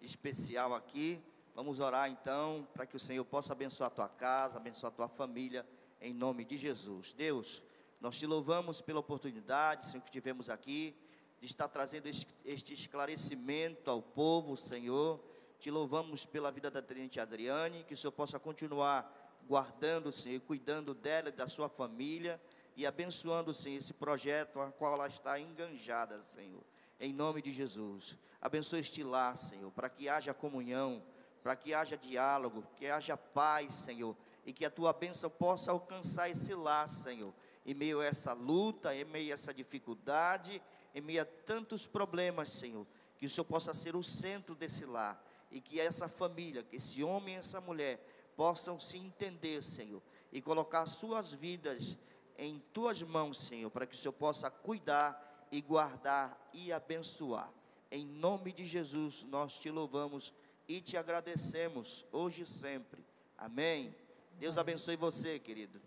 especial 0.04 0.74
aqui. 0.74 1.22
Vamos 1.54 1.80
orar 1.80 2.10
então 2.10 2.66
para 2.74 2.86
que 2.86 2.96
o 2.96 3.00
Senhor 3.00 3.24
possa 3.24 3.52
abençoar 3.52 3.88
a 3.88 3.94
tua 3.94 4.08
casa, 4.08 4.58
abençoar 4.58 4.92
a 4.92 4.96
tua 4.96 5.08
família, 5.08 5.66
em 6.00 6.12
nome 6.12 6.44
de 6.44 6.56
Jesus. 6.56 7.12
Deus, 7.12 7.62
nós 8.00 8.18
te 8.18 8.26
louvamos 8.26 8.82
pela 8.82 9.00
oportunidade, 9.00 9.86
Senhor, 9.86 10.02
que 10.02 10.10
tivemos 10.10 10.50
aqui, 10.50 10.94
de 11.40 11.46
estar 11.46 11.68
trazendo 11.68 12.08
este 12.44 12.72
esclarecimento 12.72 13.90
ao 13.90 14.02
povo, 14.02 14.56
Senhor. 14.56 15.20
Te 15.58 15.70
louvamos 15.70 16.26
pela 16.26 16.50
vida 16.50 16.70
da 16.70 16.82
Tenente 16.82 17.20
Adriane, 17.20 17.84
que 17.84 17.94
o 17.94 17.96
Senhor 17.96 18.12
possa 18.12 18.38
continuar 18.38 19.40
guardando, 19.46 20.10
Senhor, 20.10 20.40
cuidando 20.40 20.94
dela 20.94 21.28
e 21.28 21.32
da 21.32 21.48
sua 21.48 21.68
família 21.68 22.40
e 22.76 22.86
abençoando, 22.86 23.54
Senhor, 23.54 23.78
esse 23.78 23.94
projeto 23.94 24.60
a 24.60 24.70
qual 24.72 24.94
ela 24.94 25.06
está 25.06 25.38
enganjada, 25.38 26.22
Senhor. 26.22 26.62
Em 26.98 27.12
nome 27.12 27.42
de 27.42 27.52
Jesus. 27.52 28.16
Abençoe 28.40 28.80
este 28.80 29.02
lar, 29.02 29.36
Senhor, 29.36 29.70
para 29.72 29.88
que 29.88 30.08
haja 30.08 30.32
comunhão, 30.32 31.02
para 31.42 31.56
que 31.56 31.74
haja 31.74 31.96
diálogo, 31.96 32.64
que 32.76 32.86
haja 32.86 33.16
paz, 33.16 33.74
Senhor, 33.74 34.16
e 34.46 34.52
que 34.52 34.64
a 34.64 34.70
tua 34.70 34.92
bênção 34.92 35.28
possa 35.28 35.72
alcançar 35.72 36.30
esse 36.30 36.54
lar, 36.54 36.88
Senhor, 36.88 37.34
em 37.66 37.74
meio 37.74 38.00
a 38.00 38.04
essa 38.04 38.32
luta, 38.32 38.94
em 38.94 39.04
meio 39.04 39.32
a 39.32 39.34
essa 39.34 39.52
dificuldade, 39.52 40.62
em 40.94 41.00
meio 41.00 41.22
a 41.22 41.24
tantos 41.24 41.86
problemas, 41.86 42.52
Senhor, 42.52 42.86
que 43.16 43.26
o 43.26 43.30
Senhor 43.30 43.44
possa 43.44 43.74
ser 43.74 43.96
o 43.96 44.02
centro 44.02 44.54
desse 44.54 44.84
lar 44.84 45.22
e 45.50 45.60
que 45.60 45.80
essa 45.80 46.08
família, 46.08 46.62
que 46.62 46.76
esse 46.76 47.02
homem 47.02 47.34
e 47.34 47.38
essa 47.38 47.60
mulher 47.60 48.04
possam 48.36 48.78
se 48.78 48.98
entender, 48.98 49.62
Senhor, 49.62 50.02
e 50.32 50.40
colocar 50.40 50.86
suas 50.86 51.32
vidas 51.32 51.98
em 52.36 52.58
tuas 52.72 53.02
mãos, 53.02 53.38
Senhor, 53.38 53.70
para 53.70 53.86
que 53.86 53.94
o 53.94 53.98
Senhor 53.98 54.12
possa 54.12 54.50
cuidar 54.50 55.33
e 55.54 55.60
guardar 55.60 56.50
e 56.52 56.72
abençoar. 56.72 57.48
Em 57.88 58.04
nome 58.04 58.52
de 58.52 58.64
Jesus, 58.64 59.22
nós 59.22 59.56
te 59.56 59.70
louvamos 59.70 60.34
e 60.66 60.80
te 60.80 60.96
agradecemos 60.96 62.04
hoje 62.10 62.42
e 62.42 62.46
sempre. 62.46 63.04
Amém. 63.38 63.94
Deus 64.32 64.58
abençoe 64.58 64.96
você, 64.96 65.38
querido. 65.38 65.80